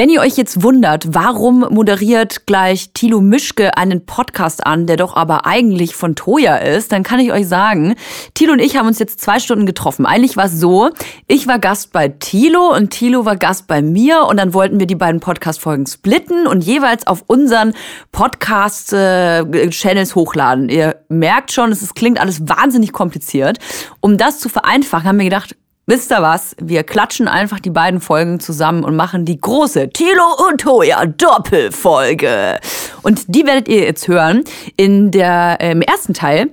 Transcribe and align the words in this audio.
Wenn 0.00 0.08
ihr 0.08 0.22
euch 0.22 0.38
jetzt 0.38 0.62
wundert, 0.62 1.12
warum 1.12 1.60
moderiert 1.68 2.46
gleich 2.46 2.94
Thilo 2.94 3.20
Mischke 3.20 3.76
einen 3.76 4.06
Podcast 4.06 4.66
an, 4.66 4.86
der 4.86 4.96
doch 4.96 5.14
aber 5.14 5.44
eigentlich 5.44 5.94
von 5.94 6.14
Toya 6.14 6.56
ist, 6.56 6.90
dann 6.90 7.02
kann 7.02 7.20
ich 7.20 7.32
euch 7.32 7.46
sagen, 7.46 7.94
Thilo 8.32 8.54
und 8.54 8.60
ich 8.60 8.78
haben 8.78 8.86
uns 8.86 8.98
jetzt 8.98 9.20
zwei 9.20 9.40
Stunden 9.40 9.66
getroffen. 9.66 10.06
Eigentlich 10.06 10.38
war 10.38 10.46
es 10.46 10.58
so, 10.58 10.88
ich 11.26 11.46
war 11.46 11.58
Gast 11.58 11.92
bei 11.92 12.08
Thilo 12.08 12.74
und 12.74 12.88
Thilo 12.88 13.26
war 13.26 13.36
Gast 13.36 13.66
bei 13.66 13.82
mir 13.82 14.22
und 14.22 14.38
dann 14.38 14.54
wollten 14.54 14.80
wir 14.80 14.86
die 14.86 14.94
beiden 14.94 15.20
Podcast-Folgen 15.20 15.86
splitten 15.86 16.46
und 16.46 16.64
jeweils 16.64 17.06
auf 17.06 17.24
unseren 17.26 17.74
Podcast-Channels 18.10 20.14
hochladen. 20.14 20.70
Ihr 20.70 20.96
merkt 21.10 21.52
schon, 21.52 21.72
es 21.72 21.92
klingt 21.92 22.18
alles 22.18 22.48
wahnsinnig 22.48 22.92
kompliziert. 22.92 23.58
Um 24.00 24.16
das 24.16 24.40
zu 24.40 24.48
vereinfachen, 24.48 25.06
haben 25.06 25.18
wir 25.18 25.24
gedacht, 25.24 25.56
Wisst 25.90 26.12
ihr 26.12 26.22
was? 26.22 26.54
Wir 26.60 26.84
klatschen 26.84 27.26
einfach 27.26 27.58
die 27.58 27.70
beiden 27.70 28.00
Folgen 28.00 28.38
zusammen 28.38 28.84
und 28.84 28.94
machen 28.94 29.24
die 29.24 29.40
große 29.40 29.90
Tilo 29.90 30.22
und 30.48 30.60
Toya 30.60 31.04
Doppelfolge. 31.04 32.60
Und 33.02 33.34
die 33.34 33.44
werdet 33.44 33.66
ihr 33.66 33.82
jetzt 33.82 34.06
hören. 34.06 34.44
In 34.76 35.10
der, 35.10 35.56
äh, 35.60 35.72
Im 35.72 35.82
ersten 35.82 36.14
Teil 36.14 36.50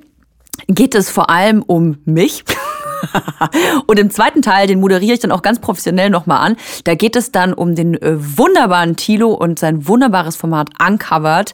geht 0.68 0.96
es 0.96 1.12
vor 1.12 1.30
allem 1.30 1.62
um 1.62 2.00
mich. 2.04 2.46
und 3.86 4.00
im 4.00 4.10
zweiten 4.10 4.42
Teil, 4.42 4.66
den 4.66 4.80
moderiere 4.80 5.14
ich 5.14 5.20
dann 5.20 5.32
auch 5.32 5.44
ganz 5.44 5.60
professionell 5.60 6.10
nochmal 6.10 6.40
an. 6.44 6.58
Da 6.86 6.96
geht 6.96 7.16
es 7.16 7.32
dann 7.32 7.54
um 7.54 7.76
den 7.76 7.94
äh, 8.02 8.16
wunderbaren 8.18 8.96
Tilo 8.96 9.34
und 9.34 9.60
sein 9.60 9.88
wunderbares 9.88 10.36
Format 10.36 10.70
Uncovered. 10.84 11.54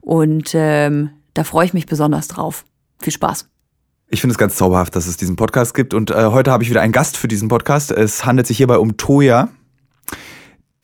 Und 0.00 0.52
ähm, 0.54 1.10
da 1.34 1.42
freue 1.42 1.66
ich 1.66 1.74
mich 1.74 1.86
besonders 1.86 2.28
drauf. 2.28 2.64
Viel 3.00 3.12
Spaß. 3.12 3.48
Ich 4.08 4.20
finde 4.20 4.32
es 4.32 4.38
ganz 4.38 4.56
zauberhaft, 4.56 4.94
dass 4.94 5.06
es 5.06 5.16
diesen 5.16 5.36
Podcast 5.36 5.74
gibt. 5.74 5.94
Und 5.94 6.10
äh, 6.10 6.26
heute 6.26 6.50
habe 6.50 6.62
ich 6.62 6.70
wieder 6.70 6.82
einen 6.82 6.92
Gast 6.92 7.16
für 7.16 7.28
diesen 7.28 7.48
Podcast. 7.48 7.90
Es 7.90 8.24
handelt 8.24 8.46
sich 8.46 8.58
hierbei 8.58 8.78
um 8.78 8.96
Toya, 8.96 9.48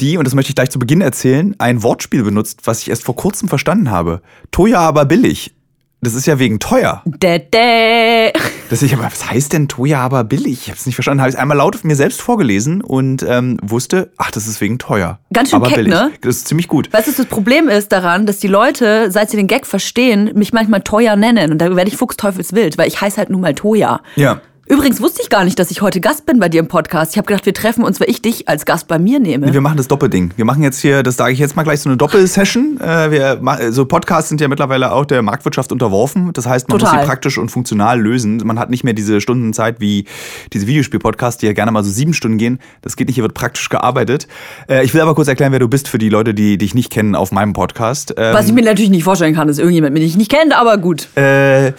die, 0.00 0.16
und 0.16 0.24
das 0.24 0.34
möchte 0.34 0.50
ich 0.50 0.54
gleich 0.54 0.70
zu 0.70 0.78
Beginn 0.78 1.02
erzählen, 1.02 1.54
ein 1.58 1.82
Wortspiel 1.82 2.22
benutzt, 2.22 2.60
was 2.64 2.80
ich 2.80 2.88
erst 2.88 3.04
vor 3.04 3.16
kurzem 3.16 3.48
verstanden 3.48 3.90
habe. 3.90 4.22
Toya 4.50 4.80
aber 4.80 5.04
billig. 5.04 5.54
Das 6.00 6.14
ist 6.14 6.26
ja 6.26 6.38
wegen 6.38 6.58
teuer. 6.58 7.02
Dä, 7.04 7.38
dä. 7.38 8.32
Das 8.70 8.82
ich 8.82 8.94
aber, 8.94 9.04
was 9.04 9.28
heißt 9.28 9.52
denn 9.52 9.66
Toya 9.66 10.00
aber 10.00 10.22
billig? 10.22 10.60
Ich 10.62 10.68
habe 10.68 10.78
es 10.78 10.86
nicht 10.86 10.94
verstanden. 10.94 11.20
Habe 11.20 11.28
ich 11.28 11.34
es 11.34 11.40
einmal 11.40 11.56
laut 11.56 11.82
mir 11.82 11.96
selbst 11.96 12.22
vorgelesen 12.22 12.82
und 12.82 13.24
ähm, 13.28 13.58
wusste, 13.62 14.12
ach, 14.16 14.30
das 14.30 14.46
ist 14.46 14.60
wegen 14.60 14.78
teuer. 14.78 15.18
Ganz 15.32 15.50
schön 15.50 15.56
aber 15.56 15.66
keck, 15.66 15.78
billig. 15.78 15.92
ne? 15.92 16.12
Das 16.20 16.36
ist 16.36 16.46
ziemlich 16.46 16.68
gut. 16.68 16.92
Weißt 16.92 17.08
du, 17.08 17.12
das 17.12 17.26
Problem 17.26 17.68
ist 17.68 17.90
daran, 17.90 18.26
dass 18.26 18.38
die 18.38 18.46
Leute, 18.46 19.10
seit 19.10 19.28
sie 19.28 19.36
den 19.36 19.48
Gag 19.48 19.66
verstehen, 19.66 20.30
mich 20.34 20.52
manchmal 20.52 20.82
Toya 20.82 21.16
nennen. 21.16 21.50
Und 21.50 21.58
da 21.58 21.74
werde 21.74 21.90
ich 21.90 21.96
fuchsteufelswild, 21.96 22.78
weil 22.78 22.86
ich 22.86 23.00
heiße 23.00 23.16
halt 23.16 23.30
nun 23.30 23.40
mal 23.40 23.56
Toya. 23.56 24.02
Ja. 24.14 24.40
Übrigens 24.70 25.00
wusste 25.00 25.20
ich 25.20 25.30
gar 25.30 25.42
nicht, 25.42 25.58
dass 25.58 25.72
ich 25.72 25.82
heute 25.82 26.00
Gast 26.00 26.26
bin 26.26 26.38
bei 26.38 26.48
dir 26.48 26.60
im 26.60 26.68
Podcast. 26.68 27.10
Ich 27.10 27.18
habe 27.18 27.26
gedacht, 27.26 27.44
wir 27.44 27.52
treffen 27.52 27.82
uns, 27.82 27.98
weil 27.98 28.08
ich 28.08 28.22
dich 28.22 28.48
als 28.48 28.64
Gast 28.64 28.86
bei 28.86 29.00
mir 29.00 29.18
nehme. 29.18 29.52
Wir 29.52 29.60
machen 29.60 29.76
das 29.76 29.88
Doppelding. 29.88 30.30
Wir 30.36 30.44
machen 30.44 30.62
jetzt 30.62 30.80
hier, 30.80 31.02
das 31.02 31.16
sage 31.16 31.32
ich 31.32 31.40
jetzt 31.40 31.56
mal 31.56 31.64
gleich, 31.64 31.80
so 31.80 31.88
eine 31.88 31.96
Doppelsession. 31.96 32.78
Äh, 32.90 33.10
wir, 33.10 33.72
so 33.72 33.84
Podcasts 33.84 34.28
sind 34.28 34.40
ja 34.40 34.48
mittlerweile 34.48 34.92
auch 34.92 35.04
der 35.04 35.22
Marktwirtschaft 35.22 35.70
unterworfen. 35.70 36.32
Das 36.32 36.46
heißt, 36.46 36.68
man 36.68 36.76
muss 36.76 36.88
Total. 36.88 37.02
sie 37.02 37.06
praktisch 37.06 37.36
und 37.36 37.50
funktional 37.50 38.00
lösen. 38.00 38.38
Man 38.44 38.58
hat 38.58 38.70
nicht 38.70 38.84
mehr 38.84 38.94
diese 38.94 39.20
Stundenzeit 39.20 39.80
wie 39.80 40.06
diese 40.52 40.66
Videospiel-Podcasts, 40.66 41.40
die 41.40 41.46
ja 41.46 41.52
gerne 41.52 41.72
mal 41.72 41.84
so 41.84 41.90
sieben 41.90 42.14
Stunden 42.14 42.38
gehen. 42.38 42.58
Das 42.80 42.96
geht 42.96 43.08
nicht, 43.08 43.16
hier 43.16 43.24
wird 43.24 43.34
praktisch 43.34 43.68
gearbeitet. 43.68 44.28
Äh, 44.68 44.84
ich 44.84 44.94
will 44.94 45.00
aber 45.00 45.14
kurz 45.14 45.28
erklären, 45.28 45.52
wer 45.52 45.58
du 45.58 45.68
bist 45.68 45.88
für 45.88 45.98
die 45.98 46.08
Leute, 46.08 46.32
die 46.32 46.56
dich 46.58 46.74
nicht 46.74 46.90
kennen 46.90 47.14
auf 47.14 47.32
meinem 47.32 47.52
Podcast. 47.52 48.14
Ähm, 48.16 48.34
Was 48.34 48.46
ich 48.46 48.52
mir 48.52 48.62
natürlich 48.64 48.90
nicht 48.90 49.04
vorstellen 49.04 49.34
kann, 49.34 49.48
ist 49.48 49.58
irgendjemand, 49.58 49.96
den 49.96 50.04
ich 50.04 50.16
nicht 50.16 50.30
kenne, 50.30 50.56
aber 50.56 50.78
gut. 50.78 51.08
äh, 51.16 51.72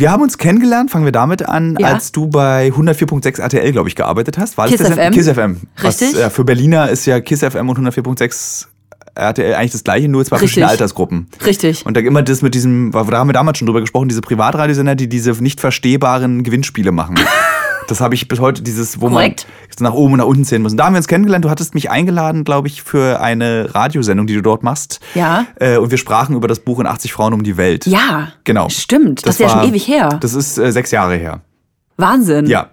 wir 0.00 0.10
haben 0.10 0.22
uns 0.22 0.38
kennengelernt, 0.38 0.90
fangen 0.90 1.04
wir 1.04 1.12
damit 1.12 1.46
an, 1.48 1.76
Ja. 1.78 1.88
als 1.88 2.10
du 2.12 2.26
bei 2.26 2.72
104.6 2.72 3.38
RTL, 3.40 3.70
glaube 3.72 3.88
ich, 3.88 3.94
gearbeitet 3.94 4.38
hast. 4.38 4.56
War 4.58 4.66
das 4.66 4.76
Kiss 4.76 4.86
das 4.88 4.96
FM. 4.96 5.12
Kiss 5.12 5.28
FM. 5.28 5.60
Was, 5.80 6.00
Richtig. 6.00 6.18
äh, 6.20 6.30
für 6.30 6.44
Berliner 6.44 6.88
ist 6.90 7.06
ja 7.06 7.20
Kiss 7.20 7.40
FM 7.40 7.68
und 7.68 7.78
104.6 7.78 8.66
RTL 9.14 9.54
eigentlich 9.54 9.72
das 9.72 9.84
gleiche, 9.84 10.08
nur 10.08 10.24
zwei 10.24 10.36
Richtig. 10.36 10.50
verschiedene 10.50 10.70
Altersgruppen. 10.70 11.26
Richtig. 11.44 11.84
Und 11.84 11.96
da 11.96 12.00
immer 12.00 12.22
das 12.22 12.42
mit 12.42 12.54
diesem, 12.54 12.92
da 12.92 13.00
haben 13.06 13.28
wir 13.28 13.32
damals 13.32 13.58
schon 13.58 13.66
drüber 13.66 13.80
gesprochen, 13.80 14.08
diese 14.08 14.20
Privatradiosender, 14.20 14.94
die 14.94 15.08
diese 15.08 15.32
nicht 15.42 15.60
verstehbaren 15.60 16.42
Gewinnspiele 16.42 16.92
machen. 16.92 17.16
Das 17.90 18.00
habe 18.00 18.14
ich 18.14 18.28
bis 18.28 18.38
heute, 18.38 18.62
dieses, 18.62 19.00
wo 19.00 19.08
Korrekt. 19.08 19.46
man 19.80 19.90
nach 19.90 19.96
oben 19.96 20.12
und 20.12 20.18
nach 20.18 20.26
unten 20.26 20.44
zählen 20.44 20.62
muss. 20.62 20.70
Und 20.72 20.78
da 20.78 20.84
haben 20.86 20.92
wir 20.94 20.98
uns 20.98 21.08
kennengelernt. 21.08 21.44
Du 21.44 21.50
hattest 21.50 21.74
mich 21.74 21.90
eingeladen, 21.90 22.44
glaube 22.44 22.68
ich, 22.68 22.82
für 22.82 23.20
eine 23.20 23.74
Radiosendung, 23.74 24.28
die 24.28 24.34
du 24.34 24.42
dort 24.42 24.62
machst. 24.62 25.00
Ja. 25.16 25.46
Äh, 25.56 25.76
und 25.78 25.90
wir 25.90 25.98
sprachen 25.98 26.36
über 26.36 26.46
das 26.46 26.60
Buch 26.60 26.78
in 26.78 26.86
80 26.86 27.12
Frauen 27.12 27.32
um 27.32 27.42
die 27.42 27.56
Welt. 27.56 27.86
Ja. 27.86 28.28
Genau. 28.44 28.68
Stimmt. 28.68 29.26
Das, 29.26 29.34
ist 29.34 29.40
ja 29.40 29.48
war- 29.48 29.60
schon 29.62 29.70
ewig 29.70 29.88
her. 29.88 30.18
Das 30.20 30.34
ist 30.34 30.56
äh, 30.56 30.70
sechs 30.70 30.92
Jahre 30.92 31.16
her. 31.16 31.40
Wahnsinn. 31.96 32.46
Ja. 32.46 32.68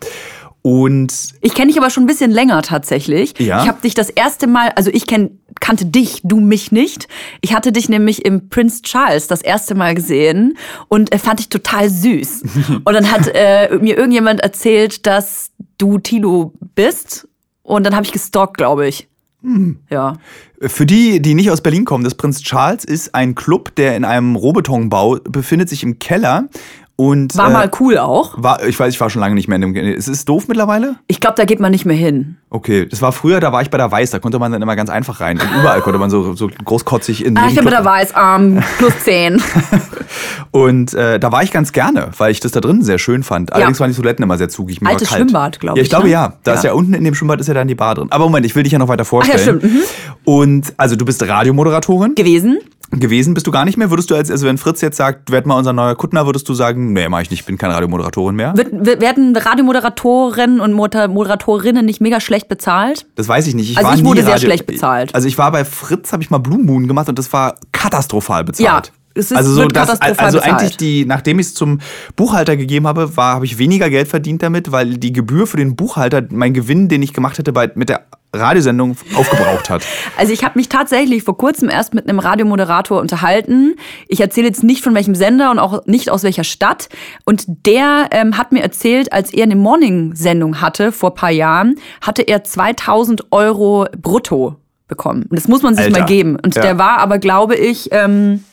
Und 0.68 1.30
Ich 1.40 1.54
kenne 1.54 1.72
dich 1.72 1.80
aber 1.80 1.90
schon 1.90 2.04
ein 2.04 2.08
bisschen 2.08 2.30
länger 2.30 2.62
tatsächlich. 2.62 3.40
Ja? 3.40 3.62
Ich 3.62 3.70
habe 3.70 3.80
dich 3.82 3.94
das 3.94 4.10
erste 4.10 4.48
Mal, 4.48 4.74
also 4.76 4.92
ich 4.92 5.08
kenn, 5.08 5.40
kannte 5.62 5.86
dich, 5.86 6.20
du 6.26 6.42
mich 6.42 6.74
nicht. 6.74 7.08
Ich 7.40 7.56
hatte 7.56 7.72
dich 7.72 7.88
nämlich 7.88 8.26
im 8.26 8.50
Prince 8.50 8.82
Charles 8.82 9.28
das 9.28 9.42
erste 9.42 9.76
Mal 9.76 9.96
gesehen 9.96 10.58
und 10.90 11.14
äh, 11.14 11.20
fand 11.20 11.40
dich 11.40 11.48
total 11.48 11.90
süß. 11.90 12.44
und 12.84 12.94
dann 12.94 13.10
hat 13.10 13.32
äh, 13.34 13.78
mir 13.80 13.98
irgendjemand 13.98 14.42
erzählt, 14.42 15.08
dass 15.08 15.52
du 15.78 16.00
Tilo 16.00 16.52
bist 16.76 17.30
und 17.64 17.86
dann 17.86 17.96
habe 17.96 18.06
ich 18.06 18.12
gestalkt, 18.12 18.58
glaube 18.58 18.90
ich. 18.90 19.08
Hm. 19.44 19.80
Ja. 19.90 20.18
für 20.60 20.86
die, 20.86 21.22
die 21.22 21.34
nicht 21.34 21.50
aus 21.50 21.62
Berlin 21.62 21.86
kommen, 21.86 22.04
das 22.04 22.16
Prinz 22.16 22.42
Charles 22.42 22.84
ist 22.84 23.16
ein 23.16 23.36
Club, 23.36 23.74
der 23.76 23.96
in 23.96 24.04
einem 24.04 24.36
Rohbetonbau 24.36 25.20
befindet 25.24 25.70
sich 25.70 25.84
im 25.84 25.98
Keller. 26.00 26.50
Und, 27.00 27.38
War 27.38 27.50
äh, 27.50 27.54
mal 27.54 27.72
cool 27.80 28.00
auch. 28.00 28.34
War, 28.42 28.66
ich 28.66 28.80
weiß, 28.80 28.92
ich 28.92 29.00
war 29.00 29.12
schon 29.12 29.20
lange 29.20 29.36
nicht 29.36 29.48
mehr 29.48 29.58
in 29.58 29.62
dem. 29.62 29.76
Ist 29.76 30.08
es 30.08 30.26
doof 30.26 30.48
mittlerweile? 30.48 30.96
Ich 31.06 31.20
glaube, 31.20 31.36
da 31.38 31.46
geht 31.46 31.60
man 31.60 31.72
nicht 31.72 31.86
mehr 31.86 31.96
hin. 31.96 32.38
Okay, 32.50 32.88
das 32.88 33.04
war 33.04 33.12
früher, 33.12 33.40
da 33.40 33.52
war 33.52 33.62
ich 33.62 33.70
bei 33.70 33.78
der 33.78 33.92
Weiß, 33.92 34.10
da 34.10 34.18
konnte 34.18 34.40
man 34.40 34.52
dann 34.52 34.64
immer 34.64 34.76
ganz 34.76 34.90
einfach 34.90 35.20
rein. 35.20 35.40
Und 35.40 35.48
überall 35.60 35.82
konnte 35.82 36.00
man 36.00 36.10
so, 36.10 36.34
so 36.34 36.50
großkotzig 36.66 37.24
in 37.24 37.38
Ah, 37.38 37.46
ich 37.50 37.54
bin 37.56 37.66
Club- 37.66 37.76
der 37.76 37.86
Weißarm, 37.86 38.64
plus 38.80 38.94
10. 39.04 39.40
Und 40.52 40.94
äh, 40.96 41.20
da 41.20 41.32
war 41.32 41.44
ich 41.44 41.52
ganz 41.52 41.72
gerne, 41.72 42.10
weil 42.18 42.32
ich 42.32 42.40
das 42.40 42.52
da 42.52 42.62
drin 42.62 42.82
sehr 42.82 42.98
schön 42.98 43.22
fand. 43.24 43.54
Allerdings 43.54 43.80
waren 43.80 43.92
die 43.92 43.96
Toiletten 43.96 44.24
immer 44.24 44.38
sehr 44.40 44.50
zugig. 44.50 44.82
Mir 44.82 44.90
Altes. 44.90 45.10
Schwimmbad, 45.10 45.60
glaub 45.60 45.76
Ja, 45.76 45.82
ich 45.82 45.88
ich, 45.88 45.90
glaube 45.90 46.06
ne? 46.08 46.14
ja. 46.14 46.34
Da 46.44 46.54
ist 46.54 46.64
Ja. 46.64 46.72
ja 46.72 46.76
unten 46.76 46.94
in 46.94 47.04
dem 47.04 47.14
Schwimmbad 47.14 47.40
ist 47.40 47.48
ja 47.48 47.54
dann 47.54 47.68
die 47.68 47.76
Bar 47.76 47.96
drin. 47.96 48.08
Aber 48.10 48.24
Moment, 48.26 48.46
ich 48.46 48.56
will 48.56 48.64
dich 48.64 48.72
ja 48.72 48.80
noch 48.80 48.88
weiter 48.88 49.06
vorstellen. 49.06 49.40
stimmt, 49.40 49.64
mhm. 49.64 49.82
Und 50.24 50.74
also 50.78 50.96
du 50.96 51.06
bist 51.06 51.22
Radiomoderatorin 51.28 52.16
gewesen. 52.16 52.58
Gewesen, 52.92 53.34
bist 53.34 53.46
du 53.48 53.52
gar 53.52 53.66
nicht 53.66 53.78
mehr? 53.78 53.90
Würdest 53.90 54.10
du 54.10 54.16
als, 54.16 54.32
also 54.32 54.48
wenn 54.48 54.58
Fritz 54.58 54.82
jetzt 54.82 54.98
sagt, 54.98 55.32
werd 55.32 55.46
mal 55.46 55.56
unser 55.56 55.74
neuer 55.74 55.96
Kuttner, 55.96 56.26
würdest 56.26 56.48
du 56.48 56.54
sagen, 56.54 56.94
nee, 56.94 57.08
mach 57.10 57.22
ich 57.22 57.30
nicht, 57.30 57.42
ich 57.42 57.46
bin 57.46 57.58
keine 57.58 57.74
Radiomoderatorin 57.74 58.36
mehr? 58.36 58.54
Wird, 58.56 59.02
werden 59.02 59.36
Radiomoderatoren 59.36 60.60
und 60.60 60.74
Moder- 60.74 61.08
Moderatorinnen 61.08 61.86
nicht 61.86 62.02
mega 62.02 62.20
schlecht 62.20 62.48
bezahlt? 62.48 63.06
Das 63.16 63.28
weiß 63.28 63.48
ich 63.48 63.56
nicht. 63.56 63.70
Ich 63.72 63.78
Also 63.78 63.92
ich 63.94 64.04
wurde 64.06 64.24
sehr 64.24 64.34
Radio- 64.34 64.48
schlecht 64.48 64.66
bezahlt. 64.66 65.14
Also 65.14 65.28
ich 65.28 65.38
war 65.38 65.52
bei 65.52 65.66
Fritz, 65.66 66.14
habe 66.14 66.24
ich 66.24 66.30
mal 66.30 66.38
Blue 66.40 66.60
Moon 66.60 66.88
gemacht 66.88 67.10
und 67.10 67.20
das 67.20 67.32
war 67.34 67.56
katastrophal 67.72 68.44
bezahlt. 68.44 68.88
Ja, 68.88 68.94
es 69.16 69.32
ist- 69.32 69.38
also 69.38 69.52
so 69.54 69.62
wird 69.62 69.76
das, 69.76 69.88
katastrophal 69.90 70.26
also 70.26 70.38
bezahlt. 70.40 70.62
eigentlich 70.62 70.78
die, 70.78 71.06
nachdem 71.06 71.40
ich 71.40 71.48
es 71.48 71.54
zum 71.54 71.80
Buchhalter 72.16 72.56
gegeben 72.58 72.88
habe, 72.88 73.18
war 73.18 73.36
habe 73.36 73.46
ich 73.46 73.58
weniger 73.58 73.90
Geld 73.90 74.08
verdient 74.08 74.44
damit, 74.44 74.72
weil 74.72 74.98
die 74.98 75.12
Gebühr 75.14 75.46
für 75.48 75.58
den 75.58 75.76
Buchhalter 75.76 76.24
mein 76.30 76.54
Gewinn, 76.54 76.88
den 76.88 77.02
ich 77.04 77.14
gemacht 77.14 77.38
hätte 77.38 77.52
bei, 77.54 77.70
mit 77.76 77.90
der 77.90 78.06
Radiosendung 78.34 78.98
aufgebraucht 79.16 79.70
hat. 79.70 79.84
Also 80.18 80.34
ich 80.34 80.44
habe 80.44 80.58
mich 80.58 80.68
tatsächlich 80.68 81.24
vor 81.24 81.38
kurzem 81.38 81.70
erst 81.70 81.94
mit 81.94 82.10
einem 82.10 82.18
Radiomoderator 82.20 83.00
unterhalten. 83.00 83.76
Ich 84.08 84.20
erzähle 84.20 84.48
jetzt 84.48 84.64
nicht 84.64 84.84
von 84.84 84.96
welchem 84.96 85.14
Sender 85.16 85.52
und 85.52 85.60
auch 85.60 85.86
nicht 85.86 86.10
aus 86.10 86.24
welcher 86.24 86.44
Stadt. 86.44 86.90
Und 87.24 87.46
der 87.68 88.08
ähm, 88.12 88.38
hat 88.38 88.52
mir 88.52 88.62
erzählt, 88.64 89.14
als 89.14 89.32
er 89.32 89.44
eine 89.44 89.56
Morning-Sendung 89.56 90.60
hatte 90.60 90.92
vor 90.92 91.14
paar 91.14 91.30
Jahren, 91.30 91.76
hatte 92.02 92.24
er 92.24 92.44
2000 92.44 93.32
Euro 93.32 93.86
brutto 94.02 94.56
bekommen. 94.88 95.24
Und 95.30 95.36
das 95.38 95.48
muss 95.48 95.62
man 95.62 95.76
sich 95.76 95.86
Alter. 95.86 96.00
mal 96.00 96.06
geben. 96.06 96.38
Und 96.44 96.56
Ja. 96.56 96.62
der 96.64 96.78
war 96.80 96.98
aber, 96.98 97.20
glaube 97.20 97.56
ich, 97.56 97.90
ähm, 97.92 98.44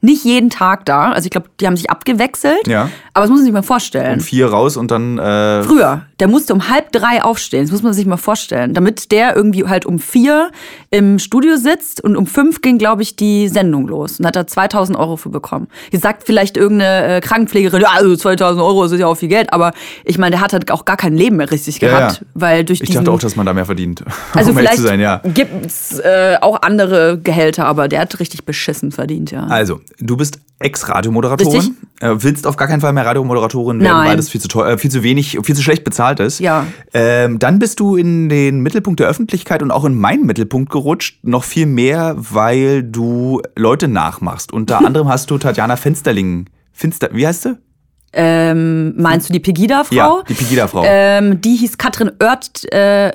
nicht 0.00 0.24
jeden 0.24 0.50
Tag 0.50 0.84
da. 0.86 1.12
Also 1.12 1.26
ich 1.26 1.30
glaube, 1.30 1.48
die 1.60 1.66
haben 1.66 1.76
sich 1.76 1.90
abgewechselt. 1.90 2.66
Ja. 2.66 2.90
Aber 3.14 3.24
das 3.24 3.30
muss 3.30 3.38
man 3.38 3.44
sich 3.44 3.52
mal 3.52 3.62
vorstellen. 3.62 4.14
Um 4.14 4.20
vier 4.20 4.48
raus 4.48 4.76
und 4.76 4.90
dann 4.90 5.18
äh, 5.18 5.62
Früher, 5.62 6.02
der 6.20 6.28
musste 6.28 6.54
um 6.54 6.68
halb 6.68 6.92
drei 6.92 7.22
aufstehen, 7.22 7.62
das 7.62 7.72
muss 7.72 7.82
man 7.82 7.92
sich 7.92 8.06
mal 8.06 8.16
vorstellen, 8.16 8.74
damit 8.74 9.12
der 9.12 9.36
irgendwie 9.36 9.64
halt 9.64 9.86
um 9.86 9.98
vier 9.98 10.50
im 10.90 11.18
Studio 11.18 11.56
sitzt 11.56 12.02
und 12.02 12.16
um 12.16 12.26
fünf 12.26 12.60
ging, 12.60 12.78
glaube 12.78 13.02
ich, 13.02 13.16
die 13.16 13.48
Sendung 13.48 13.88
los 13.88 14.18
und 14.18 14.26
hat 14.26 14.36
da 14.36 14.46
2000 14.46 14.98
Euro 14.98 15.16
für 15.16 15.28
bekommen. 15.30 15.68
Jetzt 15.90 16.02
sagt 16.02 16.24
vielleicht 16.24 16.56
irgendeine 16.56 17.16
äh, 17.16 17.20
Krankenpflegerin, 17.20 17.82
ja, 17.82 17.88
also 17.94 18.16
2000 18.16 18.62
Euro, 18.62 18.84
ist 18.84 18.94
ja 18.94 19.06
auch 19.06 19.16
viel 19.16 19.28
Geld, 19.28 19.52
aber 19.52 19.72
ich 20.04 20.18
meine, 20.18 20.32
der 20.32 20.40
hat 20.40 20.52
halt 20.52 20.70
auch 20.70 20.84
gar 20.84 20.96
kein 20.96 21.14
Leben 21.14 21.36
mehr 21.36 21.50
richtig 21.50 21.80
Ja, 21.80 21.88
gehabt, 21.88 22.20
ja. 22.20 22.26
weil 22.34 22.64
durch 22.64 22.80
ich 22.80 22.90
dachte 22.90 23.10
auch, 23.10 23.20
dass 23.20 23.36
man 23.36 23.46
da 23.46 23.52
mehr 23.52 23.66
verdient. 23.66 24.04
also 24.32 24.50
um 24.50 24.56
vielleicht 24.56 24.78
ja. 24.78 25.20
gibt's 25.24 25.98
äh, 25.98 26.36
auch 26.40 26.62
andere 26.62 27.18
Gehälter, 27.18 27.66
aber 27.66 27.88
der 27.88 28.00
hat 28.00 28.18
richtig 28.20 28.44
beschissen 28.44 28.92
verdient, 28.92 29.30
ja. 29.30 29.46
Also, 29.46 29.67
du 29.98 30.16
bist 30.16 30.40
Ex-Radiomoderatorin, 30.60 31.76
äh, 32.00 32.14
willst 32.18 32.46
auf 32.46 32.56
gar 32.56 32.66
keinen 32.66 32.80
Fall 32.80 32.92
mehr 32.92 33.06
Radiomoderatorin 33.06 33.80
werden, 33.80 33.92
Nein. 33.92 34.08
weil 34.08 34.16
das 34.16 34.28
viel 34.28 34.40
zu, 34.40 34.48
teuer, 34.48 34.72
äh, 34.72 34.78
viel 34.78 34.90
zu 34.90 35.02
wenig, 35.02 35.38
viel 35.42 35.54
zu 35.54 35.62
schlecht 35.62 35.84
bezahlt 35.84 36.18
ist. 36.20 36.40
Ja. 36.40 36.66
Ähm, 36.92 37.38
dann 37.38 37.58
bist 37.58 37.78
du 37.80 37.96
in 37.96 38.28
den 38.28 38.60
Mittelpunkt 38.60 38.98
der 38.98 39.08
Öffentlichkeit 39.08 39.62
und 39.62 39.70
auch 39.70 39.84
in 39.84 39.94
meinen 39.94 40.26
Mittelpunkt 40.26 40.70
gerutscht, 40.70 41.18
noch 41.22 41.44
viel 41.44 41.66
mehr, 41.66 42.16
weil 42.18 42.82
du 42.82 43.40
Leute 43.56 43.86
nachmachst. 43.88 44.52
Unter 44.52 44.78
anderem 44.84 45.08
hast 45.08 45.30
du 45.30 45.38
Tatjana 45.38 45.76
Fensterling, 45.76 46.46
Finster, 46.72 47.10
wie 47.12 47.26
heißt 47.26 47.42
sie? 47.42 47.56
Ähm, 48.12 48.94
meinst 48.96 49.28
du 49.28 49.32
die 49.32 49.40
Pegida-Frau? 49.40 49.94
Ja, 49.94 50.22
die 50.28 50.34
Pegida-Frau. 50.34 50.82
Ähm, 50.86 51.40
die 51.40 51.56
hieß 51.56 51.78
Katrin 51.78 52.10
Oert, 52.22 52.72
äh, 52.72 53.12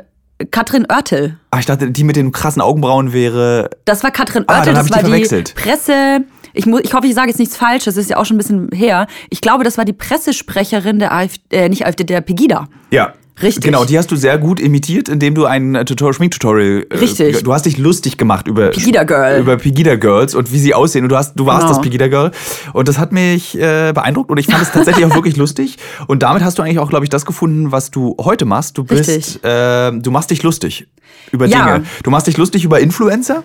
Katrin 0.52 0.86
Oertel. 0.90 1.38
Ah, 1.52 1.60
ich 1.60 1.66
dachte, 1.66 1.90
die 1.92 2.04
mit 2.04 2.16
den 2.16 2.32
krassen 2.32 2.62
Augenbrauen 2.62 3.12
wäre. 3.12 3.70
Das 3.86 4.04
war 4.04 4.12
Katrin 4.12 4.44
Ah, 4.48 4.60
Oertel, 4.60 4.78
hab 4.78 4.88
das 4.88 5.04
war 5.04 5.04
die. 5.04 5.44
Presse. 5.56 6.24
Ich, 6.54 6.66
muss, 6.66 6.82
ich 6.84 6.94
hoffe, 6.94 7.08
ich 7.08 7.16
sage 7.16 7.30
jetzt 7.30 7.40
nichts 7.40 7.58
falsch, 7.58 7.86
das 7.86 7.98
ist 7.98 8.10
ja 8.10 8.18
auch 8.18 8.26
schon 8.26 8.36
ein 8.36 8.38
bisschen 8.38 8.70
her. 8.74 9.08
Ich 9.30 9.42
glaube, 9.42 9.64
das 9.64 9.78
war 9.78 9.86
die 9.86 9.94
Pressesprecherin 9.94 11.00
der 11.00 11.14
AfD, 11.14 11.42
äh, 11.52 11.70
nicht 11.70 11.86
AfD, 11.86 12.04
der 12.04 12.22
Pegida. 12.22 12.68
Ja. 12.92 13.14
Richtig. 13.42 13.64
Genau, 13.64 13.84
die 13.84 13.98
hast 13.98 14.12
du 14.12 14.16
sehr 14.16 14.38
gut 14.38 14.60
imitiert, 14.60 15.10
indem 15.10 15.34
du 15.34 15.46
ein 15.46 15.74
äh, 15.74 15.86
Tutorial, 15.86 16.14
Schminktutorial. 16.14 16.86
äh, 16.90 16.98
Richtig. 16.98 17.42
Du 17.44 17.52
hast 17.52 17.66
dich 17.66 17.78
lustig 17.80 18.18
gemacht 18.18 18.48
über 18.48 18.70
Pegida 18.70 19.04
Girl. 19.04 19.40
über 19.40 19.58
Pegida 19.58 19.96
Girls 19.96 20.36
und 20.36 20.52
wie 20.52 20.60
sie 20.60 20.74
aussehen. 20.76 21.04
Und 21.04 21.10
du 21.10 21.18
hast, 21.18 21.34
du 21.36 21.46
warst 21.48 21.62
Genau. 21.62 21.74
das 21.74 21.82
Pegida 21.82 22.08
Girl. 22.10 22.32
Und 22.74 22.88
das 22.88 23.00
hat 23.00 23.12
mich 23.12 23.56
äh, 23.60 23.92
beeindruckt 23.94 24.30
und 24.30 24.38
ich 24.38 24.46
fand 24.46 24.62
es 24.62 24.72
tatsächlich 24.72 25.06
auch 25.06 25.16
wirklich 25.16 25.36
lustig. 25.36 25.78
Und 26.08 26.22
damit 26.22 26.44
hast 26.44 26.60
du 26.60 26.62
eigentlich 26.64 26.78
auch, 26.80 26.90
glaube 26.90 27.06
ich, 27.06 27.10
das 27.10 27.26
gefunden, 27.26 27.72
was 27.72 27.90
du 27.90 28.16
heute 28.22 28.46
machst. 28.46 28.78
Du 28.78 28.84
bist, 28.84 29.44
äh, 29.44 29.92
du 29.92 30.12
machst 30.12 30.30
dich 30.30 30.44
lustig 30.44 30.88
über 31.32 31.48
Ja. 31.48 31.66
Dinge. 31.78 31.86
Du 32.04 32.12
machst 32.12 32.28
dich 32.28 32.38
lustig 32.38 32.64
über 32.64 32.80
Influencer. 32.82 33.44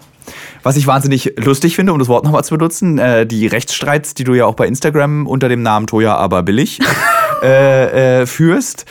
Was 0.62 0.76
ich 0.76 0.86
wahnsinnig 0.86 1.32
lustig 1.38 1.74
finde, 1.76 1.94
um 1.94 1.98
das 1.98 2.08
Wort 2.08 2.24
nochmal 2.24 2.44
zu 2.44 2.54
benutzen, 2.58 2.98
äh, 2.98 3.26
die 3.26 3.46
Rechtsstreits, 3.46 4.12
die 4.12 4.24
du 4.24 4.34
ja 4.34 4.44
auch 4.44 4.54
bei 4.54 4.66
Instagram 4.66 5.26
unter 5.26 5.48
dem 5.48 5.62
Namen 5.62 5.86
Toja 5.86 6.14
aber 6.16 6.42
billig 6.42 6.78
äh, 7.42 8.20
äh, 8.22 8.26
führst. 8.26 8.84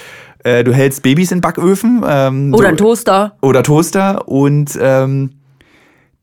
Äh, 0.44 0.64
du 0.64 0.74
hältst 0.74 1.04
Babys 1.04 1.32
in 1.32 1.42
Backöfen. 1.42 2.04
Ähm, 2.08 2.54
Oder 2.54 2.70
ein 2.70 2.78
Toaster. 2.78 3.36
oder 3.42 3.64
Toaster 3.64 4.28
und 4.28 4.78
ähm, 4.82 5.32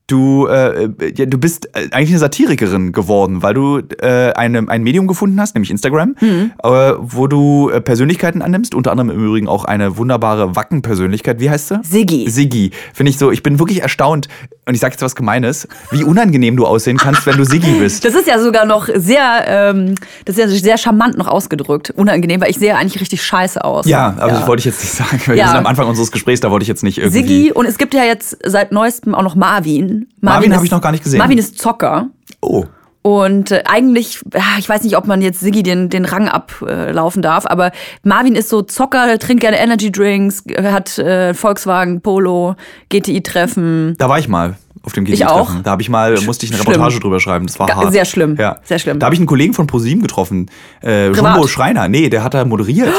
du, 0.07 0.47
äh, 0.49 0.91
ja, 1.17 1.27
du 1.27 1.39
bist 1.39 1.67
äh, 1.75 1.89
eigentlich 1.91 2.11
eine 2.11 2.19
Satirikerin 2.19 2.93
geworden, 2.93 3.43
weil 3.43 3.55
du 3.55 3.79
äh, 4.01 4.33
eine, 4.35 4.69
ein 4.69 4.83
Medium 4.83 5.07
gefunden 5.07 5.41
hast, 5.41 5.55
nämlich 5.55 5.71
Instagram, 5.71 6.15
Mhm. 6.21 6.53
äh, 6.63 6.69
wo 6.99 7.27
du 7.27 7.71
äh, 7.71 7.81
Persönlichkeiten 7.81 8.43
annimmst, 8.43 8.75
unter 8.75 8.91
anderem 8.91 9.11
im 9.11 9.25
Übrigen 9.25 9.49
auch 9.49 9.65
eine 9.65 9.97
wunderbare 9.97 10.55
Wacken-Persönlichkeit. 10.57 11.41
Wie 11.41 11.49
heißt 11.51 11.69
sie? 11.69 11.81
Siggi. 11.83 12.29
Siggi. 12.29 12.71
Finde 12.93 13.11
ich 13.11 13.19
so, 13.19 13.31
ich 13.31 13.43
bin 13.43 13.59
wirklich 13.59 13.81
erstaunt, 13.83 14.29
und 14.67 14.75
ich 14.75 14.81
sage 14.81 14.93
jetzt 14.93 15.03
was 15.03 15.15
Gemeines, 15.15 15.69
wie 15.91 16.05
unangenehm 16.05 16.57
du 16.57 16.65
aussehen 16.67 16.97
kannst, 16.97 17.27
wenn 17.27 17.37
du 17.37 17.45
Siggi 17.45 17.73
bist. 17.79 18.05
Das 18.15 18.15
ist 18.15 18.27
ja 18.29 18.39
sogar 18.39 18.65
noch 18.67 18.89
sehr, 18.95 19.45
ähm, 19.47 19.95
das 20.25 20.37
ist 20.39 20.43
ja 20.43 20.49
sehr 20.49 20.79
charmant 20.79 21.17
noch 21.19 21.27
ausgedrückt. 21.29 21.91
Unangenehm, 21.97 22.41
weil 22.41 22.51
ich 22.51 22.59
sehe 22.59 22.77
eigentlich 22.77 23.01
richtig 23.01 23.23
scheiße 23.23 23.63
aus. 23.65 23.87
Ja, 23.87 24.15
aber 24.19 24.33
das 24.33 24.47
wollte 24.47 24.61
ich 24.61 24.65
jetzt 24.67 24.81
nicht 24.83 24.93
sagen, 24.95 25.21
weil 25.27 25.37
Ja. 25.37 25.45
wir 25.45 25.49
sind 25.49 25.59
am 25.59 25.67
Anfang 25.67 25.87
unseres 25.89 26.11
Gesprächs, 26.13 26.41
da 26.41 26.51
wollte 26.51 26.63
ich 26.65 26.69
jetzt 26.69 26.83
nicht 26.83 26.99
irgendwie... 26.99 27.19
Siggi 27.19 27.53
und 27.53 27.67
es 27.67 27.77
gibt 27.79 27.93
ja 27.95 28.05
jetzt 28.05 28.39
seit 28.45 28.73
neuestem 28.73 29.15
auch 29.15 29.23
noch 29.23 29.35
Marvin. 29.35 29.94
Marvin 30.21 30.51
ist- 30.51 30.57
habe 30.57 30.67
ich 30.67 30.73
noch 30.73 30.81
gar 30.81 30.93
nicht 30.93 31.05
gesehen. 31.05 31.19
Marvin 31.19 31.39
ist 31.39 31.59
Zocker. 31.59 32.09
Oh. 32.41 32.65
Und 33.03 33.51
äh, 33.51 33.63
eigentlich, 33.67 34.23
ich 34.59 34.69
weiß 34.69 34.83
nicht, 34.83 34.97
ob 34.97 35.07
man 35.07 35.21
jetzt 35.21 35.41
Siggi 35.41 35.63
den, 35.63 35.91
den 35.91 36.07
Rang 36.07 36.27
ablaufen 36.29 37.21
darf, 37.21 37.45
aber 37.47 37.71
Marvin 38.03 38.35
ist 38.35 38.49
so 38.49 38.63
Zocker, 38.63 39.07
der 39.07 39.19
trinkt 39.19 39.43
gerne 39.43 39.59
Energy 39.59 39.93
Drinks, 39.93 40.43
hat 40.63 40.99
äh, 40.99 41.35
Volkswagen, 41.35 42.01
Polo, 42.01 42.57
GTI-Treffen. 42.89 43.95
Da 43.99 44.09
war 44.09 44.19
ich 44.19 44.29
mal 44.29 44.57
auf 44.85 44.93
dem 44.93 45.05
Ich 45.07 45.13
GT-Treffen. 45.21 45.33
auch. 45.41 45.51
Da 45.63 45.71
habe 45.73 45.83
ich 45.83 45.89
mal, 45.89 46.19
musste 46.27 46.47
ich 46.47 46.53
eine 46.53 46.61
Schlimm. 46.63 46.75
Reportage 46.75 47.01
drüber 47.01 47.21
schreiben. 47.21 47.47
Das 47.47 47.59
war 47.59 47.67
Ga- 47.67 47.77
hart. 47.77 47.93
sehr 47.93 48.05
schlimm. 48.05 48.37
Ja. 48.39 48.57
Sehr 48.65 48.79
schlimm. 48.79 48.99
Da 48.99 49.07
habe 49.07 49.15
ich 49.15 49.21
einen 49.21 49.27
Kollegen 49.27 49.55
von 49.55 49.67
ProSieben 49.67 50.03
getroffen. 50.03 50.51
Äh? 50.83 51.11
Jumbo 51.11 51.47
Schreiner. 51.47 51.89
Nee, 51.89 52.09
der 52.11 52.23
hat 52.23 52.35
da 52.35 52.45
moderiert. 52.45 52.93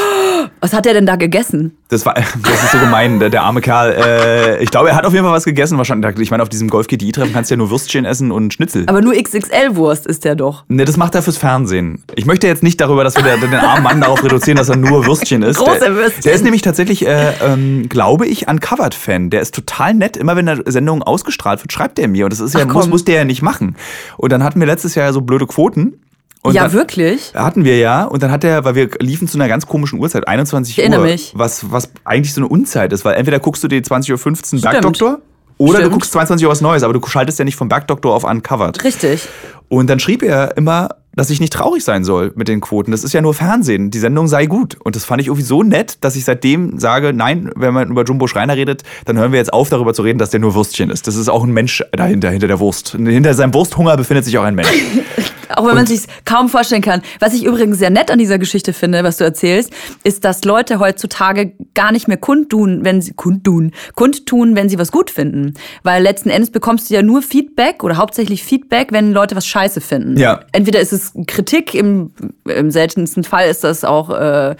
Was 0.60 0.72
hat 0.72 0.86
er 0.86 0.94
denn 0.94 1.06
da 1.06 1.16
gegessen? 1.16 1.76
Das 1.88 2.04
war, 2.06 2.14
das 2.42 2.62
ist 2.64 2.72
so 2.72 2.78
gemein, 2.78 3.20
der, 3.20 3.30
der 3.30 3.42
arme 3.42 3.60
Kerl. 3.60 3.92
Äh, 3.92 4.62
ich 4.62 4.70
glaube, 4.70 4.88
er 4.90 4.96
hat 4.96 5.04
auf 5.04 5.12
jeden 5.12 5.24
Fall 5.24 5.34
was 5.34 5.44
gegessen. 5.44 5.76
Wahrscheinlich, 5.78 6.18
ich 6.18 6.30
meine, 6.30 6.42
auf 6.42 6.48
diesem 6.48 6.68
Golf 6.68 6.86
GTI-Treffen 6.88 7.32
kannst 7.32 7.50
du 7.50 7.54
ja 7.54 7.58
nur 7.58 7.70
Würstchen 7.70 8.04
essen 8.04 8.32
und 8.32 8.52
Schnitzel. 8.54 8.84
Aber 8.86 9.00
nur 9.02 9.14
XXL-Wurst 9.14 10.06
ist 10.06 10.24
der 10.24 10.34
doch. 10.34 10.64
Ne, 10.68 10.84
das 10.84 10.96
macht 10.96 11.14
er 11.14 11.22
fürs 11.22 11.36
Fernsehen. 11.36 12.02
Ich 12.14 12.26
möchte 12.26 12.46
jetzt 12.46 12.62
nicht 12.62 12.80
darüber, 12.80 13.04
dass 13.04 13.16
wir 13.16 13.22
den, 13.22 13.40
den 13.50 13.54
armen 13.54 13.82
Mann 13.82 14.00
darauf 14.00 14.22
reduzieren, 14.24 14.56
dass 14.56 14.68
er 14.68 14.76
nur 14.76 15.06
Würstchen 15.06 15.42
isst. 15.42 15.58
Große 15.60 15.80
der, 15.80 15.94
Würstchen. 15.94 16.22
Der 16.22 16.32
ist 16.32 16.42
nämlich 16.44 16.62
tatsächlich, 16.62 17.06
äh, 17.06 17.32
ähm, 17.44 17.88
glaube 17.88 18.26
ich, 18.26 18.48
Uncovered-Fan. 18.48 19.30
Der 19.30 19.40
ist 19.42 19.54
total 19.54 19.94
nett. 19.94 20.16
Immer 20.16 20.36
wenn 20.36 20.48
eine 20.48 20.62
Sendung 20.66 21.02
ausgestrahlt 21.02 21.62
wird, 21.62 21.72
schreibt 21.76 21.98
er 21.98 22.08
mir. 22.08 22.24
Und 22.24 22.32
das 22.32 22.40
ist 22.40 22.54
ja, 22.54 22.64
Ach, 22.68 22.72
muss, 22.72 22.88
muss 22.88 23.04
der 23.04 23.16
ja 23.16 23.24
nicht 23.24 23.42
machen. 23.42 23.76
Und 24.16 24.32
dann 24.32 24.42
hatten 24.42 24.60
wir 24.60 24.66
letztes 24.66 24.94
Jahr 24.94 25.12
so 25.12 25.20
blöde 25.20 25.46
Quoten. 25.46 26.00
Und 26.42 26.54
ja, 26.54 26.72
wirklich? 26.72 27.32
Hatten 27.34 27.64
wir 27.64 27.78
ja. 27.78 28.04
Und 28.04 28.22
dann 28.22 28.30
hat 28.30 28.44
er, 28.44 28.64
weil 28.64 28.74
wir 28.74 28.88
liefen 29.00 29.26
zu 29.28 29.36
einer 29.36 29.48
ganz 29.48 29.66
komischen 29.66 29.98
Uhrzeit, 29.98 30.28
21 30.28 30.74
Ich 30.74 30.78
erinnere 30.78 31.00
Uhr. 31.00 31.06
mich. 31.06 31.32
Was, 31.34 31.70
was 31.72 31.90
eigentlich 32.04 32.32
so 32.32 32.40
eine 32.40 32.48
Unzeit 32.48 32.92
ist, 32.92 33.04
weil 33.04 33.14
entweder 33.16 33.40
guckst 33.40 33.64
du 33.64 33.68
dir 33.68 33.80
20.15 33.82 34.54
Uhr 34.54 34.60
Bergdoktor 34.62 35.18
oder 35.58 35.72
du 35.72 35.78
Stimmt. 35.78 35.92
guckst 35.92 36.12
22 36.12 36.46
Uhr 36.46 36.52
was 36.52 36.60
Neues, 36.60 36.82
aber 36.82 36.92
du 36.92 37.04
schaltest 37.06 37.38
ja 37.38 37.44
nicht 37.44 37.56
vom 37.56 37.68
Bergdoktor 37.68 38.14
auf 38.14 38.24
Uncovered. 38.24 38.82
Richtig. 38.84 39.28
Und 39.68 39.88
dann 39.90 39.98
schrieb 39.98 40.22
er 40.22 40.56
immer, 40.56 40.90
dass 41.16 41.30
ich 41.30 41.40
nicht 41.40 41.52
traurig 41.52 41.82
sein 41.82 42.04
soll 42.04 42.32
mit 42.36 42.46
den 42.46 42.60
Quoten. 42.60 42.92
Das 42.92 43.02
ist 43.02 43.12
ja 43.12 43.20
nur 43.20 43.34
Fernsehen. 43.34 43.90
Die 43.90 43.98
Sendung 43.98 44.28
sei 44.28 44.46
gut. 44.46 44.76
Und 44.84 44.94
das 44.94 45.04
fand 45.04 45.20
ich 45.20 45.28
irgendwie 45.28 45.42
so 45.42 45.62
nett, 45.62 45.98
dass 46.02 46.14
ich 46.14 46.24
seitdem 46.24 46.78
sage, 46.78 47.12
nein, 47.12 47.50
wenn 47.56 47.74
man 47.74 47.90
über 47.90 48.04
Jumbo 48.04 48.26
Schreiner 48.26 48.54
redet, 48.54 48.84
dann 49.06 49.18
hören 49.18 49.32
wir 49.32 49.38
jetzt 49.38 49.52
auf, 49.52 49.70
darüber 49.70 49.94
zu 49.94 50.02
reden, 50.02 50.18
dass 50.18 50.30
der 50.30 50.40
nur 50.40 50.54
Würstchen 50.54 50.90
ist. 50.90 51.06
Das 51.06 51.16
ist 51.16 51.28
auch 51.28 51.42
ein 51.42 51.52
Mensch 51.52 51.82
dahinter, 51.92 52.30
hinter 52.30 52.48
der 52.48 52.60
Wurst. 52.60 52.90
Hinter 52.90 53.34
seinem 53.34 53.54
Wursthunger 53.54 53.96
befindet 53.96 54.24
sich 54.24 54.36
auch 54.38 54.44
ein 54.44 54.54
Mensch. 54.54 54.68
Auch 55.54 55.66
wenn 55.66 55.74
man 55.74 55.86
sich 55.86 56.02
kaum 56.24 56.48
vorstellen 56.48 56.82
kann. 56.82 57.02
Was 57.20 57.34
ich 57.34 57.44
übrigens 57.44 57.78
sehr 57.78 57.90
nett 57.90 58.10
an 58.10 58.18
dieser 58.18 58.38
Geschichte 58.38 58.72
finde, 58.72 59.04
was 59.04 59.16
du 59.16 59.24
erzählst, 59.24 59.72
ist, 60.04 60.24
dass 60.24 60.44
Leute 60.44 60.78
heutzutage 60.78 61.52
gar 61.74 61.92
nicht 61.92 62.08
mehr 62.08 62.16
kundtun, 62.16 62.84
wenn 62.84 63.00
sie 63.00 63.12
kundtun, 63.12 63.72
kundtun, 63.94 64.56
wenn 64.56 64.68
sie 64.68 64.78
was 64.78 64.92
gut 64.92 65.10
finden. 65.10 65.54
Weil 65.82 66.02
letzten 66.02 66.30
Endes 66.30 66.50
bekommst 66.50 66.90
du 66.90 66.94
ja 66.94 67.02
nur 67.02 67.22
Feedback 67.22 67.84
oder 67.84 67.96
hauptsächlich 67.96 68.42
Feedback, 68.42 68.92
wenn 68.92 69.12
Leute 69.12 69.36
was 69.36 69.46
scheiße 69.46 69.80
finden. 69.80 70.18
Ja. 70.18 70.40
Entweder 70.52 70.80
ist 70.80 70.92
es 70.92 71.12
Kritik, 71.26 71.74
im, 71.74 72.12
im 72.44 72.70
seltensten 72.70 73.24
Fall 73.24 73.48
ist 73.48 73.64
das 73.64 73.84
auch 73.84 74.10
äh, 74.10 74.56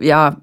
ja 0.00 0.36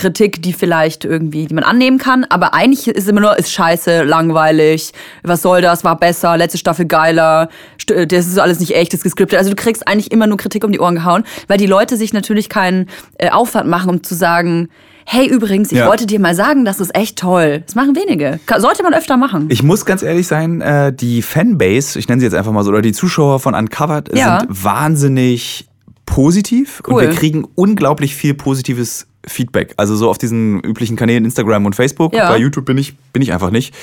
Kritik, 0.00 0.40
die 0.42 0.52
vielleicht 0.52 1.04
irgendwie, 1.04 1.46
die 1.46 1.54
man 1.54 1.64
annehmen 1.64 1.98
kann, 1.98 2.24
aber 2.30 2.54
eigentlich 2.54 2.88
ist 2.88 3.08
immer 3.08 3.20
nur, 3.20 3.38
ist 3.38 3.52
scheiße, 3.52 4.02
langweilig, 4.04 4.92
was 5.22 5.42
soll 5.42 5.60
das, 5.60 5.84
war 5.84 5.98
besser, 5.98 6.36
letzte 6.36 6.56
Staffel 6.58 6.86
geiler, 6.86 7.48
st- 7.78 8.06
das 8.06 8.26
ist 8.26 8.38
alles 8.38 8.60
nicht 8.60 8.74
echt, 8.74 8.92
das 8.92 8.98
ist 9.00 9.04
gescriptet. 9.04 9.38
Also 9.38 9.50
du 9.50 9.56
kriegst 9.56 9.86
eigentlich 9.86 10.10
immer 10.10 10.26
nur 10.26 10.38
Kritik 10.38 10.64
um 10.64 10.72
die 10.72 10.80
Ohren 10.80 10.94
gehauen, 10.94 11.24
weil 11.48 11.58
die 11.58 11.66
Leute 11.66 11.96
sich 11.96 12.12
natürlich 12.12 12.48
keinen 12.48 12.86
äh, 13.18 13.28
Aufwand 13.30 13.68
machen, 13.68 13.90
um 13.90 14.02
zu 14.02 14.14
sagen, 14.14 14.68
hey 15.04 15.26
übrigens, 15.26 15.72
ich 15.72 15.78
Ja. 15.78 15.86
wollte 15.86 16.06
dir 16.06 16.20
mal 16.20 16.34
sagen, 16.34 16.64
das 16.64 16.78
ist 16.80 16.94
echt 16.94 17.18
toll. 17.18 17.62
Das 17.66 17.74
machen 17.74 17.94
wenige. 17.96 18.38
Sollte 18.58 18.82
man 18.82 18.94
öfter 18.94 19.16
machen. 19.16 19.46
Ich 19.50 19.62
muss 19.62 19.84
ganz 19.84 20.02
ehrlich 20.02 20.26
sein, 20.26 20.60
äh, 20.60 20.92
die 20.92 21.20
Fanbase, 21.20 21.98
ich 21.98 22.08
nenne 22.08 22.20
sie 22.20 22.26
jetzt 22.26 22.34
einfach 22.34 22.52
mal 22.52 22.62
so, 22.64 22.70
oder 22.70 22.80
die 22.82 22.92
Zuschauer 22.92 23.40
von 23.40 23.54
Uncovered 23.54 24.16
Ja. 24.16 24.40
sind 24.40 24.64
wahnsinnig 24.64 25.68
positiv 26.06 26.82
Cool. 26.86 26.94
und 26.94 27.00
wir 27.02 27.10
kriegen 27.10 27.44
unglaublich 27.54 28.14
viel 28.16 28.34
positives 28.34 29.06
Feedback. 29.26 29.74
Also 29.76 29.96
so 29.96 30.08
auf 30.10 30.18
diesen 30.18 30.60
üblichen 30.60 30.96
Kanälen 30.96 31.24
Instagram 31.24 31.66
und 31.66 31.74
Facebook. 31.76 32.14
Ja. 32.14 32.28
Bei 32.30 32.38
YouTube 32.38 32.64
bin 32.64 32.78
ich, 32.78 32.96
bin 33.12 33.22
ich 33.22 33.32
einfach 33.32 33.50
nicht. 33.50 33.74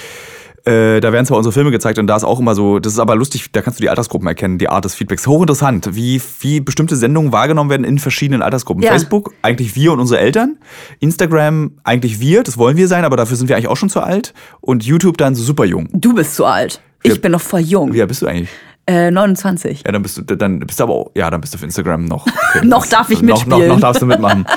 Äh, 0.65 0.99
da 0.99 1.13
werden 1.13 1.25
zwar 1.25 1.37
unsere 1.37 1.53
Filme 1.53 1.71
gezeigt 1.71 1.97
und 1.97 2.07
da 2.07 2.17
ist 2.17 2.25
auch 2.25 2.39
immer 2.41 2.53
so, 2.53 2.79
das 2.79 2.91
ist 2.91 2.99
aber 2.99 3.15
lustig, 3.15 3.51
da 3.53 3.61
kannst 3.61 3.79
du 3.79 3.81
die 3.83 3.89
Altersgruppen 3.89 4.27
erkennen, 4.27 4.57
die 4.57 4.67
Art 4.67 4.83
des 4.83 4.95
Feedbacks. 4.95 5.25
Hochinteressant, 5.25 5.95
wie, 5.95 6.21
wie 6.41 6.59
bestimmte 6.59 6.97
Sendungen 6.97 7.31
wahrgenommen 7.31 7.69
werden 7.69 7.85
in 7.85 7.99
verschiedenen 7.99 8.41
Altersgruppen. 8.41 8.83
Ja. 8.83 8.89
Facebook, 8.91 9.33
eigentlich 9.43 9.75
wir 9.75 9.93
und 9.93 10.01
unsere 10.01 10.19
Eltern. 10.19 10.57
Instagram, 10.99 11.71
eigentlich 11.85 12.19
wir, 12.19 12.43
das 12.43 12.57
wollen 12.57 12.75
wir 12.75 12.89
sein, 12.89 13.05
aber 13.05 13.15
dafür 13.15 13.37
sind 13.37 13.47
wir 13.47 13.55
eigentlich 13.55 13.69
auch 13.69 13.77
schon 13.77 13.89
zu 13.89 14.01
alt. 14.01 14.33
Und 14.59 14.83
YouTube 14.83 15.17
dann 15.17 15.35
so 15.35 15.43
super 15.43 15.63
jung. 15.63 15.87
Du 15.93 16.13
bist 16.13 16.35
zu 16.35 16.43
alt. 16.43 16.81
Ich 17.01 17.13
Ja. 17.13 17.17
bin 17.19 17.31
noch 17.31 17.41
voll 17.41 17.61
jung. 17.61 17.93
Wie 17.93 18.01
alt 18.01 18.09
bist 18.09 18.21
du 18.23 18.27
eigentlich? 18.27 18.49
Äh, 18.87 19.11
29. 19.11 19.83
Ja, 19.85 19.91
dann 19.93 20.01
bist 20.01 20.17
du, 20.17 20.21
dann 20.35 20.59
bist 20.59 20.79
du 20.79 20.83
aber 20.83 20.93
auch, 20.93 21.11
ja, 21.15 21.29
dann 21.29 21.39
bist 21.39 21.53
du 21.53 21.57
für 21.57 21.65
Instagram 21.65 22.03
noch. 22.05 22.25
Okay. 22.55 22.65
Noch 22.65 22.85
darf 22.87 23.09
ich 23.09 23.21
noch, 23.21 23.45
noch, 23.45 23.45
mitspielen. 23.45 23.67
noch 23.69 23.79
darfst 23.79 24.01
du 24.01 24.05
mitmachen. 24.05 24.45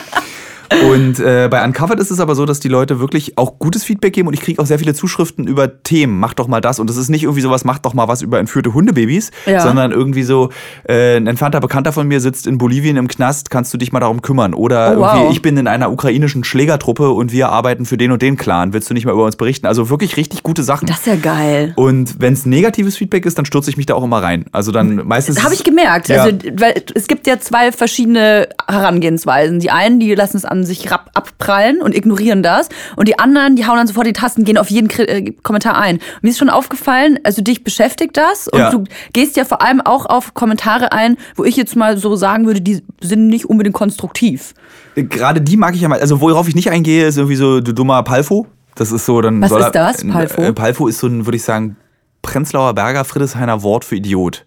Und 0.93 1.19
äh, 1.19 1.49
bei 1.51 1.65
Uncovered 1.65 1.99
ist 1.99 2.11
es 2.11 2.21
aber 2.21 2.35
so, 2.35 2.47
dass 2.47 2.61
die 2.61 2.69
Leute 2.69 3.01
wirklich 3.01 3.37
auch 3.37 3.59
gutes 3.59 3.83
Feedback 3.83 4.13
geben 4.13 4.29
und 4.29 4.35
ich 4.35 4.41
kriege 4.41 4.63
auch 4.63 4.67
sehr 4.67 4.79
viele 4.79 4.95
Zuschriften 4.95 5.47
über 5.49 5.83
Themen. 5.83 6.19
Mach 6.21 6.33
doch 6.35 6.47
mal 6.47 6.61
das. 6.61 6.79
Und 6.79 6.89
das 6.89 6.97
ist 6.97 7.09
nicht 7.09 7.25
irgendwie 7.25 7.41
sowas, 7.41 7.65
mach 7.65 7.79
doch 7.81 7.93
mal 7.95 8.07
was 8.09 8.23
über 8.23 8.39
entführte 8.39 8.73
Hundebabys, 8.73 9.31
Ja. 9.47 9.61
sondern 9.61 9.91
irgendwie 9.91 10.23
so, 10.23 10.51
äh, 10.89 11.17
ein 11.17 11.27
entfernter 11.27 11.61
Bekannter 11.61 11.93
von 11.93 12.07
mir 12.07 12.21
sitzt 12.21 12.47
in 12.47 12.57
Bolivien 12.59 12.97
im 12.97 13.09
Knast, 13.09 13.51
kannst 13.51 13.75
du 13.75 13.79
dich 13.79 13.93
mal 13.93 14.01
darum 14.01 14.23
kümmern? 14.23 14.55
Oder 14.55 14.97
Oh, 14.97 15.01
wow. 15.01 15.31
ich 15.33 15.43
bin 15.43 15.57
in 15.57 15.67
einer 15.67 15.91
ukrainischen 15.91 16.45
Schlägertruppe 16.45 17.11
und 17.11 17.33
wir 17.33 17.49
arbeiten 17.51 17.85
für 17.85 17.97
den 17.97 18.13
und 18.13 18.23
den 18.23 18.37
Clan. 18.37 18.73
Willst 18.73 18.89
du 18.91 18.95
nicht 18.95 19.07
mal 19.07 19.13
über 19.13 19.25
uns 19.25 19.37
berichten? 19.37 19.67
Also 19.67 19.91
wirklich 19.91 20.17
richtig 20.17 20.43
gute 20.45 20.63
Sachen. 20.63 20.87
Das 20.87 20.99
ist 21.01 21.07
ja 21.07 21.17
geil. 21.17 21.73
und 21.77 22.15
wenn 22.21 22.33
es 22.33 22.47
negatives 22.47 22.97
Feedback 22.97 23.27
ist, 23.27 23.37
dann 23.39 23.45
stürze 23.45 23.71
ich 23.71 23.77
mich 23.77 23.87
da 23.87 23.95
auch 23.95 24.05
immer 24.05 24.23
rein. 24.23 24.45
Also 24.53 24.71
dann 24.73 25.07
meistens. 25.07 25.43
Habe 25.43 25.55
ich 25.55 25.65
gemerkt. 25.65 26.09
Ja. 26.09 26.23
Also, 26.23 26.37
weil 26.59 26.83
es 26.95 27.07
gibt 27.09 27.27
ja 27.27 27.39
zwei 27.41 27.73
verschiedene 27.73 28.49
Herangehensweisen. 28.69 29.59
Die 29.61 29.71
einen, 29.71 30.01
die 30.01 30.15
lassen 30.15 30.37
es 30.37 30.45
an 30.45 30.60
sich 30.65 30.91
rab 30.91 31.11
abprallen 31.15 31.81
und 31.83 31.95
ignorieren 31.95 32.43
das. 32.43 32.69
Und 32.97 33.09
die 33.09 33.19
anderen, 33.19 33.57
die 33.57 33.67
hauen 33.67 33.77
dann 33.77 33.87
sofort 33.87 34.07
die 34.07 34.13
Tasten, 34.13 34.45
gehen 34.45 34.59
auf 34.59 34.71
jeden 34.71 34.89
Kri 34.89 35.03
äh, 35.05 35.33
Kommentar 35.43 35.77
ein. 35.79 35.97
Und 35.97 36.23
mir 36.23 36.31
ist 36.31 36.39
schon 36.39 36.51
aufgefallen, 36.51 37.19
also 37.25 37.43
dich 37.43 37.65
beschäftigt 37.65 38.17
das. 38.17 38.49
Und 38.49 38.59
Ja. 38.59 38.71
du 38.71 38.85
gehst 39.13 39.37
ja 39.37 39.45
vor 39.45 39.63
allem 39.63 39.81
auch 39.81 40.07
auf 40.07 40.35
Kommentare 40.35 40.93
ein, 40.93 41.17
wo 41.37 41.45
ich 41.45 41.57
jetzt 41.57 41.77
mal 41.77 41.97
so 41.99 42.17
sagen 42.17 42.47
würde, 42.47 42.61
die 42.61 42.83
sind 43.01 43.29
nicht 43.29 43.47
unbedingt 43.47 43.75
konstruktiv. 43.75 44.55
Gerade 44.95 45.41
die 45.41 45.57
mag 45.57 45.75
ich 45.75 45.81
ja 45.81 45.89
mal. 45.89 46.01
Also 46.01 46.21
worauf 46.21 46.49
ich 46.49 46.55
nicht 46.55 46.71
eingehe, 46.71 47.07
ist 47.07 47.17
irgendwie 47.17 47.37
so 47.37 47.61
du 47.61 47.73
dummer 47.73 48.03
Palfo. 48.03 48.47
Das 48.75 48.93
ist 48.93 49.07
so 49.07 49.21
dann. 49.21 49.41
Was 49.43 49.51
ist 49.53 49.73
das, 49.75 50.07
Palfo? 50.07 50.43
Äh, 50.43 50.53
Palfo 50.53 50.87
ist 50.89 50.99
so 50.99 51.07
ein, 51.07 51.27
würde 51.27 51.37
ich 51.37 51.43
sagen, 51.43 51.77
Prenzlauer 52.23 52.75
Berger 52.75 53.05
Friedrichshainer 53.05 53.63
Wort 53.63 53.85
für 53.85 53.97
Idiot. 53.97 54.45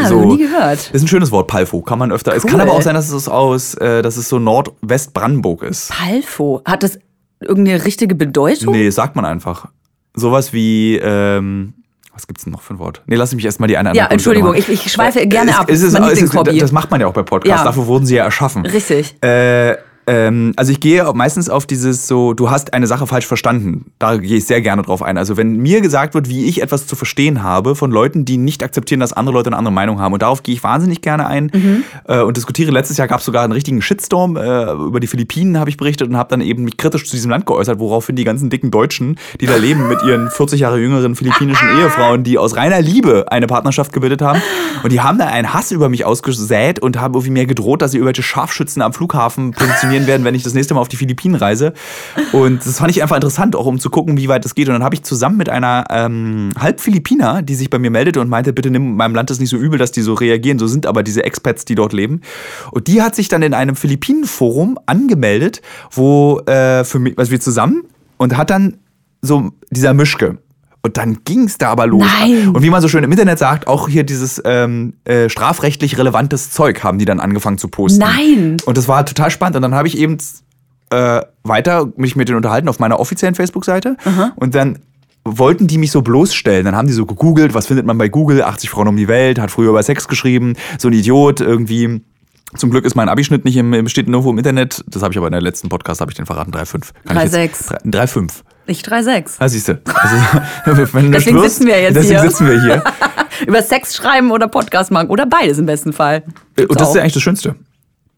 Ah, 0.00 0.06
So. 0.06 0.24
nie 0.24 0.38
gehört. 0.38 0.90
Ist 0.92 1.02
ein 1.02 1.08
schönes 1.08 1.30
Wort, 1.30 1.46
Palfo. 1.46 1.80
Kann 1.82 1.98
man 1.98 2.10
öfter. 2.12 2.34
Es 2.34 2.44
Cool. 2.44 2.50
kann 2.50 2.60
aber 2.60 2.72
auch 2.72 2.82
sein, 2.82 2.94
dass 2.94 3.10
es 3.10 3.28
aus, 3.28 3.74
äh, 3.74 4.02
dass 4.02 4.16
es 4.16 4.28
so 4.28 4.38
Nordwestbrandenburg 4.38 5.62
ist. 5.62 5.90
Palfo. 5.90 6.62
Hat 6.64 6.82
das 6.82 6.98
irgendeine 7.40 7.84
richtige 7.84 8.14
Bedeutung? 8.14 8.72
Nee, 8.74 8.90
sagt 8.90 9.16
man 9.16 9.24
einfach. 9.24 9.66
Sowas 10.14 10.52
wie, 10.52 10.96
ähm, 10.96 11.74
was 12.12 12.26
gibt's 12.26 12.44
denn 12.44 12.52
noch 12.52 12.62
für 12.62 12.74
ein 12.74 12.78
Wort? 12.78 13.02
Nee, 13.06 13.16
lass 13.16 13.34
mich 13.34 13.44
erstmal 13.44 13.68
die 13.68 13.76
eine 13.76 13.90
Ja, 13.90 14.04
andere 14.04 14.10
Entschuldigung, 14.14 14.52
Kunst 14.54 14.68
ich, 14.68 14.86
ich 14.86 14.92
schweife 14.92 15.26
gerne 15.26 15.52
es, 15.52 15.56
ab. 15.56 15.66
Es 15.70 15.82
es 15.82 15.92
Lieblingshobby. 15.94 16.58
das 16.58 16.72
macht 16.72 16.90
man 16.90 17.00
ja 17.00 17.06
auch 17.06 17.12
bei 17.12 17.22
Podcasts, 17.22 17.60
Ja. 17.60 17.64
dafür 17.64 17.86
wurden 17.86 18.06
sie 18.06 18.16
ja 18.16 18.24
erschaffen. 18.24 18.66
Richtig. 18.66 19.14
Äh, 19.22 19.76
ähm, 20.10 20.52
also 20.56 20.72
ich 20.72 20.80
gehe 20.80 21.04
meistens 21.14 21.48
auf 21.48 21.66
dieses 21.66 22.08
so, 22.08 22.34
du 22.34 22.50
hast 22.50 22.74
eine 22.74 22.88
Sache 22.88 23.06
falsch 23.06 23.26
verstanden. 23.28 23.92
Da 24.00 24.16
gehe 24.16 24.38
ich 24.38 24.44
sehr 24.44 24.60
gerne 24.60 24.82
drauf 24.82 25.02
ein. 25.02 25.16
Also 25.16 25.36
wenn 25.36 25.58
mir 25.58 25.80
gesagt 25.82 26.14
wird, 26.14 26.28
wie 26.28 26.46
ich 26.46 26.62
etwas 26.62 26.88
zu 26.88 26.96
verstehen 26.96 27.44
habe 27.44 27.76
von 27.76 27.92
Leuten, 27.92 28.24
die 28.24 28.36
nicht 28.36 28.64
akzeptieren, 28.64 28.98
dass 28.98 29.12
andere 29.12 29.34
Leute 29.34 29.50
eine 29.50 29.56
andere 29.56 29.72
Meinung 29.72 30.00
haben. 30.00 30.12
Und 30.12 30.22
darauf 30.22 30.42
gehe 30.42 30.52
ich 30.56 30.64
wahnsinnig 30.64 31.00
gerne 31.00 31.28
ein 31.28 31.52
Mhm. 31.54 31.84
äh, 32.08 32.22
und 32.22 32.36
diskutiere. 32.36 32.72
Letztes 32.72 32.96
Jahr 32.96 33.06
gab 33.06 33.20
es 33.20 33.24
sogar 33.26 33.44
einen 33.44 33.52
richtigen 33.52 33.82
Shitstorm. 33.82 34.36
Äh, 34.36 34.72
über 34.72 34.98
die 34.98 35.06
Philippinen 35.06 35.58
habe 35.60 35.70
ich 35.70 35.76
berichtet 35.76 36.08
und 36.08 36.16
habe 36.16 36.28
dann 36.30 36.40
eben 36.40 36.64
mich 36.64 36.76
kritisch 36.76 37.04
zu 37.04 37.12
diesem 37.12 37.30
Land 37.30 37.46
geäußert, 37.46 37.78
woraufhin 37.78 38.16
die 38.16 38.24
ganzen 38.24 38.50
dicken 38.50 38.72
Deutschen, 38.72 39.16
die 39.40 39.46
da 39.46 39.54
leben 39.54 39.86
mit 39.86 40.02
ihren 40.02 40.28
40 40.30 40.58
Jahre 40.60 40.80
jüngeren 40.80 41.14
philippinischen 41.14 41.68
Ehefrauen, 41.78 42.24
die 42.24 42.36
aus 42.36 42.56
reiner 42.56 42.80
Liebe 42.80 43.26
eine 43.30 43.46
Partnerschaft 43.46 43.92
gebildet 43.92 44.22
haben. 44.22 44.42
Und 44.82 44.90
die 44.90 45.00
haben 45.00 45.18
da 45.18 45.26
einen 45.26 45.54
Hass 45.54 45.70
über 45.70 45.88
mich 45.88 46.04
ausgesät 46.04 46.80
und 46.80 46.98
haben 47.00 47.14
irgendwie 47.14 47.30
mir 47.30 47.46
gedroht, 47.46 47.80
dass 47.80 47.92
sie 47.92 47.98
irgendwelche 47.98 48.24
Scharfschützen 48.24 48.82
am 48.82 48.92
Flughafen 48.92 49.50
positionieren 49.60 49.99
werden, 50.06 50.24
wenn 50.24 50.34
ich 50.34 50.42
das 50.42 50.54
nächste 50.54 50.74
Mal 50.74 50.80
auf 50.80 50.88
die 50.88 50.96
Philippinen 50.96 51.34
reise. 51.34 51.72
Und 52.32 52.64
das 52.64 52.78
fand 52.78 52.90
ich 52.90 53.02
einfach 53.02 53.16
interessant, 53.16 53.56
auch 53.56 53.66
um 53.66 53.78
zu 53.78 53.90
gucken, 53.90 54.16
wie 54.16 54.28
weit 54.28 54.44
es 54.44 54.54
geht. 54.54 54.68
Und 54.68 54.74
dann 54.74 54.84
habe 54.84 54.94
ich 54.94 55.02
zusammen 55.02 55.36
mit 55.36 55.48
einer 55.48 55.84
ähm, 55.90 56.50
Halbphilippiner, 56.58 57.42
die 57.42 57.54
sich 57.54 57.70
bei 57.70 57.78
mir 57.78 57.90
meldete 57.90 58.20
und 58.20 58.28
meinte, 58.28 58.52
bitte 58.52 58.70
nimm 58.70 58.96
meinem 58.96 59.14
Land 59.14 59.30
das 59.30 59.40
nicht 59.40 59.50
so 59.50 59.56
übel, 59.56 59.78
dass 59.78 59.92
die 59.92 60.02
so 60.02 60.14
reagieren. 60.14 60.58
So 60.58 60.66
sind 60.66 60.86
aber 60.86 61.02
diese 61.02 61.24
Expats, 61.24 61.64
die 61.64 61.74
dort 61.74 61.92
leben. 61.92 62.20
Und 62.70 62.86
die 62.86 63.02
hat 63.02 63.14
sich 63.14 63.28
dann 63.28 63.42
in 63.42 63.54
einem 63.54 63.76
Philippinen-Forum 63.76 64.78
angemeldet, 64.86 65.62
wo 65.90 66.40
äh, 66.40 66.84
für 66.84 66.98
mich, 66.98 67.18
also 67.18 67.30
wir 67.30 67.40
zusammen 67.40 67.82
und 68.16 68.36
hat 68.36 68.50
dann 68.50 68.78
so 69.22 69.50
dieser 69.70 69.94
Mischke. 69.94 70.38
Und 70.82 70.96
dann 70.96 71.18
ging 71.24 71.44
es 71.44 71.58
da 71.58 71.68
aber 71.70 71.86
los. 71.86 72.04
Nein. 72.20 72.48
Und 72.48 72.62
wie 72.62 72.70
man 72.70 72.80
so 72.80 72.88
schön 72.88 73.04
im 73.04 73.10
Internet 73.12 73.38
sagt, 73.38 73.66
auch 73.66 73.88
hier 73.88 74.02
dieses 74.04 74.40
ähm, 74.44 74.94
äh, 75.04 75.28
strafrechtlich 75.28 75.98
relevantes 75.98 76.50
Zeug 76.50 76.82
haben 76.82 76.98
die 76.98 77.04
dann 77.04 77.20
angefangen 77.20 77.58
zu 77.58 77.68
posten. 77.68 78.00
Nein. 78.00 78.56
Und 78.64 78.78
das 78.78 78.88
war 78.88 79.04
total 79.04 79.30
spannend. 79.30 79.56
Und 79.56 79.62
dann 79.62 79.74
habe 79.74 79.88
ich 79.88 79.98
eben 79.98 80.16
äh, 80.90 81.20
weiter 81.44 81.92
mich 81.96 82.16
mit 82.16 82.28
denen 82.28 82.36
unterhalten 82.36 82.68
auf 82.68 82.78
meiner 82.78 82.98
offiziellen 82.98 83.34
Facebook-Seite. 83.34 83.96
Und 84.36 84.54
dann 84.54 84.78
wollten 85.24 85.66
die 85.66 85.76
mich 85.76 85.90
so 85.90 86.00
bloßstellen. 86.00 86.64
Dann 86.64 86.74
haben 86.74 86.88
die 86.88 86.94
so 86.94 87.04
gegoogelt, 87.04 87.52
was 87.52 87.66
findet 87.66 87.84
man 87.84 87.98
bei 87.98 88.08
Google? 88.08 88.42
80 88.42 88.70
Frauen 88.70 88.88
um 88.88 88.96
die 88.96 89.06
Welt, 89.06 89.38
hat 89.38 89.50
früher 89.50 89.68
über 89.68 89.82
Sex 89.82 90.08
geschrieben, 90.08 90.54
so 90.78 90.88
ein 90.88 90.94
Idiot 90.94 91.40
irgendwie. 91.42 92.00
Zum 92.56 92.70
Glück 92.70 92.84
ist 92.84 92.96
mein 92.96 93.08
Abischnitt 93.08 93.44
nicht 93.44 93.56
im, 93.56 93.86
steht 93.88 94.08
nirgendwo 94.08 94.30
im 94.30 94.38
Internet. 94.38 94.82
Das 94.88 95.02
habe 95.02 95.12
ich 95.12 95.18
aber 95.18 95.26
in 95.28 95.32
der 95.32 95.42
letzten 95.42 95.68
Podcast 95.68 96.00
habe 96.00 96.10
ich 96.10 96.16
den 96.16 96.26
verraten 96.26 96.50
3,5. 96.52 96.90
Kann 97.06 97.16
ich 97.18 97.32
3,6. 97.32 97.36
jetzt- 97.42 97.70
3 97.84 98.04
3,5. 98.06 98.30
Ich 98.70 98.82
3,6. 98.82 99.32
Ah, 99.40 99.48
siehst 99.48 99.66
du. 99.68 99.80
Also, 99.84 100.16
du 100.64 100.74
Deswegen 100.74 101.38
schwörst, 101.38 101.56
sitzen 101.56 101.66
wir 101.66 101.80
jetzt 101.82 101.96
deswegen 101.96 102.20
hier. 102.20 102.30
sitzen 102.30 102.46
wir 102.48 102.62
hier. 102.62 102.84
Über 103.48 103.62
Sex 103.62 103.96
schreiben 103.96 104.30
oder 104.30 104.46
Podcast 104.46 104.90
machen. 104.92 105.08
Oder 105.08 105.26
beides 105.26 105.58
im 105.58 105.66
besten 105.66 105.92
Fall. 105.92 106.22
Gibt's 106.54 106.70
Und 106.70 106.80
das 106.80 106.90
ist 106.90 106.94
ja 106.94 107.00
eigentlich 107.00 107.14
das 107.14 107.22
Schönste. 107.22 107.56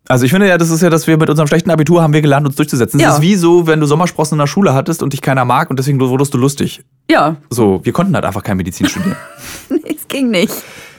Also 0.09 0.27
ich 0.27 0.31
finde 0.33 0.49
ja, 0.49 0.59
das 0.59 0.69
ist 0.69 0.83
ja, 0.83 0.91
dass 0.91 1.07
wir 1.07 1.17
mit 1.17 1.31
unserem 1.31 1.47
schlechten 1.47 1.71
Abitur 1.71 2.03
haben 2.03 2.13
wir 2.13 2.21
gelernt, 2.21 2.47
uns 2.47 2.57
durchzusetzen. 2.57 2.99
Das 2.99 3.09
Ja. 3.09 3.15
ist 3.15 3.23
wie 3.23 3.37
so, 3.37 3.67
wenn 3.67 3.81
du 3.81 3.87
Sommersprossen 3.87 4.35
in 4.35 4.41
der 4.41 4.47
Schule 4.47 4.75
hattest 4.75 5.03
und 5.03 5.13
dich 5.15 5.23
keiner 5.23 5.45
mag 5.47 5.71
und 5.71 5.79
deswegen 5.79 5.99
wurdest 6.01 6.35
du 6.35 6.39
lustig. 6.39 6.83
ja, 7.11 7.37
So, 7.51 7.81
wir 7.85 7.93
konnten 7.95 8.15
halt 8.15 8.25
einfach 8.27 8.43
kein 8.43 8.59
Medizin 8.59 8.89
studieren. 8.89 9.17
es 9.89 10.07
ging 10.09 10.31
nicht. 10.31 10.53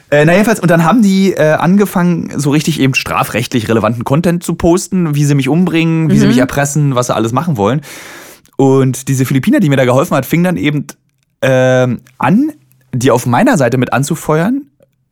Äh, 0.09 0.25
na 0.25 0.31
jedenfalls, 0.33 0.61
und 0.61 0.71
dann 0.71 0.83
haben 0.83 1.01
die 1.01 1.33
äh, 1.33 1.51
angefangen, 1.53 2.33
so 2.39 2.51
richtig 2.51 2.79
eben 2.79 2.93
strafrechtlich 2.95 3.67
relevanten 3.67 4.03
Content 4.03 4.43
zu 4.43 4.55
posten, 4.55 5.15
wie 5.15 5.25
sie 5.25 5.35
mich 5.35 5.49
umbringen, 5.49 6.09
wie 6.09 6.17
sie 6.17 6.27
mich 6.27 6.37
erpressen, 6.37 6.95
was 6.95 7.07
sie 7.07 7.15
alles 7.15 7.31
machen 7.33 7.57
wollen. 7.57 7.81
Und 8.57 9.07
diese 9.07 9.25
Philippiner, 9.25 9.59
die 9.59 9.69
mir 9.69 9.77
da 9.77 9.85
geholfen 9.85 10.15
hat, 10.15 10.25
fing 10.25 10.43
dann 10.43 10.57
eben 10.57 10.87
ähm, 11.41 12.01
an, 12.17 12.51
die 12.93 13.11
auf 13.11 13.25
meiner 13.25 13.57
Seite 13.57 13.77
mit 13.77 13.93
anzufeuern, 13.93 14.63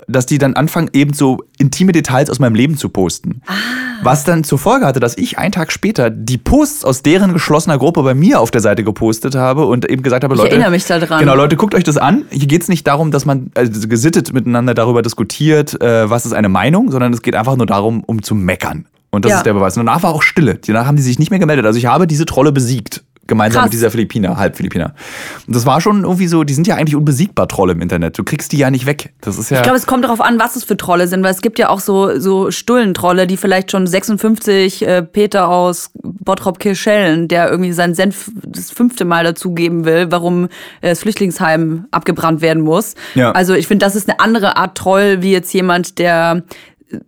dass 0.08 0.26
die 0.26 0.38
dann 0.40 0.56
anfangen, 0.56 0.90
eben 0.94 1.14
so 1.14 1.40
intime 1.58 1.92
Details 1.92 2.30
aus 2.30 2.40
meinem 2.40 2.56
Leben 2.56 2.76
zu 2.78 2.90
posten. 2.90 3.42
Was 4.04 4.24
dann 4.24 4.44
zur 4.44 4.58
Folge 4.58 4.86
hatte, 4.86 5.00
dass 5.00 5.16
ich 5.18 5.38
einen 5.38 5.52
Tag 5.52 5.72
später 5.72 6.10
die 6.10 6.40
Posts 6.40 6.86
aus 6.86 7.04
deren 7.04 7.34
geschlossener 7.34 7.78
Gruppe 7.78 8.02
bei 8.02 8.14
mir 8.16 8.40
auf 8.40 8.50
der 8.50 8.62
Seite 8.62 8.84
gepostet 8.84 9.36
habe 9.36 9.66
und 9.68 9.88
eben 9.90 10.02
gesagt 10.02 10.24
habe, 10.24 10.34
Ich 10.34 10.40
Leute, 10.40 10.52
erinnere 10.52 10.72
mich 10.72 10.86
da 10.86 10.98
dran. 11.00 11.20
Genau, 11.20 11.36
Leute, 11.36 11.56
guckt 11.56 11.76
euch 11.76 11.84
das 11.84 11.98
an. 11.98 12.26
Hier 12.32 12.48
geht 12.48 12.64
es 12.64 12.68
nicht 12.68 12.86
darum, 12.88 13.12
dass 13.12 13.26
man 13.26 13.52
also 13.54 13.88
gesittet 13.88 14.34
miteinander 14.34 14.74
darüber 14.74 15.02
diskutiert, 15.04 15.80
äh, 15.82 16.10
was 16.10 16.26
ist 16.26 16.34
eine 16.34 16.50
Meinung, 16.50 16.90
sondern 16.92 17.14
es 17.14 17.22
geht 17.22 17.36
einfach 17.36 17.56
nur 17.56 17.68
darum, 17.68 18.04
um 18.04 18.24
zu 18.24 18.34
meckern. 18.34 18.88
Und 19.12 19.24
das 19.26 19.32
Ja. 19.32 19.38
ist 19.38 19.46
der 19.46 19.54
Beweis. 19.54 19.78
Und 19.78 19.86
danach 19.86 20.02
war 20.04 20.16
auch 20.16 20.24
Stille. 20.24 20.56
Danach 20.66 20.88
haben 20.88 20.96
die 20.96 21.04
sich 21.04 21.20
nicht 21.20 21.30
mehr 21.30 21.40
gemeldet. 21.40 21.66
Also 21.66 21.78
ich 21.78 21.86
habe 21.86 22.08
diese 22.08 22.26
Trolle 22.26 22.52
besiegt. 22.52 23.04
Gemeinsam 23.32 23.62
Krass. 23.62 23.68
mit 23.68 23.74
dieser 23.74 23.92
Philippiner, 23.92 24.36
Halbphilippiner. 24.36 24.94
Und 25.48 25.56
das 25.56 25.66
war 25.66 25.80
schon 25.80 26.04
irgendwie 26.04 26.28
so, 26.28 26.44
die 26.44 26.54
sind 26.54 26.68
ja 26.68 26.76
eigentlich 26.76 26.98
unbesiegbar 26.98 27.48
Trolle 27.48 27.72
im 27.72 27.80
Internet. 27.80 28.20
Du 28.20 28.26
kriegst 28.26 28.52
die 28.52 28.58
ja 28.58 28.70
nicht 28.70 28.86
weg. 28.86 29.14
Das 29.22 29.38
ist 29.38 29.50
ja. 29.50 29.56
Ich 29.56 29.64
glaube, 29.64 29.78
es 29.78 29.86
kommt 29.86 30.04
darauf 30.04 30.20
an, 30.20 30.38
was 30.38 30.58
es 30.58 30.66
für 30.66 30.76
Trolle 30.76 31.08
sind, 31.08 31.24
weil 31.24 31.32
es 31.32 31.42
gibt 31.42 31.58
ja 31.58 31.70
auch 31.70 31.80
so, 31.80 32.20
so 32.20 32.52
Stullentrolle, 32.52 33.28
die 33.28 33.38
vielleicht 33.38 33.72
schon 33.72 33.88
56 33.88 34.86
äh, 34.86 35.02
Peter 35.02 35.48
aus 35.48 35.92
Bottrop-Kirschellen, 36.04 37.30
der 37.30 37.50
irgendwie 37.50 37.72
seinen 37.72 37.94
Senf 37.94 38.30
das 38.44 38.70
fünfte 38.70 39.06
Mal 39.06 39.24
dazugeben 39.24 39.86
will, 39.86 40.08
warum 40.10 40.50
äh, 40.82 40.90
das 40.90 41.00
Flüchtlingsheim 41.00 41.86
abgebrannt 41.92 42.42
werden 42.42 42.64
muss. 42.64 42.96
Ja. 43.16 43.32
Also 43.32 43.54
ich 43.54 43.66
finde, 43.66 43.86
das 43.86 43.96
ist 43.96 44.10
eine 44.10 44.20
andere 44.20 44.58
Art 44.58 44.78
Troll, 44.78 45.22
wie 45.22 45.32
jetzt 45.32 45.54
jemand, 45.54 46.00
der 46.00 46.44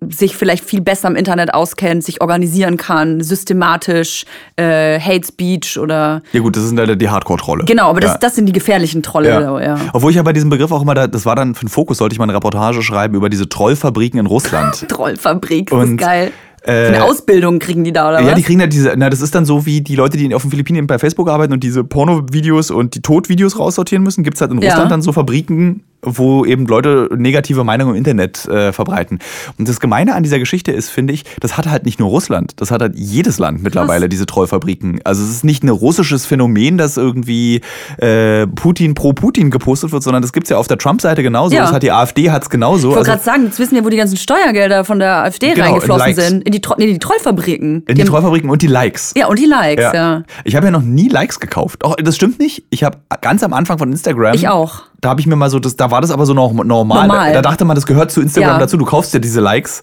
sich 0.10 0.36
vielleicht 0.36 0.64
viel 0.64 0.82
besser 0.82 1.08
im 1.08 1.16
Internet 1.16 1.54
auskennt, 1.54 2.04
sich 2.04 2.22
organisieren 2.22 2.78
kann, 2.78 3.22
systematisch, 3.22 4.26
äh, 4.56 5.00
Hate 5.00 5.26
Speech 5.28 5.78
oder 5.80 6.22
ja 6.32 6.40
gut, 6.42 6.56
das 6.56 6.64
sind 6.68 6.78
ja 6.80 6.96
die 6.96 7.10
Hardcore-Trolle. 7.10 7.66
genau, 7.66 7.90
aber 7.90 8.00
das, 8.00 8.12
ja. 8.14 8.18
das 8.18 8.36
sind 8.36 8.46
die 8.46 8.54
gefährlichen 8.54 9.04
Trolle. 9.04 9.30
Ja. 9.30 9.62
Ja. 9.62 9.78
Obwohl 9.94 10.12
ich 10.12 10.18
ja 10.18 10.24
bei 10.24 10.34
diesem 10.34 10.50
Begriff 10.50 10.72
auch 10.72 10.82
immer, 10.82 10.94
da, 10.94 11.08
das 11.08 11.26
war 11.26 11.36
dann 11.36 11.56
für 11.56 11.66
den 11.66 11.70
Fokus, 11.70 11.98
sollte 11.98 12.14
ich 12.14 12.20
mal 12.20 12.26
eine 12.26 12.34
Reportage 12.36 12.82
schreiben 12.84 13.16
über 13.16 13.30
diese 13.30 13.48
Trollfabriken 13.50 14.20
in 14.20 14.26
Russland. 14.26 14.86
Trollfabrik, 14.90 15.70
das 15.70 15.80
Und, 15.80 15.92
ist 15.92 15.98
geil. 16.06 16.32
äh, 16.66 16.88
Eine 16.88 17.04
Ausbildung 17.04 17.60
kriegen 17.60 17.84
die 17.84 17.92
da, 17.94 18.10
oder 18.10 18.22
Ja, 18.22 18.28
was? 18.28 18.36
die 18.36 18.44
kriegen 18.44 18.60
ja 18.60 18.68
diese, 18.68 18.94
na, 18.96 19.10
das 19.10 19.22
ist 19.22 19.36
dann 19.36 19.46
so 19.46 19.66
wie 19.66 19.82
die 19.82 19.96
Leute, 19.96 20.18
die 20.18 20.34
auf 20.34 20.42
den 20.44 20.52
Philippinen 20.52 20.88
bei 20.88 20.98
Facebook 21.00 21.30
arbeiten 21.30 21.54
und 21.54 21.64
diese 21.64 21.84
Porno-Videos 21.84 22.72
und 22.72 22.96
die 22.96 23.02
Todvideos 23.02 23.60
raussortieren 23.60 24.04
müssen, 24.04 24.24
gibt's 24.24 24.42
halt 24.42 24.52
in 24.52 24.62
Ja. 24.62 24.70
Russland 24.72 24.92
dann 24.92 25.02
so 25.02 25.12
Fabriken, 25.12 25.84
wo 26.04 26.46
eben 26.46 26.66
Leute 26.68 27.10
negative 27.16 27.64
Meinungen 27.64 27.92
im 27.92 27.98
Internet 27.98 28.46
äh, 28.48 28.72
verbreiten. 28.74 29.20
Und 29.58 29.68
das 29.68 29.80
Gemeine 29.80 30.16
an 30.16 30.24
dieser 30.24 30.40
Geschichte 30.40 30.72
ist, 30.72 30.90
finde 30.90 31.14
ich, 31.14 31.24
das 31.40 31.58
hat 31.58 31.68
halt 31.70 31.86
nicht 31.86 32.00
nur 32.00 32.10
Russland, 32.10 32.54
das 32.58 32.72
hat 32.72 32.82
halt 32.82 32.94
jedes 32.96 33.40
Land 33.40 33.64
mittlerweile, 33.64 34.10
diese 34.10 34.26
Trollfabriken. 34.26 35.00
Also 35.04 35.24
es 35.24 35.30
ist 35.30 35.44
nicht 35.44 35.64
ein 35.64 35.70
russisches 35.70 36.26
Phänomen, 36.26 36.78
dass 36.78 36.98
irgendwie 36.98 37.62
äh, 37.98 38.48
Putin 38.48 38.94
pro 38.94 39.14
Putin 39.14 39.50
gepostet 39.52 39.92
wird, 39.92 40.04
sondern 40.04 40.22
das 40.22 40.34
gibt's 40.34 40.50
ja 40.50 40.58
auf 40.58 40.68
der 40.68 40.78
Trump-Seite 40.78 41.24
genauso. 41.24 41.56
Ja. 41.56 41.62
Das 41.64 41.72
hat 41.74 41.84
die 41.84 41.92
AfD 41.92 42.32
hat's 42.32 42.50
genauso. 42.50 42.90
Ich 42.90 42.96
wollte 42.96 43.00
Also- 43.00 43.12
gerade 43.12 43.24
sagen, 43.24 43.46
jetzt 43.46 43.60
wissen 43.60 43.76
wir, 43.76 43.86
wo 43.86 43.90
die 43.90 43.98
ganzen 43.98 44.18
Steuergelder 44.18 44.86
von 44.86 45.00
der 45.00 45.24
AfD 45.24 45.48
Genau, 45.54 45.58
in 45.58 45.62
reingeflossen 45.74 46.08
Likes. 46.08 46.28
sind. 46.28 46.44
In 46.44 46.52
die, 46.52 46.62
Tro 46.62 46.76
nee, 46.78 46.88
die 46.92 47.00
Trollfabriken. 47.00 47.84
in 47.88 47.96
die 47.96 48.02
haben- 48.02 48.10
Trollfabriken 48.10 48.50
und 48.50 48.62
die 48.62 48.68
Likes. 48.68 49.14
Ja, 49.16 49.28
und 49.28 49.40
die 49.40 49.46
Likes, 49.46 49.86
ja. 49.94 50.24
Ich 50.44 50.56
habe 50.56 50.68
ja 50.68 50.72
noch 50.72 50.82
nie 50.82 51.10
Likes 51.10 51.40
gekauft. 51.40 51.84
Auch 51.84 51.96
das 51.96 52.16
stimmt 52.16 52.40
nicht. 52.40 52.64
Ich 52.70 52.84
habe 52.84 52.98
ganz 53.22 53.44
am 53.44 53.54
Anfang 53.54 53.78
von 53.78 53.92
Instagram. 53.92 54.34
Ich 54.36 54.48
auch. 54.48 54.84
Da 55.04 55.10
habe 55.10 55.20
ich 55.20 55.28
mir 55.28 55.36
mal 55.36 55.50
so, 55.50 55.60
das, 55.60 55.76
da 55.76 55.92
war 55.92 56.00
das 56.00 56.12
aber 56.12 56.26
so 56.26 56.34
noch 56.34 56.54
normal. 56.54 57.08
Normal. 57.08 57.34
Da 57.34 57.42
dachte 57.42 57.66
man, 57.66 57.76
das 57.76 57.86
gehört 57.86 58.10
zu 58.10 58.22
Instagram 58.22 58.52
Ja. 58.54 58.58
dazu. 58.58 58.78
Du 58.78 58.86
kaufst 58.86 59.14
ja 59.14 59.20
diese 59.20 59.42
Likes. 59.42 59.82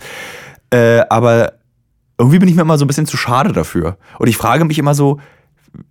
Äh, 0.71 1.01
aber 1.11 1.53
irgendwie 2.19 2.39
bin 2.39 2.49
ich 2.49 2.55
mir 2.55 2.63
immer 2.63 2.79
so 2.79 2.87
ein 2.87 2.89
bisschen 2.89 3.05
zu 3.07 3.19
schade 3.19 3.53
dafür. 3.53 3.99
Und 4.19 4.29
ich 4.29 4.37
frage 4.39 4.65
mich 4.65 4.79
immer 4.79 4.95
so, 4.95 5.21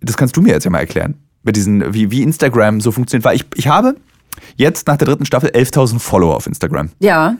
das 0.00 0.16
kannst 0.16 0.36
du 0.36 0.40
mir 0.42 0.48
jetzt 0.50 0.64
ja 0.64 0.70
mal 0.70 0.78
erklären, 0.80 1.14
mit 1.44 1.54
diesen, 1.54 1.94
wie, 1.94 2.10
wie 2.10 2.22
Instagram 2.22 2.80
so 2.80 2.90
funktioniert. 2.90 3.24
Weil 3.24 3.36
ich, 3.36 3.44
ich 3.54 3.68
habe 3.68 3.94
jetzt 4.56 4.88
nach 4.88 4.96
der 4.96 5.06
dritten 5.06 5.26
Staffel 5.26 5.50
11.000 5.50 6.00
Follower 6.00 6.34
auf 6.34 6.48
Instagram. 6.48 6.90
Ja. 6.98 7.36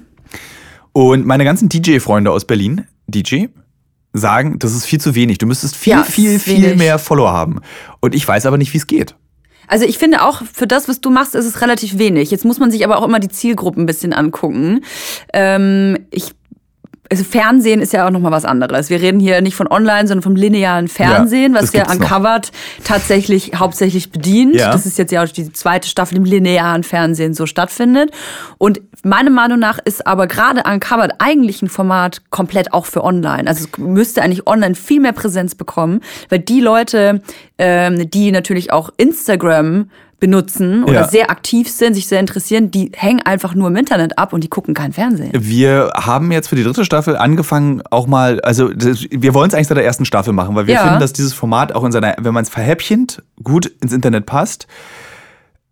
Und 0.93 1.27
meine 1.27 1.45
ganzen 1.45 1.69
DJ-Freunde 1.69 2.31
aus 2.31 2.45
Berlin, 2.45 2.87
DJ, 3.09 3.47
sagen, 4.13 4.59
das 4.61 4.75
ist 4.75 4.85
viel 4.87 5.01
zu 5.01 5.15
wenig. 5.17 5.39
Du 5.39 5.47
müsstest 5.47 5.77
viel, 5.77 5.93
Ja, 5.93 6.03
viel, 6.05 6.39
viel 6.39 6.63
wenig. 6.63 6.79
mehr 6.79 6.99
Follower 7.01 7.33
haben. 7.33 7.61
Und 8.01 8.15
ich 8.15 8.27
weiß 8.27 8.47
aber 8.47 8.59
nicht, 8.59 8.73
wie 8.75 8.79
es 8.79 8.87
geht. 8.87 9.15
Also 9.71 9.85
ich 9.85 9.99
finde 9.99 10.23
auch, 10.23 10.43
für 10.53 10.67
das, 10.67 10.89
was 10.89 11.01
du 11.01 11.11
machst, 11.11 11.37
ist 11.37 11.47
es 11.47 11.61
relativ 11.61 11.97
wenig. 11.97 12.33
Jetzt 12.33 12.45
muss 12.45 12.59
man 12.59 12.73
sich 12.73 12.85
aber 12.85 12.99
auch 12.99 13.05
immer 13.05 13.21
die 13.21 13.29
Zielgruppen 13.29 13.85
ein 13.85 13.87
bisschen 13.87 14.13
angucken. 14.13 14.85
Ähm, 15.33 15.97
ich 16.11 16.33
also 17.11 17.25
Fernsehen 17.25 17.81
ist 17.81 17.93
ja 17.93 18.07
auch 18.07 18.11
nochmal 18.11 18.31
was 18.31 18.45
anderes. 18.45 18.89
Wir 18.89 19.01
reden 19.01 19.19
hier 19.19 19.41
nicht 19.41 19.57
von 19.57 19.67
online, 19.67 20.07
sondern 20.07 20.23
vom 20.23 20.37
linearen 20.37 20.87
Fernsehen, 20.87 21.55
Ja, 21.55 21.61
was 21.61 21.73
ja 21.73 21.83
gibt's 21.83 21.99
noch. 21.99 22.05
Uncovered 22.09 22.53
tatsächlich 22.85 23.53
hauptsächlich 23.57 24.13
bedient. 24.13 24.55
Ja. 24.55 24.71
Das 24.71 24.87
ist 24.87 24.97
jetzt 24.97 25.11
ja 25.11 25.25
auch 25.25 25.29
die 25.29 25.53
zweite 25.53 25.89
Staffel 25.89 26.19
im 26.19 26.25
linearen 26.25 26.85
Fernsehen 26.85 27.35
so 27.35 27.47
stattfindet. 27.47 28.13
Und 28.59 28.81
meiner 29.03 29.31
Meinung 29.31 29.59
nach 29.59 29.81
ist 29.85 30.07
aber 30.07 30.29
gerade 30.29 30.63
Uncovered 30.65 31.15
eigentlich 31.19 31.63
ein 31.63 31.69
Format 31.69 32.23
komplett 32.31 32.73
auch 32.73 32.87
für 32.87 33.03
online. 33.03 33.49
Also 33.49 33.65
es 33.65 33.79
müsste 33.79 34.23
eigentlich 34.23 34.47
online 34.47 34.77
viel 34.77 35.01
mehr 35.01 35.13
Präsenz 35.13 35.57
bekommen, 35.57 36.03
weil 36.29 36.39
die 36.39 36.61
Leute, 36.61 37.23
ähm, 37.59 38.09
die 38.09 38.31
natürlich 38.31 38.73
auch 38.73 38.91
Instagram 38.97 39.91
benutzen 40.21 40.85
oder 40.85 41.01
Ja. 41.01 41.09
sehr 41.09 41.31
aktiv 41.31 41.69
sind, 41.71 41.95
sich 41.95 42.07
sehr 42.07 42.21
interessieren, 42.21 42.71
die 42.71 42.93
hängen 42.95 43.21
einfach 43.23 43.55
nur 43.55 43.69
im 43.69 43.77
Internet 43.77 44.19
ab 44.19 44.33
und 44.33 44.45
die 44.45 44.49
gucken 44.49 44.75
kein 44.75 44.93
Fernsehen. 44.93 45.31
Wir 45.35 45.91
haben 45.95 46.31
jetzt 46.31 46.49
für 46.49 46.57
die 46.57 46.63
dritte 46.63 46.85
Staffel 46.85 47.17
angefangen, 47.17 47.83
auch 47.91 48.07
mal, 48.07 48.41
also 48.43 48.69
das, 48.69 49.05
wir 49.11 49.35
wollen 49.35 49.49
es 49.49 49.55
eigentlich 49.55 49.69
seit 49.69 49.77
der 49.79 49.85
ersten 49.85 50.05
Staffel 50.05 50.33
machen, 50.33 50.55
weil 50.55 50.67
wir 50.67 50.75
Ja. 50.75 50.83
finden, 50.83 51.01
dass 51.01 51.13
dieses 51.13 51.33
Format 51.33 51.75
auch 51.75 51.83
in 51.85 51.93
seiner, 51.93 52.15
wenn 52.19 52.35
man 52.35 52.43
es 52.45 52.51
verhäppchent, 52.51 53.23
gut 53.43 53.67
ins 53.81 53.93
Internet 53.93 54.27
passt. 54.27 54.67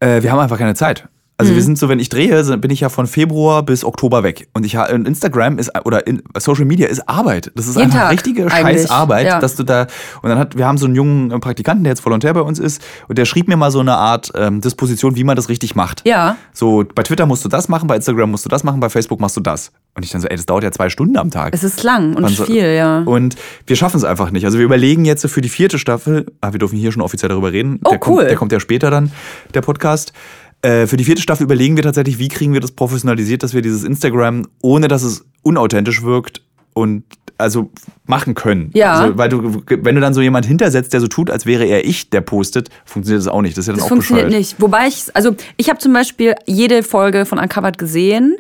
Äh, 0.00 0.22
wir 0.22 0.32
haben 0.32 0.38
einfach 0.38 0.58
keine 0.58 0.74
Zeit. 0.74 1.06
Also 1.40 1.52
Mhm. 1.52 1.56
wir 1.56 1.62
sind 1.62 1.78
so, 1.78 1.88
wenn 1.88 2.00
ich 2.00 2.08
drehe, 2.08 2.42
bin 2.58 2.70
ich 2.72 2.80
ja 2.80 2.88
von 2.88 3.06
Februar 3.06 3.62
bis 3.62 3.84
Oktober 3.84 4.24
weg. 4.24 4.48
Und 4.54 4.66
ich 4.66 4.74
Instagram 4.74 5.58
ist 5.58 5.70
oder 5.84 6.04
in, 6.06 6.20
Social 6.36 6.64
Media 6.64 6.88
ist 6.88 7.08
Arbeit. 7.08 7.52
Das 7.54 7.68
ist 7.68 7.76
Jeden 7.76 7.92
einfach 7.92 8.00
Tag 8.00 8.12
richtige 8.12 8.50
Scheißarbeit, 8.50 9.26
ja. 9.26 9.38
dass 9.38 9.54
du 9.54 9.62
da 9.62 9.86
und 10.22 10.30
dann 10.30 10.38
hat 10.38 10.58
wir 10.58 10.66
haben 10.66 10.78
so 10.78 10.86
einen 10.86 10.96
jungen 10.96 11.40
Praktikanten, 11.40 11.84
der 11.84 11.92
jetzt 11.92 12.04
Volontär 12.04 12.34
bei 12.34 12.40
uns 12.40 12.58
ist 12.58 12.82
und 13.06 13.18
der 13.18 13.24
schrieb 13.24 13.46
mir 13.46 13.56
mal 13.56 13.70
so 13.70 13.78
eine 13.78 13.94
Art 13.94 14.32
ähm, 14.34 14.60
Disposition, 14.60 15.14
wie 15.14 15.22
man 15.22 15.36
das 15.36 15.48
richtig 15.48 15.76
macht. 15.76 16.02
Ja. 16.06 16.36
So 16.52 16.84
bei 16.92 17.04
Twitter 17.04 17.24
musst 17.26 17.44
du 17.44 17.48
das 17.48 17.68
machen, 17.68 17.86
bei 17.86 17.94
Instagram 17.96 18.32
musst 18.32 18.44
du 18.44 18.48
das 18.48 18.64
machen, 18.64 18.80
bei 18.80 18.88
Facebook 18.88 19.20
machst 19.20 19.36
du 19.36 19.40
das. 19.40 19.70
Und 19.94 20.04
ich 20.04 20.10
dann 20.10 20.20
so, 20.20 20.26
ey, 20.28 20.36
das 20.36 20.46
dauert 20.46 20.64
ja 20.64 20.72
zwei 20.72 20.90
Stunden 20.90 21.16
am 21.16 21.30
Tag. 21.30 21.54
Es 21.54 21.62
ist 21.64 21.82
lang 21.84 22.14
und 22.16 22.28
so- 22.30 22.44
viel, 22.46 22.64
ja. 22.74 23.00
Und 23.02 23.36
wir 23.66 23.76
schaffen 23.76 23.96
es 23.96 24.04
einfach 24.04 24.30
nicht. 24.32 24.44
Also 24.44 24.58
wir 24.58 24.64
überlegen 24.64 25.04
jetzt 25.04 25.24
für 25.28 25.40
die 25.40 25.48
vierte 25.48 25.78
Staffel, 25.78 26.26
ah, 26.40 26.52
wir 26.52 26.58
dürfen 26.58 26.76
hier 26.78 26.90
schon 26.92 27.02
offiziell 27.02 27.28
darüber 27.28 27.52
reden. 27.52 27.78
Oh, 27.84 27.90
der 27.90 27.98
Kommt, 28.00 28.16
cool. 28.18 28.24
der 28.26 28.34
kommt 28.36 28.50
ja 28.52 28.58
später 28.60 28.90
dann, 28.90 29.12
der 29.54 29.60
Podcast. 29.60 30.12
Äh, 30.62 30.86
für 30.86 30.96
die 30.96 31.04
vierte 31.04 31.22
Staffel 31.22 31.44
überlegen 31.44 31.76
wir 31.76 31.82
tatsächlich, 31.84 32.18
wie 32.18 32.28
kriegen 32.28 32.52
wir 32.52 32.60
das 32.60 32.72
professionalisiert, 32.72 33.42
dass 33.42 33.54
wir 33.54 33.62
dieses 33.62 33.84
Instagram, 33.84 34.46
ohne 34.60 34.88
dass 34.88 35.02
es 35.02 35.24
unauthentisch 35.42 36.02
wirkt 36.02 36.42
und 36.74 37.04
also 37.38 37.70
machen 38.06 38.34
können. 38.34 38.70
Ja. 38.74 38.94
Also, 38.94 39.16
weil 39.18 39.28
du, 39.28 39.62
wenn 39.68 39.94
du 39.94 40.00
dann 40.00 40.12
so 40.12 40.20
jemand 40.20 40.44
hintersetzt, 40.46 40.92
der 40.92 41.00
so 41.00 41.06
tut, 41.06 41.30
als 41.30 41.46
wäre 41.46 41.64
er 41.64 41.84
ich, 41.84 42.10
der 42.10 42.20
postet, 42.20 42.68
funktioniert 42.84 43.24
das 43.24 43.32
auch 43.32 43.42
nicht. 43.42 43.56
Das 43.56 43.62
ist 43.62 43.68
ja 43.68 43.72
dann 43.72 43.78
Das 43.78 43.84
auch 43.84 43.88
funktioniert 43.88 44.26
bescheuert. 44.26 44.40
nicht. 44.40 44.60
Wobei 44.60 44.88
ich, 44.88 45.04
also 45.14 45.36
ich 45.56 45.68
habe 45.70 45.78
zum 45.78 45.92
Beispiel 45.92 46.34
jede 46.46 46.82
Folge 46.82 47.24
von 47.24 47.38
Uncovered 47.38 47.78
gesehen, 47.78 48.36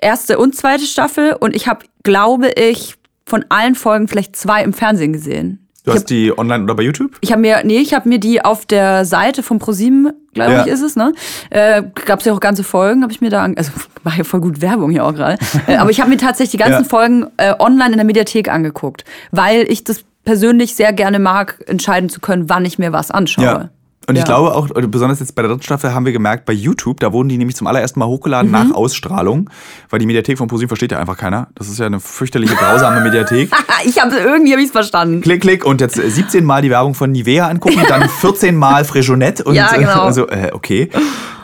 erste 0.00 0.38
und 0.38 0.54
zweite 0.54 0.84
Staffel, 0.84 1.32
und 1.32 1.56
ich 1.56 1.66
habe, 1.66 1.84
glaube 2.04 2.50
ich, 2.50 2.94
von 3.26 3.44
allen 3.48 3.74
Folgen 3.74 4.06
vielleicht 4.06 4.36
zwei 4.36 4.62
im 4.62 4.72
Fernsehen 4.72 5.12
gesehen. 5.12 5.65
Du 5.86 5.92
hast 5.92 6.06
die 6.10 6.36
online 6.36 6.64
oder 6.64 6.74
bei 6.74 6.82
YouTube? 6.82 7.16
Ich 7.20 7.30
habe 7.30 7.40
mir, 7.40 7.60
nee, 7.64 7.78
ich 7.78 7.94
habe 7.94 8.08
mir 8.08 8.18
die 8.18 8.44
auf 8.44 8.66
der 8.66 9.04
Seite 9.04 9.44
von 9.44 9.60
ProSieben, 9.60 10.12
glaube 10.34 10.52
Ja. 10.52 10.60
ich, 10.62 10.66
ist 10.66 10.82
es, 10.82 10.96
ne? 10.96 11.12
Äh, 11.50 11.84
Gab 12.06 12.18
es 12.18 12.26
ja 12.26 12.32
auch 12.32 12.40
ganze 12.40 12.64
Folgen, 12.64 13.02
habe 13.02 13.12
ich 13.12 13.20
mir 13.20 13.30
da, 13.30 13.44
also 13.44 13.70
mache 14.02 14.18
ja 14.18 14.24
voll 14.24 14.40
gut 14.40 14.60
Werbung 14.60 14.90
hier 14.90 15.04
auch 15.04 15.14
gerade. 15.14 15.38
äh, 15.68 15.76
aber 15.76 15.90
ich 15.90 16.00
habe 16.00 16.10
mir 16.10 16.16
tatsächlich 16.16 16.50
die 16.50 16.56
ganzen 16.58 16.82
Ja. 16.82 16.88
Folgen 16.88 17.26
äh, 17.36 17.54
online 17.58 17.90
in 17.92 17.96
der 17.98 18.04
Mediathek 18.04 18.48
angeguckt, 18.50 19.04
weil 19.30 19.64
ich 19.70 19.84
das 19.84 20.02
persönlich 20.24 20.74
sehr 20.74 20.92
gerne 20.92 21.20
mag, 21.20 21.62
entscheiden 21.68 22.08
zu 22.08 22.18
können, 22.20 22.48
wann 22.50 22.64
ich 22.64 22.80
mir 22.80 22.92
was 22.92 23.12
anschaue. 23.12 23.70
Und 24.08 24.14
ich 24.14 24.20
Ja. 24.20 24.24
glaube 24.26 24.54
auch, 24.54 24.68
besonders 24.88 25.18
jetzt 25.20 25.34
bei 25.34 25.42
der 25.42 25.50
dritten 25.50 25.64
Staffel 25.64 25.92
haben 25.92 26.04
wir 26.06 26.12
gemerkt, 26.12 26.44
bei 26.44 26.52
YouTube, 26.52 27.00
da 27.00 27.12
wurden 27.12 27.28
die 27.28 27.38
nämlich 27.38 27.56
zum 27.56 27.66
allerersten 27.66 27.98
Mal 27.98 28.06
Mhm. 28.06 28.10
hochgeladen 28.10 28.50
nach 28.52 28.70
Ausstrahlung, 28.72 29.50
weil 29.90 29.98
die 29.98 30.06
Mediathek 30.06 30.38
von 30.38 30.46
ProSieben 30.48 30.68
versteht 30.68 30.92
ja 30.92 30.98
einfach 30.98 31.16
keiner. 31.16 31.48
Das 31.56 31.68
ist 31.68 31.78
ja 31.78 31.86
eine 31.86 31.98
fürchterliche, 31.98 32.54
grausame 32.54 33.00
Mediathek. 33.00 33.50
ich 33.84 34.00
habe 34.00 34.14
irgendwie 34.16 34.52
hab 34.52 34.60
ich's 34.60 34.70
verstanden. 34.70 35.20
Klick, 35.22 35.40
klick 35.42 35.64
und 35.64 35.80
jetzt 35.80 35.98
äh, 35.98 36.08
17 36.08 36.44
Mal 36.44 36.62
die 36.62 36.70
Werbung 36.70 36.94
von 36.94 37.10
Nivea 37.10 37.48
angucken, 37.48 37.80
dann 37.88 38.08
14 38.20 38.54
Mal 38.56 38.84
Frejonette 38.84 39.42
und 39.44 39.54
Ja, 39.54 39.72
genau. 39.74 39.88
äh, 40.02 40.06
also, 40.06 40.28
äh, 40.28 40.50
okay. 40.52 40.88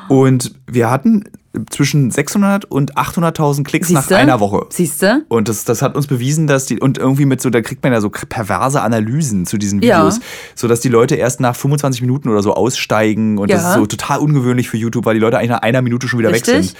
Und 0.08 0.54
wir 0.66 0.90
hatten 0.90 1.24
zwischen 1.70 2.10
600 2.10 2.64
und 2.64 2.96
800.000 2.96 3.64
Klicks 3.64 3.90
nach 3.90 4.02
Siehste? 4.02 4.16
einer 4.16 4.40
Woche. 4.40 4.66
Siehste? 4.70 5.24
Und 5.28 5.48
das, 5.48 5.64
das 5.64 5.82
hat 5.82 5.96
uns 5.96 6.06
bewiesen, 6.06 6.46
dass 6.46 6.66
die, 6.66 6.80
und 6.80 6.96
irgendwie 6.98 7.26
mit 7.26 7.40
so, 7.42 7.50
da 7.50 7.60
kriegt 7.60 7.82
man 7.82 7.92
ja 7.92 8.00
so 8.00 8.08
perverse 8.10 8.80
Analysen 8.80 9.44
zu 9.46 9.58
diesen 9.58 9.82
Ja. 9.82 9.98
Videos, 9.98 10.20
so 10.54 10.66
dass 10.68 10.80
die 10.80 10.88
Leute 10.88 11.14
erst 11.16 11.40
nach 11.40 11.54
25 11.54 12.00
Minuten 12.00 12.28
oder 12.30 12.42
so 12.42 12.54
aussteigen 12.54 13.38
und 13.38 13.50
das 13.50 13.62
Ja. 13.62 13.68
ist 13.70 13.74
so 13.76 13.86
total 13.86 14.18
ungewöhnlich 14.20 14.68
für 14.70 14.76
YouTube, 14.78 15.04
weil 15.04 15.14
die 15.14 15.20
Leute 15.20 15.38
eigentlich 15.38 15.50
nach 15.50 15.62
einer 15.62 15.82
Minute 15.82 16.08
schon 16.08 16.18
wieder 16.20 16.30
weg 16.30 16.36
Richtig. 16.46 16.68
sind. 16.68 16.76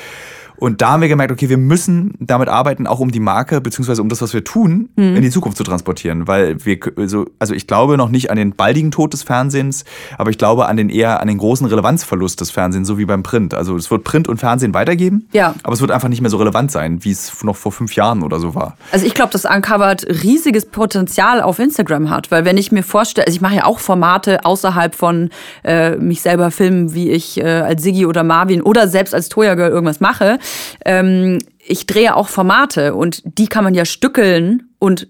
Und 0.56 0.80
da 0.82 0.92
haben 0.92 1.00
wir 1.02 1.08
gemerkt, 1.08 1.32
okay, 1.32 1.48
wir 1.48 1.58
müssen 1.58 2.14
damit 2.20 2.48
arbeiten, 2.48 2.86
auch 2.86 3.00
um 3.00 3.10
die 3.10 3.20
Marke, 3.20 3.60
beziehungsweise 3.60 4.00
um 4.02 4.08
das, 4.08 4.22
was 4.22 4.32
wir 4.34 4.44
tun, 4.44 4.88
Mhm. 4.96 5.16
in 5.16 5.22
die 5.22 5.30
Zukunft 5.30 5.56
zu 5.58 5.64
transportieren. 5.64 6.28
Weil 6.28 6.64
wir, 6.64 6.78
also, 6.96 7.26
also 7.38 7.54
ich 7.54 7.66
glaube 7.66 7.96
noch 7.96 8.08
nicht 8.10 8.30
an 8.30 8.36
den 8.36 8.52
baldigen 8.54 8.90
Tod 8.90 9.12
des 9.12 9.22
Fernsehens, 9.22 9.84
aber 10.18 10.30
ich 10.30 10.38
glaube 10.38 10.66
an 10.66 10.76
den 10.76 10.88
eher 10.88 11.20
an 11.20 11.28
den 11.28 11.38
großen 11.38 11.66
Relevanzverlust 11.66 12.40
des 12.40 12.50
Fernsehens, 12.50 12.86
so 12.88 12.98
wie 12.98 13.04
beim 13.04 13.22
Print. 13.22 13.54
Also 13.54 13.76
es 13.76 13.90
wird 13.90 14.04
Print 14.04 14.28
und 14.28 14.38
Fernsehen 14.38 14.74
weitergeben, 14.74 15.28
Ja. 15.32 15.54
aber 15.62 15.72
es 15.72 15.80
wird 15.80 15.90
einfach 15.90 16.08
nicht 16.08 16.20
mehr 16.20 16.30
so 16.30 16.36
relevant 16.36 16.70
sein, 16.70 17.04
wie 17.04 17.10
es 17.10 17.42
noch 17.42 17.56
vor 17.56 17.72
fünf 17.72 17.94
Jahren 17.96 18.22
oder 18.22 18.38
so 18.38 18.54
war. 18.54 18.76
Also 18.92 19.06
ich 19.06 19.14
glaube, 19.14 19.32
dass 19.32 19.44
Uncovered 19.44 20.06
riesiges 20.22 20.66
Potenzial 20.66 21.40
auf 21.42 21.58
Instagram 21.58 22.10
hat, 22.10 22.30
weil 22.30 22.44
wenn 22.44 22.56
ich 22.56 22.72
mir 22.72 22.82
vorstelle, 22.82 23.26
also 23.26 23.34
ich 23.36 23.40
mache 23.40 23.56
ja 23.56 23.64
auch 23.64 23.78
Formate 23.78 24.44
außerhalb 24.44 24.94
von 24.94 25.30
äh, 25.64 25.96
mich 25.96 26.22
selber 26.22 26.50
filmen, 26.50 26.94
wie 26.94 27.10
ich 27.10 27.38
äh, 27.40 27.44
als 27.44 27.82
Siggi 27.82 28.06
oder 28.06 28.22
Marvin 28.24 28.62
oder 28.62 28.88
selbst 28.88 29.14
als 29.14 29.28
Toya 29.28 29.54
Girl 29.54 29.70
irgendwas 29.70 30.00
mache. 30.00 30.38
Ähm, 30.84 31.38
ich 31.58 31.86
drehe 31.86 32.16
auch 32.16 32.28
Formate 32.28 32.94
und 32.94 33.22
die 33.24 33.46
kann 33.46 33.64
man 33.64 33.74
ja 33.74 33.84
stückeln 33.84 34.70
und 34.78 35.08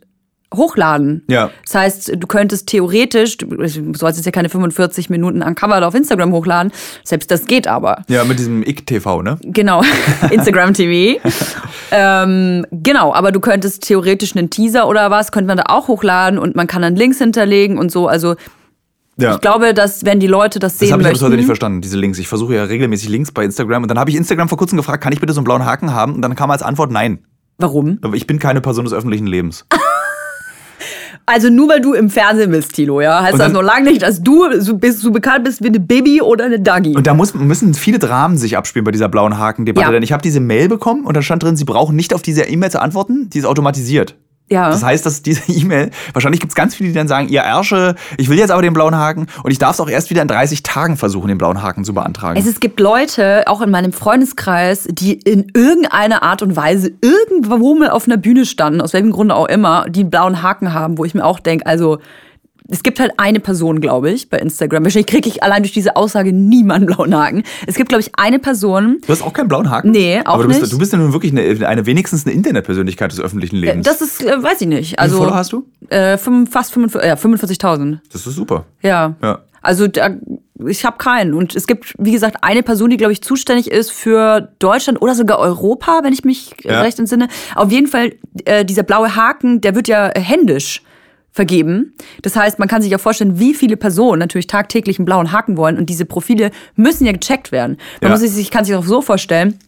hochladen. 0.55 1.25
Ja. 1.29 1.51
Das 1.65 1.75
heißt, 1.75 2.13
du 2.17 2.27
könntest 2.27 2.69
theoretisch, 2.69 3.39
du 3.39 3.95
sollst 3.95 4.19
jetzt 4.19 4.27
ja 4.27 4.33
keine 4.33 4.49
45 4.49 5.11
Minuten 5.11 5.43
Uncovered 5.43 5.83
auf 5.83 5.95
Instagram 5.95 6.33
hochladen, 6.33 6.73
selbst 7.05 7.31
das 7.31 7.47
geht 7.47 7.67
aber. 7.67 8.03
Ja, 8.09 8.25
mit 8.25 8.39
diesem 8.39 8.63
IK-TV, 8.63 9.23
ne? 9.23 9.39
Genau, 9.43 9.83
Instagram 10.31 10.75
TV. 10.75 11.21
ähm, 11.91 12.67
genau, 12.71 13.15
aber 13.15 13.33
du 13.33 13.41
könntest 13.41 13.83
theoretisch 13.85 14.37
einen 14.37 14.51
Teaser 14.51 14.89
oder 14.89 15.11
was, 15.11 15.33
könnte 15.33 15.49
man 15.49 15.57
da 15.57 15.65
auch 15.69 15.89
hochladen 15.89 16.39
und 16.39 16.55
man 16.55 16.67
kann 16.67 16.83
dann 16.83 16.97
Links 16.97 17.19
hinterlegen 17.19 17.79
und 17.79 17.91
so. 17.91 18.09
Also 18.09 18.37
Ja. 19.19 19.35
ich 19.35 19.41
glaube, 19.41 19.75
dass 19.75 20.05
wenn 20.05 20.21
die 20.21 20.27
Leute 20.27 20.59
das 20.59 20.73
Das 20.75 20.79
sehen 20.81 20.93
habe 20.93 21.03
ich 21.03 21.09
bis 21.11 21.23
heute 21.23 21.37
nicht 21.37 21.47
verstanden, 21.47 21.81
diese 21.83 21.99
Links. 21.99 22.19
Ich 22.19 22.29
versuche 22.29 22.55
ja 22.55 22.65
regelmäßig 22.65 23.09
Links 23.09 23.31
bei 23.31 23.45
Instagram 23.45 23.83
und 23.83 23.89
dann 23.91 23.99
habe 23.99 24.11
ich 24.11 24.17
Instagram 24.17 24.49
vor 24.49 24.57
kurzem 24.59 24.79
gefragt, 24.79 25.03
kann 25.05 25.13
ich 25.13 25.21
bitte 25.21 25.33
so 25.33 25.41
einen 25.41 25.45
blauen 25.45 25.65
Haken 25.67 25.93
haben? 25.93 26.15
Und 26.15 26.23
dann 26.23 26.35
kam 26.35 26.51
als 26.51 26.63
Antwort 26.63 26.91
nein. 26.91 27.25
Warum? 27.59 27.99
Aber 28.03 28.17
ich 28.17 28.27
bin 28.27 28.39
keine 28.39 28.61
Person 28.61 28.85
des 28.85 28.95
öffentlichen 28.95 29.27
Lebens. 29.27 29.67
Also 31.25 31.51
nur 31.51 31.69
weil 31.69 31.81
du 31.81 31.93
im 31.93 32.11
Fernsehen 32.11 32.51
bist, 32.51 32.75
Tilo, 32.75 33.01
ja, 33.01 33.23
heißt 33.23 33.35
Und 33.35 33.39
das 33.39 33.47
dann- 33.47 33.53
noch 33.53 33.63
lange 33.63 33.89
nicht, 33.89 34.03
dass 34.03 34.23
du 34.23 34.61
so, 34.61 34.77
bist, 34.77 35.01
so 35.01 35.13
bekannt 35.13 35.45
bist 35.45 35.63
wie 35.63 35.69
eine 35.69 35.79
Baby 35.79 36.21
oder 36.21 36.45
eine 36.47 36.59
Dagi. 36.59 36.97
Und 36.97 37.07
da 37.07 37.15
muss, 37.15 37.33
müssen 37.35 37.75
viele 37.75 38.01
Dramen 38.01 38.37
sich 38.37 38.57
abspielen 38.57 38.85
bei 38.85 38.91
dieser 38.91 39.09
blauen 39.09 39.39
Haken-Debatte. 39.39 39.87
Ja. 39.87 39.93
Denn 39.93 40.03
ich 40.03 40.13
habe 40.13 40.21
diese 40.23 40.41
Mail 40.41 40.69
bekommen 40.69 41.07
und 41.07 41.17
da 41.17 41.23
stand 41.23 41.43
drin, 41.45 41.57
Sie 41.57 41.65
brauchen 41.65 41.95
nicht 41.95 42.13
auf 42.13 42.23
diese 42.23 42.43
E-Mail 42.43 42.73
zu 42.73 42.81
antworten, 42.83 43.31
die 43.31 43.39
ist 43.39 43.45
automatisiert. 43.45 44.17
Ja. 44.53 44.69
Das 44.69 44.83
heißt, 44.83 45.07
dass 45.07 45.23
diese 45.23 45.51
E-Mail, 45.53 45.91
wahrscheinlich 46.13 46.41
gibt 46.41 46.53
es 46.53 46.55
ganz 46.55 46.75
viele, 46.75 46.91
die 46.91 46.95
dann 46.95 47.09
sagen, 47.09 47.29
ihr 47.29 47.41
Ärsche, 47.41 47.95
ich 48.19 48.29
will 48.29 48.39
jetzt 48.39 48.51
aber 48.51 48.61
den 48.61 48.75
blauen 48.75 48.95
Haken 48.95 49.27
und 49.43 49.51
ich 49.51 49.59
darf 49.59 49.73
es 49.75 49.81
auch 49.81 49.89
erst 49.89 50.11
wieder 50.11 50.21
in 50.21 50.29
30 50.29 50.63
Tagen 50.63 50.97
versuchen, 50.99 51.29
den 51.29 51.39
blauen 51.39 51.63
Haken 51.63 51.85
zu 51.85 51.95
beantragen. 51.95 52.39
Es, 52.39 52.47
es 52.47 52.61
gibt 52.61 52.79
Leute, 52.79 53.45
auch 53.47 53.63
in 53.63 53.71
meinem 53.71 53.93
Freundeskreis, 53.93 54.87
die 54.91 55.15
in 55.15 55.51
irgendeiner 55.55 56.23
Art 56.23 56.43
und 56.43 56.55
Weise 56.55 56.93
irgendwo 57.01 57.75
mal 57.75 57.91
auf 57.91 58.07
einer 58.07 58.19
Bühne 58.19 58.45
standen, 58.45 58.83
aus 58.83 58.93
welchem 58.93 59.11
Grunde 59.11 59.35
auch 59.35 59.47
immer, 59.47 59.87
die 59.89 60.01
einen 60.01 60.11
blauen 60.11 60.43
Haken 60.43 60.75
haben, 60.75 60.99
wo 60.99 61.07
ich 61.07 61.15
mir 61.15 61.25
auch 61.25 61.41
denke, 61.41 61.65
also 61.65 61.99
es 62.69 62.83
gibt 62.83 63.01
halt 63.01 63.13
eine 63.17 63.41
Person, 63.41 63.81
glaube 63.81 64.11
ich, 64.11 64.29
bei 64.31 64.39
Instagram. 64.39 64.85
Wahrscheinlich 64.85 65.07
kriege 65.07 65.29
ich 65.29 65.43
allein 65.43 65.63
durch 65.63 65.73
diese 65.73 65.97
Aussage 65.97 66.33
niemanden 66.33 66.87
blauen 66.87 67.15
Haken. 67.15 67.43
Es 67.67 67.75
gibt, 67.75 67.89
glaube 67.89 68.03
ich, 68.03 68.11
eine 68.17 68.39
Person, 68.39 68.99
du 69.07 69.09
hast 69.13 69.23
auch 69.23 69.33
keinen 69.33 69.49
blauen 69.49 69.69
Haken? 69.71 69.91
Nee, 69.91 70.21
auch 70.25 70.35
aber 70.35 70.43
du 70.45 70.49
bist, 70.49 70.61
nicht. 70.63 70.73
Du 70.73 70.79
bist 70.79 70.93
ja 70.93 70.99
nun 70.99 71.13
wirklich 71.13 71.33
eine, 71.33 71.67
eine 71.69 71.87
wenigstens 71.87 72.25
eine 72.27 72.35
Internetpersönlichkeit 72.35 73.13
des 73.13 73.21
öffentlichen 73.21 73.57
Lebens. 73.57 73.87
das 73.87 74.01
ist, 74.01 74.23
äh, 74.25 74.43
weiß 74.43 74.61
ich 74.61 74.69
nicht. 74.69 74.93
Wie 74.93 74.99
Also 74.99 75.17
viele 75.17 75.25
Follower 75.27 75.39
hast 75.39 75.53
du? 75.53 75.67
Äh, 75.89 76.17
fünf- 76.19 76.51
fast 76.51 76.73
45 76.73 77.09
ja, 77.09 77.15
45.000. 77.15 77.99
Das 78.13 78.27
ist 78.27 78.35
super. 78.37 78.65
Ja. 78.83 79.15
Ja. 79.23 79.41
Also 79.65 79.87
da, 79.87 80.11
ich 80.67 80.85
habe 80.85 80.99
keinen. 80.99 81.35
Und 81.35 81.55
es 81.55 81.67
gibt, 81.69 81.95
wie 81.99 82.11
gesagt, 82.11 82.39
eine 82.43 82.63
Person, 82.65 82.91
die, 82.91 82.97
glaube 82.97 83.13
ich, 83.13 83.23
zuständig 83.23 83.71
ist 83.71 83.93
für 83.93 84.49
Deutschland 84.59 85.01
oder 85.01 85.15
sogar 85.15 85.39
Europa, 85.39 86.01
wenn 86.03 86.13
ich 86.13 86.25
mich 86.25 86.53
Ja. 86.63 86.81
recht 86.81 86.99
entsinne. 86.99 87.29
Auf 87.55 87.71
jeden 87.71 87.87
Fall, 87.87 88.13
äh, 88.45 88.65
dieser 88.65 88.83
blaue 88.83 89.15
Haken, 89.15 89.61
der 89.61 89.75
wird 89.77 89.87
ja 89.89 90.11
händisch 90.17 90.83
vergeben. 91.33 91.95
Das 92.23 92.37
heißt, 92.37 92.59
man 92.59 92.69
kann 92.69 92.83
sich 92.83 92.91
ja 92.93 92.99
vorstellen, 92.99 93.39
wie 93.39 93.55
viele 93.55 93.77
Personen 93.77 94.19
natürlich 94.19 94.47
tagtäglich 94.47 94.99
einen 94.99 95.07
blauen 95.07 95.33
Haken 95.33 95.57
wollen. 95.57 95.79
Und 95.79 95.87
diese 95.89 96.05
Profile 96.05 96.51
müssen 96.77 97.07
ja 97.07 97.13
gecheckt 97.13 97.53
werden. 97.53 97.79
Man 98.01 98.11
Ja. 98.13 98.19
muss 98.19 98.21
sich, 98.31 98.51
kann 98.51 98.65
sich 98.65 98.75
auch 98.75 98.85
so 98.85 99.01
vorstellen, 99.03 99.59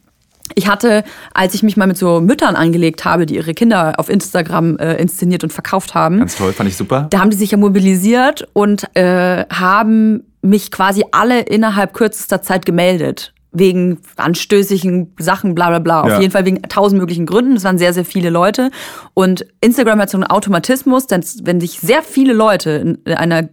ich 0.55 0.69
hatte, 0.69 1.05
als 1.33 1.55
ich 1.55 1.63
mich 1.63 1.79
mal 1.79 1.87
mit 1.87 1.97
so 1.97 2.21
Müttern 2.21 2.55
angelegt 2.55 3.07
habe, 3.07 3.25
die 3.25 3.37
ihre 3.37 3.55
Kinder 3.55 3.95
auf 3.97 4.11
Instagram 4.11 4.77
äh, 4.77 4.97
inszeniert 4.97 5.43
und 5.43 5.55
verkauft 5.55 5.95
haben, 5.95 6.19
Ganz 6.19 6.37
toll, 6.37 6.53
fand 6.53 6.69
ich 6.69 6.77
super. 6.77 7.07
da 7.09 7.21
haben 7.21 7.31
die 7.31 7.37
sich 7.39 7.53
ja 7.53 7.57
mobilisiert 7.57 8.47
und 8.53 8.95
äh, 8.95 9.47
haben 9.51 10.23
mich 10.43 10.71
quasi 10.71 11.03
alle 11.13 11.41
innerhalb 11.41 11.95
kürzester 11.95 12.43
Zeit 12.43 12.67
gemeldet. 12.67 13.33
Wegen 13.55 13.99
anstößigen 14.17 15.15
Sachen, 15.19 15.55
bla 15.55 15.69
bla 15.69 15.79
bla. 15.79 16.07
Ja. 16.07 16.15
Auf 16.15 16.21
jeden 16.21 16.33
Fall 16.33 16.45
wegen 16.45 16.61
tausend 16.63 17.01
möglichen 17.01 17.25
Gründen. 17.25 17.57
Es 17.57 17.65
waren 17.65 17.79
sehr, 17.79 17.95
sehr 17.95 18.05
viele 18.05 18.31
Leute. 18.31 18.71
Und 19.15 19.47
Instagram 19.61 20.01
hat 20.01 20.11
so 20.11 20.19
einen 20.19 20.27
Automatismus, 20.27 21.07
denn 21.07 21.25
wenn 21.43 21.61
sich 21.61 21.81
sehr 21.81 22.03
viele 22.03 22.33
Leute 22.33 22.71
in 23.07 23.15
einer 23.15 23.49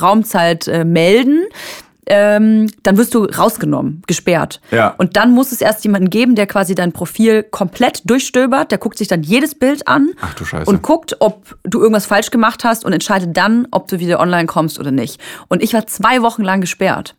Raumzeit 0.00 0.68
äh, 0.68 0.84
melden, 0.84 1.44
ähm, 2.06 2.68
dann 2.82 2.96
wirst 2.96 3.14
du 3.14 3.24
rausgenommen, 3.24 4.02
gesperrt. 4.06 4.60
Ja. 4.70 4.94
Und 4.98 5.16
dann 5.16 5.32
muss 5.32 5.52
es 5.52 5.60
erst 5.60 5.84
jemanden 5.84 6.10
geben, 6.10 6.34
der 6.34 6.46
quasi 6.46 6.74
dein 6.74 6.92
Profil 6.92 7.44
komplett 7.44 8.02
durchstöbert. 8.08 8.70
Der 8.70 8.78
guckt 8.78 8.98
sich 8.98 9.08
dann 9.08 9.22
jedes 9.22 9.54
Bild 9.54 9.86
an 9.86 10.10
Ach 10.20 10.34
du 10.34 10.44
Scheiße. 10.44 10.68
und 10.68 10.82
guckt, 10.82 11.16
ob 11.20 11.56
du 11.62 11.80
irgendwas 11.80 12.06
falsch 12.06 12.30
gemacht 12.30 12.64
hast 12.64 12.84
und 12.84 12.92
entscheidet 12.92 13.36
dann, 13.36 13.68
ob 13.70 13.88
du 13.88 14.00
wieder 14.00 14.18
online 14.18 14.46
kommst 14.46 14.80
oder 14.80 14.90
nicht. 14.90 15.20
Und 15.48 15.62
ich 15.62 15.74
war 15.74 15.86
zwei 15.86 16.22
Wochen 16.22 16.42
lang 16.42 16.60
gesperrt. 16.60 17.14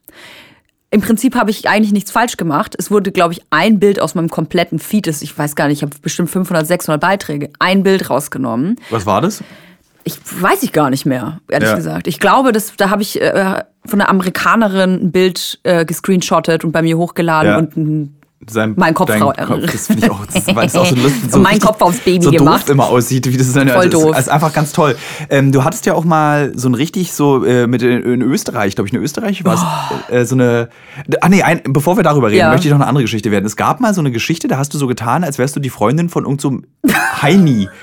Im 0.94 1.02
Prinzip 1.02 1.36
habe 1.36 1.50
ich 1.52 1.68
eigentlich 1.68 1.92
nichts 1.92 2.12
falsch 2.12 2.38
gemacht. 2.38 2.76
Es 2.78 2.92
wurde, 2.92 3.12
glaube 3.12 3.34
ich, 3.34 3.42
ein 3.50 3.80
Bild 3.80 4.00
aus 4.00 4.16
meinem 4.16 4.30
kompletten 4.30 4.80
Feed, 4.80 5.08
das- 5.08 5.22
ich 5.22 5.38
weiß 5.38 5.56
gar 5.56 5.68
nicht, 5.68 5.78
ich 5.80 5.84
habe 5.84 5.94
bestimmt 6.02 6.30
500, 6.30 6.66
600 6.68 7.02
Beiträge, 7.02 7.50
ein 7.60 7.84
Bild 7.84 8.10
rausgenommen. 8.10 8.76
Was 8.92 9.06
war 9.06 9.20
das? 9.22 9.44
Ich 10.06 10.18
weiß 10.40 10.64
ich 10.64 10.72
gar 10.72 10.90
nicht 10.90 11.06
mehr, 11.06 11.40
ehrlich 11.50 11.70
Ja. 11.70 11.76
gesagt. 11.76 12.08
Ich 12.08 12.20
glaube, 12.20 12.52
das, 12.52 12.74
da 12.78 12.90
habe 12.90 13.02
ich 13.02 13.22
äh, 13.22 13.64
von 13.86 14.02
einer 14.02 14.10
Amerikanerin 14.10 14.96
ein 15.06 15.12
Bild 15.12 15.60
äh, 15.64 15.86
gescreenshottet 15.86 16.64
und 16.64 16.72
bei 16.74 16.82
mir 16.82 16.98
hochgeladen 16.98 17.52
Ja. 17.52 17.58
und 17.58 17.76
ein 17.78 18.16
Sein, 18.50 18.74
Mein 18.78 18.94
Kopf 18.94 19.10
Kopf, 19.20 19.36
das 19.38 19.88
finde 19.88 20.06
ich 20.06 20.12
auch, 20.12 20.26
das, 20.26 20.48
weil 20.48 20.56
das 20.66 20.76
auch 20.76 20.86
so 20.86 20.96
lustig 21.02 21.34
Und 21.34 21.42
mein 21.42 21.60
Kopf 21.60 21.82
aufs 21.82 22.00
Baby 22.00 22.24
so 22.26 22.32
gemacht. 22.32 22.64
doof 22.64 22.70
immer 22.70 22.88
aussieht, 22.88 23.28
wie 23.32 23.38
das 23.38 23.52
dann 23.54 23.70
Voll 23.70 23.90
das, 23.90 24.02
doof. 24.02 24.12
Das 24.12 24.20
ist 24.22 24.30
einfach 24.30 24.54
ganz 24.54 24.72
toll. 24.74 24.96
Ähm, 25.30 25.52
du 25.52 25.64
hattest 25.64 25.86
ja 25.86 25.94
auch 25.94 26.04
mal 26.06 26.52
so 26.56 26.68
ein 26.70 26.74
richtig 26.76 27.14
so 27.14 27.44
äh, 27.46 27.68
mit 27.68 27.82
in, 27.82 28.04
in 28.04 28.22
Österreich, 28.22 28.76
glaube 28.76 28.88
ich, 28.88 28.94
in 28.94 29.02
Österreich 29.02 29.44
war 29.46 30.04
es 30.10 30.14
äh, 30.14 30.26
so 30.26 30.36
eine. 30.36 30.70
Ah 31.22 31.30
nee, 31.30 31.42
ein, 31.44 31.62
bevor 31.70 31.98
wir 31.98 32.04
darüber 32.04 32.28
reden, 32.30 32.40
Ja. 32.40 32.50
möchte 32.52 32.68
ich 32.68 32.72
noch 32.72 32.80
eine 32.80 32.88
andere 32.88 33.04
Geschichte 33.04 33.32
werden. 33.32 33.46
Es 33.46 33.56
gab 33.56 33.80
mal 33.80 33.94
so 33.94 34.02
eine 34.02 34.12
Geschichte, 34.12 34.48
da 34.48 34.58
hast 34.58 34.74
du 34.74 34.78
so 34.78 34.88
getan, 34.88 35.24
als 35.24 35.38
wärst 35.38 35.56
du 35.56 35.60
die 35.60 35.70
Freundin 35.70 36.10
von 36.10 36.24
irgendeinem 36.26 36.64
so 36.84 36.94
Heini. 37.22 37.70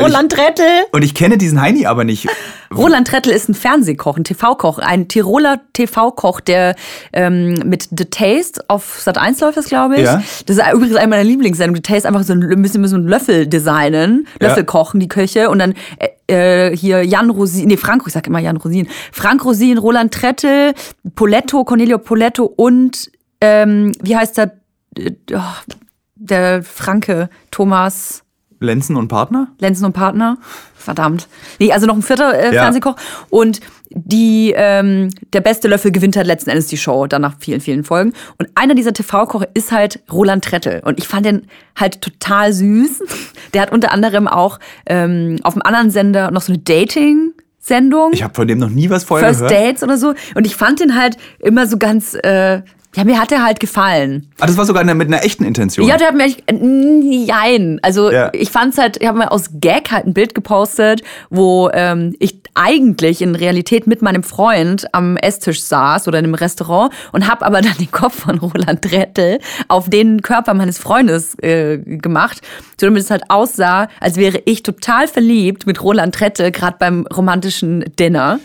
Roland 0.00 0.32
Trettel. 0.32 0.66
Und 0.92 1.02
ich 1.02 1.14
kenne 1.14 1.38
diesen 1.38 1.60
Heini 1.60 1.86
aber 1.86 2.04
nicht. 2.04 2.28
Roland 2.74 3.08
Trettel 3.08 3.32
ist 3.32 3.48
ein 3.48 3.54
Fernsehkoch, 3.54 4.16
ein 4.16 4.24
TV-Koch, 4.24 4.78
ein 4.78 5.08
Tiroler 5.08 5.60
TV-Koch, 5.72 6.40
der 6.40 6.76
ähm, 7.12 7.54
mit 7.64 7.88
The 7.96 8.04
Taste 8.04 8.64
auf 8.68 9.00
Sat 9.00 9.18
1 9.18 9.40
läuft 9.40 9.56
das, 9.56 9.66
glaube 9.66 9.96
ich. 9.96 10.02
Ja. 10.02 10.22
Das 10.46 10.56
ist 10.56 10.62
übrigens 10.72 10.96
eine 10.96 11.08
meiner 11.08 11.24
Lieblingssendungen. 11.24 11.82
The 11.84 11.92
Taste 11.92 12.08
einfach 12.08 12.22
so 12.22 12.32
ein 12.32 12.62
bisschen 12.62 12.86
so 12.86 12.96
einen 12.96 13.08
Löffel 13.08 13.46
designen, 13.46 14.26
Ja. 14.40 14.48
Löffel 14.48 14.64
kochen, 14.64 15.00
die 15.00 15.08
Köche. 15.08 15.50
Und 15.50 15.58
dann 15.58 15.74
äh, 15.98 16.70
äh, 16.70 16.76
hier 16.76 17.04
Jan 17.04 17.30
Rosin, 17.30 17.66
nee, 17.66 17.76
Frank, 17.76 18.04
ich 18.06 18.12
sag 18.12 18.26
immer 18.26 18.38
Jan 18.38 18.56
Rosin. 18.56 18.88
Frank 19.12 19.44
Rosin, 19.44 19.78
Roland 19.78 20.14
Trettel, 20.14 20.74
Poletto, 21.16 21.64
Cornelio 21.64 21.98
Poletto 21.98 22.44
und 22.44 23.10
ähm, 23.40 23.92
wie 24.00 24.16
heißt 24.16 24.36
der, 24.38 24.52
äh, 24.96 25.10
oh, 25.34 25.40
der 26.14 26.62
Franke, 26.62 27.30
Thomas. 27.50 28.22
Lenzen 28.60 28.96
und 28.96 29.08
Partner? 29.08 29.48
Lenzen 29.58 29.86
und 29.86 29.92
Partner. 29.94 30.36
Verdammt. 30.76 31.28
Nee, 31.58 31.72
also 31.72 31.86
noch 31.86 31.96
ein 31.96 32.02
vierter 32.02 32.34
äh, 32.38 32.54
Ja. 32.54 32.62
Fernsehkoch. 32.62 32.96
Und 33.30 33.60
die, 33.90 34.52
ähm, 34.56 35.08
der 35.32 35.40
beste 35.40 35.66
Löffel 35.66 35.90
gewinnt 35.90 36.16
halt 36.16 36.26
letzten 36.26 36.50
Endes 36.50 36.68
die 36.68 36.76
Show, 36.76 37.06
dann 37.06 37.22
nach 37.22 37.34
vielen, 37.38 37.60
vielen 37.60 37.84
Folgen. 37.84 38.12
Und 38.38 38.48
einer 38.54 38.74
dieser 38.74 38.92
TV-Koche 38.92 39.48
ist 39.54 39.72
halt 39.72 40.00
Roland 40.12 40.44
Trettel. 40.44 40.80
Und 40.84 40.98
ich 40.98 41.08
fand 41.08 41.26
den 41.26 41.46
halt 41.74 42.00
total 42.00 42.52
süß. 42.52 43.02
Der 43.54 43.62
hat 43.62 43.72
unter 43.72 43.92
anderem 43.92 44.28
auch 44.28 44.60
ähm, 44.86 45.38
auf 45.42 45.54
einem 45.54 45.62
anderen 45.62 45.90
Sender 45.90 46.30
noch 46.30 46.42
so 46.42 46.52
eine 46.52 46.62
Dating-Sendung. 46.62 48.12
Ich 48.12 48.22
habe 48.22 48.34
von 48.34 48.46
dem 48.46 48.58
noch 48.58 48.70
nie 48.70 48.90
was 48.90 49.04
vorher 49.04 49.28
First 49.28 49.40
gehört. 49.48 49.68
Dates 49.68 49.82
oder 49.82 49.96
so. 49.96 50.14
Und 50.34 50.46
ich 50.46 50.54
fand 50.54 50.80
den 50.80 50.94
halt 50.96 51.16
immer 51.40 51.66
so 51.66 51.76
ganz, 51.78 52.14
äh, 52.14 52.62
ja, 52.96 53.04
mir 53.04 53.20
hat 53.20 53.30
er 53.30 53.44
halt 53.44 53.60
gefallen. 53.60 54.28
Ah, 54.40 54.46
das 54.46 54.56
war 54.56 54.64
sogar 54.66 54.82
mit 54.82 55.06
einer 55.06 55.24
echten 55.24 55.44
Intention. 55.44 55.86
Ja, 55.86 55.96
der 55.96 56.08
hat 56.08 56.16
mir 56.16 56.24
echt, 56.24 56.42
äh, 56.50 56.54
jein. 57.24 57.78
Also 57.82 58.10
Ja. 58.10 58.30
ich 58.32 58.50
fand's 58.50 58.78
halt, 58.78 59.00
ich 59.00 59.06
habe 59.06 59.18
mal 59.18 59.28
aus 59.28 59.50
Gag 59.60 59.90
halt 59.92 60.06
ein 60.06 60.14
Bild 60.14 60.34
gepostet, 60.34 61.02
wo 61.30 61.70
ähm, 61.72 62.14
ich 62.18 62.40
eigentlich 62.54 63.22
in 63.22 63.36
Realität 63.36 63.86
mit 63.86 64.02
meinem 64.02 64.24
Freund 64.24 64.92
am 64.92 65.16
Esstisch 65.16 65.62
saß 65.62 66.08
oder 66.08 66.18
in 66.18 66.24
einem 66.24 66.34
Restaurant 66.34 66.92
und 67.12 67.28
habe 67.30 67.46
aber 67.46 67.60
dann 67.62 67.76
den 67.78 67.92
Kopf 67.92 68.22
von 68.22 68.38
Roland 68.38 68.90
Rettel 68.90 69.38
auf 69.68 69.88
den 69.88 70.20
Körper 70.22 70.54
meines 70.54 70.78
Freundes 70.78 71.38
äh, 71.38 71.78
gemacht, 71.78 72.40
so 72.80 72.86
damit 72.86 73.02
es 73.04 73.10
halt 73.10 73.22
aussah, 73.28 73.88
als 74.00 74.16
wäre 74.16 74.42
ich 74.46 74.64
total 74.64 75.06
verliebt 75.06 75.64
mit 75.66 75.80
Roland 75.82 76.20
Rettel, 76.20 76.50
gerade 76.50 76.76
beim 76.80 77.06
romantischen 77.06 77.84
Dinner. 78.00 78.40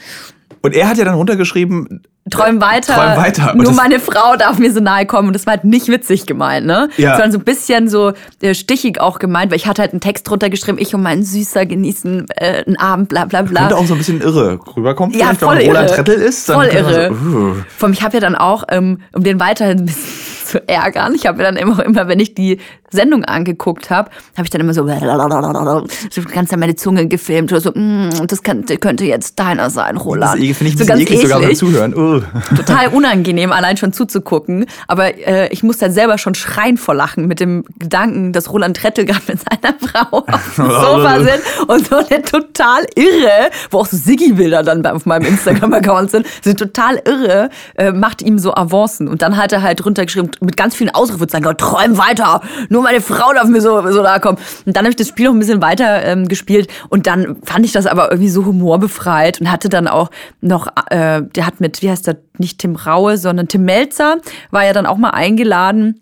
Und 0.61 0.75
er 0.75 0.87
hat 0.87 0.97
ja 0.99 1.05
dann 1.05 1.15
runtergeschrieben, 1.15 2.03
Träum 2.31 2.59
weiter. 2.59 2.95
Träum 2.95 3.17
weiter. 3.17 3.53
Und 3.53 3.61
Nur 3.61 3.73
meine 3.73 3.99
Frau 3.99 4.35
darf 4.35 4.57
mir 4.57 4.71
so 4.73 4.79
nahe 4.79 5.05
kommen. 5.05 5.27
Und 5.27 5.33
das 5.33 5.45
war 5.45 5.53
halt 5.53 5.63
nicht 5.63 5.87
witzig 5.89 6.25
gemeint, 6.25 6.65
ne? 6.65 6.89
Ja. 6.97 7.11
Sondern 7.11 7.31
so 7.31 7.37
ein 7.37 7.43
bisschen 7.43 7.87
so 7.87 8.13
äh, 8.41 8.55
stichig 8.55 8.99
auch 8.99 9.19
gemeint, 9.19 9.51
weil 9.51 9.57
ich 9.57 9.67
hatte 9.67 9.83
halt 9.83 9.91
einen 9.91 10.01
Text 10.01 10.27
drunter 10.27 10.49
geschrieben, 10.49 10.79
ich 10.79 10.95
und 10.95 11.03
mein 11.03 11.23
Süßer 11.23 11.67
genießen 11.67 12.25
äh, 12.35 12.63
einen 12.65 12.77
Abend, 12.77 13.09
bla 13.09 13.25
bla 13.25 13.43
bla. 13.43 13.61
könnte 13.61 13.77
auch 13.77 13.85
so 13.85 13.93
ein 13.93 13.99
bisschen 13.99 14.21
irre 14.21 14.59
rüberkommen. 14.75 15.15
Ja, 15.17 15.33
voll 15.35 15.57
wenn 15.57 15.67
man 15.67 15.67
Roland 15.67 15.89
irre. 15.89 15.95
Trettel 15.97 16.15
ist. 16.15 16.49
Dann 16.49 16.55
Voll 16.55 16.65
irre. 16.67 17.13
So, 17.13 17.29
uh. 17.29 17.55
Vom, 17.77 17.93
ich 17.93 18.01
habe 18.01 18.15
ja 18.15 18.19
dann 18.21 18.35
auch, 18.35 18.63
ähm, 18.69 19.01
um 19.13 19.23
den 19.23 19.39
weiterhin 19.39 19.79
ein 19.79 19.85
bisschen 19.85 20.34
zu 20.45 20.67
ärgern, 20.67 21.13
ich 21.15 21.25
habe 21.25 21.43
dann 21.43 21.55
immer, 21.57 21.83
immer, 21.85 22.07
wenn 22.07 22.19
ich 22.19 22.33
die 22.35 22.59
Sendung 22.91 23.25
angeguckt 23.25 23.89
habe, 23.89 24.09
habe 24.37 24.43
ich 24.45 24.49
dann 24.49 24.61
immer 24.61 24.73
so, 24.73 24.87
so 24.87 26.21
ganz 26.33 26.53
an 26.53 26.59
meine 26.59 26.75
Zunge 26.75 27.07
gefilmt 27.07 27.51
oder 27.51 27.61
so, 27.61 27.71
mm, 27.71 28.27
das 28.27 28.43
könnte, 28.43 28.77
könnte 28.77 29.05
jetzt 29.05 29.37
deiner 29.39 29.69
sein, 29.69 29.95
Das 29.95 30.05
Roland. 30.05 30.41
ist- 30.41 30.57
finde 30.57 30.71
ich 30.73 30.77
so 30.79 30.85
bisschen 30.85 30.99
eklig 31.01 31.21
sogar 31.21 31.41
beim 31.41 31.55
Zuhören. 31.55 31.93
Uh. 31.95 32.21
total 32.55 32.87
unangenehm, 32.93 33.51
allein 33.51 33.77
schon 33.77 33.91
zuzugucken. 33.91 34.65
Aber 34.87 35.17
äh, 35.17 35.49
ich 35.51 35.63
muss 35.63 35.77
dann 35.77 35.91
selber 35.91 36.17
schon 36.17 36.35
schreien 36.35 36.77
vor 36.77 36.93
Lachen 36.95 37.27
mit 37.27 37.39
dem 37.39 37.65
Gedanken, 37.79 38.31
dass 38.31 38.51
Roland 38.51 38.77
Trettel 38.77 39.05
gerade 39.05 39.21
mit 39.27 39.39
seiner 39.39 39.75
Frau 39.79 40.19
auf 40.19 40.55
dem 40.55 40.65
Sofa 40.69 41.17
sind 41.23 41.41
und 41.67 41.87
so 41.87 41.95
eine 41.97 42.21
total 42.21 42.85
irre, 42.95 43.49
wo 43.71 43.79
auch 43.79 43.87
so 43.87 43.97
Siggi-Bilder 43.97 44.63
dann 44.63 44.85
auf 44.85 45.05
meinem 45.05 45.25
Instagram-Account 45.25 46.11
sind, 46.11 46.25
sind 46.43 46.59
total 46.59 47.01
irre, 47.05 47.49
äh, 47.75 47.91
macht 47.91 48.21
ihm 48.21 48.37
so 48.39 48.53
Avancen. 48.55 49.07
Und 49.07 49.21
dann 49.21 49.35
hat 49.37 49.51
er 49.51 49.61
halt 49.63 49.83
drunter 49.83 50.05
mit 50.41 50.57
ganz 50.57 50.75
vielen 50.75 50.89
Ausrufezeichen, 50.89 51.43
"Gott, 51.43 51.59
träum 51.59 51.97
weiter, 51.97 52.41
nur 52.69 52.83
meine 52.83 53.01
Frau 53.01 53.33
darf 53.33 53.47
mir 53.47 53.61
so, 53.61 53.81
so 53.91 54.01
nahe 54.01 54.19
kommen. 54.19 54.37
Und 54.65 54.75
dann 54.75 54.83
habe 54.85 54.89
ich 54.89 54.95
das 54.95 55.07
Spiel 55.07 55.25
noch 55.25 55.33
ein 55.33 55.39
bisschen 55.39 55.61
weiter 55.61 56.03
ähm, 56.03 56.27
gespielt 56.27 56.69
und 56.89 57.07
dann 57.07 57.37
fand 57.43 57.65
ich 57.65 57.71
das 57.71 57.85
aber 57.85 58.11
irgendwie 58.11 58.29
so 58.29 58.45
humorbefreit 58.45 59.41
und 59.41 59.51
hatte 59.51 59.69
dann 59.69 59.87
auch 59.87 60.09
noch, 60.41 60.67
äh, 60.89 61.21
der 61.23 61.45
hat 61.45 61.59
mit, 61.59 61.81
wie 61.81 61.89
heißt 61.89 62.07
der, 62.07 62.17
nicht 62.37 62.59
Tim 62.59 62.75
Raue, 62.75 63.17
sondern 63.17 63.47
Tim 63.47 63.65
Melzer, 63.65 64.17
war 64.51 64.65
ja 64.65 64.73
dann 64.73 64.85
auch 64.85 64.97
mal 64.97 65.11
eingeladen 65.11 66.01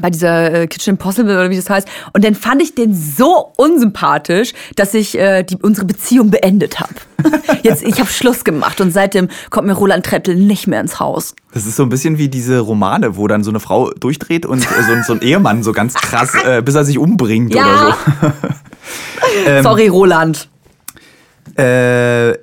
bei 0.00 0.10
dieser 0.10 0.52
äh, 0.52 0.66
Kitchen 0.66 0.90
Impossible 0.94 1.32
oder 1.34 1.50
wie 1.50 1.56
das 1.56 1.70
heißt. 1.70 1.86
Und 2.12 2.24
dann 2.24 2.34
fand 2.34 2.60
ich 2.62 2.74
den 2.74 2.94
so 2.94 3.52
unsympathisch, 3.56 4.52
dass 4.76 4.92
ich 4.94 5.16
äh, 5.18 5.42
die, 5.44 5.56
unsere 5.56 5.86
Beziehung 5.86 6.30
beendet 6.30 6.80
habe. 6.80 6.94
Jetzt, 7.62 7.82
ich 7.82 7.98
habe 8.00 8.08
Schluss 8.10 8.44
gemacht 8.44 8.80
und 8.80 8.90
seitdem 8.92 9.28
kommt 9.50 9.66
mir 9.66 9.74
Roland 9.74 10.04
Trettel 10.04 10.34
nicht 10.36 10.66
mehr 10.66 10.80
ins 10.80 11.00
Haus. 11.00 11.34
Das 11.52 11.64
ist 11.66 11.76
so 11.76 11.84
ein 11.84 11.88
bisschen 11.88 12.18
wie 12.18 12.28
diese 12.28 12.58
Romane, 12.58 13.16
wo 13.16 13.28
dann 13.28 13.44
so 13.44 13.50
eine 13.50 13.60
Frau 13.60 13.90
durchdreht 13.90 14.44
und 14.46 14.60
äh, 14.62 14.82
so, 14.86 14.92
ein- 14.92 15.04
so 15.04 15.12
ein 15.14 15.22
Ehemann 15.22 15.62
so 15.62 15.72
ganz 15.72 15.94
krass, 15.94 16.32
äh, 16.44 16.60
bis 16.62 16.74
er 16.74 16.84
sich 16.84 16.98
umbringt 16.98 17.54
Ja. 17.54 17.62
oder 17.64 18.32
so. 19.52 19.62
Sorry, 19.62 19.88
Roland. 19.88 20.48
Äh, 21.56 22.34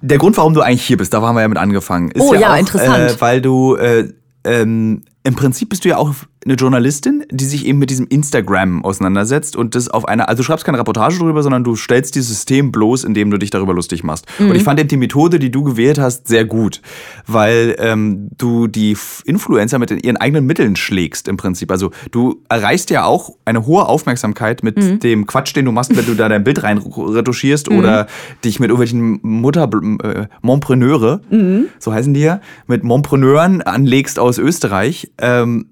der 0.00 0.18
Grund, 0.18 0.36
warum 0.36 0.52
du 0.54 0.60
eigentlich 0.60 0.84
hier 0.84 0.96
bist, 0.98 1.14
da 1.14 1.22
haben 1.22 1.34
wir 1.34 1.40
ja 1.42 1.48
mit 1.48 1.56
angefangen, 1.58 2.10
ist 2.10 2.20
Oh 2.20 2.34
ja, 2.34 2.40
ja, 2.40 2.52
auch, 2.54 2.58
interessant. 2.58 3.10
Äh, 3.12 3.20
weil 3.20 3.40
du 3.40 3.74
äh, 3.76 4.12
ähm, 4.44 5.02
im 5.22 5.34
Prinzip 5.34 5.70
bist 5.70 5.84
du 5.84 5.88
ja 5.88 5.96
auch 5.96 6.12
eine 6.44 6.54
Journalistin, 6.54 7.24
die 7.30 7.44
sich 7.44 7.66
eben 7.66 7.78
mit 7.78 7.90
diesem 7.90 8.06
Instagram 8.08 8.84
auseinandersetzt 8.84 9.56
und 9.56 9.74
das 9.74 9.88
auf 9.88 10.06
einer, 10.06 10.28
also 10.28 10.42
du 10.42 10.44
schreibst 10.46 10.64
keine 10.64 10.78
Reportage 10.78 11.18
drüber, 11.18 11.42
sondern 11.42 11.64
du 11.64 11.76
stellst 11.76 12.14
dieses 12.14 12.28
System 12.28 12.72
bloß, 12.72 13.04
indem 13.04 13.30
du 13.30 13.38
dich 13.38 13.50
darüber 13.50 13.74
lustig 13.74 14.04
machst. 14.04 14.26
Mhm. 14.38 14.50
Und 14.50 14.56
ich 14.56 14.62
fand 14.62 14.78
eben 14.80 14.88
die 14.88 14.96
Methode, 14.96 15.38
die 15.38 15.50
du 15.50 15.62
gewählt 15.62 15.98
hast, 15.98 16.28
sehr 16.28 16.44
gut, 16.44 16.80
weil 17.26 17.76
ähm, 17.78 18.28
du 18.36 18.66
die 18.66 18.96
Influencer 19.24 19.78
mit 19.78 19.90
ihren 20.04 20.16
eigenen 20.16 20.46
Mitteln 20.46 20.76
schlägst 20.76 21.28
im 21.28 21.36
Prinzip. 21.36 21.70
Also 21.70 21.90
du 22.10 22.42
erreichst 22.48 22.90
ja 22.90 23.04
auch 23.04 23.30
eine 23.44 23.66
hohe 23.66 23.86
Aufmerksamkeit 23.86 24.62
mit 24.62 24.76
Mhm. 24.76 24.98
dem 25.00 25.26
Quatsch, 25.26 25.54
den 25.56 25.64
du 25.64 25.72
machst, 25.72 25.96
wenn 25.96 26.06
du 26.06 26.14
da 26.14 26.28
dein 26.28 26.44
Bild 26.44 26.62
rein 26.62 26.78
retuschierst 26.78 27.70
oder 27.70 28.06
dich 28.44 28.60
mit 28.60 28.70
irgendwelchen 28.70 29.20
Mutter 29.22 29.70
äh, 30.02 30.26
Montpreneure, 30.42 31.20
Mhm. 31.30 31.66
so 31.78 31.92
heißen 31.92 32.12
die 32.14 32.20
ja, 32.20 32.40
mit 32.66 32.84
Montpreneuren 32.84 33.62
anlegst 33.62 34.18
aus 34.18 34.38
Österreich. 34.38 35.10
Ähm, 35.18 35.66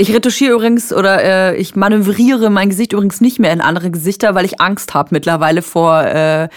Ich 0.00 0.12
retuschiere 0.14 0.54
übrigens 0.54 0.92
oder 0.92 1.22
äh, 1.24 1.56
ich 1.56 1.74
manövriere 1.74 2.50
mein 2.50 2.68
Gesicht 2.70 2.92
übrigens 2.92 3.20
nicht 3.20 3.40
mehr 3.40 3.52
in 3.52 3.60
andere 3.60 3.90
Gesichter, 3.90 4.34
weil 4.36 4.44
ich 4.44 4.60
Angst 4.60 4.94
habe 4.94 5.08
mittlerweile 5.10 5.60
vor, 5.60 6.04
äh, 6.04 6.48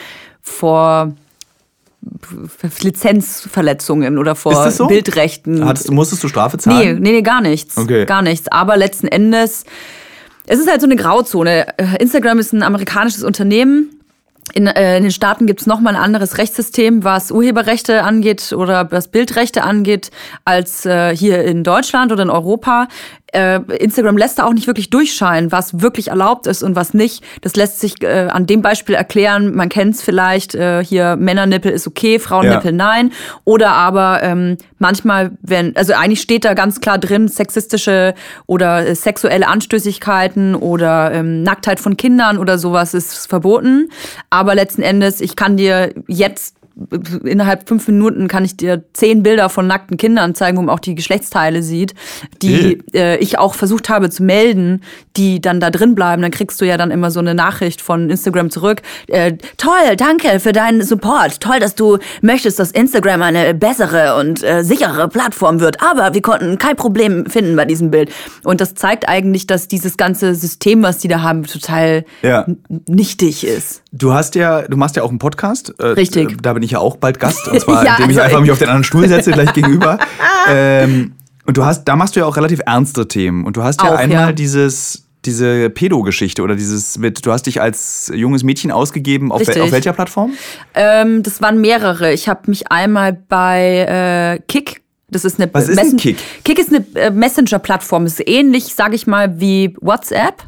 vor 0.42 1.14
Lizenzverletzungen 2.82 4.18
oder 4.18 4.36
vor 4.36 4.52
Ist 4.54 4.60
das 4.60 4.78
so? 4.78 4.88
Bildrechten. 4.88 5.66
hattest, 5.66 5.92
musstest 5.92 6.24
du 6.24 6.28
Strafe 6.28 6.58
Nee, 6.58 6.62
zahlen? 6.64 7.00
nee, 7.02 7.12
nee, 7.12 7.22
gar 7.22 7.42
nichts. 7.42 7.78
Okay. 7.78 8.06
Gar 8.06 8.22
nichts. 8.22 8.48
Aber 8.50 8.78
letzten 8.78 9.08
Endes, 9.08 9.66
es 10.48 10.60
ist 10.60 10.70
halt 10.70 10.82
so 10.82 10.88
eine 10.88 10.96
Grauzone. 10.96 11.78
Äh, 11.78 11.98
Instagram 12.00 12.40
ist 12.40 12.54
ein 12.54 12.64
amerikanisches 12.64 13.24
Unternehmen. 13.24 13.90
In, 14.54 14.68
äh, 14.68 14.98
in 14.98 15.04
den 15.04 15.12
Staaten 15.12 15.46
gibt's 15.46 15.66
noch 15.66 15.80
mal 15.80 15.96
ein 15.96 16.02
anderes 16.02 16.38
Rechtssystem, 16.38 17.04
was 17.04 17.32
Urheberrechte 17.32 18.04
angeht 18.04 18.52
oder 18.54 18.92
was 18.92 19.08
Bildrechte 19.08 19.64
angeht, 19.64 20.12
als 20.44 20.86
äh, 20.86 21.16
hier 21.16 21.44
in 21.46 21.64
Deutschland 21.64 22.12
oder 22.12 22.24
in 22.24 22.30
Europa. 22.30 22.88
Äh, 23.32 23.62
Instagram 23.78 24.18
lässt 24.18 24.40
da 24.40 24.46
auch 24.46 24.54
nicht 24.54 24.68
wirklich 24.68 24.90
durchscheinen, 24.90 25.52
was 25.52 25.82
wirklich 25.82 26.10
erlaubt 26.10 26.48
ist 26.48 26.64
und 26.64 26.76
was 26.76 26.94
nicht. 26.94 27.24
Das 27.42 27.56
lässt 27.56 27.80
sich 27.80 28.02
äh, 28.04 28.28
an 28.30 28.46
dem 28.46 28.62
Beispiel 28.62 28.96
erklären. 28.96 29.56
Man 29.56 29.70
kennt's 29.70 30.02
vielleicht, 30.02 30.56
äh, 30.56 30.84
hier 30.84 31.16
Männernippel 31.16 31.72
ist 31.72 31.88
okay, 31.88 32.20
Frauennippel 32.20 32.72
Ja. 32.72 32.78
nein. 32.78 33.12
Oder 33.46 33.72
aber 33.72 34.22
ähm, 34.22 34.58
manchmal, 34.80 35.32
wenn, 35.42 35.76
also 35.76 35.94
eigentlich 35.94 36.22
steht 36.22 36.46
da 36.46 36.54
ganz 36.54 36.82
klar 36.82 36.98
drin, 36.98 37.28
sexistische 37.28 38.14
oder 38.48 38.86
äh, 38.88 38.96
sexuelle 38.96 39.48
Anstößigkeiten 39.48 40.56
oder 40.56 41.12
ähm, 41.14 41.44
Nacktheit 41.44 41.80
von 41.80 41.98
Kindern 41.98 42.38
oder 42.38 42.58
sowas 42.58 42.94
ist 42.94 43.28
verboten. 43.28 43.90
Aber 44.30 44.56
letzten 44.56 44.82
Endes, 44.82 45.22
ich 45.22 45.36
kann 45.36 45.58
dir 45.58 45.94
jetzt 46.08 46.56
innerhalb 47.24 47.68
fünf 47.68 47.88
Minuten 47.88 48.28
kann 48.28 48.46
ich 48.46 48.58
dir 48.58 48.84
zehn 48.94 49.24
Bilder 49.24 49.50
von 49.50 49.68
nackten 49.68 49.98
Kindern 49.98 50.36
zeigen, 50.36 50.58
wo 50.58 50.62
man 50.62 50.74
auch 50.74 50.80
die 50.80 50.96
Geschlechtsteile 50.96 51.62
sieht, 51.64 51.94
die 52.42 52.80
äh, 52.94 53.18
ich 53.18 53.38
auch 53.40 53.54
versucht 53.56 53.90
habe 53.90 54.10
zu 54.10 54.24
melden, 54.24 54.82
die 55.18 55.42
dann 55.42 55.60
da 55.60 55.70
drin 55.70 55.96
bleiben. 55.96 56.22
Dann 56.22 56.32
kriegst 56.32 56.60
du 56.62 56.66
ja 56.66 56.78
dann 56.78 56.92
immer 56.92 57.12
so 57.12 57.20
eine 57.20 57.36
Nachricht 57.36 57.82
von 57.82 58.10
Instagram 58.10 58.50
zurück. 58.50 58.82
Äh, 59.08 59.34
toll, 59.58 59.96
danke 59.98 60.40
für 60.40 60.54
deinen 60.54 60.82
Support. 60.82 61.40
Toll, 61.42 61.60
dass 61.60 61.76
du 61.76 61.98
möchtest, 62.22 62.60
dass 62.60 62.72
Instagram 62.72 63.22
eine 63.22 63.54
bessere 63.54 64.16
und 64.20 64.44
äh, 64.44 64.64
sichere 64.64 65.08
Plattform 65.10 65.60
wird. 65.60 65.82
Aber 65.82 66.14
wir 66.14 66.22
konnten 66.22 66.58
kein 66.58 66.76
Problem 66.76 67.26
finden 67.26 67.56
bei 67.56 67.66
diesem 67.66 67.92
Bild. 67.92 68.12
Und 68.44 68.62
das 68.62 68.76
zeigt 68.76 69.08
eigentlich, 69.08 69.48
dass 69.48 69.68
dieses 69.68 69.98
ganze 69.98 70.36
System, 70.36 70.84
was 70.84 71.00
die 71.00 71.08
da 71.08 71.22
haben, 71.22 71.44
total 71.44 72.06
Ja. 72.22 72.46
nichtig 72.88 73.46
ist. 73.46 73.84
Du 73.92 74.14
hast 74.14 74.36
ja, 74.36 74.62
du 74.62 74.78
machst 74.78 74.96
ja 74.96 75.04
auch 75.04 75.10
einen 75.10 75.20
Podcast. 75.20 75.74
Äh, 75.80 75.88
Richtig. 75.88 76.42
Da 76.42 76.54
bin 76.54 76.61
ich 76.64 76.72
ja 76.72 76.80
auch 76.80 76.98
bald 76.98 77.20
Gast. 77.20 77.48
Und 77.48 77.60
zwar, 77.62 77.86
Ja, 77.86 77.96
indem 77.98 78.10
ich 78.12 78.18
also 78.18 78.22
einfach 78.22 78.38
ich- 78.38 78.42
mich 78.42 78.52
auf 78.52 78.60
den 78.60 78.68
anderen 78.68 78.84
Stuhl 78.84 79.08
setze, 79.08 79.32
gleich 79.32 79.54
gegenüber. 79.54 79.98
Ähm, 80.50 81.14
und 81.46 81.56
du 81.56 81.66
hast, 81.66 81.84
da 81.86 81.96
machst 81.96 82.16
du 82.16 82.20
ja 82.22 82.26
auch 82.26 82.36
relativ 82.36 82.62
ernste 82.66 83.08
Themen. 83.08 83.46
Und 83.46 83.58
du 83.58 83.64
hast 83.64 83.82
ja 83.84 83.90
Auch, 83.94 83.96
einmal 83.98 84.28
ja. 84.28 84.32
dieses, 84.32 85.06
diese 85.24 85.70
Pedo-Geschichte 85.70 86.42
oder 86.42 86.56
dieses 86.56 86.98
mit, 86.98 87.24
du 87.24 87.32
hast 87.32 87.44
dich 87.44 87.62
als 87.62 88.12
junges 88.14 88.42
Mädchen 88.44 88.72
ausgegeben. 88.72 89.32
Auf, 89.32 89.46
wel, 89.48 89.62
auf 89.62 89.72
welcher 89.72 89.94
Plattform? 89.94 90.34
Ähm, 90.74 91.22
das 91.22 91.40
waren 91.42 91.62
mehrere. 91.62 92.12
Ich 92.12 92.28
habe 92.28 92.42
mich 92.48 92.72
einmal 92.72 93.14
bei 93.14 94.40
äh, 94.40 94.42
Kick. 94.48 94.82
Das 95.10 95.26
ist 95.26 95.40
eine 95.40 95.54
Was 95.54 95.70
ist 95.70 95.80
denn 95.80 95.98
Kick? 95.98 96.18
Kick 96.44 96.58
ist 96.58 96.74
eine 96.74 96.86
äh, 96.96 97.12
Messenger-Plattform. 97.12 98.08
Ist 98.08 98.28
ähnlich, 98.28 98.74
sage 98.74 98.96
ich 98.96 99.06
mal, 99.06 99.40
wie 99.40 99.76
WhatsApp. 99.80 100.44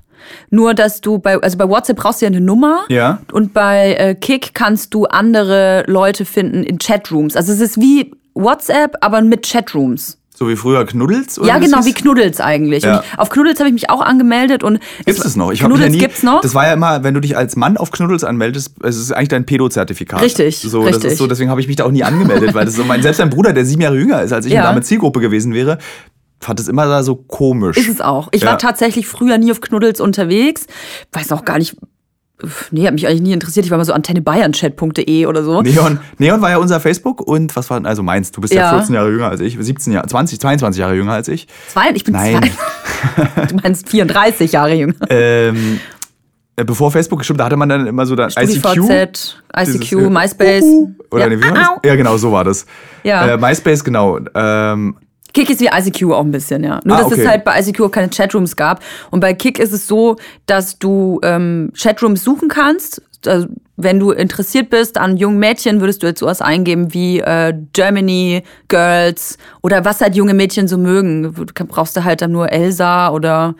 Nur, 0.49 0.73
dass 0.73 1.01
du 1.01 1.19
bei, 1.19 1.37
also 1.39 1.57
bei 1.57 1.67
WhatsApp 1.67 1.97
brauchst 1.97 2.21
du 2.21 2.25
ja 2.25 2.31
eine 2.31 2.41
Nummer. 2.41 2.83
Ja. 2.89 3.19
Und 3.31 3.53
bei 3.53 3.93
äh, 3.95 4.15
Kick 4.15 4.53
kannst 4.53 4.93
du 4.93 5.05
andere 5.05 5.83
Leute 5.87 6.25
finden 6.25 6.63
in 6.63 6.77
Chatrooms. 6.79 7.35
Also 7.35 7.51
es 7.53 7.59
ist 7.59 7.79
wie 7.79 8.11
WhatsApp, 8.33 8.95
aber 9.01 9.21
mit 9.21 9.47
Chatrooms. 9.49 10.17
So 10.35 10.49
wie 10.49 10.55
früher 10.55 10.83
Knuddels? 10.83 11.37
Oder 11.37 11.47
Ja, 11.49 11.53
das 11.59 11.65
genau, 11.65 11.77
hieß? 11.77 11.85
wie 11.85 11.93
Knuddels 11.93 12.41
eigentlich. 12.41 12.83
Ja. 12.83 12.97
Und 12.97 13.19
auf 13.19 13.29
Knuddels 13.29 13.59
habe 13.59 13.67
ich 13.69 13.73
mich 13.73 13.91
auch 13.91 14.01
angemeldet 14.01 14.63
und 14.63 14.79
Gibt's 15.05 15.23
es 15.23 15.35
noch? 15.35 15.51
Ich 15.51 15.59
Knuddels 15.59 15.81
ja 15.83 15.89
nie, 15.89 15.97
gibt's 15.99 16.23
noch. 16.23 16.41
Das 16.41 16.55
war 16.55 16.65
ja 16.65 16.73
immer, 16.73 17.03
wenn 17.03 17.13
du 17.13 17.19
dich 17.19 17.37
als 17.37 17.55
Mann 17.55 17.77
auf 17.77 17.91
Knuddels 17.91 18.23
anmeldest, 18.23 18.71
es 18.81 18.97
ist 18.97 19.11
eigentlich 19.11 19.29
dein 19.29 19.45
Pedo-Zertifikat. 19.45 20.21
Richtig, 20.23 20.57
So, 20.59 20.79
das 20.83 20.95
richtig. 20.95 21.11
ist 21.11 21.17
so, 21.19 21.27
deswegen 21.27 21.51
habe 21.51 21.61
ich 21.61 21.67
mich 21.67 21.75
da 21.75 21.83
auch 21.85 21.91
nie 21.91 22.03
angemeldet, 22.03 22.55
weil 22.55 22.65
das 22.65 22.73
so 22.75 22.83
mein, 22.83 23.03
selbst 23.03 23.19
mein 23.19 23.29
Bruder, 23.29 23.53
der 23.53 23.63
sieben 23.63 23.83
Jahre 23.83 23.95
jünger 23.95 24.23
ist, 24.23 24.33
als 24.33 24.47
ich 24.47 24.53
Ja. 24.53 24.61
eine 24.61 24.69
Dame 24.69 24.81
Zielgruppe 24.81 25.19
gewesen 25.19 25.53
wäre, 25.53 25.77
fand 26.43 26.59
es 26.59 26.67
immer 26.67 26.85
da 26.85 27.03
so 27.03 27.15
komisch. 27.15 27.77
Ist 27.77 27.89
es 27.89 28.01
auch. 28.01 28.29
Ich 28.31 28.41
Ja. 28.43 28.49
war 28.51 28.57
tatsächlich 28.57 29.07
früher 29.07 29.37
nie 29.37 29.51
auf 29.51 29.61
Knuddels 29.61 29.99
unterwegs. 30.01 30.67
Weiß 31.11 31.31
auch 31.31 31.45
gar 31.45 31.57
nicht. 31.57 31.75
Nee, 32.71 32.85
hat 32.87 32.93
mich 32.93 33.07
eigentlich 33.07 33.21
nie 33.21 33.31
interessiert. 33.31 33.65
Ich 33.65 33.71
war 33.71 33.77
mal 33.77 33.85
so 33.85 33.93
antennebayernchat.de 33.93 35.27
oder 35.27 35.43
so. 35.43 35.61
Neon, 35.61 35.99
Neon 36.17 36.41
war 36.41 36.49
ja 36.49 36.57
unser 36.57 36.79
Facebook 36.81 37.21
und 37.21 37.55
was 37.55 37.69
war, 37.69 37.85
also 37.85 38.03
meins, 38.03 38.31
du 38.31 38.41
bist 38.41 38.53
ja, 38.53 38.63
Ja. 38.63 38.77
14 38.77 38.95
Jahre 38.95 39.09
jünger 39.11 39.29
als 39.29 39.39
ich, 39.39 39.57
17 39.57 39.93
Jahre, 39.93 40.07
20, 40.07 40.41
22 40.41 40.79
Jahre 40.81 40.95
jünger 40.95 41.13
als 41.13 41.29
ich. 41.29 41.47
Zwei, 41.69 41.91
ich 41.93 42.03
bin 42.03 42.13
Nein. 42.13 42.41
zwei. 42.41 42.51
Du 43.47 43.55
meinst 43.61 43.87
34 43.89 44.51
Jahre 44.53 44.73
jünger. 44.73 44.95
Ähm, 45.09 45.79
äh, 46.55 46.63
bevor 46.65 46.91
Facebook 46.91 47.19
gestimmt, 47.19 47.39
da 47.39 47.45
hatte 47.45 47.57
man 47.57 47.67
dann 47.69 47.87
immer 47.87 48.05
so 48.05 48.15
dann 48.15 48.29
ICQ. 48.29 48.59
StudiVZ, 48.59 49.37
ICQ, 49.57 49.79
Dieses, 49.79 49.91
äh, 49.93 50.09
MySpace. 50.09 50.63
Uhu, 50.63 50.91
Oder 51.11 51.23
ja. 51.23 51.29
nee, 51.29 51.37
wie 51.37 51.43
war 51.43 51.53
das? 51.53 51.69
Ja, 51.85 51.95
genau, 51.95 52.17
so 52.17 52.31
war 52.31 52.43
das. 52.43 52.65
Ja. 53.03 53.25
Äh, 53.33 53.37
MySpace, 53.37 53.83
genau. 53.83 54.19
Ähm, 54.35 54.95
Kick 55.33 55.49
ist 55.49 55.59
wie 55.61 55.67
ICQ 55.67 56.11
auch 56.13 56.21
ein 56.23 56.31
bisschen, 56.31 56.63
ja. 56.63 56.79
Nur, 56.83 56.95
Ah, 56.95 56.99
dass 57.03 57.11
okay. 57.11 57.21
es 57.21 57.27
halt 57.27 57.43
bei 57.43 57.59
ICQ 57.59 57.81
auch 57.81 57.91
keine 57.91 58.09
Chatrooms 58.09 58.55
gab. 58.55 58.81
Und 59.11 59.19
bei 59.19 59.33
Kick 59.33 59.59
ist 59.59 59.73
es 59.73 59.87
so, 59.87 60.17
dass 60.45 60.77
du 60.79 61.19
ähm, 61.23 61.71
Chatrooms 61.75 62.23
suchen 62.23 62.49
kannst. 62.49 63.01
Also, 63.25 63.47
wenn 63.75 63.99
du 63.99 64.11
interessiert 64.11 64.69
bist 64.69 64.97
an 64.97 65.17
jungen 65.17 65.39
Mädchen, 65.39 65.79
würdest 65.81 66.03
du 66.03 66.07
jetzt 66.07 66.19
sowas 66.19 66.41
eingeben 66.41 66.93
wie 66.93 67.19
äh, 67.21 67.53
Germany, 67.73 68.43
Girls 68.67 69.37
oder 69.63 69.83
was 69.85 70.01
halt 70.01 70.15
junge 70.15 70.33
Mädchen 70.35 70.67
so 70.67 70.77
mögen. 70.77 71.33
Du 71.33 71.65
brauchst 71.65 71.97
du 71.97 72.03
halt 72.03 72.21
dann 72.21 72.31
nur 72.31 72.51
Elsa 72.51 73.09
oder 73.09 73.55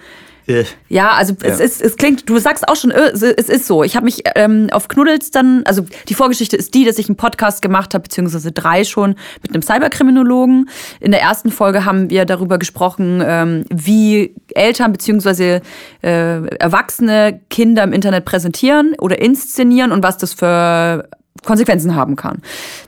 ja, 0.89 1.12
also 1.12 1.34
es 1.41 1.60
Ja. 1.60 1.65
ist, 1.65 1.82
es 1.82 1.95
klingt, 1.95 2.29
du 2.29 2.38
sagst 2.38 2.67
auch 2.67 2.75
schon, 2.75 2.91
äh, 2.91 3.12
es 3.13 3.21
es 3.21 3.49
ist 3.49 3.65
so. 3.65 3.84
Ich 3.84 3.95
habe 3.95 4.06
mich 4.06 4.23
ähm, 4.36 4.69
auf 4.71 4.88
Knuddels 4.88 5.32
dann, 5.32 5.63
also 5.65 5.86
die 6.10 6.13
Vorgeschichte 6.13 6.56
ist 6.58 6.73
die, 6.73 6.86
dass 6.86 6.97
ich 6.99 7.08
einen 7.08 7.15
Podcast 7.15 7.62
gemacht 7.62 7.93
habe, 7.93 8.03
beziehungsweise 8.03 8.51
drei 8.51 8.84
schon 8.84 9.15
mit 9.41 9.53
einem 9.53 9.62
Cyberkriminologen. 9.62 10.69
In 10.99 11.12
der 11.12 11.21
ersten 11.21 11.51
Folge 11.51 11.86
haben 11.86 12.10
wir 12.10 12.25
darüber 12.25 12.58
gesprochen, 12.58 13.21
ähm, 13.25 13.65
wie 13.73 14.36
Eltern 14.53 14.91
beziehungsweise 14.91 15.62
äh, 16.01 16.45
Erwachsene 16.58 17.39
Kinder 17.49 17.84
im 17.84 17.93
Internet 17.93 18.25
präsentieren 18.25 18.95
oder 18.99 19.19
inszenieren 19.19 19.91
und 19.91 20.03
was 20.03 20.17
das 20.17 20.34
für 20.34 21.08
Konsequenzen 21.45 21.95
haben 21.95 22.15
kann. 22.15 22.41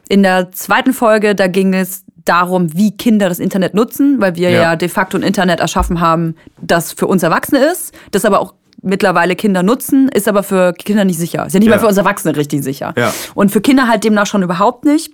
In 0.08 0.24
der 0.24 0.52
zweiten 0.52 0.94
Folge, 0.94 1.36
da 1.36 1.48
ging 1.48 1.74
es 1.74 2.04
darum, 2.26 2.76
wie 2.76 2.92
Kinder 2.98 3.30
das 3.30 3.40
Internet 3.40 3.74
nutzen, 3.74 4.20
weil 4.20 4.36
wir 4.36 4.50
Ja. 4.50 4.62
ja, 4.62 4.76
de 4.76 4.90
facto 4.90 5.18
ein 5.18 5.24
Internet 5.24 5.60
erschaffen 5.60 6.00
haben, 6.02 6.36
das 6.62 6.92
für 6.92 7.08
uns 7.08 7.24
Erwachsene 7.24 7.64
ist, 7.72 7.94
das 8.12 8.26
aber 8.26 8.40
auch 8.40 8.54
mittlerweile 8.82 9.36
Kinder 9.36 9.64
nutzen, 9.64 10.10
ist 10.10 10.28
aber 10.28 10.44
für 10.44 10.74
Kinder 10.74 11.06
nicht 11.06 11.18
sicher. 11.20 11.46
Ist 11.46 11.54
ja 11.54 11.60
nicht 11.60 11.70
Ja. 11.70 11.76
mal 11.76 11.80
für 11.80 11.88
uns 11.88 11.98
Erwachsene 11.98 12.36
richtig 12.36 12.64
sicher. 12.64 12.94
Ja. 12.98 13.14
Und 13.34 13.52
für 13.52 13.62
Kinder 13.62 13.88
halt 13.88 14.04
demnach 14.04 14.26
schon 14.28 14.44
überhaupt 14.44 14.86
nicht, 14.86 15.12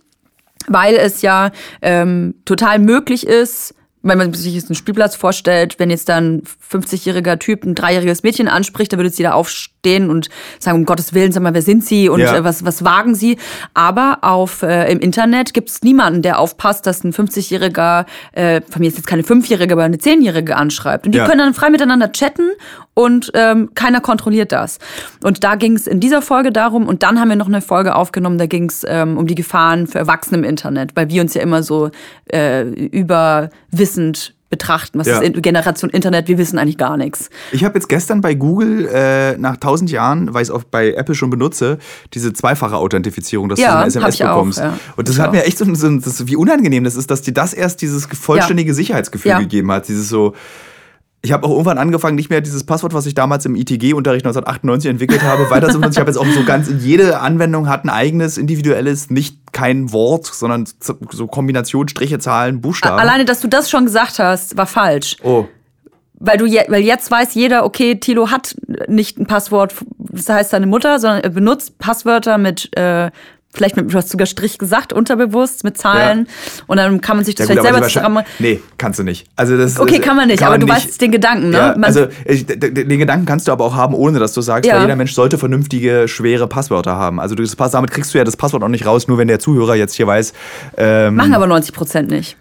weil 0.67 0.95
es 0.95 1.21
ja 1.21 1.51
ähm, 1.81 2.35
total 2.45 2.79
möglich 2.79 3.25
ist, 3.27 3.73
wenn 4.03 4.17
man 4.17 4.33
sich 4.33 4.53
jetzt 4.55 4.69
einen 4.69 4.75
Spielplatz 4.75 5.15
vorstellt, 5.15 5.75
wenn 5.77 5.89
jetzt 5.89 6.09
dann 6.09 6.37
ein 6.37 6.43
50-jähriger 6.71 7.37
Typ 7.37 7.63
ein 7.63 7.75
dreijähriges 7.75 8.23
Mädchen 8.23 8.47
anspricht, 8.47 8.91
dann 8.91 8.97
würde 8.99 9.09
jetzt 9.09 9.19
jeder 9.19 9.35
aufstehen 9.35 10.09
und 10.09 10.29
sagen, 10.59 10.79
um 10.79 10.85
Gottes 10.85 11.13
Willen, 11.13 11.31
sag 11.31 11.43
mal, 11.43 11.53
wer 11.53 11.61
sind 11.61 11.85
Sie 11.85 12.09
und 12.09 12.19
Ja. 12.19 12.35
äh, 12.37 12.43
was, 12.43 12.65
was 12.65 12.83
wagen 12.83 13.13
Sie? 13.15 13.37
Aber 13.73 14.19
auf 14.21 14.63
äh, 14.63 14.91
im 14.91 14.99
Internet 14.99 15.53
gibt 15.53 15.69
es 15.69 15.83
niemanden, 15.83 16.21
der 16.23 16.39
aufpasst, 16.39 16.87
dass 16.87 17.03
ein 17.03 17.13
50-jähriger, 17.13 18.05
äh, 18.31 18.61
von 18.69 18.79
mir 18.81 18.87
ist 18.87 18.97
jetzt 18.97 19.07
keine 19.07 19.21
5-jährige, 19.23 19.73
aber 19.73 19.83
eine 19.83 19.97
10-jährige 19.97 20.55
anschreibt. 20.55 21.05
Und 21.05 21.11
die 21.13 21.19
Ja. 21.19 21.25
können 21.27 21.39
dann 21.39 21.53
frei 21.53 21.69
miteinander 21.69 22.11
chatten 22.11 22.49
und 22.93 23.31
ähm, 23.35 23.69
keiner 23.75 24.01
kontrolliert 24.01 24.51
das. 24.51 24.79
Und 25.23 25.43
da 25.43 25.55
ging 25.55 25.75
es 25.75 25.87
in 25.87 25.99
dieser 25.99 26.21
Folge 26.21 26.51
darum, 26.51 26.87
und 26.87 27.03
dann 27.03 27.19
haben 27.19 27.29
wir 27.29 27.35
noch 27.35 27.47
eine 27.47 27.61
Folge 27.61 27.95
aufgenommen, 27.95 28.37
da 28.37 28.47
ging 28.47 28.65
es 28.69 28.83
ähm, 28.87 29.17
um 29.17 29.27
die 29.27 29.35
Gefahren 29.35 29.87
für 29.87 29.99
Erwachsene 29.99 30.39
im 30.39 30.43
Internet, 30.43 30.95
weil 30.95 31.09
wir 31.09 31.21
uns 31.21 31.33
ja 31.33 31.41
immer 31.41 31.63
so 31.63 31.89
äh, 32.31 32.61
überwissend 33.91 34.33
betrachten, 34.49 34.99
was 34.99 35.07
Ja. 35.07 35.19
ist 35.21 35.41
Generation 35.41 35.89
Internet, 35.91 36.27
wir 36.27 36.37
wissen 36.37 36.59
eigentlich 36.59 36.77
gar 36.77 36.97
nichts. 36.97 37.29
Ich 37.53 37.63
habe 37.63 37.75
jetzt 37.75 37.87
gestern 37.87 38.19
bei 38.19 38.33
Google 38.33 38.85
äh, 38.85 39.37
nach 39.37 39.53
1000 39.53 39.89
Jahren, 39.91 40.33
weil 40.33 40.41
ich 40.43 40.49
es 40.49 40.53
auch 40.53 40.65
bei 40.65 40.91
Apple 40.93 41.15
schon 41.15 41.29
benutze, 41.29 41.77
diese 42.13 42.33
zweifache 42.33 42.75
Authentifizierung, 42.75 43.47
dass 43.47 43.59
Ja, 43.59 43.71
du 43.71 43.77
eine 43.77 43.87
SMS 43.87 44.15
ich 44.15 44.25
auch, 44.25 44.33
bekommst. 44.35 44.59
ja. 44.59 44.77
Und 44.97 45.07
das 45.07 45.15
Ich 45.15 45.21
hat 45.21 45.29
auch. 45.29 45.33
mir 45.33 45.45
echt 45.45 45.57
so, 45.57 45.73
so 45.73 45.89
das, 45.97 46.27
wie 46.27 46.35
unangenehm 46.35 46.83
das 46.83 46.95
ist, 46.97 47.09
dass 47.09 47.21
dir 47.21 47.33
das 47.33 47.53
erst 47.53 47.81
dieses 47.81 48.05
vollständige 48.07 48.73
Sicherheitsgefühl 48.73 49.37
gegeben 49.39 49.71
hat. 49.71 49.87
Dieses 49.87 50.09
so. 50.09 50.33
Ich 51.23 51.31
habe 51.31 51.45
auch 51.45 51.51
irgendwann 51.51 51.77
angefangen, 51.77 52.15
nicht 52.15 52.31
mehr 52.31 52.41
dieses 52.41 52.63
Passwort, 52.63 52.95
was 52.95 53.05
ich 53.05 53.13
damals 53.13 53.45
im 53.45 53.55
ITG-Unterricht 53.55 54.25
1998 54.25 54.89
entwickelt 54.89 55.21
habe, 55.21 55.49
weiter 55.51 55.67
zu 55.69 55.75
benutzen. 55.79 55.93
Ich 55.93 55.99
habe 55.99 56.09
jetzt 56.09 56.17
auch 56.17 56.25
so 56.25 56.43
ganz, 56.43 56.71
jede 56.79 57.19
Anwendung 57.19 57.69
hat 57.69 57.85
ein 57.85 57.89
eigenes, 57.89 58.39
individuelles, 58.39 59.11
nicht 59.11 59.37
kein 59.51 59.91
Wort, 59.91 60.25
sondern 60.25 60.65
so 60.79 61.27
Kombination 61.27 61.87
Striche, 61.87 62.17
Zahlen, 62.17 62.59
Buchstaben. 62.59 62.99
Alleine, 62.99 63.25
dass 63.25 63.39
du 63.39 63.47
das 63.47 63.69
schon 63.69 63.85
gesagt 63.85 64.17
hast, 64.17 64.57
war 64.57 64.65
falsch. 64.65 65.17
oh. 65.23 65.45
Weil 66.23 66.37
du 66.37 66.45
je, 66.45 66.65
weil 66.67 66.83
jetzt 66.83 67.09
weiß 67.09 67.33
jeder, 67.33 67.65
okay, 67.65 67.95
Tilo 67.95 68.29
hat 68.29 68.55
nicht 68.87 69.17
ein 69.17 69.25
Passwort, 69.25 69.73
das 69.97 70.29
heißt 70.29 70.51
seine 70.51 70.67
Mutter, 70.67 70.99
sondern 70.99 71.21
er 71.21 71.31
benutzt 71.31 71.79
Passwörter 71.79 72.37
mit 72.37 72.69
äh, 72.77 73.09
vielleicht 73.53 73.75
mit, 73.75 73.91
du 73.91 73.97
hast 73.97 74.09
sogar 74.09 74.25
Strich 74.27 74.57
gesagt, 74.57 74.93
unterbewusst, 74.93 75.63
mit 75.63 75.77
Zahlen. 75.77 76.27
Und 76.67 76.77
dann 76.77 77.01
kann 77.01 77.17
man 77.17 77.25
sich 77.25 77.35
das 77.35 77.47
Ja, 77.49 77.55
gut, 77.55 77.61
vielleicht 77.65 77.75
aber 77.75 77.85
selber 77.89 78.01
zusammen. 78.23 78.25
Nee, 78.39 78.61
kannst 78.77 78.99
du 78.99 79.03
nicht. 79.03 79.27
Also 79.35 79.57
das, 79.57 79.79
Okay, 79.79 79.99
kann 79.99 80.15
man 80.15 80.27
nicht, 80.27 80.41
aber 80.43 80.57
du 80.57 80.65
nicht. 80.65 80.75
weißt 80.75 81.01
den 81.01 81.11
Gedanken, 81.11 81.49
ne? 81.49 81.57
Ja, 81.57 81.67
Man- 81.71 81.83
also 81.83 82.07
ich, 82.25 82.45
den 82.45 82.87
Gedanken 82.99 83.25
kannst 83.25 83.47
du 83.47 83.51
aber 83.51 83.65
auch 83.65 83.75
haben, 83.75 83.93
ohne 83.93 84.19
dass 84.19 84.33
du 84.33 84.41
sagst, 84.41 84.67
Ja. 84.69 84.75
weil 84.75 84.83
jeder 84.83 84.95
Mensch 84.95 85.13
sollte 85.13 85.37
vernünftige, 85.37 86.07
schwere 86.07 86.47
Passwörter 86.47 86.95
haben. 86.95 87.19
Also 87.19 87.35
du, 87.35 87.43
damit 87.45 87.91
kriegst 87.91 88.13
du 88.13 88.17
ja 88.17 88.23
das 88.23 88.37
Passwort 88.37 88.63
auch 88.63 88.67
nicht 88.69 88.85
raus, 88.85 89.07
nur 89.07 89.17
wenn 89.17 89.27
der 89.27 89.39
Zuhörer 89.39 89.75
jetzt 89.75 89.93
hier 89.95 90.07
weiß. 90.07 90.33
Ähm, 90.77 91.15
Machen 91.15 91.33
aber 91.33 91.47
90 91.47 91.73
Prozent 91.73 92.09
nicht. 92.09 92.37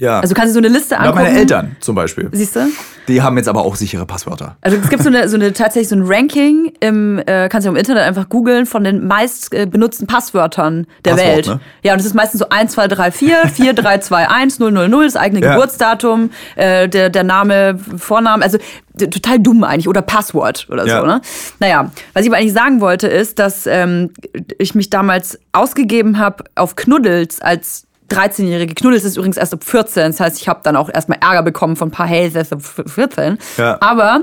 Ja. 0.00 0.18
Also 0.20 0.34
kannst 0.34 0.50
du 0.50 0.54
so 0.54 0.66
eine 0.66 0.68
Liste 0.76 0.98
angucken. 0.98 1.22
meine 1.24 1.38
Eltern 1.38 1.76
zum 1.80 1.94
Beispiel. 1.94 2.28
Siehst 2.32 2.56
du? 2.56 2.66
Die 3.06 3.22
haben 3.22 3.36
jetzt 3.36 3.48
aber 3.48 3.62
auch 3.64 3.76
sichere 3.76 4.06
Passwörter. 4.06 4.56
Also 4.60 4.76
es 4.76 4.88
gibt 4.88 5.02
so 5.02 5.08
eine, 5.08 5.28
so 5.28 5.36
eine 5.36 5.52
tatsächlich 5.52 5.88
so 5.88 5.96
ein 5.96 6.02
Ranking 6.04 6.72
im, 6.80 7.18
äh, 7.26 7.48
kannst 7.48 7.66
du 7.66 7.70
im 7.70 7.76
Internet 7.76 8.02
einfach 8.04 8.28
googeln 8.28 8.66
von 8.66 8.82
den 8.84 9.06
meist 9.06 9.54
äh, 9.54 9.66
benutzten 9.66 10.06
Passwörtern 10.06 10.86
der 11.04 11.12
Passwort, 11.12 11.28
Welt. 11.36 11.46
ne? 11.46 11.60
Ja, 11.82 11.92
und 11.92 11.98
das 12.00 12.06
ist 12.06 12.14
meistens 12.14 12.40
so 12.40 12.48
1, 12.48 12.72
2, 12.72 12.88
3, 12.88 13.10
4, 13.12 13.36
4, 13.48 13.72
3, 13.74 13.98
2, 13.98 14.28
1, 14.28 14.58
0, 14.58 14.72
0, 14.72 14.88
0, 14.88 15.04
das 15.04 15.16
eigene 15.16 15.44
Ja. 15.44 15.52
Geburtsdatum, 15.54 16.30
äh, 16.56 16.88
der, 16.88 17.10
der 17.10 17.22
Name, 17.24 17.78
Vorname, 17.96 18.42
also 18.44 18.58
total 18.98 19.38
dumm 19.38 19.64
eigentlich 19.64 19.88
oder 19.88 20.02
Passwort 20.02 20.66
oder 20.70 20.86
Ja. 20.86 21.00
so, 21.00 21.06
ne? 21.06 21.20
Naja, 21.58 21.90
was 22.12 22.24
ich 22.24 22.30
aber 22.30 22.38
eigentlich 22.38 22.52
sagen 22.52 22.80
wollte, 22.80 23.06
ist, 23.08 23.38
dass 23.38 23.66
ähm, 23.66 24.10
ich 24.58 24.74
mich 24.74 24.90
damals 24.90 25.38
ausgegeben 25.52 26.18
habe 26.18 26.44
auf 26.54 26.76
Knuddels 26.76 27.40
als 27.40 27.86
13-jährige. 28.10 28.74
Knuddels 28.74 29.04
ist 29.04 29.16
übrigens 29.16 29.36
erst 29.36 29.54
ab 29.54 29.64
14, 29.64 30.12
das 30.12 30.20
heißt, 30.20 30.40
ich 30.40 30.48
habe 30.48 30.60
dann 30.62 30.76
auch 30.76 30.88
erstmal 30.92 31.18
Ärger 31.20 31.42
bekommen 31.42 31.76
von 31.76 31.88
ein 31.88 31.92
paar 31.92 32.08
das 32.38 32.50
ist 32.50 32.52
ab 32.52 32.88
14. 32.88 33.38
Ja. 33.56 33.78
Aber 33.80 34.20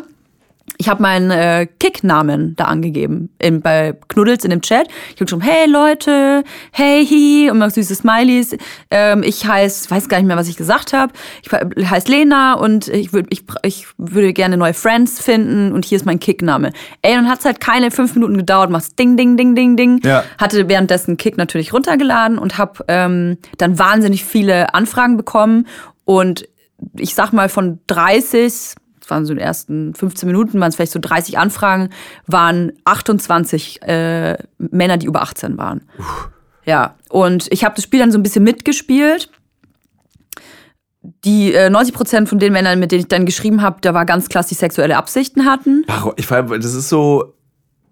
ich 0.78 0.90
habe 0.90 1.02
meinen 1.02 1.32
äh, 1.32 1.68
Kick-Namen 1.80 2.56
da 2.56 2.66
angegeben 2.66 3.30
in, 3.40 3.62
bei 3.62 3.96
Knuddels 4.10 4.44
in 4.44 4.52
dem 4.52 4.62
Chat. 4.62 4.88
Ich 5.16 5.22
habe 5.22 5.30
schon, 5.30 5.42
hey 5.42 5.68
Leute, 5.68 6.44
hey 6.72 7.06
hi 7.06 7.50
und 7.50 7.58
mal 7.58 7.72
süße 7.72 7.96
Smileys. 7.96 8.56
Ähm, 8.92 9.24
ich 9.24 9.46
heiße, 9.48 9.90
weiß 9.90 10.10
gar 10.10 10.18
nicht 10.18 10.28
mehr, 10.28 10.38
was 10.38 10.48
ich 10.48 10.58
gesagt 10.58 10.94
habe. 10.94 11.14
Ich 11.42 11.52
heiße 11.90 12.12
Lena 12.12 12.54
und 12.54 12.90
ich 12.90 13.14
würde 13.14 13.30
ich, 13.32 13.44
ich 13.64 13.88
würde 13.98 14.34
gerne 14.34 14.58
neue 14.58 14.74
Friends 14.74 15.20
finden 15.20 15.72
und 15.72 15.86
hier 15.86 15.96
ist 15.96 16.06
mein 16.06 16.20
Kick-Name. 16.20 16.72
Ey, 17.02 17.16
dann 17.16 17.30
hat's 17.30 17.46
halt 17.46 17.60
keine 17.60 17.90
fünf 17.90 18.14
Minuten 18.14 18.38
gedauert, 18.38 18.70
machst 18.70 19.00
Ding, 19.00 19.18
Ding, 19.18 19.38
Ding, 19.38 19.56
Ding, 19.56 19.78
Ding. 19.78 20.02
Ja. 20.04 20.24
Hatte 20.38 20.70
währenddessen 20.70 21.18
Kick 21.18 21.38
natürlich 21.38 21.74
runtergeladen 21.74 22.38
und 22.38 22.58
habe 22.58 22.84
ähm, 22.88 23.38
dann 23.58 23.80
wahnsinnig 23.80 24.26
viele 24.26 24.74
Anfragen 24.74 25.18
bekommen 25.18 25.66
und 26.06 26.48
ich 26.96 27.16
sag 27.16 27.34
mal 27.34 27.50
von 27.50 27.80
30 27.88 28.76
waren 29.10 29.26
so 29.26 29.34
die 29.34 29.42
ersten 29.42 29.94
15 29.94 30.28
Minuten, 30.28 30.60
waren 30.60 30.70
es 30.70 30.76
vielleicht 30.76 30.92
so 30.92 31.00
30 31.00 31.38
Anfragen, 31.38 31.90
waren 32.26 32.74
28 32.86 33.82
äh, 33.84 34.38
Männer, 34.58 34.98
die 34.98 35.08
über 35.08 35.22
18 35.22 35.58
waren. 35.58 35.84
Uff. 35.98 36.30
Ja, 36.66 36.96
und 37.10 37.48
ich 37.52 37.64
habe 37.64 37.76
das 37.76 37.86
Spiel 37.86 38.02
dann 38.02 38.12
so 38.12 38.20
ein 38.20 38.24
bisschen 38.24 38.44
mitgespielt. 38.44 39.30
Die 41.24 41.54
äh, 41.54 41.70
90 41.70 41.96
Prozent 41.96 42.30
von 42.30 42.40
den 42.40 42.52
Männern, 42.52 42.80
mit 42.80 42.92
denen 42.92 43.02
ich 43.02 43.08
dann 43.08 43.26
geschrieben 43.26 43.62
habe, 43.62 43.78
da 43.80 43.94
war 43.94 44.06
ganz 44.06 44.28
klar, 44.28 44.42
dass 44.42 44.50
die 44.50 44.56
sexuelle 44.56 44.98
Absichten 44.98 45.46
hatten. 45.46 45.86
Ach, 45.88 46.08
ich, 46.18 46.28
das 46.28 46.74
ist 46.74 46.90
so, 46.90 47.37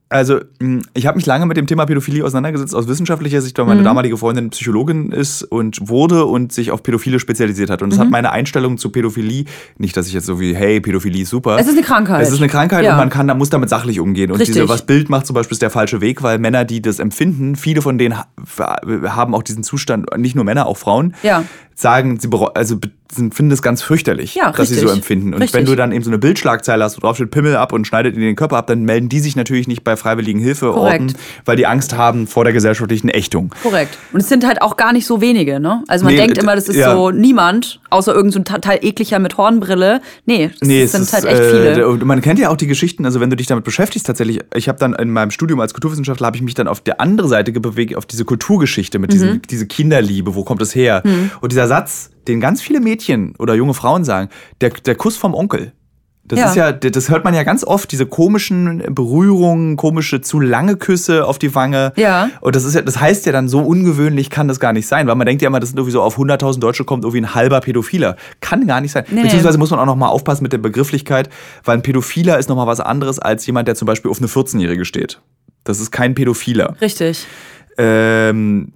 also, 0.09 0.39
hm, 0.59 0.83
ich 0.93 1.07
habe 1.07 1.17
mich 1.17 1.25
lange 1.25 1.47
mit 1.47 1.57
dem 1.57 1.65
Thema 1.65 1.85
Pädophilie 1.85 2.23
auseinandergesetzt, 2.23 2.75
aus 2.75 2.87
wissenschaftlicher 2.87 3.41
Sicht, 3.41 3.57
weil 3.57 3.65
meine 3.65 3.81
mhm. 3.81 3.85
damalige 3.85 4.17
Freundin 4.17 4.51
Psychologin 4.51 5.11
ist 5.11 5.43
und 5.43 5.89
wurde 5.89 6.25
und 6.25 6.51
sich 6.51 6.69
auf 6.69 6.83
Pädophile 6.83 7.19
spezialisiert 7.19 7.71
hat. 7.71 7.81
Und 7.81 7.89
das 7.89 7.97
mhm. 7.97 8.03
hat 8.03 8.11
meine 8.11 8.31
Einstellung 8.31 8.77
zu 8.77 8.91
Pädophilie, 8.91 9.45
nicht, 9.77 9.97
dass 9.97 10.07
ich 10.07 10.13
jetzt 10.13 10.27
so 10.27 10.39
wie, 10.39 10.55
hey, 10.55 10.79
Pädophilie 10.79 11.23
ist 11.23 11.31
super. 11.31 11.57
Es 11.59 11.67
ist 11.67 11.73
eine 11.73 11.81
Krankheit. 11.81 12.21
Es 12.21 12.31
ist 12.31 12.37
eine 12.37 12.49
Krankheit 12.49 12.83
ja. 12.83 12.91
und 12.91 12.97
man 12.97 13.09
kann, 13.09 13.35
muss 13.37 13.49
damit 13.49 13.69
sachlich 13.69 13.99
umgehen. 13.99 14.31
Und 14.31 14.39
Richtig. 14.39 14.55
diese, 14.55 14.69
was 14.69 14.85
Bild 14.85 15.09
macht 15.09 15.25
zum 15.25 15.33
Beispiel, 15.33 15.55
ist 15.55 15.63
der 15.63 15.71
falsche 15.71 16.01
Weg, 16.01 16.21
weil 16.21 16.37
Männer, 16.37 16.65
die 16.65 16.81
das 16.81 16.99
empfinden, 16.99 17.55
viele 17.55 17.81
von 17.81 17.97
denen 17.97 18.15
haben 18.15 19.33
auch 19.33 19.43
diesen 19.43 19.63
Zustand, 19.63 20.05
nicht 20.17 20.35
nur 20.35 20.45
Männer, 20.45 20.67
auch 20.67 20.77
Frauen, 20.77 21.15
ja. 21.23 21.43
Sagen, 21.75 22.19
sie 22.19 22.29
also 22.53 22.79
finden 23.15 23.49
das 23.49 23.61
ganz 23.61 23.81
fürchterlich, 23.81 24.35
ja, 24.35 24.51
dass 24.51 24.69
sie 24.69 24.75
so 24.75 24.89
empfinden. 24.89 25.33
Und 25.33 25.41
richtig. 25.41 25.59
wenn 25.59 25.65
du 25.65 25.75
dann 25.75 25.91
eben 25.91 26.03
so 26.03 26.09
eine 26.09 26.17
Bildschlagzeile 26.17 26.83
hast, 26.83 26.97
wo 26.97 27.01
drauf 27.01 27.15
steht 27.15 27.31
Pimmel 27.31 27.55
ab 27.55 27.71
und 27.71 27.85
schneidet 27.85 28.15
in 28.15 28.21
den 28.21 28.35
Körper 28.35 28.57
ab, 28.57 28.67
dann 28.67 28.83
melden 28.83 29.09
die 29.09 29.19
sich 29.19 29.35
natürlich 29.35 29.67
nicht 29.67 29.83
bei 29.83 29.95
freiwilligen 29.95 30.39
Hilfeorten, 30.39 31.13
weil 31.45 31.55
die 31.55 31.67
Angst 31.67 31.95
haben 31.95 32.27
vor 32.27 32.43
der 32.43 32.53
gesellschaftlichen 32.53 33.09
Ächtung. 33.09 33.53
Korrekt. 33.61 33.97
Und 34.11 34.21
es 34.21 34.29
sind 34.29 34.45
halt 34.45 34.61
auch 34.61 34.75
gar 34.75 34.91
nicht 34.91 35.05
so 35.05 35.21
wenige, 35.21 35.59
ne? 35.59 35.83
Also 35.87 36.03
man 36.03 36.13
nee, 36.13 36.19
denkt 36.19 36.37
immer, 36.37 36.55
das 36.55 36.67
ist 36.67 36.77
ja. 36.77 36.93
so 36.93 37.11
niemand, 37.11 37.79
außer 37.89 38.13
irgendein 38.13 38.45
so 38.45 38.53
total 38.53 38.79
ekliger 38.81 39.19
mit 39.19 39.37
Hornbrille. 39.37 40.01
Nee, 40.25 40.49
das 40.59 40.67
nee, 40.67 40.85
sind 40.85 41.11
halt 41.13 41.25
echt 41.25 41.43
viele. 41.43 41.81
Äh, 41.81 42.05
man 42.05 42.21
kennt 42.21 42.39
ja 42.39 42.49
auch 42.49 42.57
die 42.57 42.67
Geschichten, 42.67 43.05
also 43.05 43.19
wenn 43.19 43.29
du 43.29 43.35
dich 43.35 43.47
damit 43.47 43.63
beschäftigst 43.63 44.07
tatsächlich, 44.07 44.39
ich 44.55 44.67
habe 44.67 44.79
dann 44.79 44.93
in 44.93 45.11
meinem 45.11 45.31
Studium 45.31 45.59
als 45.59 45.73
Kulturwissenschaftler, 45.73 46.27
habe 46.27 46.37
ich 46.37 46.43
mich 46.43 46.55
dann 46.55 46.67
auf 46.67 46.81
der 46.81 46.99
andere 46.99 47.27
Seite 47.27 47.51
bewegt, 47.51 47.95
auf 47.95 48.05
diese 48.05 48.25
Kulturgeschichte 48.25 48.99
mit 48.99 49.11
mhm. 49.11 49.13
diesem, 49.13 49.41
diese 49.43 49.67
Kinderliebe, 49.67 50.35
wo 50.35 50.43
kommt 50.43 50.61
es 50.61 50.75
her? 50.75 51.01
Mhm. 51.05 51.31
Und 51.39 51.51
dieser 51.51 51.64
Satz, 51.67 52.11
den 52.27 52.39
ganz 52.39 52.61
viele 52.61 52.79
Mädchen 52.79 53.35
oder 53.37 53.53
junge 53.53 53.73
Frauen 53.73 54.03
sagen, 54.03 54.29
der, 54.61 54.71
der 54.71 54.95
Kuss 54.95 55.17
vom 55.17 55.33
Onkel. 55.33 55.73
Das 56.27 56.39
ja. 56.39 56.49
ist 56.49 56.55
ja, 56.55 56.71
das 56.71 57.09
hört 57.09 57.23
man 57.23 57.35
ja 57.35 57.43
ganz 57.43 57.63
oft, 57.63 57.91
diese 57.91 58.07
komischen 58.07 58.81
Berührungen, 58.89 59.77
komische 59.77 60.21
zu 60.21 60.39
lange 60.39 60.75
Küsse 60.75 61.23
auf 61.23 61.37
die 61.37 61.53
Wange. 61.53 61.93
Ja. 61.97 62.31
Und 62.41 62.55
das 62.55 62.63
ist 62.63 62.73
ja, 62.73 62.81
das 62.81 62.99
heißt 62.99 63.27
ja 63.27 63.31
dann, 63.31 63.47
so 63.47 63.59
ungewöhnlich 63.59 64.31
kann 64.31 64.47
das 64.47 64.59
gar 64.59 64.73
nicht 64.73 64.87
sein, 64.87 65.05
weil 65.05 65.13
man 65.13 65.27
denkt 65.27 65.43
ja 65.43 65.49
immer, 65.49 65.59
das 65.59 65.69
sind 65.69 65.77
irgendwie 65.77 65.91
so 65.91 66.01
auf 66.01 66.17
100.000 66.17 66.59
Deutsche 66.59 66.83
kommt 66.83 67.03
irgendwie 67.03 67.21
ein 67.21 67.35
halber 67.35 67.61
Pädophiler. 67.61 68.15
Kann 68.41 68.65
gar 68.65 68.81
nicht 68.81 68.91
sein. 68.91 69.05
Nee. 69.11 69.21
Beziehungsweise 69.21 69.59
muss 69.59 69.69
man 69.69 69.79
auch 69.79 69.85
nochmal 69.85 70.09
aufpassen 70.09 70.41
mit 70.41 70.51
der 70.51 70.57
Begrifflichkeit, 70.57 71.29
weil 71.63 71.77
ein 71.77 71.83
Pädophiler 71.83 72.39
ist 72.39 72.49
nochmal 72.49 72.65
was 72.65 72.79
anderes 72.79 73.19
als 73.19 73.45
jemand, 73.45 73.67
der 73.67 73.75
zum 73.75 73.85
Beispiel 73.85 74.09
auf 74.09 74.17
eine 74.17 74.27
14-Jährige 74.27 74.85
steht. 74.85 75.21
Das 75.63 75.79
ist 75.79 75.91
kein 75.91 76.15
Pädophiler. 76.15 76.75
Richtig. 76.81 77.27
Ähm, 77.77 78.73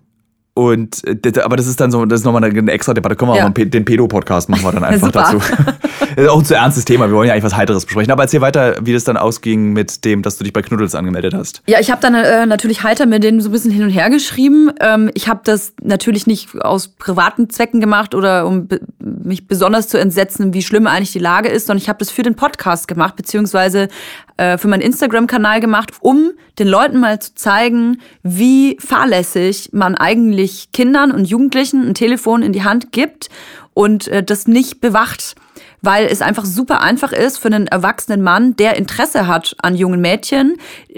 und 0.53 1.07
äh, 1.07 1.41
aber 1.41 1.55
das 1.55 1.67
ist 1.67 1.79
dann 1.79 1.91
so, 1.91 2.03
das 2.05 2.21
ist 2.21 2.25
nochmal 2.25 2.43
eine 2.43 2.71
extra 2.71 2.93
Debatte. 2.93 3.15
Können 3.15 3.31
wir 3.31 3.37
ja. 3.37 3.47
auch 3.47 3.55
mal 3.55 3.65
den 3.65 3.85
Pedo-Podcast 3.85 4.49
machen 4.49 4.63
wir 4.63 4.71
dann 4.71 4.83
einfach 4.85 5.11
dazu. 5.11 5.37
das 5.37 6.25
ist 6.25 6.29
auch 6.29 6.39
ein 6.39 6.45
zu 6.45 6.55
ernstes 6.55 6.85
Thema. 6.85 7.07
Wir 7.07 7.15
wollen 7.15 7.27
ja 7.27 7.33
eigentlich 7.33 7.45
was 7.45 7.55
Heiteres 7.55 7.85
besprechen. 7.85 8.11
Aber 8.11 8.23
erzähl 8.23 8.41
weiter, 8.41 8.75
wie 8.81 8.91
das 8.91 9.05
dann 9.05 9.15
ausging 9.15 9.71
mit 9.71 10.03
dem, 10.03 10.21
dass 10.21 10.37
du 10.37 10.43
dich 10.43 10.51
bei 10.51 10.61
Knuddels 10.61 10.95
angemeldet 10.95 11.33
hast. 11.33 11.61
Ja, 11.67 11.79
ich 11.79 11.91
habe 11.91 12.01
dann 12.01 12.13
äh, 12.15 12.45
natürlich 12.45 12.83
heiter 12.83 13.05
mit 13.05 13.23
denen 13.23 13.39
so 13.39 13.49
ein 13.49 13.51
bisschen 13.51 13.71
hin 13.71 13.83
und 13.83 13.89
her 13.89 14.09
geschrieben. 14.09 14.71
Ähm, 14.81 15.09
ich 15.13 15.29
habe 15.29 15.41
das 15.43 15.73
natürlich 15.81 16.27
nicht 16.27 16.49
aus 16.59 16.89
privaten 16.89 17.49
Zwecken 17.49 17.79
gemacht 17.79 18.13
oder 18.13 18.45
um 18.45 18.67
mich 18.99 19.47
besonders 19.47 19.87
zu 19.87 19.97
entsetzen, 19.97 20.53
wie 20.53 20.61
schlimm 20.61 20.87
eigentlich 20.87 21.13
die 21.13 21.19
Lage 21.19 21.49
ist, 21.49 21.67
sondern 21.67 21.81
ich 21.81 21.87
habe 21.87 21.99
das 21.99 22.09
für 22.09 22.23
den 22.23 22.35
Podcast 22.35 22.87
gemacht, 22.87 23.15
beziehungsweise 23.15 23.87
äh, 24.35 24.57
für 24.57 24.67
meinen 24.67 24.81
Instagram-Kanal 24.81 25.59
gemacht, 25.59 25.91
um 26.01 26.31
den 26.59 26.67
Leuten 26.67 26.99
mal 26.99 27.19
zu 27.19 27.35
zeigen, 27.35 28.01
wie 28.23 28.77
fahrlässig 28.79 29.69
man 29.71 29.95
eigentlich 29.95 30.38
Kindern 30.47 31.11
und 31.11 31.25
Jugendlichen 31.25 31.87
ein 31.87 31.93
Telefon 31.93 32.43
in 32.43 32.53
die 32.53 32.63
Hand 32.63 32.91
gibt 32.91 33.29
und 33.73 34.07
äh, 34.07 34.23
das 34.23 34.47
nicht 34.47 34.81
bewacht 34.81 35.35
weil 35.81 36.07
es 36.07 36.21
einfach 36.21 36.45
super 36.45 36.81
einfach 36.81 37.11
ist 37.11 37.37
für 37.37 37.47
einen 37.47 37.67
erwachsenen 37.67 38.21
Mann, 38.21 38.55
der 38.57 38.75
Interesse 38.75 39.27
hat 39.27 39.55
an 39.61 39.75
jungen 39.75 40.01
Mädchen. 40.01 40.57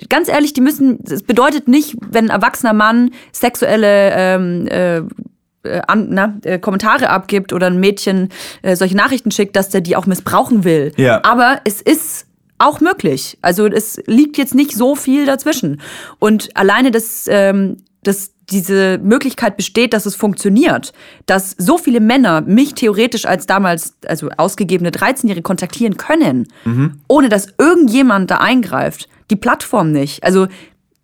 Ganz 0.09 0.27
ehrlich, 0.27 0.53
die 0.53 0.61
müssen, 0.61 0.99
es 1.05 1.23
bedeutet 1.23 1.67
nicht, 1.67 1.95
wenn 1.99 2.25
ein 2.25 2.41
erwachsener 2.41 2.73
Mann 2.73 3.11
sexuelle 3.31 4.11
ähm, 4.13 4.67
äh, 4.67 4.97
äh 4.97 5.81
an, 5.87 6.07
na, 6.09 6.37
äh, 6.43 6.57
Kommentare 6.57 7.09
abgibt 7.09 7.53
oder 7.53 7.67
ein 7.67 7.79
Mädchen 7.79 8.29
äh, 8.63 8.75
solche 8.75 8.97
Nachrichten 8.97 9.31
schickt, 9.31 9.55
dass 9.55 9.69
der 9.69 9.81
die 9.81 9.95
auch 9.95 10.07
missbrauchen 10.07 10.63
will. 10.63 10.93
Ja. 10.97 11.23
Aber 11.23 11.61
es 11.63 11.81
ist 11.81 12.25
auch 12.57 12.79
möglich. 12.79 13.37
Also 13.41 13.67
es 13.67 14.01
liegt 14.05 14.37
jetzt 14.37 14.55
nicht 14.55 14.75
so 14.75 14.95
viel 14.95 15.25
dazwischen. 15.25 15.81
Und 16.19 16.55
alleine, 16.55 16.91
dass, 16.91 17.25
ähm, 17.27 17.77
dass 18.03 18.33
diese 18.51 18.99
Möglichkeit 18.99 19.57
besteht, 19.57 19.93
dass 19.93 20.05
es 20.05 20.15
funktioniert, 20.15 20.93
dass 21.25 21.55
so 21.57 21.77
viele 21.77 21.99
Männer 21.99 22.41
mich 22.41 22.73
theoretisch 22.73 23.25
als 23.25 23.45
damals, 23.45 23.95
also 24.05 24.29
ausgegebene 24.37 24.89
13-Jährige 24.91 25.41
kontaktieren 25.41 25.97
können, 25.97 26.47
mhm. 26.65 26.99
ohne 27.07 27.29
dass 27.29 27.47
irgendjemand 27.57 28.29
da 28.29 28.37
eingreift. 28.37 29.07
Die 29.29 29.35
Plattform 29.35 29.91
nicht. 29.91 30.23
Also 30.23 30.47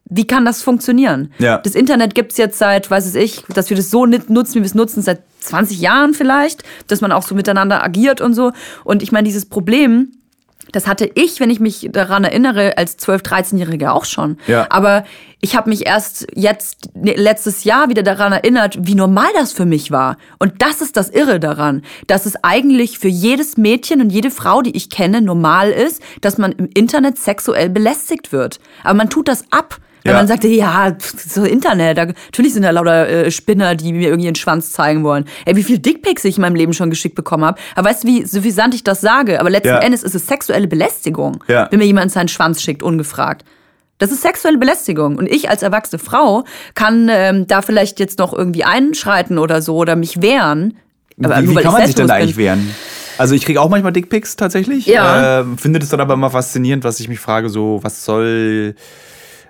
wie 0.10 0.28
kann 0.28 0.46
das 0.46 0.62
funktionieren? 0.62 1.32
Ja. 1.38 1.58
Das 1.58 1.76
Internet 1.76 2.16
gibt's 2.16 2.38
jetzt 2.38 2.58
seit, 2.58 2.90
weiß 2.90 3.16
ich, 3.16 3.44
dass 3.54 3.70
wir 3.70 3.78
das 3.78 3.90
so 3.90 4.06
nutzen, 4.06 4.56
wie 4.56 4.60
wir 4.60 4.66
es 4.66 4.76
nutzen, 4.76 5.02
seit 5.02 5.22
20 5.42 5.80
Jahren 5.80 6.14
vielleicht, 6.14 6.64
dass 6.88 7.02
man 7.02 7.12
auch 7.12 7.24
so 7.24 7.36
miteinander 7.36 7.84
agiert 7.84 8.22
und 8.22 8.34
so. 8.34 8.52
Und 8.84 9.04
ich 9.04 9.12
meine, 9.12 9.26
dieses 9.26 9.46
Problem, 9.46 10.12
das 10.72 10.88
hatte 10.88 11.10
ich, 11.16 11.40
wenn 11.40 11.50
ich 11.50 11.60
mich 11.60 11.90
daran 11.92 12.24
erinnere, 12.24 12.78
als 12.78 12.98
12-, 13.00 13.24
13-Jährige 13.24 13.92
auch 13.92 14.06
schon. 14.06 14.38
Ja. 14.48 14.68
Aber 14.70 15.04
ich 15.40 15.56
habe 15.56 15.70
mich 15.70 15.86
erst 15.86 16.28
jetzt 16.34 16.96
ne, 16.96 17.14
letztes 17.14 17.64
Jahr 17.64 17.90
wieder 17.90 18.04
daran 18.04 18.34
erinnert, 18.34 18.78
wie 18.82 18.96
normal 18.96 19.30
das 19.36 19.54
für 19.54 19.66
mich 19.66 19.92
war. 19.92 20.18
Und 20.40 20.62
das 20.62 20.82
ist 20.82 20.98
das 20.98 21.10
Irre 21.10 21.40
daran, 21.40 21.84
dass 22.08 22.26
es 22.26 22.44
eigentlich 22.44 22.98
für 23.00 23.08
jedes 23.08 23.58
Mädchen 23.58 24.02
und 24.02 24.10
jede 24.10 24.32
Frau, 24.32 24.62
die 24.62 24.76
ich 24.76 24.90
kenne, 24.90 25.22
normal 25.22 25.70
ist, 25.70 26.02
dass 26.22 26.38
man 26.38 26.54
im 26.54 26.70
Internet 26.74 27.18
sexuell 27.18 27.70
belästigt 27.70 28.32
wird. 28.32 28.60
Aber 28.84 28.96
man 28.96 29.10
tut 29.10 29.28
das 29.28 29.46
ab. 29.52 29.78
Wenn 30.08 30.14
ja. 30.14 30.20
man 30.20 30.28
sagte, 30.28 30.48
ja, 30.48 30.96
so 31.28 31.44
Internet, 31.44 31.98
da, 31.98 32.06
natürlich 32.06 32.54
sind 32.54 32.64
da 32.64 32.70
lauter 32.70 33.10
äh, 33.10 33.30
Spinner, 33.30 33.76
die 33.76 33.92
mir 33.92 34.08
irgendwie 34.08 34.30
einen 34.30 34.36
Schwanz 34.36 34.72
zeigen 34.72 35.04
wollen. 35.04 35.26
Ey, 35.44 35.58
wie 35.58 35.64
viel 35.64 35.80
Dickpics 35.80 36.24
ich 36.24 36.38
in 36.38 36.42
meinem 36.44 36.56
Leben 36.56 36.72
schon 36.72 36.90
geschickt 36.90 37.16
bekommen 37.16 37.44
habe. 37.44 37.60
Aber 37.76 37.90
weißt 37.90 38.06
du, 38.06 38.08
wie 38.08 38.26
suffisant 38.26 38.74
ich 38.74 38.86
das 38.86 39.02
sage? 39.02 39.42
Aber 39.42 39.50
letzten 39.50 39.68
ja. 39.68 39.80
Endes 39.80 40.04
ist 40.04 40.16
es 40.16 40.26
sexuelle 40.28 40.68
Belästigung, 40.68 41.44
ja. 41.50 41.68
wenn 41.70 41.80
mir 41.80 41.86
jemand 41.86 42.14
seinen 42.14 42.30
Schwanz 42.30 42.62
schickt, 42.62 42.84
ungefragt. 42.84 43.44
Das 43.98 44.12
ist 44.12 44.22
sexuelle 44.22 44.58
Belästigung. 44.58 45.18
Und 45.18 45.28
ich 45.28 45.50
als 45.50 45.62
erwachsene 45.62 46.00
Frau 46.00 46.46
kann 46.74 47.10
ähm, 47.12 47.48
da 47.48 47.62
vielleicht 47.62 48.00
jetzt 48.00 48.18
noch 48.18 48.32
irgendwie 48.32 48.64
einschreiten 48.64 49.38
oder 49.38 49.62
so 49.62 49.76
oder 49.76 49.98
mich 49.98 50.22
wehren. 50.22 50.78
Aber 51.22 51.42
wie, 51.42 51.50
wie 51.50 51.56
kann 51.56 51.74
man 51.74 51.86
sich 51.86 51.96
denn 51.96 52.08
da 52.08 52.14
eigentlich 52.14 52.38
wehren? 52.38 52.74
Also 53.18 53.36
ich 53.36 53.44
kriege 53.44 53.60
auch 53.60 53.70
manchmal 53.70 53.92
Dickpics 53.92 54.36
tatsächlich. 54.36 54.86
Ja. 54.86 55.42
Äh, 55.42 55.46
finde 55.58 55.80
das 55.80 55.90
dann 55.90 56.00
aber 56.00 56.14
immer 56.14 56.30
faszinierend, 56.30 56.84
was 56.84 57.00
ich 57.00 57.10
mich 57.10 57.20
frage, 57.20 57.50
so, 57.50 57.80
was 57.82 58.06
soll 58.06 58.76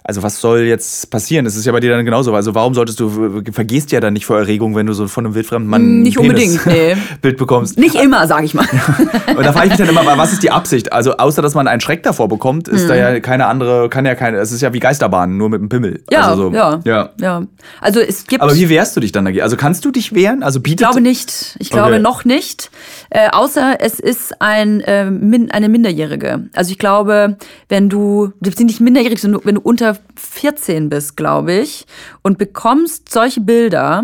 also 0.08 0.24
was 0.24 0.40
soll 0.40 0.62
jetzt 0.62 1.10
passieren? 1.10 1.44
Das 1.44 1.58
ist 1.58 1.66
ja 1.66 1.74
bei 1.74 1.82
dir 1.82 1.92
dann 1.92 2.06
genauso. 2.06 2.34
Also 2.34 2.56
warum 2.56 2.74
solltest 2.74 3.00
du, 3.02 3.44
vergehst 3.52 3.92
ja 3.92 4.00
dann 4.00 4.14
nicht 4.14 4.26
vor 4.26 4.38
Erregung, 4.38 4.74
wenn 4.74 4.86
du 4.86 4.94
so 4.94 5.08
von 5.08 5.26
einem 5.26 5.36
wildfremden 5.36 5.70
Mann 5.70 6.02
nicht 6.02 6.18
unbedingt, 6.18 6.66
nee. 6.66 6.96
Bild 7.22 7.38
bekommst. 7.38 7.78
Nicht 7.78 7.96
immer, 7.96 8.26
sag 8.26 8.46
ich 8.46 8.54
mal. 8.54 8.66
Und 9.36 9.46
da 9.46 9.52
frage 9.52 9.66
ich 9.66 9.78
mich 9.78 9.88
dann 9.88 9.90
immer, 9.90 10.18
was 10.18 10.32
ist 10.32 10.44
die 10.44 10.52
Absicht? 10.52 10.94
Also 10.94 11.18
außer, 11.18 11.42
dass 11.42 11.56
man 11.56 11.68
einen 11.68 11.82
Schreck 11.82 12.04
davor 12.04 12.30
bekommt, 12.30 12.70
ist 12.70 12.86
mhm. 12.86 12.88
da 12.88 12.96
ja 12.96 13.20
keine 13.20 13.48
andere, 13.48 13.90
kann 13.90 14.06
ja 14.06 14.16
keine, 14.16 14.38
es 14.38 14.54
ist 14.54 14.62
ja 14.62 14.72
wie 14.72 14.80
Geisterbahn, 14.80 15.36
nur 15.36 15.50
mit 15.50 15.60
einem 15.60 15.68
Pimmel. 15.68 16.02
Ja, 16.10 16.30
also 16.30 16.52
so. 16.52 16.56
ja, 16.56 16.80
ja, 16.86 17.10
ja. 17.20 17.44
Also 17.82 18.00
es 18.00 18.26
gibt... 18.28 18.42
Aber 18.42 18.56
wie 18.56 18.70
wehrst 18.70 18.96
du 18.96 19.02
dich 19.02 19.12
dann 19.12 19.26
dagegen? 19.26 19.44
Also 19.44 19.58
kannst 19.58 19.84
du 19.84 19.92
dich 19.92 20.16
wehren? 20.16 20.42
Also 20.42 20.62
bietet... 20.62 20.80
Ich 20.80 20.88
glaube 20.88 21.02
nicht. 21.02 21.58
Ich 21.60 21.70
glaube 21.70 21.94
okay. 21.96 22.00
noch 22.00 22.24
nicht. 22.24 22.72
Äh, 23.10 23.30
außer 23.32 23.76
es 23.82 24.00
ist 24.00 24.42
ein, 24.42 24.80
äh, 24.82 25.12
min, 25.12 25.52
eine 25.52 25.68
Minderjährige. 25.68 26.46
Also 26.54 26.72
ich 26.72 26.80
glaube, 26.80 27.38
wenn 27.68 27.90
du, 27.90 28.32
bist 28.40 28.58
nicht 28.62 28.80
minderjährig, 28.80 29.20
sondern 29.20 29.42
wenn 29.44 29.56
du 29.56 29.62
unter 29.62 29.97
14 30.16 30.58
14 30.58 30.90
bist, 30.90 31.18
glaube 31.18 31.54
ich, 31.54 31.86
und 32.22 32.38
bekommst 32.38 33.12
solche 33.12 33.42
Bilder, 33.42 34.04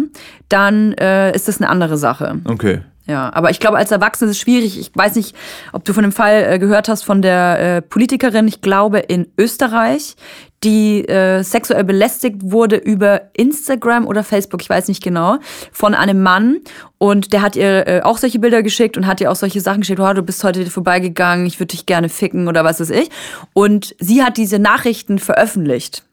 dann 0.49 0.93
äh, 0.93 1.35
ist 1.35 1.47
das 1.47 1.61
eine 1.61 1.69
andere 1.69 1.97
Sache. 1.97 2.39
Okay. 2.45 2.81
Ja, 3.05 3.33
aber 3.33 3.49
ich 3.49 3.59
glaube, 3.59 3.77
als 3.77 3.91
Erwachsene 3.91 4.31
ist 4.31 4.37
es 4.37 4.41
schwierig. 4.41 4.79
Ich 4.79 4.91
weiß 4.93 5.15
nicht, 5.15 5.35
ob 5.73 5.83
du 5.83 5.93
von 5.93 6.03
dem 6.03 6.13
Fall 6.13 6.45
äh, 6.47 6.59
gehört 6.59 6.87
hast 6.87 7.03
von 7.03 7.21
der 7.21 7.59
äh, 7.59 7.81
Politikerin, 7.81 8.47
ich 8.47 8.61
glaube 8.61 8.99
in 8.99 9.27
Österreich, 9.37 10.15
die 10.63 11.05
äh, 11.09 11.43
sexuell 11.43 11.83
belästigt 11.83 12.37
wurde 12.41 12.77
über 12.77 13.23
Instagram 13.33 14.07
oder 14.07 14.23
Facebook, 14.23 14.61
ich 14.61 14.69
weiß 14.69 14.87
nicht 14.87 15.03
genau, 15.03 15.39
von 15.73 15.93
einem 15.93 16.23
Mann. 16.23 16.59
Und 16.97 17.33
der 17.33 17.41
hat 17.41 17.57
ihr 17.57 17.87
äh, 17.87 18.01
auch 18.03 18.17
solche 18.17 18.39
Bilder 18.39 18.63
geschickt 18.63 18.95
und 18.95 19.05
hat 19.05 19.19
ihr 19.19 19.29
auch 19.29 19.35
solche 19.35 19.59
Sachen 19.59 19.81
geschickt, 19.81 19.99
oh, 19.99 20.13
du 20.13 20.23
bist 20.23 20.41
heute 20.45 20.65
vorbeigegangen, 20.65 21.45
ich 21.45 21.59
würde 21.59 21.71
dich 21.71 21.85
gerne 21.85 22.07
ficken 22.07 22.47
oder 22.47 22.63
was 22.63 22.79
weiß 22.79 22.91
ich. 22.91 23.09
Und 23.51 23.93
sie 23.99 24.23
hat 24.23 24.37
diese 24.37 24.59
Nachrichten 24.59 25.19
veröffentlicht. 25.19 26.03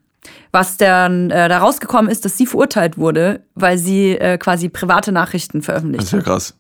Was 0.53 0.77
dann 0.77 1.31
äh, 1.31 1.49
da 1.49 1.59
rausgekommen 1.59 2.11
ist, 2.11 2.25
dass 2.25 2.37
sie 2.37 2.47
verurteilt 2.47 2.99
wurde, 2.99 3.45
weil 3.55 3.79
sie 3.79 4.19
äh, 4.19 4.37
quasi 4.37 4.69
private 4.69 5.13
Nachrichten 5.13 5.63
veröffentlicht 5.63 6.03
Das 6.03 6.09
ist 6.09 6.13
ja 6.13 6.23
krass. 6.23 6.55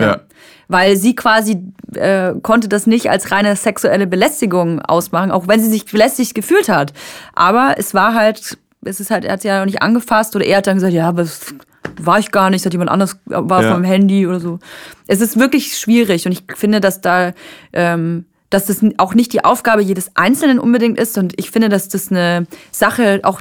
Ja. 0.00 0.20
weil 0.68 0.96
sie 0.96 1.14
quasi 1.14 1.62
äh, 1.94 2.32
konnte 2.42 2.68
das 2.68 2.86
nicht 2.86 3.10
als 3.10 3.30
reine 3.30 3.54
sexuelle 3.56 4.06
Belästigung 4.06 4.80
ausmachen, 4.80 5.30
auch 5.30 5.46
wenn 5.46 5.60
sie 5.60 5.68
sich 5.70 5.84
belästigt 5.84 6.34
gefühlt 6.34 6.68
hat. 6.68 6.92
Aber 7.34 7.74
es 7.76 7.92
war 7.94 8.14
halt, 8.14 8.58
es 8.84 8.98
ist 8.98 9.10
halt, 9.10 9.24
er 9.24 9.34
hat 9.34 9.42
sie 9.42 9.48
ja 9.48 9.58
noch 9.60 9.66
nicht 9.66 9.82
angefasst 9.82 10.34
oder 10.34 10.44
er 10.44 10.56
hat 10.58 10.66
dann 10.66 10.76
gesagt, 10.76 10.94
ja, 10.94 11.08
aber 11.08 11.22
das 11.22 11.54
war 12.00 12.18
ich 12.18 12.30
gar 12.30 12.48
nicht, 12.50 12.64
hat 12.64 12.72
jemand 12.72 12.90
anders 12.90 13.16
war 13.26 13.62
Ja. 13.62 13.68
auf 13.68 13.74
meinem 13.74 13.84
Handy 13.84 14.26
oder 14.26 14.40
so. 14.40 14.58
Es 15.06 15.20
ist 15.20 15.38
wirklich 15.38 15.76
schwierig 15.76 16.26
und 16.26 16.32
ich 16.32 16.42
finde, 16.56 16.80
dass 16.80 17.00
da 17.00 17.32
ähm, 17.72 18.24
dass 18.50 18.66
das 18.66 18.80
auch 18.98 19.14
nicht 19.14 19.32
die 19.32 19.44
Aufgabe 19.44 19.80
jedes 19.82 20.10
Einzelnen 20.14 20.58
unbedingt 20.58 20.98
ist 20.98 21.16
und 21.16 21.32
ich 21.38 21.50
finde, 21.50 21.68
dass 21.70 21.88
das 21.88 22.10
eine 22.10 22.46
Sache 22.70 23.20
auch 23.22 23.40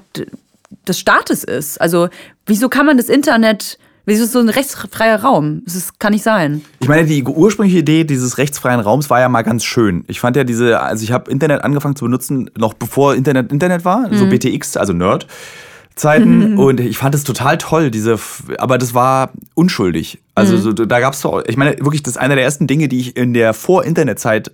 des 0.87 0.99
Staates 0.99 1.43
ist. 1.43 1.81
Also 1.81 2.07
wieso 2.45 2.69
kann 2.69 2.85
man 2.85 2.95
das 2.97 3.09
Internet, 3.09 3.77
wieso 4.05 4.23
ist 4.23 4.27
es 4.27 4.33
so 4.33 4.39
ein 4.39 4.49
rechtsfreier 4.49 5.21
Raum? 5.21 5.61
Das 5.65 5.97
kann 5.99 6.13
nicht 6.13 6.23
sein. 6.23 6.61
Ich 6.79 6.87
meine, 6.87 7.07
die 7.07 7.23
ursprüngliche 7.23 7.79
Idee 7.79 8.03
dieses 8.03 8.37
rechtsfreien 8.37 8.79
Raums 8.79 9.09
war 9.09 9.19
ja 9.19 9.29
mal 9.29 9.41
ganz 9.43 9.63
schön. 9.63 10.03
Ich 10.07 10.19
fand 10.19 10.35
ja 10.35 10.43
diese, 10.43 10.79
also 10.79 11.03
ich 11.03 11.11
habe 11.11 11.29
Internet 11.31 11.63
angefangen 11.63 11.95
zu 11.95 12.05
benutzen, 12.05 12.49
noch 12.57 12.73
bevor 12.73 13.15
Internet 13.15 13.51
Internet 13.51 13.85
war, 13.85 14.09
so 14.13 14.27
BTX, 14.27 14.77
also 14.77 14.93
Nerd. 14.93 15.27
Zeiten 15.95 16.57
und 16.57 16.79
ich 16.79 16.97
fand 16.97 17.13
es 17.15 17.23
total 17.23 17.57
toll, 17.57 17.91
diese, 17.91 18.17
aber 18.57 18.77
das 18.77 18.93
war 18.93 19.31
unschuldig. 19.55 20.19
Also 20.35 20.57
so, 20.57 20.71
da 20.71 20.99
gab's 20.99 21.19
so, 21.19 21.41
ich 21.45 21.57
meine 21.57 21.77
wirklich, 21.79 22.01
das 22.01 22.15
ist 22.15 22.17
einer 22.17 22.35
der 22.35 22.43
ersten 22.45 22.65
Dinge, 22.65 22.87
die 22.87 22.99
ich 22.99 23.17
in 23.17 23.33
der 23.33 23.53
Vor-Internet-Zeit 23.53 24.51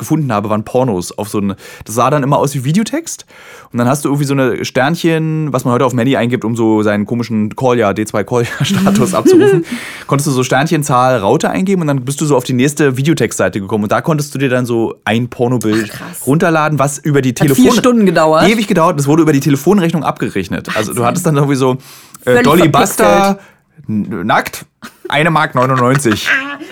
gefunden 0.00 0.32
habe, 0.32 0.50
waren 0.50 0.64
Pornos 0.64 1.16
auf 1.16 1.28
so 1.28 1.38
ein, 1.38 1.54
das 1.84 1.94
sah 1.94 2.10
dann 2.10 2.24
immer 2.24 2.38
aus 2.38 2.54
wie 2.54 2.64
Videotext 2.64 3.24
und 3.72 3.78
dann 3.78 3.86
hast 3.86 4.04
du 4.04 4.08
irgendwie 4.08 4.24
so 4.24 4.34
eine 4.34 4.64
Sternchen, 4.64 5.52
was 5.52 5.64
man 5.64 5.72
heute 5.74 5.84
auf 5.84 5.94
Handy 5.94 6.16
eingibt, 6.16 6.44
um 6.44 6.56
so 6.56 6.82
seinen 6.82 7.06
komischen 7.06 7.54
Callja, 7.54 7.90
D2 7.90 8.24
Callja 8.24 8.64
Status 8.64 9.14
abzurufen, 9.14 9.64
konntest 10.08 10.26
du 10.26 10.32
so 10.32 10.42
Sternchenzahl 10.42 11.18
Raute 11.18 11.48
eingeben 11.48 11.82
und 11.82 11.86
dann 11.86 12.04
bist 12.04 12.20
du 12.20 12.26
so 12.26 12.36
auf 12.36 12.44
die 12.44 12.54
nächste 12.54 12.96
Videotextseite 12.96 13.60
gekommen 13.60 13.84
und 13.84 13.92
da 13.92 14.00
konntest 14.00 14.34
du 14.34 14.38
dir 14.38 14.48
dann 14.48 14.66
so 14.66 14.96
ein 15.04 15.28
Pornobild 15.28 15.92
Ach, 15.94 16.26
runterladen, 16.26 16.78
was 16.78 16.98
über 16.98 17.22
die 17.22 17.34
Telefon 17.34 17.62
vier 17.62 17.72
Stunden 17.72 18.06
gedauert. 18.06 18.48
Ewig 18.48 18.66
gedauert, 18.66 18.98
das 18.98 19.06
wurde 19.06 19.22
über 19.22 19.32
die 19.32 19.40
Telefonrechnung 19.40 20.02
abgerechnet. 20.02 20.74
Also 20.74 20.92
du 20.94 21.04
hattest 21.04 21.26
dann 21.26 21.36
irgendwie 21.36 21.56
so 21.56 21.76
äh, 22.24 22.42
Dolly. 22.42 22.68
Buster 22.68 23.38
nackt, 23.86 24.66
eine 25.10 25.30
Mark 25.30 25.54
99. 25.54 26.28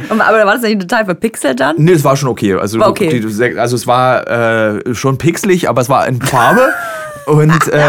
Aber 0.09 0.21
war 0.21 0.45
das 0.55 0.63
nicht 0.63 0.81
total 0.81 1.05
verpixelt 1.05 1.61
dann? 1.61 1.77
Nee, 1.79 1.93
es 1.93 2.05
war 2.05 2.17
schon 2.17 2.29
okay. 2.29 2.55
Also, 2.55 2.79
War 2.79 2.89
okay. 2.89 3.21
Die, 3.21 3.59
also 3.59 3.77
es 3.77 3.87
war 3.87 4.27
äh, 4.29 4.95
schon 4.95 5.19
pixelig, 5.19 5.69
aber 5.69 5.81
es 5.81 5.89
war 5.89 6.07
in 6.07 6.21
Farbe. 6.23 6.69
Und 7.27 7.69
äh, 7.73 7.83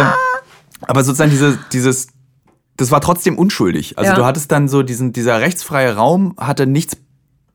aber 0.82 1.04
sozusagen 1.04 1.32
diese, 1.32 1.58
dieses, 1.72 2.08
das 2.78 2.92
war 2.92 3.02
trotzdem 3.02 3.38
unschuldig. 3.38 3.98
Also 3.98 4.12
Ja. 4.12 4.16
du 4.18 4.26
hattest 4.26 4.52
dann 4.52 4.68
so 4.68 4.82
diesen, 4.84 5.14
dieser 5.14 5.40
rechtsfreie 5.42 5.96
Raum 5.96 6.36
hatte 6.40 6.66
nichts 6.66 6.98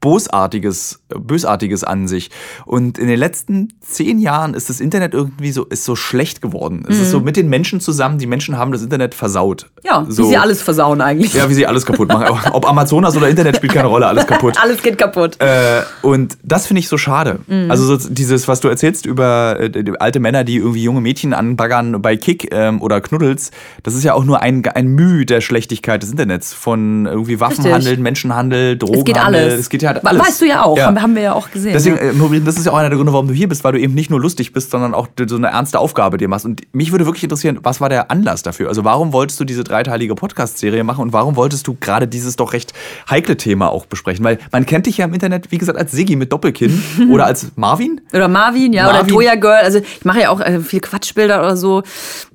Bosartiges, 0.04 1.00
Bösartiges 1.08 1.82
an 1.82 2.08
sich. 2.08 2.30
Und 2.66 2.98
in 2.98 3.08
den 3.08 3.18
letzten 3.18 3.72
zehn 3.80 4.18
Jahren 4.18 4.52
ist 4.52 4.68
das 4.68 4.78
Internet 4.78 5.14
irgendwie 5.14 5.50
so, 5.50 5.64
ist 5.64 5.84
so 5.84 5.96
schlecht 5.96 6.42
geworden. 6.42 6.84
Es 6.86 6.98
ist 6.98 7.10
so 7.10 7.20
mit 7.20 7.38
den 7.38 7.48
Menschen 7.48 7.80
zusammen, 7.80 8.18
die 8.18 8.26
Menschen 8.26 8.58
haben 8.58 8.70
das 8.70 8.82
Internet 8.82 9.14
versaut. 9.14 9.70
Mhm. 9.76 9.88
Ja, 9.88 10.06
so. 10.06 10.24
wie 10.24 10.28
sie 10.28 10.36
alles 10.36 10.60
versauen 10.60 11.00
eigentlich. 11.00 11.32
Ja, 11.32 11.48
wie 11.48 11.54
sie 11.54 11.66
alles 11.66 11.86
kaputt 11.86 12.08
machen. 12.08 12.38
Ob 12.52 12.68
Amazonas 12.68 13.16
oder 13.16 13.30
Internet 13.30 13.56
spielt 13.56 13.72
keine 13.72 13.88
Rolle, 13.88 14.06
alles 14.06 14.26
kaputt. 14.26 14.58
Alles 14.62 14.82
geht 14.82 14.98
kaputt. 14.98 15.40
Äh, 15.40 15.82
und 16.02 16.36
das 16.42 16.66
finde 16.66 16.80
ich 16.80 16.88
so 16.88 16.98
schade. 16.98 17.38
Mhm. 17.46 17.70
Also 17.70 17.96
so 17.96 18.08
dieses, 18.10 18.46
was 18.46 18.60
du 18.60 18.68
erzählst 18.68 19.06
über 19.06 19.58
äh, 19.58 19.84
alte 20.00 20.20
Männer, 20.20 20.44
die 20.44 20.56
irgendwie 20.56 20.82
junge 20.82 21.00
Mädchen 21.00 21.32
anbaggern 21.32 22.02
bei 22.02 22.18
Kick 22.18 22.48
ähm, 22.52 22.82
oder 22.82 23.00
Knuddels, 23.00 23.52
das 23.82 23.94
ist 23.94 24.04
ja 24.04 24.12
auch 24.12 24.24
nur 24.24 24.42
ein, 24.42 24.66
ein 24.66 24.88
Mühe 24.88 25.24
der 25.24 25.40
Schlechtigkeit 25.40 26.02
des 26.02 26.10
Internets. 26.10 26.52
Von 26.52 27.06
irgendwie 27.06 27.40
Waffenhandel, 27.40 27.76
Richtig. 27.76 28.00
Menschenhandel, 28.00 28.76
Drogenhandel. 28.76 29.00
es 29.00 29.04
geht 29.04 29.16
alles. 29.16 29.60
Es 29.60 29.70
geht 29.70 29.82
ja 29.82 29.93
We- 30.02 30.06
alles. 30.08 30.22
Weißt 30.26 30.40
du 30.40 30.46
ja 30.46 30.62
auch, 30.64 30.76
Ja. 30.76 30.94
Haben, 30.94 31.14
wir 31.14 31.22
ja 31.22 31.32
auch 31.34 31.50
gesehen. 31.50 31.72
Deswegen, 31.72 31.96
ja. 31.96 32.02
äh, 32.02 32.12
Maureen, 32.12 32.44
das 32.44 32.56
ist 32.56 32.66
ja 32.66 32.72
auch 32.72 32.76
einer 32.76 32.88
der 32.88 32.96
Gründe, 32.96 33.12
warum 33.12 33.28
du 33.28 33.34
hier 33.34 33.48
bist, 33.48 33.64
weil 33.64 33.72
du 33.72 33.80
eben 33.80 33.94
nicht 33.94 34.10
nur 34.10 34.20
lustig 34.20 34.52
bist, 34.52 34.70
sondern 34.70 34.94
auch 34.94 35.08
so 35.28 35.36
eine 35.36 35.48
ernste 35.48 35.78
Aufgabe 35.78 36.16
dir 36.16 36.28
machst. 36.28 36.44
Und 36.44 36.62
mich 36.72 36.92
würde 36.92 37.06
wirklich 37.06 37.22
interessieren, 37.24 37.58
was 37.62 37.80
war 37.80 37.88
der 37.88 38.10
Anlass 38.10 38.42
dafür? 38.42 38.68
Also 38.68 38.84
warum 38.84 39.12
wolltest 39.12 39.38
du 39.40 39.44
diese 39.44 39.64
dreiteilige 39.64 40.14
Podcast-Serie 40.14 40.84
machen 40.84 41.02
und 41.02 41.12
warum 41.12 41.36
wolltest 41.36 41.66
du 41.66 41.76
gerade 41.80 42.06
dieses 42.08 42.36
doch 42.36 42.52
recht 42.52 42.72
heikle 43.10 43.36
Thema 43.36 43.70
auch 43.70 43.86
besprechen? 43.86 44.24
Weil 44.24 44.38
man 44.52 44.66
kennt 44.66 44.86
dich 44.86 44.98
ja 44.98 45.04
im 45.06 45.14
Internet, 45.14 45.50
wie 45.50 45.58
gesagt, 45.58 45.78
als 45.78 45.92
Siggi 45.92 46.16
mit 46.16 46.32
Doppelkinn 46.32 46.82
oder 47.10 47.26
als 47.26 47.46
Marvin. 47.56 48.00
Oder 48.12 48.28
Marvin, 48.28 48.72
ja, 48.72 48.84
Marvin. 48.84 49.00
oder 49.00 49.08
Toya 49.08 49.34
Girl. 49.36 49.60
Also 49.62 49.78
ich 49.78 50.04
mache 50.04 50.20
ja 50.22 50.30
auch 50.30 50.40
äh, 50.40 50.60
viel 50.60 50.80
Quatschbilder 50.80 51.40
oder 51.40 51.56
so. 51.56 51.82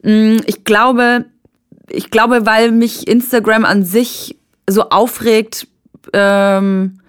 Mm, 0.04 0.38
Ich 0.46 0.64
glaube, 0.64 1.26
ich 1.90 2.12
glaube, 2.12 2.46
weil 2.46 2.72
mich 2.72 3.08
Instagram 3.08 3.66
an 3.66 3.84
sich 3.84 4.38
so 4.70 4.90
aufregt, 4.90 5.68
ähm, 6.14 7.00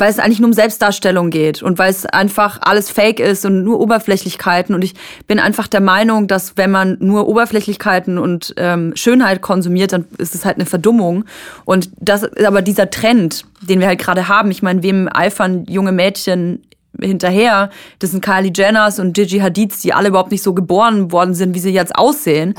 weil 0.00 0.10
es 0.10 0.18
eigentlich 0.18 0.40
nur 0.40 0.48
um 0.48 0.54
Selbstdarstellung 0.54 1.30
geht 1.30 1.62
und 1.62 1.78
weil 1.78 1.90
es 1.90 2.06
einfach 2.06 2.58
alles 2.62 2.90
Fake 2.90 3.20
ist 3.20 3.44
und 3.44 3.62
nur 3.62 3.80
Oberflächlichkeiten. 3.80 4.74
Und 4.74 4.82
ich 4.82 4.94
bin 5.26 5.38
einfach 5.38 5.66
der 5.66 5.80
Meinung, 5.80 6.26
dass 6.26 6.56
wenn 6.56 6.70
man 6.70 6.96
nur 7.00 7.28
Oberflächlichkeiten 7.28 8.18
und 8.18 8.54
ähm, 8.56 8.92
Schönheit 8.96 9.42
konsumiert, 9.42 9.92
dann 9.92 10.06
ist 10.18 10.34
es 10.34 10.44
halt 10.44 10.56
eine 10.56 10.66
Verdummung. 10.66 11.24
Und 11.64 11.90
das 11.98 12.22
ist 12.22 12.44
aber 12.44 12.62
dieser 12.62 12.90
Trend, 12.90 13.44
den 13.60 13.80
wir 13.80 13.86
halt 13.86 14.00
gerade 14.00 14.28
haben. 14.28 14.50
Ich 14.50 14.62
meine, 14.62 14.82
wem 14.82 15.08
eifern 15.12 15.66
junge 15.68 15.92
Mädchen 15.92 16.62
hinterher? 16.98 17.70
Das 17.98 18.12
sind 18.12 18.24
Kylie 18.24 18.52
Jenners 18.54 18.98
und 18.98 19.12
Gigi 19.12 19.38
Hadids, 19.38 19.82
die 19.82 19.92
alle 19.92 20.08
überhaupt 20.08 20.30
nicht 20.30 20.42
so 20.42 20.54
geboren 20.54 21.12
worden 21.12 21.34
sind, 21.34 21.54
wie 21.54 21.60
sie 21.60 21.70
jetzt 21.70 21.94
aussehen. 21.94 22.54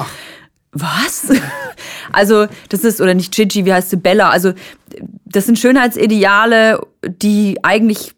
Was? 0.73 1.27
Also, 2.13 2.47
das 2.67 2.83
ist, 2.83 2.99
oder 2.99 3.13
nicht 3.13 3.33
Gigi, 3.33 3.63
wie 3.65 3.71
heißt 3.73 3.89
sie, 3.91 3.95
Bella. 3.95 4.29
Also, 4.29 4.51
das 5.25 5.45
sind 5.45 5.57
Schönheitsideale, 5.57 6.81
die 7.07 7.57
eigentlich, 7.63 8.13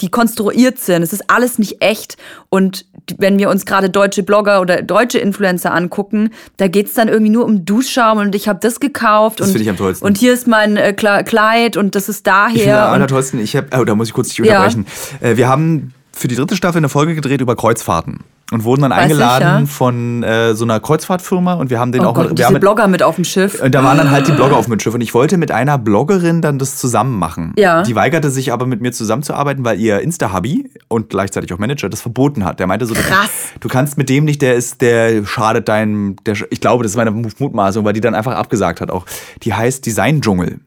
die 0.00 0.08
konstruiert 0.10 0.78
sind. 0.78 1.02
Es 1.02 1.12
ist 1.12 1.28
alles 1.30 1.58
nicht 1.58 1.82
echt. 1.82 2.16
Und 2.48 2.86
wenn 3.18 3.38
wir 3.38 3.50
uns 3.50 3.66
gerade 3.66 3.90
deutsche 3.90 4.22
Blogger 4.22 4.62
oder 4.62 4.80
deutsche 4.82 5.18
Influencer 5.18 5.74
angucken, 5.74 6.30
da 6.56 6.68
geht's 6.68 6.94
dann 6.94 7.08
irgendwie 7.08 7.30
nur 7.30 7.44
um 7.44 7.66
Duschschaum 7.66 8.18
und 8.18 8.34
ich 8.34 8.48
habe 8.48 8.58
das 8.62 8.80
gekauft. 8.80 9.40
Das 9.40 9.48
und, 9.48 9.52
finde 9.52 9.64
ich 9.64 9.70
am 9.70 9.76
tollsten. 9.76 10.06
Und 10.06 10.16
hier 10.16 10.32
ist 10.32 10.46
mein 10.46 10.76
äh, 10.78 10.92
Kleid 10.94 11.76
und 11.76 11.94
das 11.94 12.08
ist 12.08 12.26
Ich 12.26 12.32
finde 12.52 12.64
daher. 12.64 12.82
am 12.84 12.88
und, 12.88 12.94
allertollsten, 12.94 13.38
ich 13.40 13.54
habe, 13.54 13.68
oh, 13.78 13.84
da 13.84 13.94
muss 13.94 14.08
ich 14.08 14.14
kurz 14.14 14.28
dich 14.28 14.38
Ja. 14.38 14.44
unterbrechen. 14.64 14.86
Äh, 15.20 15.36
wir 15.36 15.48
haben 15.48 15.92
für 16.12 16.28
die 16.28 16.36
dritte 16.36 16.56
Staffel 16.56 16.78
eine 16.78 16.88
Folge 16.88 17.14
gedreht 17.14 17.40
über 17.42 17.54
Kreuzfahrten 17.54 18.20
und 18.52 18.62
wurden 18.62 18.82
dann 18.82 18.92
Weiß 18.92 18.98
ich, 18.98 19.02
eingeladen 19.12 19.60
ja. 19.64 19.66
von 19.66 20.22
äh, 20.22 20.54
so 20.54 20.64
einer 20.64 20.78
Kreuzfahrtfirma 20.78 21.54
und 21.54 21.68
wir 21.68 21.80
haben 21.80 21.90
den 21.90 22.02
oh 22.02 22.10
auch 22.10 22.14
Gott, 22.14 22.28
wir 22.28 22.34
diese 22.34 22.46
haben 22.46 22.52
mit, 22.54 22.60
Blogger 22.62 22.86
mit 22.86 23.02
auf 23.02 23.16
dem 23.16 23.24
Schiff. 23.24 23.60
Und 23.60 23.74
da 23.74 23.82
waren 23.82 23.98
dann 23.98 24.10
halt 24.12 24.28
die 24.28 24.32
Blogger 24.32 24.56
auf 24.56 24.66
dem 24.66 24.78
Schiff 24.78 24.94
und 24.94 25.00
ich 25.00 25.14
wollte 25.14 25.36
mit 25.36 25.50
einer 25.50 25.78
Bloggerin 25.78 26.42
dann 26.42 26.58
das 26.58 26.76
zusammen 26.76 27.18
machen. 27.18 27.54
Ja. 27.58 27.82
Die 27.82 27.96
weigerte 27.96 28.30
sich 28.30 28.52
aber 28.52 28.66
mit 28.66 28.80
mir 28.80 28.92
zusammenzuarbeiten, 28.92 29.64
weil 29.64 29.80
ihr 29.80 30.00
Insta-Hubby 30.00 30.70
und 30.86 31.10
gleichzeitig 31.10 31.52
auch 31.52 31.58
Manager 31.58 31.88
das 31.88 32.00
verboten 32.02 32.44
hat. 32.44 32.60
Der 32.60 32.68
meinte 32.68 32.86
so, 32.86 32.94
du- 32.94 33.00
Krass. 33.00 33.30
du 33.58 33.68
kannst 33.68 33.98
mit 33.98 34.08
dem 34.08 34.24
nicht, 34.24 34.40
der 34.42 34.54
ist, 34.54 34.80
der 34.80 35.24
schadet 35.26 35.68
deinem, 35.68 36.14
der, 36.24 36.36
ich 36.50 36.60
glaube, 36.60 36.84
das 36.84 36.92
ist 36.92 36.96
meine 36.96 37.10
Mutmaßung, 37.10 37.84
weil 37.84 37.94
die 37.94 38.00
dann 38.00 38.14
einfach 38.14 38.34
abgesagt 38.36 38.80
hat 38.80 38.92
auch. 38.92 39.06
Die 39.42 39.54
heißt 39.54 39.84
Design-Dschungel. 39.84 40.60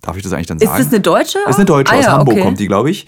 Darf 0.00 0.16
ich 0.16 0.22
das 0.22 0.32
eigentlich 0.32 0.46
dann 0.46 0.56
Ist 0.58 0.68
sagen? 0.68 0.82
das 0.84 0.88
eine 0.92 1.00
Deutsche? 1.00 1.38
Das 1.44 1.56
ist 1.56 1.56
eine 1.56 1.64
Deutsche, 1.66 1.92
Ah, 1.92 1.98
aus 1.98 2.04
ja, 2.04 2.12
Hamburg 2.12 2.36
okay. 2.36 2.44
kommt 2.44 2.60
die, 2.60 2.66
glaube 2.66 2.90
ich. 2.90 3.06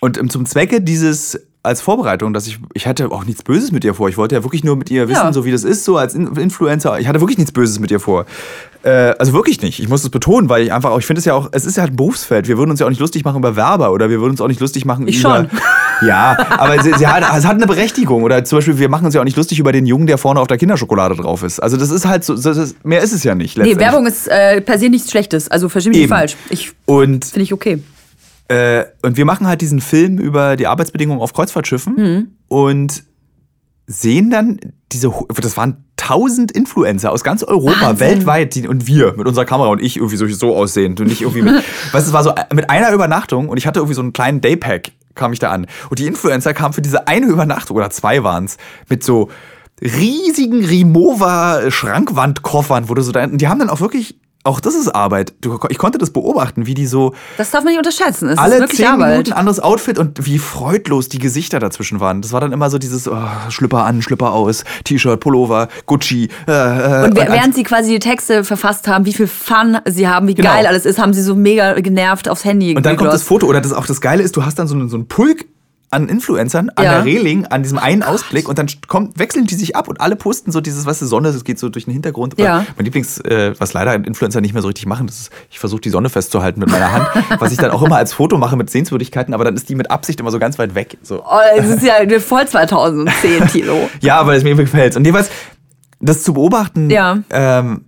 Und 0.00 0.18
ähm, 0.18 0.28
zum 0.28 0.44
Zwecke 0.46 0.80
dieses, 0.80 1.38
als 1.64 1.80
Vorbereitung, 1.80 2.32
dass 2.32 2.46
ich, 2.46 2.58
ich 2.74 2.86
hatte 2.86 3.10
auch 3.10 3.24
nichts 3.24 3.42
Böses 3.42 3.72
mit 3.72 3.84
ihr 3.84 3.94
vor. 3.94 4.08
Ich 4.08 4.16
wollte 4.16 4.34
ja 4.34 4.44
wirklich 4.44 4.62
nur 4.64 4.76
mit 4.76 4.90
ihr 4.90 5.08
wissen, 5.08 5.22
Ja. 5.24 5.32
so 5.32 5.44
wie 5.44 5.50
das 5.50 5.64
ist, 5.64 5.84
so 5.84 5.96
als 5.96 6.14
In 6.14 6.28
Influencer. 6.36 6.98
Ich 7.00 7.08
hatte 7.08 7.20
wirklich 7.20 7.38
nichts 7.38 7.52
Böses 7.52 7.78
mit 7.80 7.90
ihr 7.90 8.00
vor. 8.00 8.26
Äh, 8.82 9.14
also 9.18 9.32
wirklich 9.32 9.62
nicht. 9.62 9.80
Ich 9.80 9.88
muss 9.88 10.02
es 10.04 10.10
betonen, 10.10 10.48
weil 10.50 10.62
ich 10.62 10.72
einfach 10.72 10.90
auch, 10.90 10.98
ich 10.98 11.06
finde 11.06 11.18
es 11.20 11.24
ja 11.24 11.32
auch, 11.34 11.48
es 11.52 11.64
ist 11.64 11.76
ja 11.76 11.82
halt 11.84 11.94
ein 11.94 11.96
Berufsfeld. 11.96 12.48
Wir 12.48 12.58
würden 12.58 12.70
uns 12.70 12.80
ja 12.80 12.86
auch 12.86 12.90
nicht 12.90 13.00
lustig 13.00 13.24
machen 13.24 13.38
über 13.38 13.56
Werber 13.56 13.92
oder 13.92 14.10
wir 14.10 14.20
würden 14.20 14.32
uns 14.32 14.40
auch 14.42 14.48
nicht 14.48 14.60
lustig 14.60 14.84
machen 14.84 15.08
Ich 15.08 15.20
über. 15.20 15.36
schon. 15.36 15.48
Ja, 16.04 16.36
aber 16.58 16.82
sie, 16.82 16.92
sie 16.98 17.06
hat, 17.06 17.22
es 17.38 17.46
hat 17.46 17.54
eine 17.54 17.66
Berechtigung. 17.68 18.24
Oder 18.24 18.44
zum 18.44 18.58
Beispiel, 18.58 18.78
wir 18.78 18.88
machen 18.88 19.06
uns 19.06 19.14
ja 19.14 19.20
auch 19.20 19.24
nicht 19.24 19.36
lustig 19.36 19.60
über 19.60 19.70
den 19.70 19.86
Jungen, 19.86 20.06
der 20.08 20.18
vorne 20.18 20.40
auf 20.40 20.48
der 20.48 20.58
Kinderschokolade 20.58 21.14
drauf 21.14 21.44
ist. 21.44 21.60
Also 21.60 21.76
das 21.76 21.90
ist 21.90 22.04
halt 22.04 22.24
so, 22.24 22.34
ist, 22.34 22.84
mehr 22.84 23.00
ist 23.00 23.12
es 23.12 23.22
ja 23.22 23.34
nicht. 23.36 23.56
Nee. 23.56 23.78
Werbung 23.78 24.04
ist 24.04 24.26
äh, 24.28 24.60
per 24.60 24.78
se 24.78 24.88
nichts 24.90 25.10
Schlechtes. 25.12 25.48
Also 25.50 25.68
versteh 25.68 25.90
mich 25.90 25.98
nicht 26.00 26.08
falsch. 26.08 26.36
Ich 26.50 26.72
Und 26.84 27.24
finde 27.26 27.44
ich 27.44 27.52
okay. 27.52 27.78
Äh, 28.48 28.84
und 29.02 29.16
wir 29.16 29.24
machen 29.24 29.46
halt 29.46 29.60
diesen 29.60 29.80
Film 29.80 30.18
über 30.18 30.56
die 30.56 30.66
Arbeitsbedingungen 30.66 31.22
auf 31.22 31.32
Kreuzfahrtschiffen 31.32 31.94
Mhm. 31.96 32.28
und 32.48 33.04
sehen 33.86 34.30
dann 34.30 34.58
diese, 34.92 35.12
das 35.40 35.56
waren 35.56 35.84
tausend 35.96 36.52
Influencer 36.52 37.10
aus 37.12 37.24
ganz 37.24 37.42
Europa, 37.42 37.80
Wahnsinn. 37.88 38.06
weltweit, 38.08 38.54
die, 38.54 38.68
und 38.68 38.86
wir 38.86 39.14
mit 39.16 39.26
unserer 39.26 39.44
Kamera 39.44 39.68
und 39.68 39.82
ich 39.82 39.96
irgendwie 39.96 40.16
so, 40.16 40.26
so 40.28 40.56
aussehen 40.56 40.96
und 40.98 41.06
nicht 41.06 41.22
irgendwie 41.22 41.42
mit, 41.42 41.54
weißt 41.92 42.06
du, 42.06 42.10
es 42.10 42.12
war 42.12 42.22
so 42.22 42.32
mit 42.54 42.70
einer 42.70 42.92
Übernachtung 42.92 43.48
und 43.48 43.56
ich 43.56 43.66
hatte 43.66 43.80
irgendwie 43.80 43.94
so 43.94 44.02
einen 44.02 44.12
kleinen 44.12 44.40
Daypack, 44.40 44.92
kam 45.14 45.32
ich 45.32 45.38
da 45.38 45.50
an. 45.50 45.66
Und 45.90 45.98
die 45.98 46.06
Influencer 46.06 46.54
kamen 46.54 46.72
für 46.74 46.82
diese 46.82 47.06
eine 47.08 47.26
Übernachtung, 47.26 47.76
oder 47.76 47.90
zwei 47.90 48.22
waren 48.24 48.44
es, 48.46 48.56
mit 48.88 49.04
so 49.04 49.28
riesigen 49.82 50.64
Rimowa-Schrankwandkoffern, 50.64 52.88
wo 52.88 52.94
du 52.94 53.02
so 53.02 53.12
da, 53.12 53.24
und 53.24 53.38
die 53.40 53.48
haben 53.48 53.58
dann 53.58 53.70
auch 53.70 53.80
wirklich, 53.80 54.18
auch 54.44 54.60
das 54.60 54.74
ist 54.74 54.94
Arbeit. 54.94 55.32
Ich 55.70 55.78
konnte 55.78 55.96
das 55.98 56.10
beobachten, 56.10 56.66
wie 56.66 56.74
die 56.74 56.86
so 56.86 57.14
Das 57.38 57.50
darf 57.50 57.64
man 57.64 57.72
nicht 57.72 57.78
unterschätzen. 57.78 58.26
Es 58.28 58.34
ist 58.34 58.38
alle 58.38 58.66
zehn 58.68 58.86
Arbeit. 58.86 59.10
Minuten 59.12 59.32
anderes 59.32 59.58
Outfit 59.58 59.98
und 59.98 60.24
wie 60.26 60.38
freudlos 60.38 61.08
die 61.08 61.18
Gesichter 61.18 61.58
dazwischen 61.60 61.98
waren. 61.98 62.20
Das 62.20 62.32
war 62.32 62.40
dann 62.40 62.52
immer 62.52 62.68
so 62.70 62.76
dieses 62.78 63.08
oh, 63.08 63.16
Schlüpper 63.48 63.84
an, 63.84 64.02
Schlüpper 64.02 64.32
aus, 64.32 64.64
T-Shirt, 64.84 65.18
Pullover, 65.20 65.68
Gucci. 65.86 66.28
Äh, 66.46 66.52
äh, 66.52 67.04
Und 67.06 67.16
während 67.16 67.54
sie 67.54 67.62
quasi 67.62 67.90
die 67.92 67.98
Texte 67.98 68.44
verfasst 68.44 68.86
haben, 68.86 69.06
wie 69.06 69.14
viel 69.14 69.26
Fun 69.26 69.78
sie 69.86 70.06
haben, 70.08 70.28
wie 70.28 70.34
Genau. 70.34 70.50
geil 70.50 70.66
alles 70.66 70.84
ist, 70.84 70.98
haben 70.98 71.14
sie 71.14 71.22
so 71.22 71.34
mega 71.34 71.72
genervt 71.80 72.28
aufs 72.28 72.44
Handy 72.44 72.76
Und 72.76 72.84
dann 72.84 72.96
kommt 72.96 73.12
das. 73.12 73.22
Foto, 73.22 73.46
oder 73.46 73.60
das 73.62 73.72
auch 73.72 73.86
das 73.86 74.00
Geile 74.02 74.22
ist, 74.22 74.36
du 74.36 74.44
hast 74.44 74.58
dann 74.58 74.66
so, 74.68 74.74
einen- 74.74 74.88
so 74.90 74.96
einen 74.96 75.08
Pulk 75.08 75.46
an 75.94 76.08
Influencern 76.08 76.70
an 76.76 76.84
Ja. 76.84 76.92
der 76.96 77.04
Reling, 77.04 77.46
an 77.46 77.62
diesem 77.62 77.78
einen 77.78 78.02
Ausblick 78.02 78.48
und 78.48 78.58
dann 78.58 78.66
kommt, 78.88 79.18
wechseln 79.18 79.46
die 79.46 79.54
sich 79.54 79.76
ab 79.76 79.88
und 79.88 80.00
alle 80.00 80.16
posten 80.16 80.52
so 80.52 80.60
dieses, 80.60 80.84
was 80.86 80.98
die 80.98 81.06
Sonne, 81.06 81.32
das 81.32 81.44
geht 81.44 81.58
so 81.58 81.68
durch 81.70 81.86
den 81.86 81.92
Hintergrund. 81.92 82.38
Ja. 82.38 82.66
Mein 82.76 82.84
Lieblings, 82.84 83.18
äh, 83.20 83.54
was 83.58 83.72
leider 83.72 83.94
Influencer 83.94 84.40
nicht 84.40 84.52
mehr 84.52 84.62
so 84.62 84.68
richtig 84.68 84.86
machen, 84.86 85.06
das 85.06 85.20
ist, 85.20 85.30
ich 85.50 85.58
versuche 85.58 85.80
die 85.80 85.90
Sonne 85.90 86.08
festzuhalten 86.10 86.60
mit 86.60 86.70
meiner 86.70 86.92
Hand, 86.92 87.06
was 87.40 87.52
ich 87.52 87.58
dann 87.58 87.70
auch 87.70 87.82
immer 87.82 87.96
als 87.96 88.12
Foto 88.12 88.36
mache 88.36 88.56
mit 88.56 88.68
Sehenswürdigkeiten, 88.70 89.32
aber 89.32 89.44
dann 89.44 89.54
ist 89.54 89.68
die 89.68 89.74
mit 89.74 89.90
Absicht 89.90 90.20
immer 90.20 90.30
so 90.30 90.38
ganz 90.38 90.58
weit 90.58 90.74
weg. 90.74 90.98
So. 91.02 91.22
Oh, 91.24 91.38
es 91.56 91.68
ist 91.68 91.82
ja 91.82 91.94
voll 92.20 92.46
2010, 92.46 93.46
Tilo. 93.48 93.88
Ja, 94.00 94.18
aber 94.20 94.34
es 94.34 94.44
mir 94.44 94.54
gefällt. 94.54 94.96
Und 94.96 95.04
jeweils, 95.06 95.30
das 96.00 96.22
zu 96.22 96.34
beobachten, 96.34 96.90
Ja. 96.90 97.18
ähm, 97.30 97.86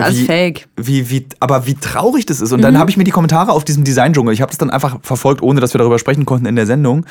ist 0.00 0.04
alles 0.04 0.18
wie, 0.20 0.24
fake. 0.26 0.68
Wie, 0.76 1.10
wie, 1.10 1.26
aber 1.40 1.66
wie 1.66 1.74
traurig 1.74 2.26
das 2.26 2.40
ist. 2.40 2.52
Und 2.52 2.58
Mhm. 2.60 2.62
dann 2.62 2.78
habe 2.78 2.90
ich 2.90 2.96
mir 2.96 3.04
die 3.04 3.10
Kommentare 3.10 3.52
auf 3.52 3.64
diesem 3.64 3.84
Design-Dschungel, 3.84 4.32
ich 4.34 4.40
habe 4.40 4.50
das 4.50 4.58
dann 4.58 4.70
einfach 4.70 4.98
verfolgt, 5.02 5.42
ohne 5.42 5.60
dass 5.60 5.74
wir 5.74 5.78
darüber 5.78 5.98
sprechen 5.98 6.24
konnten 6.26 6.46
in 6.46 6.56
der 6.56 6.66
Sendung. 6.66 7.06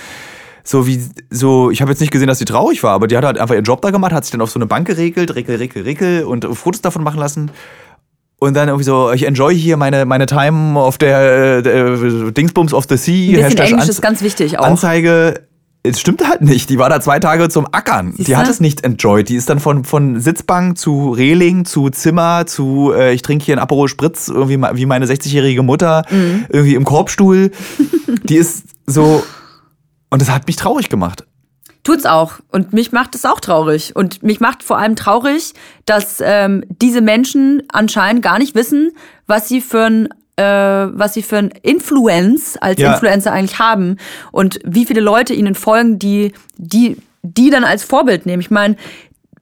So 0.66 0.88
wie, 0.88 1.02
so, 1.30 1.72
ich 1.72 1.82
habe 1.82 1.92
jetzt 1.92 2.00
nicht 2.00 2.12
gesehen, 2.12 2.28
dass 2.28 2.40
sie 2.40 2.46
traurig 2.46 2.84
war, 2.84 2.92
aber 2.94 3.08
die 3.08 3.18
hat 3.18 3.26
halt 3.26 3.38
einfach 3.38 3.54
ihren 3.56 3.66
Job 3.66 3.82
da 3.82 3.92
gemacht, 3.92 4.14
hat 4.14 4.24
sich 4.24 4.32
dann 4.32 4.40
auf 4.42 4.50
so 4.50 4.58
eine 4.60 4.66
Bank 4.66 4.88
geregelt, 4.88 5.36
Rickel, 5.36 5.58
Rickel, 5.58 5.84
Rickel 5.84 6.24
und 6.24 6.46
Fotos 6.56 6.80
davon 6.82 7.04
machen 7.04 7.20
lassen. 7.20 7.52
Und 8.40 8.56
dann 8.56 8.68
irgendwie 8.68 8.84
so, 8.86 9.12
ich 9.12 9.26
enjoy 9.26 9.56
hier 9.56 9.78
meine, 9.78 10.06
meine 10.06 10.26
Time 10.26 10.78
auf 10.80 10.98
der, 10.98 11.66
äh, 11.66 12.32
Dingsbums 12.32 12.74
of 12.74 12.86
the 12.90 12.98
Sea. 12.98 13.14
Ein 13.14 13.28
bisschen 13.32 13.44
Hashtag 13.44 13.70
Englisch 13.72 13.90
ist 13.90 14.02
ganz 14.02 14.22
wichtig 14.22 14.60
auch. 14.60 14.66
Anzeige. 14.66 15.48
Es 15.86 16.00
stimmt 16.00 16.26
halt 16.26 16.42
nicht. 16.42 16.70
Die 16.70 16.78
war 16.78 16.90
da 16.90 17.02
zwei 17.02 17.20
Tage 17.20 17.50
zum 17.50 17.68
Ackern. 17.72 18.14
Siehst 18.14 18.30
die 18.30 18.38
hat 18.38 18.48
es 18.48 18.62
nicht 18.62 18.86
enjoyed. 18.86 19.28
Die 19.28 19.36
ist 19.36 19.50
dann 19.50 19.60
von, 19.60 19.84
von 19.84 20.18
Sitzbank 20.20 20.78
zu 20.78 21.12
Reling 21.12 21.66
zu 21.66 21.90
Zimmer 21.90 22.46
zu 22.46 22.94
äh, 22.96 23.14
ich 23.14 23.22
trinke 23.22 23.44
hier 23.44 23.56
einen 23.56 23.62
Aperol 23.62 23.90
Spritz, 23.90 24.30
irgendwie 24.30 24.62
wie 24.78 24.86
meine 24.86 25.06
60-jährige 25.06 25.62
Mutter, 25.62 26.04
Mhm. 26.10 26.46
irgendwie 26.50 26.76
im 26.76 26.86
Korbstuhl. 26.86 27.52
die 28.24 28.36
ist 28.38 28.64
so. 28.86 29.24
Und 30.10 30.22
das 30.22 30.32
hat 30.32 30.48
mich 30.48 30.56
traurig 30.56 30.88
gemacht. 30.90 31.26
Tut's 31.84 32.06
auch. 32.06 32.36
Und 32.50 32.72
mich 32.72 32.94
macht 32.94 33.14
es 33.14 33.26
auch 33.26 33.42
traurig. 33.42 33.94
Und 33.94 34.24
mich 34.24 34.40
macht 34.40 34.64
vor 34.64 34.78
allem 34.78 34.96
traurig, 34.96 35.54
dass 35.86 36.22
ähm, 36.22 36.64
diese 36.82 37.02
Menschen 37.02 37.64
anscheinend 37.68 38.22
gar 38.22 38.40
nicht 38.40 38.56
wissen, 38.56 38.92
was 39.28 39.50
sie 39.50 39.60
für 39.60 39.84
ein 39.84 40.08
äh, 40.36 40.44
was 40.44 41.14
sie 41.14 41.22
für 41.22 41.38
ein 41.38 41.52
Influence 41.62 42.58
als 42.58 42.80
Ja. 42.80 42.94
Influencer 42.94 43.32
eigentlich 43.32 43.60
haben 43.60 43.98
und 44.32 44.60
wie 44.64 44.86
viele 44.86 45.02
Leute 45.02 45.34
ihnen 45.34 45.56
folgen, 45.56 46.00
die 46.00 46.34
die 46.58 46.98
die 47.24 47.50
dann 47.50 47.64
als 47.64 47.84
Vorbild 47.84 48.26
nehmen. 48.26 48.42
Ich 48.42 48.52
meine, 48.52 48.76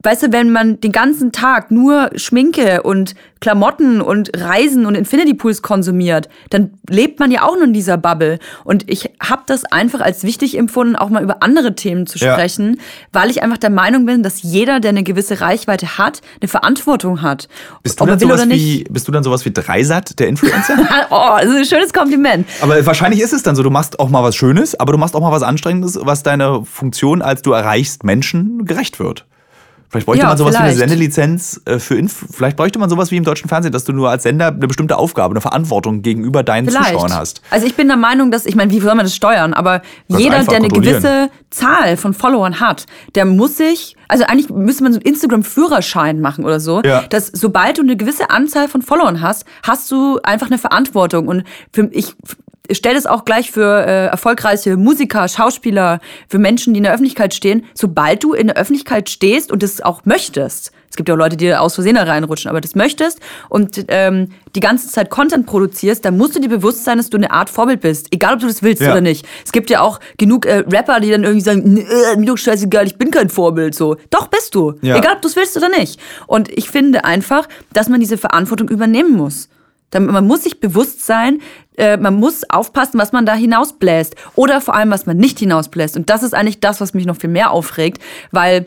weißt 0.02 0.24
du, 0.24 0.32
wenn 0.32 0.50
man 0.52 0.80
den 0.80 0.92
ganzen 0.92 1.32
Tag 1.32 1.70
nur 1.70 2.10
Schminke 2.16 2.82
und 2.82 3.14
Klamotten 3.40 4.00
und 4.00 4.30
Reisen 4.36 4.86
und 4.86 4.94
Infinity 4.94 5.34
Pools 5.34 5.62
konsumiert, 5.62 6.28
dann 6.50 6.74
lebt 6.88 7.18
man 7.18 7.30
ja 7.32 7.42
auch 7.42 7.54
nur 7.56 7.64
in 7.64 7.72
dieser 7.72 7.96
Bubble. 7.96 8.38
Und 8.64 8.88
ich 8.88 9.10
habe 9.20 9.42
das 9.46 9.64
einfach 9.64 10.00
als 10.00 10.22
wichtig 10.22 10.56
empfunden, 10.56 10.94
auch 10.94 11.08
mal 11.10 11.22
über 11.24 11.42
andere 11.42 11.74
Themen 11.74 12.06
zu 12.06 12.18
Ja. 12.18 12.34
sprechen, 12.34 12.78
weil 13.12 13.30
ich 13.30 13.42
einfach 13.42 13.58
der 13.58 13.70
Meinung 13.70 14.06
bin, 14.06 14.22
dass 14.22 14.42
jeder, 14.42 14.78
der 14.78 14.90
eine 14.90 15.02
gewisse 15.02 15.40
Reichweite 15.40 15.98
hat, 15.98 16.20
eine 16.40 16.48
Verantwortung 16.48 17.20
hat. 17.22 17.48
Bist 17.82 17.98
du, 17.98 18.04
Ob 18.04 18.10
dann 18.10 18.18
sowas 18.20 18.48
wie, 18.48 18.84
bist 18.90 19.08
du 19.08 19.12
dann 19.12 19.24
sowas 19.24 19.44
wie 19.44 19.50
Dreisat, 19.52 20.18
der 20.18 20.28
Influencer? 20.28 20.76
Oh, 21.10 21.36
das 21.40 21.46
ist 21.50 21.56
ein 21.56 21.64
schönes 21.64 21.92
Kompliment. 21.92 22.46
aber 22.60 22.84
wahrscheinlich 22.86 23.20
ist 23.20 23.32
es 23.32 23.42
dann 23.42 23.56
so, 23.56 23.62
du 23.62 23.70
machst 23.70 23.98
auch 23.98 24.08
mal 24.08 24.22
was 24.22 24.36
Schönes, 24.36 24.78
aber 24.78 24.92
du 24.92 24.98
machst 24.98 25.16
auch 25.16 25.20
mal 25.20 25.32
was 25.32 25.42
Anstrengendes, 25.42 25.98
was 26.00 26.22
deiner 26.22 26.64
Funktion, 26.64 27.22
als 27.22 27.42
du 27.42 27.52
erreichst, 27.52 28.04
Menschen 28.04 28.64
gerecht 28.64 29.00
wird. 29.00 29.26
Vielleicht 29.92 30.06
bräuchte 30.06 30.22
Ja, 30.22 30.28
man 30.30 30.38
sowas 30.38 30.54
wie 30.54 30.56
vielleicht. 30.56 30.80
eine 30.80 30.88
Sendelizenz 30.88 31.60
äh, 31.66 31.78
für 31.78 31.96
Inf 31.96 32.24
Vielleicht 32.30 32.56
bräuchte 32.56 32.78
man 32.78 32.88
sowas 32.88 33.10
wie 33.10 33.18
im 33.18 33.24
deutschen 33.24 33.48
Fernsehen, 33.50 33.72
dass 33.72 33.84
du 33.84 33.92
nur 33.92 34.08
als 34.08 34.22
Sender 34.22 34.46
eine 34.48 34.66
bestimmte 34.66 34.96
Aufgabe, 34.96 35.32
eine 35.34 35.42
Verantwortung 35.42 36.00
gegenüber 36.00 36.42
deinen 36.42 36.66
Vielleicht. 36.66 36.92
Zuschauern 36.94 37.14
hast. 37.14 37.42
Also 37.50 37.66
ich 37.66 37.74
bin 37.76 37.88
der 37.88 37.98
Meinung, 37.98 38.30
dass, 38.30 38.46
ich 38.46 38.56
meine, 38.56 38.72
wie 38.72 38.80
soll 38.80 38.94
man 38.94 39.04
das 39.04 39.14
steuern? 39.14 39.52
Aber 39.52 39.82
jeder, 40.08 40.42
der 40.44 40.56
eine 40.56 40.68
gewisse 40.68 41.28
Zahl 41.50 41.98
von 41.98 42.14
Followern 42.14 42.58
hat, 42.58 42.86
der 43.14 43.26
muss 43.26 43.58
sich, 43.58 43.94
also 44.08 44.24
eigentlich 44.24 44.48
müsste 44.48 44.82
man 44.84 44.94
so 44.94 44.98
einen 44.98 45.06
Instagram-Führerschein 45.06 46.20
machen 46.22 46.46
oder 46.46 46.58
so, 46.58 46.80
Ja. 46.82 47.02
dass 47.10 47.26
sobald 47.26 47.76
du 47.76 47.82
eine 47.82 47.96
gewisse 47.96 48.30
Anzahl 48.30 48.68
von 48.68 48.80
Followern 48.80 49.20
hast, 49.20 49.44
hast 49.62 49.90
du 49.90 50.18
einfach 50.22 50.46
eine 50.46 50.56
Verantwortung. 50.56 51.28
Und 51.28 51.44
für, 51.70 51.90
ich 51.92 52.14
stelle 52.70 52.96
es 52.98 53.06
auch 53.06 53.24
gleich 53.24 53.50
für 53.50 53.84
äh, 53.86 54.06
erfolgreiche 54.06 54.76
Musiker, 54.76 55.26
Schauspieler, 55.28 56.00
für 56.28 56.38
Menschen, 56.38 56.74
die 56.74 56.78
in 56.78 56.84
der 56.84 56.92
Öffentlichkeit 56.92 57.34
stehen. 57.34 57.64
Sobald 57.74 58.22
du 58.22 58.32
in 58.34 58.46
der 58.48 58.56
Öffentlichkeit 58.56 59.10
stehst 59.10 59.50
und 59.50 59.62
das 59.62 59.80
auch 59.80 60.02
möchtest, 60.04 60.72
es 60.88 60.96
gibt 60.96 61.08
ja 61.08 61.14
auch 61.14 61.18
Leute, 61.18 61.38
die 61.38 61.54
aus 61.54 61.74
Versehen 61.74 61.94
da 61.94 62.02
reinrutschen, 62.02 62.50
aber 62.50 62.60
das 62.60 62.74
möchtest 62.74 63.18
und 63.48 63.82
ähm, 63.88 64.28
die 64.54 64.60
ganze 64.60 64.88
Zeit 64.88 65.08
Content 65.08 65.46
produzierst, 65.46 66.04
dann 66.04 66.18
musst 66.18 66.36
du 66.36 66.40
dir 66.40 66.50
bewusst 66.50 66.84
sein, 66.84 66.98
dass 66.98 67.08
du 67.08 67.16
eine 67.16 67.30
Art 67.30 67.48
Vorbild 67.48 67.80
bist. 67.80 68.08
Egal, 68.12 68.34
ob 68.34 68.40
du 68.40 68.46
das 68.46 68.62
willst 68.62 68.82
Ja. 68.82 68.92
oder 68.92 69.00
nicht. 69.00 69.26
Es 69.42 69.52
gibt 69.52 69.70
ja 69.70 69.80
auch 69.80 70.00
genug 70.18 70.44
äh, 70.44 70.64
Rapper, 70.70 71.00
die 71.00 71.10
dann 71.10 71.24
irgendwie 71.24 71.40
sagen, 71.40 71.62
"Nee, 71.64 71.86
äh, 72.12 72.16
mir 72.18 72.26
doch 72.26 72.36
scheißegal, 72.36 72.86
ich 72.86 72.96
bin 72.98 73.10
kein 73.10 73.30
Vorbild. 73.30 73.74
So, 73.74 73.96
doch 74.10 74.26
bist 74.26 74.54
du. 74.54 74.74
Ja. 74.82 74.96
Egal, 74.98 75.14
ob 75.14 75.22
du 75.22 75.28
es 75.28 75.36
willst 75.36 75.56
oder 75.56 75.70
nicht. 75.70 75.98
Und 76.26 76.50
ich 76.50 76.68
finde 76.68 77.06
einfach, 77.06 77.48
dass 77.72 77.88
man 77.88 77.98
diese 78.00 78.18
Verantwortung 78.18 78.68
übernehmen 78.68 79.16
muss. 79.16 79.48
Man 79.94 80.26
muss 80.26 80.44
sich 80.44 80.58
bewusst 80.58 81.04
sein, 81.04 81.40
äh, 81.76 81.96
man 81.96 82.14
muss 82.14 82.48
aufpassen, 82.48 82.98
was 82.98 83.12
man 83.12 83.26
da 83.26 83.34
hinausbläst. 83.34 84.16
Oder 84.34 84.60
vor 84.60 84.74
allem, 84.74 84.90
was 84.90 85.06
man 85.06 85.16
nicht 85.16 85.38
hinausbläst. 85.38 85.96
Und 85.96 86.10
das 86.10 86.22
ist 86.22 86.34
eigentlich 86.34 86.60
das, 86.60 86.80
was 86.80 86.94
mich 86.94 87.06
noch 87.06 87.16
viel 87.16 87.30
mehr 87.30 87.50
aufregt, 87.50 88.02
weil 88.30 88.66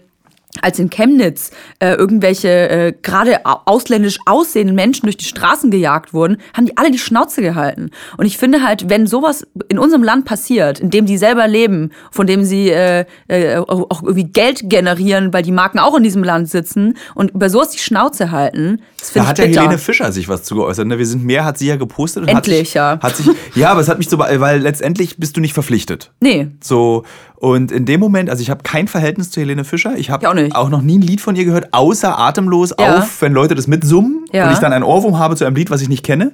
als 0.62 0.80
in 0.80 0.90
Chemnitz 0.90 1.52
äh, 1.80 1.94
irgendwelche 1.96 2.50
äh, 2.70 2.94
gerade 3.02 3.46
au- 3.46 3.62
ausländisch 3.66 4.18
aussehenden 4.26 4.76
Menschen 4.76 5.04
durch 5.06 5.18
die 5.18 5.26
Straßen 5.26 5.72
gejagt 5.72 6.14
wurden, 6.14 6.38
haben 6.56 6.66
die 6.66 6.78
alle 6.78 6.92
die 6.92 6.98
Schnauze 7.00 7.42
gehalten. 7.42 7.92
Und 8.18 8.26
ich 8.26 8.38
finde 8.38 8.64
halt, 8.64 8.90
wenn 8.90 9.08
sowas 9.08 9.46
in 9.70 9.80
unserem 9.80 10.04
Land 10.04 10.26
passiert, 10.26 10.80
in 10.80 10.90
dem 10.90 11.06
die 11.06 11.18
selber 11.18 11.48
leben, 11.48 11.92
von 12.12 12.28
dem 12.28 12.44
sie 12.44 12.70
äh, 12.70 13.06
äh, 13.28 13.58
auch 13.58 14.02
irgendwie 14.04 14.26
Geld 14.26 14.62
generieren, 14.70 15.34
weil 15.34 15.44
die 15.44 15.52
Marken 15.52 15.80
auch 15.80 15.96
in 15.98 16.04
diesem 16.04 16.24
Land 16.24 16.50
sitzen 16.50 16.98
und 17.16 17.32
über 17.32 17.50
sowas 17.50 17.70
die 17.70 17.80
Schnauze 17.80 18.32
halten, 18.32 18.82
das 19.00 19.14
Da 19.14 19.14
finde 19.14 19.24
ich 19.24 19.30
hat 19.30 19.38
ja 19.40 19.46
bitter. 19.46 19.62
Helene 19.62 19.78
Fischer 19.78 20.12
sich 20.12 20.28
was 20.30 20.44
zu 20.44 20.56
geäußert. 20.56 20.88
Ne? 20.88 20.98
Wir 20.98 21.06
sind 21.06 21.24
mehr, 21.26 21.46
hat 21.46 21.58
sie 21.58 21.68
ja 21.68 21.76
gepostet. 21.76 22.24
Und 22.24 22.30
Endlich, 22.30 22.60
hat 22.60 22.66
sich, 22.66 22.74
ja. 22.74 23.00
Hat 23.02 23.16
sich, 23.18 23.28
ja, 23.56 23.70
aber 23.72 23.82
es 23.82 23.88
hat 23.90 23.98
mich 23.98 24.10
so, 24.10 24.18
weil 24.20 24.60
letztendlich 24.60 25.18
bist 25.18 25.36
du 25.38 25.42
nicht 25.42 25.54
verpflichtet. 25.54 26.12
nee, 26.20 26.48
So, 26.62 27.04
und 27.46 27.72
in 27.72 27.86
dem 27.86 28.00
Moment, 28.00 28.30
also 28.30 28.42
ich 28.42 28.50
habe 28.50 28.64
kein 28.64 28.88
Verhältnis 28.88 29.30
zu 29.30 29.40
Helene 29.40 29.64
Fischer. 29.66 29.96
Ich 29.98 30.10
auch 30.12 30.22
habe 30.22 30.34
nicht. 30.42 30.56
auch 30.56 30.70
noch 30.70 30.82
nie 30.82 30.98
ein 30.98 31.02
Lied 31.02 31.22
von 31.22 31.36
ihr 31.36 31.46
gehört, 31.46 31.68
außer 31.74 32.18
atemlos 32.18 32.74
Ja. 32.80 32.98
auf, 32.98 33.22
wenn 33.22 33.34
Leute 33.34 33.54
das 33.54 33.68
mitsummen 33.68 34.26
Ja. 34.32 34.48
und 34.48 34.54
ich 34.54 34.60
dann 34.60 34.74
einen 34.74 34.84
Ohrwurm 34.84 35.20
habe 35.20 35.36
zu 35.36 35.46
einem 35.46 35.56
Lied, 35.56 35.70
was 35.70 35.82
ich 35.82 35.90
nicht 35.90 36.04
kenne. 36.04 36.32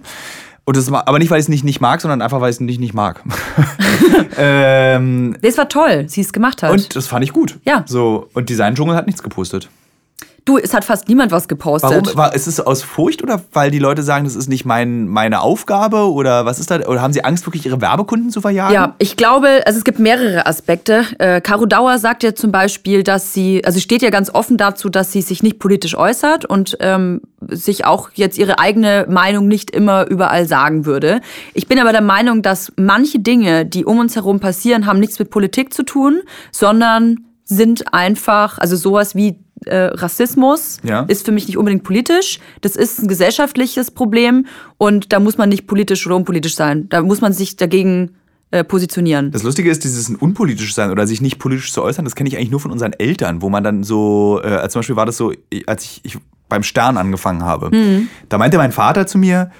Und 0.64 0.78
das, 0.78 0.90
aber 0.92 1.20
nicht, 1.20 1.30
weil 1.32 1.40
ich 1.40 1.46
es 1.46 1.50
nicht, 1.50 1.64
nicht 1.66 1.82
mag, 1.82 2.00
sondern 2.02 2.22
einfach, 2.22 2.40
weil 2.40 2.50
ich 2.52 2.56
es 2.58 2.60
nicht, 2.62 2.80
nicht 2.80 2.94
mag. 2.94 3.22
ähm, 4.38 5.36
das 5.42 5.58
war 5.58 5.68
toll, 5.70 6.06
sie 6.08 6.22
es 6.22 6.32
gemacht 6.34 6.64
hat. 6.64 6.72
und 6.72 6.96
das 6.96 7.08
fand 7.08 7.24
ich 7.24 7.34
gut. 7.34 7.60
Ja. 7.66 7.84
So, 7.88 8.28
und 8.34 8.50
Design 8.50 8.76
Dschungel 8.76 8.96
hat 8.96 9.06
nichts 9.08 9.24
gepostet. 9.24 9.70
Du, 10.46 10.58
es 10.58 10.74
hat 10.74 10.84
fast 10.84 11.08
niemand 11.08 11.32
was 11.32 11.48
gepostet. 11.48 11.92
Warum? 11.92 12.18
War, 12.18 12.34
ist 12.36 12.48
es 12.48 12.60
aus 12.60 12.84
Furcht 12.84 13.22
oder 13.24 13.42
weil 13.54 13.72
die 13.72 13.80
Leute 13.80 14.04
sagen, 14.04 14.26
das 14.26 14.36
ist 14.36 14.50
nicht 14.50 14.66
mein, 14.66 15.08
meine 15.08 15.42
Aufgabe? 15.42 16.12
Oder 16.12 16.46
was 16.46 16.60
ist 16.60 16.72
da? 16.72 16.80
Oder 16.88 17.02
haben 17.02 17.14
sie 17.14 17.24
Angst, 17.24 17.46
wirklich 17.46 17.66
ihre 17.66 17.82
Werbekunden 17.82 18.30
zu 18.30 18.42
verjagen? 18.42 18.74
Ja, 18.74 18.96
ich 18.98 19.18
glaube, 19.18 19.62
also 19.66 19.78
es 19.78 19.84
gibt 19.84 20.00
mehrere 20.00 20.46
Aspekte. 20.46 21.06
Äh, 21.20 21.42
Caro 21.42 21.66
Dauer 21.66 22.00
sagt 22.00 22.24
ja 22.24 22.34
zum 22.34 22.52
Beispiel, 22.52 23.04
dass 23.04 23.34
sie, 23.34 23.64
also 23.64 23.76
sie 23.76 23.82
steht 23.82 24.02
ja 24.02 24.10
ganz 24.10 24.34
offen 24.34 24.58
dazu, 24.58 24.90
dass 24.90 25.12
sie 25.12 25.22
sich 25.22 25.44
nicht 25.44 25.60
politisch 25.60 25.96
äußert 25.96 26.46
und 26.46 26.78
ähm, 26.80 27.22
sich 27.48 27.86
auch 27.86 28.10
jetzt 28.14 28.38
ihre 28.38 28.60
eigene 28.60 29.06
Meinung 29.10 29.48
nicht 29.48 29.72
immer 29.72 30.08
überall 30.08 30.46
sagen 30.48 30.86
würde. 30.86 31.22
Ich 31.54 31.68
bin 31.68 31.80
aber 31.80 31.92
der 31.92 32.02
Meinung, 32.02 32.42
dass 32.42 32.72
manche 32.78 33.20
Dinge, 33.20 33.66
die 33.66 33.86
um 33.86 34.00
uns 34.00 34.16
herum 34.16 34.40
passieren, 34.40 34.86
haben 34.86 35.00
nichts 35.00 35.20
mit 35.20 35.30
Politik 35.30 35.74
zu 35.74 35.84
tun, 35.84 36.22
sondern 36.52 37.18
sind 37.46 37.94
einfach, 37.94 38.58
also 38.60 38.76
sowas 38.76 39.16
wie 39.16 39.38
äh, 39.66 39.76
Rassismus 39.94 40.78
Ja. 40.84 41.02
ist 41.04 41.26
für 41.26 41.32
mich 41.32 41.48
nicht 41.48 41.58
unbedingt 41.58 41.84
politisch. 41.84 42.40
Das 42.62 42.76
ist 42.76 43.02
ein 43.02 43.08
gesellschaftliches 43.08 43.92
Problem 43.92 44.46
und 44.78 45.14
da 45.14 45.20
muss 45.20 45.38
man 45.38 45.50
nicht 45.50 45.68
politisch 45.68 46.06
oder 46.08 46.16
unpolitisch 46.16 46.56
sein. 46.56 46.88
Da 46.90 47.02
muss 47.02 47.22
man 47.22 47.34
sich 47.34 47.58
dagegen 47.58 48.16
äh, 48.52 48.64
positionieren. 48.64 49.32
Das 49.32 49.44
Lustige 49.44 49.70
ist, 49.72 49.84
dieses 49.84 50.10
unpolitisch 50.10 50.74
sein 50.74 50.92
oder 50.92 51.08
sich 51.08 51.22
nicht 51.22 51.40
politisch 51.40 51.72
zu 51.72 51.82
äußern, 51.84 52.06
das 52.06 52.16
kenne 52.16 52.28
ich 52.28 52.38
eigentlich 52.38 52.52
nur 52.52 52.60
von 52.60 52.72
unseren 52.72 52.94
Eltern, 52.94 53.42
wo 53.42 53.50
man 53.50 53.64
dann 53.64 53.84
so, 53.84 54.42
äh, 54.44 54.68
zum 54.70 54.80
Beispiel 54.80 54.96
war 54.96 55.06
das 55.06 55.18
so, 55.18 55.32
als 55.68 55.84
ich, 55.86 56.02
ich 56.04 56.18
beim 56.50 56.64
Stern 56.64 56.98
angefangen 56.98 57.44
habe. 57.44 57.70
Mhm. 57.74 58.10
Da 58.28 58.38
meinte 58.38 58.58
mein 58.58 58.74
Vater 58.74 59.08
zu 59.08 59.18
mir, 59.18 59.52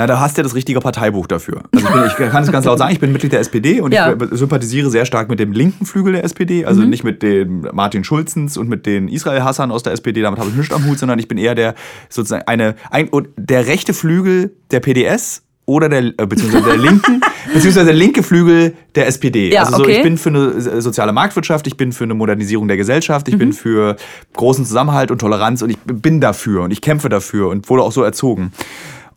na, 0.00 0.06
da 0.06 0.18
hast 0.18 0.38
du 0.38 0.40
ja 0.40 0.44
das 0.44 0.54
richtige 0.54 0.80
Parteibuch 0.80 1.26
dafür. 1.26 1.64
Also 1.74 1.86
ich, 1.86 1.92
bin, 1.92 2.04
ich 2.06 2.32
kann 2.32 2.42
es 2.42 2.50
ganz 2.50 2.64
laut 2.64 2.78
sagen, 2.78 2.90
ich 2.90 3.00
bin 3.00 3.12
Mitglied 3.12 3.32
der 3.32 3.40
SPD 3.40 3.82
und 3.82 3.92
ja. 3.92 4.14
ich 4.14 4.28
sympathisiere 4.38 4.88
sehr 4.88 5.04
stark 5.04 5.28
mit 5.28 5.38
dem 5.38 5.52
linken 5.52 5.84
Flügel 5.84 6.14
der 6.14 6.24
SPD, 6.24 6.64
also 6.64 6.80
mhm. 6.80 6.88
nicht 6.88 7.04
mit 7.04 7.22
den 7.22 7.68
Martin 7.72 8.02
Schulzens 8.02 8.56
und 8.56 8.70
mit 8.70 8.86
den 8.86 9.08
Israel-Hassern 9.08 9.70
aus 9.70 9.82
der 9.82 9.92
SPD, 9.92 10.22
damit 10.22 10.40
habe 10.40 10.48
ich 10.48 10.56
nichts 10.56 10.74
am 10.74 10.86
Hut, 10.86 10.98
sondern 10.98 11.18
ich 11.18 11.28
bin 11.28 11.36
eher 11.36 11.54
der 11.54 11.74
sozusagen 12.08 12.44
eine, 12.46 12.76
ein, 12.90 13.10
der 13.36 13.66
rechte 13.66 13.92
Flügel 13.92 14.56
der 14.70 14.80
PDS 14.80 15.42
oder 15.66 15.90
der, 15.90 16.02
äh, 16.18 16.26
beziehungsweise 16.26 16.64
der 16.64 16.78
linken, 16.78 17.20
beziehungsweise 17.52 17.84
der 17.84 17.94
linke 17.94 18.22
Flügel 18.22 18.74
der 18.94 19.06
SPD. 19.06 19.52
Ja, 19.52 19.64
also 19.64 19.76
so, 19.76 19.82
okay. 19.82 19.98
ich 19.98 20.02
bin 20.02 20.16
für 20.16 20.30
eine 20.30 20.80
soziale 20.80 21.12
Marktwirtschaft, 21.12 21.66
ich 21.66 21.76
bin 21.76 21.92
für 21.92 22.04
eine 22.04 22.14
Modernisierung 22.14 22.68
der 22.68 22.78
Gesellschaft, 22.78 23.28
ich 23.28 23.34
mhm. 23.34 23.38
bin 23.38 23.52
für 23.52 23.96
großen 24.32 24.64
Zusammenhalt 24.64 25.10
und 25.10 25.18
Toleranz 25.18 25.60
und 25.60 25.68
ich 25.68 25.78
bin 25.84 26.22
dafür 26.22 26.62
und 26.62 26.70
ich 26.70 26.80
kämpfe 26.80 27.10
dafür 27.10 27.50
und 27.50 27.68
wurde 27.68 27.82
auch 27.82 27.92
so 27.92 28.02
erzogen. 28.02 28.52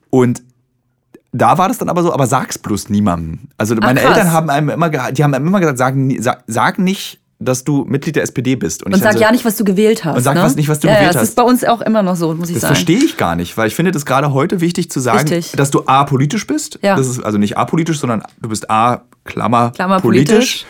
Und 0.10 0.44
da 1.34 1.58
war 1.58 1.68
das 1.68 1.80
dann 1.80 1.90
aber 1.90 2.04
so, 2.04 2.14
aber 2.14 2.28
sag's 2.28 2.58
bloß 2.58 2.90
niemandem. 2.90 3.50
Also 3.58 3.76
meine 3.76 4.00
Ach, 4.02 4.10
Eltern 4.10 4.32
haben 4.32 4.50
einem 4.50 4.70
immer, 4.70 4.90
die 4.90 5.24
haben 5.24 5.34
einem 5.34 5.48
immer 5.48 5.60
gesagt, 5.60 5.80
sag, 5.80 5.96
sag, 6.20 6.44
sag 6.48 6.80
nicht, 6.80 7.20
dass 7.40 7.64
du 7.64 7.84
Mitglied 7.86 8.16
der 8.16 8.24
SPD 8.24 8.56
bist. 8.56 8.84
Und, 8.84 8.94
und 8.94 9.02
sag 9.02 9.14
so, 9.14 9.20
ja 9.20 9.32
nicht, 9.32 9.44
was 9.44 9.56
du 9.56 9.64
gewählt 9.64 10.06
hast. 10.06 10.16
Und 10.16 10.22
sag 10.22 10.36
ne? 10.36 10.44
was 10.44 10.56
nicht, 10.56 10.70
was 10.70 10.80
du 10.80 10.88
ja, 10.88 10.94
gewählt 10.94 11.08
ja, 11.08 11.14
das 11.14 11.16
hast. 11.16 11.22
Das 11.24 11.30
ist 11.30 11.36
bei 11.36 11.44
uns 11.44 11.64
auch 11.66 11.82
immer 11.82 12.04
noch 12.04 12.16
so, 12.16 12.34
muss 12.34 12.50
ich 12.50 12.56
das 12.56 12.62
sagen. 12.62 12.74
Das 12.74 12.84
verstehe 12.84 13.04
ich 13.04 13.18
gar 13.18 13.36
nicht, 13.36 13.58
weil 13.58 13.68
ich 13.68 13.76
finde 13.76 13.92
das 13.92 14.06
gerade 14.06 14.32
heute 14.32 14.62
wichtig 14.62 14.92
zu 14.92 15.00
sagen, 15.00 15.28
Richtig. 15.28 15.52
dass 15.54 15.72
du 15.72 15.84
A, 15.88 16.04
politisch 16.04 16.46
bist. 16.48 16.80
Ja. 16.82 16.96
Das 16.96 17.08
ist 17.08 17.24
also 17.24 17.38
nicht 17.38 17.58
apolitisch, 17.58 18.00
sondern 18.00 18.24
du 18.42 18.50
bist 18.50 18.70
A, 18.70 19.02
Klammer, 19.26 19.72
Klammer 19.72 20.00
politisch. 20.00 20.66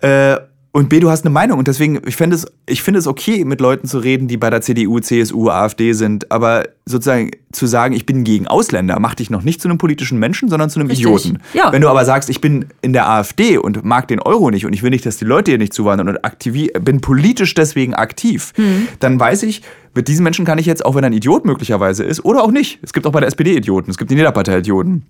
politisch. 0.00 0.38
Äh, 0.42 0.55
und 0.76 0.90
B, 0.90 1.00
du 1.00 1.08
hast 1.08 1.24
eine 1.24 1.32
Meinung. 1.32 1.58
Und 1.58 1.68
deswegen, 1.68 2.02
ich 2.06 2.16
finde 2.16 2.36
es, 2.36 2.46
ich 2.66 2.82
finde 2.82 2.98
es 2.98 3.06
okay, 3.06 3.46
mit 3.46 3.62
Leuten 3.62 3.88
zu 3.88 3.96
reden, 3.98 4.28
die 4.28 4.36
bei 4.36 4.50
der 4.50 4.60
CDU, 4.60 5.00
CSU, 5.00 5.48
AfD 5.48 5.94
sind. 5.94 6.30
Aber 6.30 6.64
sozusagen 6.84 7.30
zu 7.50 7.64
sagen, 7.64 7.94
ich 7.94 8.04
bin 8.04 8.24
gegen 8.24 8.46
Ausländer, 8.46 9.00
macht 9.00 9.20
dich 9.20 9.30
noch 9.30 9.42
nicht 9.42 9.62
zu 9.62 9.68
einem 9.68 9.78
politischen 9.78 10.18
Menschen, 10.18 10.50
sondern 10.50 10.68
zu 10.68 10.78
einem 10.78 10.90
Richtig. 10.90 11.06
Idioten. 11.06 11.38
Ja. 11.54 11.72
Wenn 11.72 11.80
du 11.80 11.88
aber 11.88 12.04
sagst, 12.04 12.28
ich 12.28 12.42
bin 12.42 12.66
in 12.82 12.92
der 12.92 13.08
AfD 13.08 13.56
und 13.56 13.86
mag 13.86 14.06
den 14.08 14.20
Euro 14.20 14.50
nicht 14.50 14.66
und 14.66 14.74
ich 14.74 14.82
will 14.82 14.90
nicht, 14.90 15.06
dass 15.06 15.16
die 15.16 15.24
Leute 15.24 15.52
hier 15.52 15.56
nicht 15.58 15.72
zuwandern 15.72 16.10
und 16.10 16.22
aktiv, 16.26 16.70
bin 16.82 17.00
politisch 17.00 17.54
deswegen 17.54 17.94
aktiv, 17.94 18.52
Mhm. 18.58 18.88
dann 19.00 19.18
weiß 19.18 19.44
ich, 19.44 19.62
mit 19.94 20.08
diesen 20.08 20.24
Menschen 20.24 20.44
kann 20.44 20.58
ich 20.58 20.66
jetzt, 20.66 20.84
auch 20.84 20.94
wenn 20.94 21.04
er 21.04 21.08
ein 21.08 21.14
Idiot 21.14 21.46
möglicherweise 21.46 22.04
ist, 22.04 22.22
oder 22.22 22.44
auch 22.44 22.50
nicht. 22.50 22.80
Es 22.82 22.92
gibt 22.92 23.06
auch 23.06 23.12
bei 23.12 23.20
der 23.20 23.28
SPD 23.28 23.56
Idioten, 23.56 23.90
es 23.90 23.96
gibt 23.96 24.10
die 24.10 24.14
Niederpartei 24.14 24.58
Idioten 24.58 25.06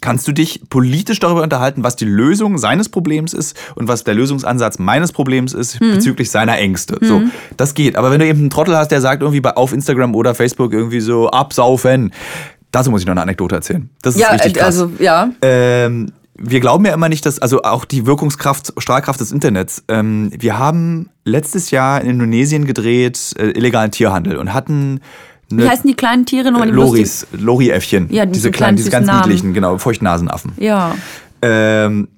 kannst 0.00 0.28
du 0.28 0.32
dich 0.32 0.62
politisch 0.70 1.18
darüber 1.20 1.42
unterhalten, 1.42 1.82
was 1.84 1.96
die 1.96 2.04
Lösung 2.04 2.58
seines 2.58 2.88
Problems 2.88 3.32
ist 3.32 3.56
und 3.74 3.88
was 3.88 4.04
der 4.04 4.14
Lösungsansatz 4.14 4.78
meines 4.78 5.12
Problems 5.12 5.54
ist 5.54 5.80
Mhm. 5.80 5.92
bezüglich 5.94 6.30
seiner 6.30 6.58
Ängste. 6.58 6.98
So, 7.00 7.22
das 7.56 7.74
geht. 7.74 7.96
Aber 7.96 8.10
wenn 8.10 8.20
du 8.20 8.26
eben 8.26 8.40
einen 8.40 8.50
Trottel 8.50 8.76
hast, 8.76 8.88
der 8.88 9.00
sagt 9.00 9.22
irgendwie 9.22 9.40
bei, 9.40 9.56
auf 9.56 9.72
Instagram 9.72 10.14
oder 10.14 10.34
Facebook 10.34 10.72
irgendwie 10.72 11.00
so 11.00 11.28
absaufen, 11.30 12.12
dazu 12.70 12.90
muss 12.90 13.00
ich 13.00 13.06
noch 13.06 13.12
eine 13.12 13.22
Anekdote 13.22 13.54
erzählen. 13.54 13.88
Das 14.02 14.14
ist 14.14 14.20
ja, 14.20 14.30
richtig 14.30 14.56
äh, 14.56 14.60
krass. 14.60 14.78
also 14.78 14.92
ja. 14.98 15.30
Ähm, 15.42 16.12
wir 16.40 16.60
glauben 16.60 16.84
ja 16.86 16.94
immer 16.94 17.08
nicht, 17.08 17.26
dass, 17.26 17.40
also 17.40 17.62
auch 17.62 17.84
die 17.84 18.06
Wirkungskraft, 18.06 18.72
Strahlkraft 18.78 19.20
des 19.20 19.32
Internets. 19.32 19.82
Ähm, 19.88 20.30
wir 20.38 20.56
haben 20.58 21.10
letztes 21.24 21.72
Jahr 21.72 22.00
in 22.00 22.10
Indonesien 22.10 22.64
gedreht 22.64 23.34
äh, 23.38 23.50
illegalen 23.50 23.90
Tierhandel 23.90 24.36
und 24.36 24.54
hatten 24.54 25.00
Wie 25.50 25.68
heißen 25.68 25.88
die 25.88 25.94
kleinen 25.94 26.26
Tiere 26.26 26.52
nochmal? 26.52 26.68
Die 26.68 26.74
Loris, 26.74 27.26
Loriäffchen. 27.32 28.08
Ja, 28.10 28.26
die 28.26 28.32
diese 28.32 28.48
so 28.48 28.50
kleinen, 28.50 28.76
diese 28.76 28.90
ganz 28.90 29.06
Namen. 29.06 29.22
niedlichen, 29.22 29.54
genau, 29.54 29.78
Feuchtnasenaffen. 29.78 30.52
Ja. 30.58 30.94
Ähm, 31.42 32.08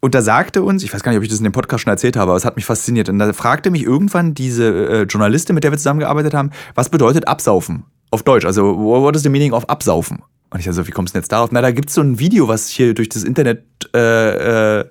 und 0.00 0.14
da 0.14 0.22
sagte 0.22 0.62
uns, 0.62 0.82
ich 0.82 0.92
weiß 0.92 1.02
gar 1.02 1.12
nicht, 1.12 1.18
ob 1.18 1.22
ich 1.22 1.30
das 1.30 1.38
in 1.38 1.44
dem 1.44 1.52
Podcast 1.52 1.82
schon 1.82 1.90
erzählt 1.90 2.16
habe, 2.16 2.32
aber 2.32 2.36
es 2.36 2.44
hat 2.44 2.56
mich 2.56 2.64
fasziniert. 2.64 3.08
Und 3.08 3.18
da 3.18 3.32
fragte 3.32 3.70
mich 3.70 3.84
irgendwann 3.84 4.34
diese 4.34 4.64
äh, 4.88 5.02
Journalistin, 5.04 5.54
mit 5.54 5.64
der 5.64 5.70
wir 5.70 5.78
zusammengearbeitet 5.78 6.34
haben, 6.34 6.50
was 6.74 6.88
bedeutet 6.88 7.28
Absaufen? 7.28 7.84
Auf 8.10 8.22
Deutsch. 8.22 8.44
Also, 8.44 8.76
what 8.76 9.16
is 9.16 9.22
the 9.22 9.28
meaning 9.28 9.52
of 9.52 9.68
Absaufen? 9.68 10.18
Und 10.50 10.60
ich 10.60 10.72
so, 10.72 10.86
wie 10.86 10.90
kommst 10.92 11.12
du 11.12 11.16
denn 11.16 11.22
jetzt 11.22 11.32
darauf? 11.32 11.50
Na, 11.52 11.62
da 11.62 11.70
gibt 11.72 11.88
es 11.88 11.94
so 11.94 12.00
ein 12.00 12.18
Video, 12.18 12.46
was 12.48 12.68
hier 12.68 12.94
durch 12.94 13.08
das 13.08 13.24
Internet 13.24 13.64
äh, 13.94 14.78
äh, 14.80 14.84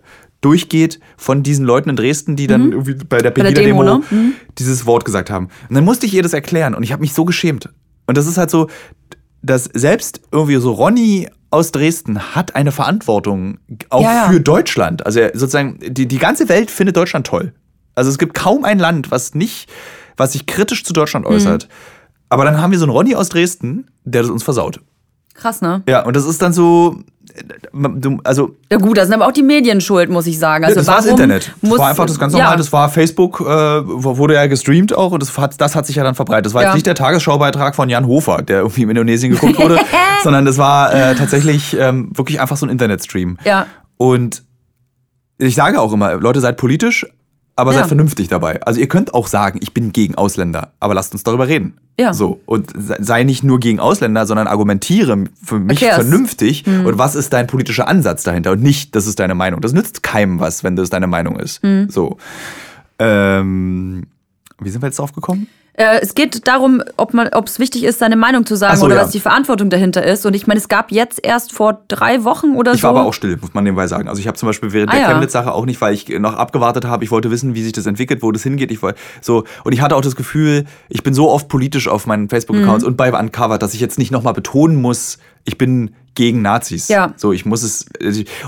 durchgeht 0.44 1.00
von 1.18 1.41
diesen 1.44 1.66
Leuten 1.66 1.89
in 1.89 1.96
Dresden, 1.96 2.36
die 2.36 2.48
dann 2.48 2.72
irgendwie 2.72 2.94
bei 2.96 3.18
der 3.20 3.32
Mhm. 3.32 3.36
Pegida-Demo 3.36 3.84
Demo, 3.84 3.98
ne? 4.00 4.04
Mhm. 4.12 4.34
dieses 4.60 4.86
Wort 4.86 5.06
gesagt 5.06 5.30
haben. 5.30 5.50
Und 5.70 5.76
dann 5.76 5.84
musste 5.84 6.06
ich 6.06 6.14
ihr 6.14 6.24
das 6.24 6.34
erklären 6.34 6.74
und 6.76 6.84
ich 6.84 6.91
habe 6.91 7.02
mich 7.02 7.14
so 7.14 7.26
geschämt. 7.26 7.70
Und 8.08 8.18
das 8.18 8.28
ist 8.28 8.38
halt 8.38 8.50
so, 8.50 8.68
dass 9.41 9.66
selbst 9.74 10.22
irgendwie 10.32 10.56
so 10.58 10.72
Ronny 10.72 11.28
aus 11.50 11.72
Dresden 11.72 12.36
hat 12.36 12.56
eine 12.56 12.72
Verantwortung 12.72 13.60
auch 13.89 14.02
Ja, 14.02 14.14
ja. 14.26 14.30
für 14.30 14.39
Deutschland. 14.41 15.06
Also 15.06 15.20
er, 15.20 15.32
sozusagen, 15.38 15.80
die, 15.82 16.08
die 16.08 16.18
ganze 16.18 16.50
Welt 16.50 16.72
findet 16.72 16.98
Deutschland 16.98 17.28
toll. 17.28 17.54
Also 17.96 18.10
es 18.10 18.18
gibt 18.18 18.34
kaum 18.34 18.64
ein 18.66 18.80
Land, 18.80 19.12
was 19.12 19.36
nicht, 19.36 19.70
was 20.18 20.34
sich 20.34 20.46
kritisch 20.48 20.84
zu 20.84 20.94
Deutschland 20.94 21.26
Mhm. 21.28 21.34
äußert. 21.36 21.68
Aber 22.30 22.44
dann 22.46 22.60
haben 22.60 22.72
wir 22.72 22.80
so 22.80 22.86
einen 22.86 22.91
Ronny 22.91 23.14
aus 23.16 23.30
Dresden, 23.30 23.88
der 24.04 24.24
das 24.24 24.32
uns 24.32 24.41
versaut. 24.44 24.80
Krass, 25.36 25.62
ne? 25.62 25.84
Ja, 25.88 26.04
und 26.06 26.16
das 26.16 26.26
ist 26.26 26.41
dann 26.41 26.54
so, 26.54 27.02
also 28.24 28.56
Ja 28.72 28.78
gut, 28.78 28.98
das 28.98 29.08
sind 29.08 29.16
aber 29.16 29.28
auch 29.28 29.32
die 29.32 29.44
Medien 29.44 29.82
schuld, 29.82 30.10
muss 30.10 30.28
ich 30.28 30.38
sagen. 30.38 30.66
Also 30.66 30.76
das 30.76 30.88
war 30.88 30.98
das 30.98 31.06
Internet. 31.06 31.52
Das 31.62 31.72
war 31.78 31.90
einfach 31.90 32.06
das 32.06 32.20
ganz 32.20 32.34
ja. 32.34 32.40
normal. 32.40 32.58
Das 32.58 32.72
war 32.72 32.90
Facebook, 32.90 33.42
äh, 33.42 33.46
wurde 33.46 34.36
ja 34.36 34.46
gestreamt 34.48 34.96
auch 34.96 35.12
und 35.12 35.22
das 35.22 35.38
hat, 35.38 35.60
das 35.60 35.76
hat 35.76 35.86
sich 35.86 35.96
ja 35.96 36.04
dann 36.04 36.16
verbreitet. 36.16 36.48
Das 36.48 36.54
war 36.54 36.62
Ja. 36.62 36.70
jetzt 36.70 36.76
nicht 36.76 36.86
der 36.86 36.96
Tagesschaubeitrag 36.96 37.76
von 37.76 37.90
Jan 37.90 38.08
Hofer, 38.08 38.42
der 38.42 38.60
irgendwie 38.60 38.84
in 38.84 38.90
Indonesien 38.90 39.32
geguckt 39.32 39.58
wurde, 39.60 39.80
sondern 40.24 40.46
das 40.46 40.58
war 40.58 40.94
äh, 40.94 41.16
tatsächlich 41.16 41.76
ähm, 41.80 42.12
wirklich 42.14 42.40
einfach 42.40 42.58
so 42.58 42.66
ein 42.66 42.70
Internetstream. 42.70 43.38
Ja. 43.44 43.68
Und 43.98 44.44
ich 45.38 45.56
sage 45.56 45.80
auch 45.80 45.92
immer, 45.94 46.16
Leute, 46.16 46.40
seid 46.40 46.58
politisch, 46.58 47.06
aber 47.56 47.72
Ja. 47.74 47.80
seid 47.80 47.88
vernünftig 47.88 48.28
dabei. 48.28 48.62
Also 48.64 48.80
ihr 48.80 48.88
könnt 48.88 49.14
auch 49.14 49.28
sagen, 49.28 49.60
ich 49.62 49.74
bin 49.74 49.91
gegen 49.91 50.16
Ausländer, 50.16 50.72
aber 50.80 50.93
lasst 50.93 51.14
uns 51.14 51.24
darüber 51.24 51.47
reden. 51.47 51.78
Ja. 51.99 52.14
So. 52.14 52.41
Und 52.47 52.72
se- 52.76 52.97
sei 52.99 53.24
nicht 53.24 53.43
nur 53.43 53.60
gegen 53.60 53.80
Ausländer, 53.80 54.26
sondern 54.26 54.47
argumentiere 54.47 55.26
für 55.43 55.60
mich 55.60 55.82
Erklär's. 55.84 56.08
vernünftig. 56.08 56.66
Und 56.66 56.97
was 56.97 57.14
ist 57.14 57.32
dein 57.34 57.45
politischer 57.45 57.88
Ansatz 57.88 58.24
dahinter? 58.24 58.51
Und 58.54 58.64
nicht, 58.64 58.95
das 58.95 59.06
ist 59.06 59.20
deine 59.20 59.36
Meinung. 59.36 59.62
Das 59.62 59.74
nützt 59.74 60.01
keinem 60.01 60.39
was, 60.39 60.64
wenn 60.64 60.76
das 60.76 60.89
deine 60.89 61.06
Meinung 61.08 61.38
ist. 61.39 61.62
So. 61.89 62.18
Ähm, 62.99 64.04
wie 64.66 64.70
sind 64.70 64.82
wir 64.82 64.88
jetzt 64.88 64.99
drauf 64.99 65.14
gekommen? 65.14 65.47
Äh, 65.76 66.01
es 66.01 66.14
geht 66.14 66.47
darum, 66.47 66.84
ob 66.97 67.16
es 67.47 67.57
wichtig 67.57 67.84
ist, 67.84 67.97
seine 67.97 68.16
Meinung 68.16 68.45
zu 68.45 68.55
sagen 68.55 68.78
so, 68.78 68.86
oder 68.86 68.95
ja. 68.95 69.01
was 69.01 69.09
die 69.09 69.20
Verantwortung 69.20 69.72
dahinter 69.72 70.03
ist. 70.03 70.24
Und 70.24 70.36
ich 70.36 70.45
meine, 70.45 70.59
es 70.59 70.68
gab 70.70 70.91
jetzt 70.91 71.20
erst 71.26 71.51
vor 71.51 71.82
drei 71.88 72.24
Wochen 72.24 72.55
oder 72.55 72.74
Ich 72.76 72.82
so. 72.82 72.84
war 72.84 72.91
aber 72.91 73.05
auch 73.05 73.14
still, 73.14 73.38
muss 73.41 73.55
man 73.55 73.64
nebenbei 73.64 73.88
sagen. 73.88 74.07
Also 74.07 74.20
ich 74.20 74.28
habe 74.28 74.38
zum 74.38 74.45
Beispiel 74.47 74.72
während 74.72 74.91
Ah, 74.93 74.97
der. 74.97 75.07
Chemnitz-Sache 75.07 75.51
auch 75.51 75.66
nicht, 75.66 75.82
weil 75.82 75.95
ich 75.95 76.07
noch 76.09 76.36
abgewartet 76.36 76.86
habe. 76.86 77.03
Ich 77.03 77.09
wollte 77.09 77.32
wissen, 77.32 77.55
wie 77.55 77.64
sich 77.64 77.72
das 77.72 77.88
entwickelt, 77.88 78.22
wo 78.22 78.32
das 78.32 78.43
hingeht. 78.43 78.70
Ich 78.72 78.84
wollte 78.84 78.99
so 79.20 79.45
und 79.64 79.74
ich 79.74 79.82
hatte 79.82 79.95
auch 79.95 80.01
das 80.01 80.16
Gefühl, 80.16 80.66
ich 80.89 81.01
bin 81.01 81.16
so 81.16 81.32
oft 81.32 81.47
politisch 81.47 81.88
auf 81.88 82.05
meinen 82.05 82.26
Mhm. 82.26 82.30
Facebook-Accounts 82.30 82.84
und 82.86 82.95
bei 82.95 83.11
Uncovered, 83.11 83.61
dass 83.64 83.74
ich 83.74 83.80
jetzt 83.80 83.97
nicht 83.97 84.11
nochmal 84.11 84.34
betonen 84.34 84.80
muss, 84.80 85.18
ich 85.43 85.57
bin 85.57 85.95
gegen 86.14 86.43
Nazis. 86.43 86.88
Ja. 86.89 87.14
So, 87.18 87.32
ich 87.34 87.47
muss 87.47 87.64
es 87.64 87.88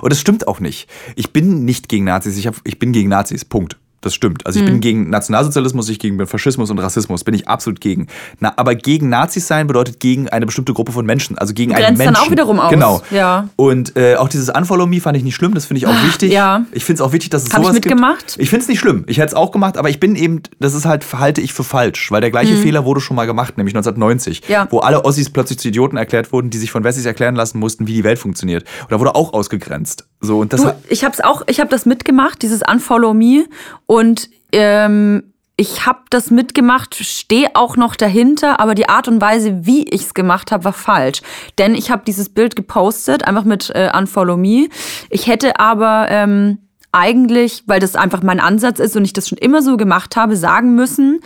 und 0.01 0.13
es 0.13 0.20
stimmt 0.20 0.47
auch 0.47 0.59
nicht. 0.59 0.88
Ich 1.16 1.34
bin 1.34 1.66
nicht 1.66 1.89
gegen 1.89 2.05
Nazis. 2.05 2.38
Ich, 2.38 2.45
hab, 2.45 2.53
ich 2.66 2.78
bin 2.78 2.91
gegen 2.91 3.09
Nazis. 3.09 3.43
Punkt. 3.45 3.78
Das 4.06 4.14
stimmt. 4.14 4.45
Also 4.45 4.60
ich 4.60 4.66
Mhm. 4.66 4.70
bin 4.74 4.82
gegen 4.82 5.10
Nationalsozialismus, 5.10 5.89
ich 5.89 5.97
gegen 5.97 6.26
Faschismus 6.28 6.70
und 6.70 6.78
Rassismus. 6.80 7.24
Bin 7.24 7.34
ich 7.34 7.47
absolut 7.47 7.82
gegen. 7.82 8.06
Na, 8.39 8.53
aber 8.56 8.76
gegen 8.76 9.10
Nazis 9.10 9.47
sein 9.47 9.66
bedeutet 9.66 9.99
gegen 9.99 10.30
eine 10.30 10.45
bestimmte 10.45 10.74
Gruppe 10.74 10.91
von 10.91 11.06
Menschen. 11.08 11.38
Also 11.39 11.53
gegen 11.56 11.74
einen 11.74 11.84
Grenzt 11.84 11.99
dann 12.01 12.06
Menschen. 12.14 12.24
auch 12.28 12.32
wiederum 12.32 12.60
aus. 12.60 12.70
Genau. 12.72 13.01
Ja. 13.10 13.49
Und 13.56 13.97
äh, 13.97 14.16
auch 14.16 14.30
dieses 14.30 14.49
Unfollow 14.49 14.86
Me 14.86 15.01
fand 15.01 15.18
ich 15.18 15.24
nicht 15.24 15.34
schlimm, 15.36 15.56
das 15.56 15.66
finde 15.66 15.80
ich 15.80 15.88
auch 15.88 16.03
wichtig. 16.06 16.32
ja. 16.32 16.66
Ich 16.72 16.86
finde 16.86 17.01
es 17.01 17.08
auch 17.08 17.14
wichtig, 17.14 17.32
dass 17.32 17.43
es 17.43 17.49
Hab 17.49 17.62
ich 17.62 17.64
sowas 17.66 17.74
mitgemacht? 17.74 18.28
gibt. 18.28 18.39
Ich 18.39 18.49
finde 18.51 18.62
es 18.62 18.68
nicht 18.70 18.80
schlimm. 18.80 19.03
Ich 19.08 19.18
hätte 19.18 19.30
es 19.30 19.34
auch 19.34 19.51
gemacht, 19.51 19.78
aber 19.78 19.89
ich 19.89 19.99
bin 19.99 20.16
eben, 20.16 20.41
das 20.60 20.76
ist 20.76 20.86
halt, 20.86 21.03
halte 21.18 21.41
ich 21.41 21.51
für 21.53 21.64
falsch, 21.64 22.12
weil 22.12 22.22
der 22.22 22.30
gleiche 22.30 22.56
Fehler 22.58 22.86
wurde 22.86 23.01
schon 23.01 23.16
mal 23.16 23.26
gemacht, 23.26 23.58
nämlich 23.58 23.74
1990, 23.74 24.41
Mhm. 24.47 24.51
Ja. 24.53 24.68
wo 24.70 24.80
alle 24.82 25.03
Ossis 25.03 25.32
plötzlich 25.32 25.58
zu 25.58 25.68
Idioten 25.70 25.97
erklärt 25.97 26.32
wurden, 26.32 26.51
die 26.51 26.60
sich 26.60 26.70
von 26.70 26.84
Wessis 26.84 27.06
erklären 27.06 27.34
lassen 27.36 27.58
mussten, 27.58 27.88
wie 27.88 27.93
die 27.93 28.03
Welt 28.03 28.20
funktioniert. 28.20 28.66
Und 28.84 28.91
da 28.91 28.99
wurde 28.99 29.16
auch 29.16 29.34
ausgegrenzt. 29.34 30.06
So, 30.22 30.39
und 30.39 30.53
das 30.53 30.61
Du, 30.61 30.76
ich 30.89 31.03
habe 31.03 31.13
es 31.13 31.22
auch, 31.22 31.43
ich 31.47 31.59
habe 31.59 31.70
das 31.70 31.86
mitgemacht, 31.86 32.41
dieses 32.41 32.61
Unfollow 32.61 33.13
Me 33.13 33.45
und 33.86 34.30
ähm, 34.51 35.34
ich 35.57 35.86
habe 35.86 35.99
das 36.09 36.32
mitgemacht, 36.32 36.95
stehe 36.95 37.49
auch 37.53 37.78
noch 37.78 37.95
dahinter, 37.95 38.59
aber 38.59 38.76
die 38.76 38.89
Art 38.89 39.07
und 39.07 39.22
Weise, 39.22 39.66
wie 39.66 39.88
ich 39.88 40.01
es 40.01 40.13
gemacht 40.13 40.51
habe, 40.51 40.66
war 40.66 40.74
falsch. 40.74 41.22
Denn 41.57 41.76
ich 41.76 41.91
habe 41.91 42.03
dieses 42.05 42.30
Bild 42.30 42.57
gepostet, 42.57 43.26
einfach 43.26 43.45
mit 43.45 43.72
äh, 43.74 43.89
Unfollow 43.97 44.36
Me. 44.36 44.68
Ich 45.09 45.28
hätte 45.28 45.57
aber 45.59 46.07
ähm, 46.09 46.57
eigentlich, 46.91 47.63
weil 47.68 47.80
das 47.80 47.95
einfach 47.95 48.22
mein 48.22 48.39
Ansatz 48.41 48.80
ist 48.80 48.97
und 48.97 49.05
ich 49.05 49.13
das 49.13 49.30
schon 49.30 49.38
immer 49.38 49.61
so 49.61 49.78
gemacht 49.78 50.16
habe, 50.18 50.36
sagen 50.36 50.76
müssen, 50.76 51.22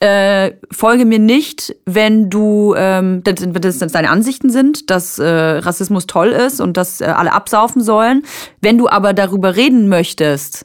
äh, 0.00 0.52
folge 0.72 1.04
mir 1.04 1.18
nicht, 1.18 1.76
wenn 1.84 2.30
du, 2.30 2.74
ähm, 2.76 3.22
das, 3.22 3.78
das, 3.78 3.92
deine 3.92 4.10
Ansichten 4.10 4.48
sind, 4.48 4.90
dass 4.90 5.18
äh, 5.18 5.26
Rassismus 5.26 6.06
toll 6.06 6.28
ist 6.28 6.60
und 6.60 6.78
dass 6.78 7.02
äh, 7.02 7.04
alle 7.04 7.32
absaufen 7.32 7.82
sollen. 7.82 8.24
Wenn 8.62 8.78
du 8.78 8.88
aber 8.88 9.12
darüber 9.12 9.56
reden 9.56 9.88
möchtest 9.88 10.64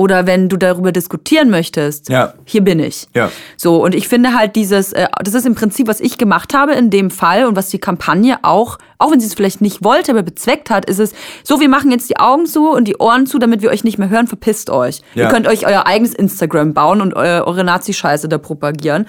oder 0.00 0.26
wenn 0.26 0.48
du 0.48 0.56
darüber 0.56 0.92
diskutieren 0.92 1.50
möchtest, 1.50 2.08
Ja. 2.08 2.32
hier 2.44 2.62
bin 2.62 2.78
ich. 2.78 3.08
Ja. 3.14 3.30
So, 3.56 3.82
und 3.82 3.96
ich 3.96 4.06
finde 4.08 4.32
halt 4.32 4.54
dieses, 4.54 4.92
äh, 4.92 5.08
das 5.24 5.34
ist 5.34 5.44
im 5.44 5.56
Prinzip, 5.56 5.88
was 5.88 6.00
ich 6.00 6.16
gemacht 6.18 6.54
habe 6.54 6.72
in 6.72 6.88
dem 6.88 7.10
Fall 7.10 7.46
und 7.46 7.56
was 7.56 7.68
die 7.68 7.80
Kampagne 7.80 8.38
auch, 8.42 8.78
auch 8.98 9.10
wenn 9.10 9.18
sie 9.18 9.26
es 9.26 9.34
vielleicht 9.34 9.60
nicht 9.60 9.82
wollte, 9.82 10.12
aber 10.12 10.22
bezweckt 10.22 10.70
hat, 10.70 10.84
ist 10.84 11.00
es, 11.00 11.12
so, 11.42 11.58
wir 11.60 11.68
machen 11.68 11.90
jetzt 11.90 12.08
die 12.08 12.16
Augen 12.16 12.46
zu 12.46 12.70
und 12.70 12.86
die 12.86 12.96
Ohren 12.98 13.26
zu, 13.26 13.38
damit 13.40 13.60
wir 13.60 13.70
euch 13.70 13.82
nicht 13.82 13.98
mehr 13.98 14.08
hören, 14.08 14.28
verpisst 14.28 14.70
euch. 14.70 15.02
Ja. 15.14 15.24
Ihr 15.24 15.30
könnt 15.30 15.48
euch 15.48 15.66
euer 15.66 15.86
eigenes 15.86 16.14
Instagram 16.14 16.74
bauen 16.74 17.00
und 17.00 17.14
eu 17.16 17.42
eure 17.44 17.64
Nazi-Scheiße 17.64 18.28
da 18.28 18.38
propagieren. 18.38 19.06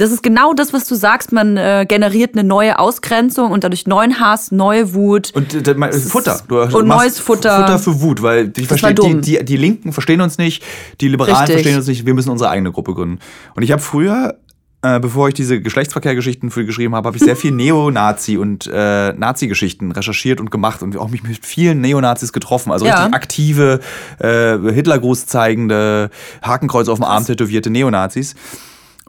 Das 0.00 0.10
ist 0.12 0.22
genau 0.22 0.54
das, 0.54 0.72
was 0.72 0.86
du 0.88 0.94
sagst. 0.94 1.30
Man 1.32 1.56
äh, 1.56 1.84
generiert 1.86 2.34
eine 2.34 2.42
neue 2.42 2.78
Ausgrenzung 2.78 3.50
und 3.50 3.64
dadurch 3.64 3.86
neuen 3.86 4.18
Hass, 4.18 4.50
neue 4.50 4.94
Wut. 4.94 5.30
Und 5.34 5.66
äh, 5.68 5.74
mein- 5.74 5.92
Futter. 5.92 6.40
Du 6.48 6.60
und 6.62 6.88
neues 6.88 7.18
Futter. 7.20 7.60
Futter 7.60 7.78
für 7.78 8.00
Wut, 8.00 8.22
weil 8.22 8.48
die, 8.48 8.62
war 8.70 8.78
verstehen, 8.78 9.20
die, 9.20 9.38
die, 9.38 9.44
die 9.44 9.56
Linken 9.56 9.92
verstehen 9.92 10.20
uns 10.22 10.38
nicht, 10.38 10.62
die 11.00 11.08
Liberalen 11.08 11.36
Richtig. 11.36 11.54
verstehen 11.56 11.76
uns 11.76 11.86
nicht, 11.86 12.06
wir 12.06 12.14
müssen 12.14 12.30
unsere 12.30 12.48
eigene 12.50 12.72
Gruppe 12.72 12.94
gründen. 12.94 13.18
Und 13.54 13.62
ich 13.62 13.72
habe 13.72 13.82
früher, 13.82 14.38
äh, 14.82 14.98
bevor 14.98 15.28
ich 15.28 15.34
diese 15.34 15.60
Geschlechtsverkehrgeschichten 15.60 16.50
für 16.50 16.64
geschrieben 16.64 16.94
habe, 16.94 17.06
habe 17.06 17.18
ich 17.18 17.22
sehr 17.22 17.36
viel 17.36 17.52
Neonazi 17.52 18.38
und 18.38 18.66
äh, 18.72 19.12
Nazi-Geschichten 19.12 19.92
recherchiert 19.92 20.40
und 20.40 20.50
gemacht 20.50 20.82
und 20.82 20.96
auch 20.96 21.10
mich 21.10 21.22
mit 21.22 21.44
vielen 21.44 21.82
Neonazis 21.82 22.32
getroffen. 22.32 22.72
Also 22.72 22.86
Ja. 22.86 22.94
richtig 22.94 23.14
aktive, 23.14 23.80
äh, 24.18 24.56
Hitlergruß 24.72 25.26
zeigende, 25.26 26.08
Hakenkreuz 26.40 26.88
auf 26.88 26.98
dem 26.98 27.04
Arm 27.04 27.26
tätowierte 27.26 27.68
Neonazis. 27.68 28.34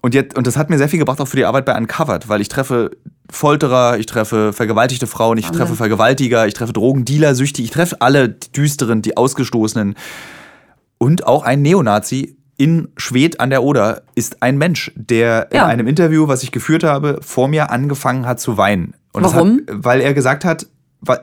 Und, 0.02 0.16
jetzt, 0.16 0.36
und 0.38 0.48
das 0.48 0.58
hat 0.58 0.70
mir 0.70 0.78
sehr 0.78 0.90
viel 0.90 1.00
gebracht, 1.00 1.22
auch 1.22 1.28
für 1.28 1.38
die 1.38 1.46
Arbeit 1.46 1.66
bei 1.66 1.78
Uncovered, 1.78 2.28
weil 2.28 2.42
ich 2.42 2.50
treffe 2.50 2.92
Folterer, 3.30 3.98
ich 4.00 4.08
treffe 4.08 4.52
vergewaltigte 4.52 5.06
Frauen, 5.08 5.38
ich 5.38 5.46
treffe 5.52 5.76
Vergewaltiger, 5.76 6.48
ich 6.48 6.54
treffe 6.56 6.74
Drogendealer, 6.74 7.36
Süchtige, 7.36 7.66
ich 7.66 7.72
treffe 7.72 8.02
alle 8.02 8.30
die 8.30 8.52
Düsteren, 8.52 9.02
die 9.02 9.16
Ausgestoßenen. 9.16 9.96
Und 10.98 11.26
auch 11.28 11.44
ein 11.44 11.62
Neonazi 11.62 12.36
in 12.58 12.90
Schwedt 12.98 13.40
an 13.40 13.50
der 13.50 13.64
Oder 13.64 14.04
ist 14.16 14.42
ein 14.44 14.58
Mensch, 14.58 14.92
der 14.96 15.50
Ja. 15.54 15.66
in 15.66 15.70
einem 15.72 15.88
Interview, 15.88 16.28
was 16.28 16.44
ich 16.44 16.52
geführt 16.52 16.84
habe, 16.84 17.20
vor 17.22 17.48
mir 17.48 17.72
angefangen 17.72 18.26
hat 18.26 18.40
zu 18.40 18.58
weinen. 18.58 18.94
Und 19.14 19.24
Warum? 19.24 19.62
Hat, 19.68 19.84
weil 19.84 20.02
er 20.02 20.14
gesagt 20.14 20.46
hat, 20.46 20.68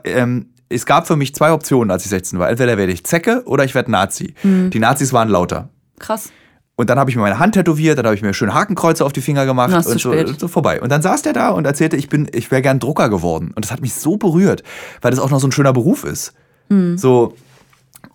ähm, 0.04 0.46
es 0.68 0.84
gab 0.86 1.06
für 1.06 1.16
mich 1.16 1.34
zwei 1.34 1.52
Optionen, 1.52 1.90
als 1.90 2.04
ich 2.04 2.10
16 2.10 2.38
war. 2.38 2.50
Entweder 2.50 2.76
werde 2.76 2.92
ich 2.92 3.04
Zecke 3.04 3.42
oder 3.46 3.64
ich 3.64 3.74
werde 3.74 3.90
Nazi. 3.90 4.34
Hm. 4.42 4.70
Die 4.70 4.78
Nazis 4.78 5.12
waren 5.12 5.28
lauter. 5.28 5.68
Krass. 5.98 6.30
Und 6.78 6.88
dann 6.90 6.98
habe 7.00 7.10
ich 7.10 7.16
mir 7.16 7.22
meine 7.22 7.40
Hand 7.40 7.54
tätowiert, 7.54 7.98
dann 7.98 8.06
habe 8.06 8.14
ich 8.14 8.22
mir 8.22 8.32
schön 8.32 8.54
Hakenkreuze 8.54 9.04
auf 9.04 9.12
die 9.12 9.20
Finger 9.20 9.46
gemacht 9.46 9.70
Na, 9.72 9.78
und 9.78 10.00
so, 10.00 10.12
spät. 10.12 10.38
so 10.38 10.46
vorbei. 10.46 10.80
Und 10.80 10.92
dann 10.92 11.02
saß 11.02 11.22
der 11.22 11.32
da 11.32 11.50
und 11.50 11.64
erzählte, 11.64 11.96
ich 11.96 12.08
bin, 12.08 12.28
ich 12.32 12.52
wäre 12.52 12.62
gern 12.62 12.78
Drucker 12.78 13.08
geworden. 13.08 13.50
Und 13.52 13.64
das 13.64 13.72
hat 13.72 13.80
mich 13.80 13.94
so 13.94 14.16
berührt, 14.16 14.62
weil 15.02 15.10
das 15.10 15.18
auch 15.18 15.28
noch 15.28 15.40
so 15.40 15.48
ein 15.48 15.52
schöner 15.52 15.72
Beruf 15.72 16.04
ist. 16.04 16.34
Hm. 16.68 16.96
So 16.96 17.34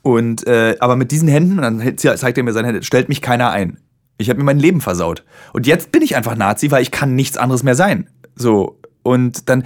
und 0.02 0.48
äh, 0.48 0.78
aber 0.80 0.96
mit 0.96 1.12
diesen 1.12 1.28
Händen, 1.28 1.60
und 1.60 1.62
dann 1.62 1.98
zeigt 1.98 2.38
er 2.38 2.44
mir 2.46 2.54
seine 2.54 2.70
Hände, 2.70 2.84
stellt 2.84 3.10
mich 3.10 3.22
keiner 3.22 3.52
ein. 3.52 3.80
Ich 4.18 4.30
habe 4.30 4.40
mir 4.40 4.46
mein 4.46 4.60
Leben 4.60 4.80
versaut. 4.80 5.26
Und 5.52 5.68
jetzt 5.68 5.92
bin 5.92 6.02
ich 6.02 6.16
einfach 6.16 6.38
Nazi, 6.38 6.72
weil 6.72 6.84
ich 6.84 6.92
kann 6.92 7.16
nichts 7.16 7.36
anderes 7.36 7.64
mehr 7.64 7.76
sein. 7.76 8.08
So 8.34 8.80
und 9.04 9.50
dann 9.50 9.66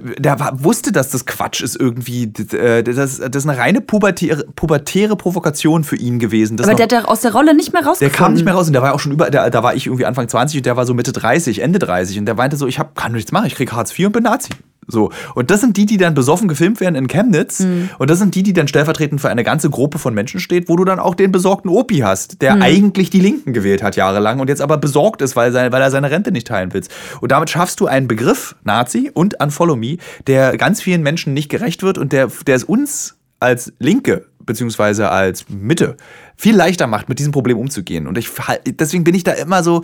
der 0.00 0.38
war, 0.40 0.62
wusste, 0.64 0.92
dass 0.92 1.10
das 1.10 1.26
Quatsch 1.26 1.62
ist 1.62 1.76
irgendwie. 1.78 2.24
äh, 2.52 2.82
Das, 2.82 3.18
das 3.18 3.44
ist 3.44 3.48
eine 3.48 3.58
reine 3.58 3.80
pubertäre, 3.80 4.44
pubertäre 4.56 5.16
Provokation 5.16 5.84
für 5.84 5.96
ihn 5.96 6.18
gewesen. 6.18 6.56
Das 6.56 6.66
Aber 6.66 6.72
noch- 6.78 6.86
der 6.86 6.98
hat 6.98 7.04
da 7.06 7.08
aus 7.10 7.20
der 7.20 7.32
Rolle 7.32 7.54
nicht 7.54 7.72
mehr 7.72 7.82
der 7.82 7.90
rausgekommen. 7.90 8.16
kam 8.16 8.32
nicht 8.34 8.44
mehr 8.44 8.54
raus 8.54 8.66
und 8.66 8.72
der 8.72 8.82
war 8.82 8.94
auch 8.94 9.00
schon 9.00 9.12
über, 9.12 9.30
der, 9.30 9.50
da 9.50 9.62
war 9.62 9.74
ich 9.74 9.86
irgendwie 9.86 10.06
Anfang 10.06 10.28
20 10.28 10.58
und 10.58 10.66
der 10.66 10.76
war 10.76 10.86
so 10.86 10.94
Mitte 10.94 11.12
30, 11.12 11.60
Ende 11.60 11.78
30 11.78 12.18
und 12.18 12.26
der 12.26 12.34
meinte 12.34 12.56
so, 12.56 12.66
ich 12.66 12.78
hab, 12.78 12.94
kann 12.94 13.12
nichts 13.12 13.32
machen, 13.32 13.46
ich 13.46 13.54
krieg 13.54 13.72
Hartz 13.72 13.96
IV 13.98 14.06
und 14.06 14.12
bin 14.12 14.22
Nazi. 14.24 14.50
So. 14.86 15.10
Und 15.34 15.50
das 15.50 15.60
sind 15.60 15.76
die, 15.76 15.86
die 15.86 15.96
dann 15.96 16.14
besoffen 16.14 16.48
gefilmt 16.48 16.80
werden 16.80 16.94
in 16.94 17.08
Chemnitz. 17.08 17.60
Mhm. 17.60 17.90
Und 17.98 18.10
das 18.10 18.18
sind 18.18 18.34
die, 18.34 18.42
die 18.42 18.52
dann 18.52 18.68
stellvertretend 18.68 19.20
für 19.20 19.28
eine 19.28 19.44
ganze 19.44 19.70
Gruppe 19.70 19.98
von 19.98 20.14
Menschen 20.14 20.40
steht, 20.40 20.68
wo 20.68 20.76
du 20.76 20.84
dann 20.84 20.98
auch 20.98 21.14
den 21.14 21.32
besorgten 21.32 21.70
Opi 21.70 21.98
hast, 21.98 22.34
Mhm. 22.34 22.38
der 22.38 22.54
eigentlich 22.62 23.10
die 23.10 23.20
Linken 23.20 23.52
gewählt 23.52 23.82
hat 23.82 23.96
jahrelang 23.96 24.40
und 24.40 24.48
jetzt 24.48 24.60
aber 24.60 24.76
besorgt 24.76 25.22
ist, 25.22 25.36
weil, 25.36 25.52
sein, 25.52 25.72
weil 25.72 25.82
er 25.82 25.90
seine 25.90 26.10
Rente 26.10 26.32
nicht 26.32 26.46
teilen 26.46 26.72
will. 26.72 26.82
Und 27.20 27.32
damit 27.32 27.50
schaffst 27.50 27.80
du 27.80 27.86
einen 27.86 28.08
Begriff, 28.08 28.56
Nazi 28.64 29.10
und 29.12 29.40
Unfollow 29.40 29.76
Me, 29.76 29.98
der 30.26 30.56
ganz 30.56 30.82
vielen 30.82 31.02
Menschen 31.02 31.34
nicht 31.34 31.48
gerecht 31.48 31.82
wird 31.82 31.98
und 31.98 32.12
der, 32.12 32.28
der 32.46 32.56
es 32.56 32.64
uns 32.64 33.16
als 33.40 33.72
Linke 33.78 34.26
beziehungsweise 34.46 35.10
als 35.10 35.46
Mitte 35.48 35.96
viel 36.36 36.54
leichter 36.54 36.86
macht, 36.86 37.08
mit 37.08 37.18
diesem 37.18 37.32
Problem 37.32 37.58
umzugehen. 37.58 38.06
Und 38.06 38.18
ich, 38.18 38.28
deswegen 38.66 39.04
bin 39.04 39.14
ich 39.14 39.24
da 39.24 39.32
immer 39.32 39.62
so, 39.62 39.82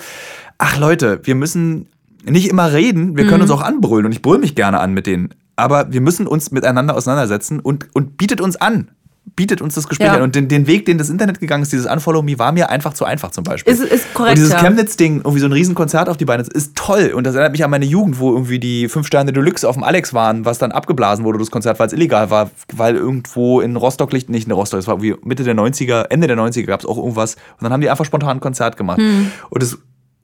ach 0.58 0.78
Leute, 0.78 1.20
wir 1.24 1.34
müssen 1.34 1.86
nicht 2.24 2.48
immer 2.48 2.72
reden, 2.72 3.16
wir 3.16 3.26
können 3.26 3.42
uns 3.42 3.50
auch 3.50 3.62
anbrüllen 3.62 4.06
und 4.06 4.12
ich 4.12 4.22
brüll 4.22 4.38
mich 4.38 4.54
gerne 4.54 4.80
an 4.80 4.92
mit 4.94 5.06
denen. 5.06 5.30
Aber 5.56 5.92
wir 5.92 6.00
müssen 6.00 6.26
uns 6.26 6.50
miteinander 6.50 6.96
auseinandersetzen 6.96 7.60
und, 7.60 7.88
und 7.94 8.16
bietet 8.16 8.40
uns 8.40 8.56
an. 8.56 8.90
Bietet 9.36 9.60
uns 9.60 9.74
das 9.74 9.86
Gespräch 9.86 10.08
Ja. 10.08 10.14
an. 10.14 10.22
Und 10.22 10.34
den, 10.34 10.48
den 10.48 10.66
Weg, 10.66 10.86
den 10.86 10.96
das 10.98 11.08
Internet 11.10 11.38
gegangen 11.38 11.62
ist, 11.62 11.70
dieses 11.72 11.86
Unfollow 11.86 12.22
Me, 12.22 12.38
war 12.38 12.50
mir 12.52 12.70
einfach 12.70 12.94
zu 12.94 13.04
einfach 13.04 13.30
zum 13.30 13.44
Beispiel. 13.44 13.72
Ist- 13.72 13.82
ist 13.82 14.12
korrekt, 14.14 14.38
Und 14.38 14.44
dieses. 14.46 14.58
Chemnitz-Ding, 14.60 15.16
irgendwie 15.18 15.38
so 15.38 15.46
ein 15.46 15.52
Riesenkonzert 15.52 16.08
auf 16.08 16.16
die 16.16 16.24
Beine, 16.24 16.42
ist 16.42 16.74
toll. 16.74 17.12
Und 17.14 17.24
das 17.24 17.34
erinnert 17.34 17.52
mich 17.52 17.62
an 17.62 17.70
meine 17.70 17.84
Jugend, 17.84 18.18
wo 18.18 18.32
irgendwie 18.32 18.58
die 18.58 18.88
fünf 18.88 19.06
Sterne 19.06 19.32
Deluxe 19.32 19.68
auf 19.68 19.76
dem 19.76 19.84
Alex 19.84 20.14
waren, 20.14 20.46
was 20.46 20.58
dann 20.58 20.72
abgeblasen 20.72 21.24
wurde, 21.24 21.38
das 21.38 21.50
Konzert, 21.50 21.78
weil 21.78 21.86
es 21.86 21.92
illegal 21.92 22.30
war, 22.30 22.50
weil 22.74 22.96
irgendwo 22.96 23.60
in 23.60 23.76
Rostock 23.76 24.12
liegt, 24.12 24.30
nicht 24.30 24.46
in 24.46 24.52
Rostock, 24.52 24.80
es 24.80 24.86
war 24.88 24.94
irgendwie 25.00 25.14
Mitte 25.26 25.44
der 25.44 25.54
90er, 25.54 26.06
Ende 26.10 26.26
der 26.26 26.36
90er 26.38 26.64
gab 26.64 26.80
es 26.80 26.86
auch 26.86 26.96
irgendwas. 26.96 27.34
Und 27.34 27.62
dann 27.64 27.72
haben 27.72 27.82
die 27.82 27.90
einfach 27.90 28.06
spontan 28.06 28.38
ein 28.38 28.40
Konzert 28.40 28.76
gemacht. 28.78 28.98
Hm. 28.98 29.30
Und 29.50 29.62
es 29.62 29.78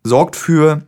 sorgt 0.05 0.35
für 0.37 0.83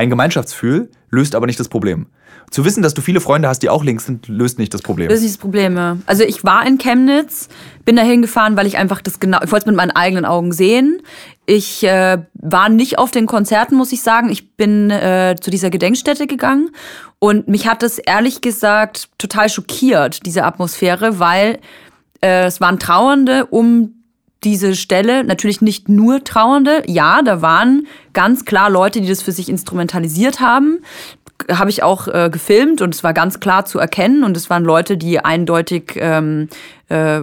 ein 0.00 0.10
Gemeinschaftsgefühl, 0.10 0.90
löst 1.10 1.34
aber 1.34 1.46
nicht 1.46 1.60
das 1.60 1.68
Problem. 1.68 2.06
Zu 2.50 2.64
wissen, 2.64 2.82
dass 2.82 2.94
du 2.94 3.02
viele 3.02 3.20
Freunde 3.20 3.48
hast, 3.48 3.60
die 3.60 3.68
auch 3.68 3.84
links 3.84 4.06
sind, 4.06 4.26
löst 4.26 4.58
nicht 4.58 4.74
das 4.74 4.82
Problem. 4.82 5.08
Das 5.08 5.20
ist 5.20 5.34
das 5.34 5.38
Problem. 5.38 5.76
ja. 5.76 5.98
Also 6.06 6.24
ich 6.24 6.42
war 6.42 6.66
in 6.66 6.78
Chemnitz, 6.78 7.48
bin 7.84 7.94
da 7.94 8.02
hingefahren, 8.02 8.56
weil 8.56 8.66
ich 8.66 8.76
einfach 8.76 9.00
das 9.02 9.20
genau, 9.20 9.38
ich 9.44 9.52
wollte 9.52 9.64
es 9.64 9.66
mit 9.66 9.76
meinen 9.76 9.92
eigenen 9.92 10.24
Augen 10.24 10.52
sehen. 10.52 11.00
Ich 11.46 11.84
äh, 11.84 12.18
war 12.34 12.68
nicht 12.68 12.98
auf 12.98 13.12
den 13.12 13.26
Konzerten, 13.26 13.76
muss 13.76 13.92
ich 13.92 14.02
sagen. 14.02 14.30
Ich 14.30 14.56
bin 14.56 14.90
äh, 14.90 15.36
zu 15.40 15.50
dieser 15.50 15.70
Gedenkstätte 15.70 16.26
gegangen 16.26 16.70
und 17.20 17.46
mich 17.46 17.68
hat 17.68 17.82
das 17.82 17.98
ehrlich 17.98 18.40
gesagt 18.40 19.10
total 19.18 19.48
schockiert, 19.48 20.26
diese 20.26 20.44
Atmosphäre, 20.44 21.20
weil 21.20 21.60
äh, 22.20 22.46
es 22.46 22.60
waren 22.60 22.80
Trauernde 22.80 23.46
um 23.46 23.99
diese 24.44 24.74
Stelle, 24.74 25.22
natürlich 25.24 25.60
nicht 25.60 25.88
nur 25.88 26.24
Trauernde. 26.24 26.82
Ja, 26.86 27.20
da 27.22 27.42
waren 27.42 27.86
ganz 28.12 28.44
klar 28.44 28.70
Leute, 28.70 29.00
die 29.00 29.08
das 29.08 29.22
für 29.22 29.32
sich 29.32 29.48
instrumentalisiert 29.48 30.40
haben. 30.40 30.78
Habe 31.50 31.70
ich 31.70 31.82
auch 31.82 32.08
äh, 32.08 32.30
gefilmt 32.30 32.80
und 32.82 32.94
es 32.94 33.04
war 33.04 33.12
ganz 33.12 33.40
klar 33.40 33.64
zu 33.64 33.78
erkennen. 33.78 34.24
Und 34.24 34.36
es 34.36 34.48
waren 34.50 34.64
Leute, 34.64 34.96
die 34.96 35.20
eindeutig, 35.22 35.92
ähm, 35.96 36.48
äh, 36.88 37.20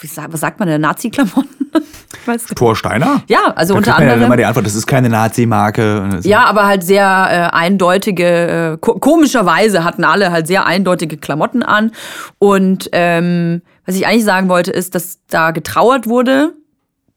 wie 0.00 0.06
sagt, 0.06 0.32
was 0.32 0.40
sagt 0.40 0.58
man 0.58 0.68
denn, 0.68 0.80
Nazi-Klamotten? 0.80 1.48
Thor 2.56 2.74
Steiner? 2.76 3.22
ja, 3.26 3.52
also 3.56 3.74
Da 3.74 3.78
unter 3.78 3.90
man 3.92 4.02
ja 4.02 4.12
anderem. 4.12 4.26
immer 4.26 4.36
die 4.36 4.44
Antwort, 4.46 4.64
das 4.64 4.74
ist 4.74 4.86
keine 4.86 5.08
Nazi-Marke. 5.10 6.20
Ja, 6.22 6.44
aber 6.44 6.66
halt 6.66 6.82
sehr 6.82 7.04
äh, 7.04 7.54
eindeutige, 7.56 8.72
äh, 8.74 8.78
ko 8.78 8.94
komischerweise 8.98 9.84
hatten 9.84 10.04
alle 10.04 10.30
halt 10.30 10.46
sehr 10.46 10.64
eindeutige 10.66 11.16
Klamotten 11.18 11.62
an. 11.62 11.92
Und 12.38 12.88
ähm, 12.92 13.62
was 13.86 13.96
ich 13.96 14.06
eigentlich 14.06 14.24
sagen 14.24 14.48
wollte, 14.48 14.70
ist, 14.70 14.94
dass 14.94 15.18
da 15.28 15.50
getrauert 15.50 16.06
wurde. 16.06 16.54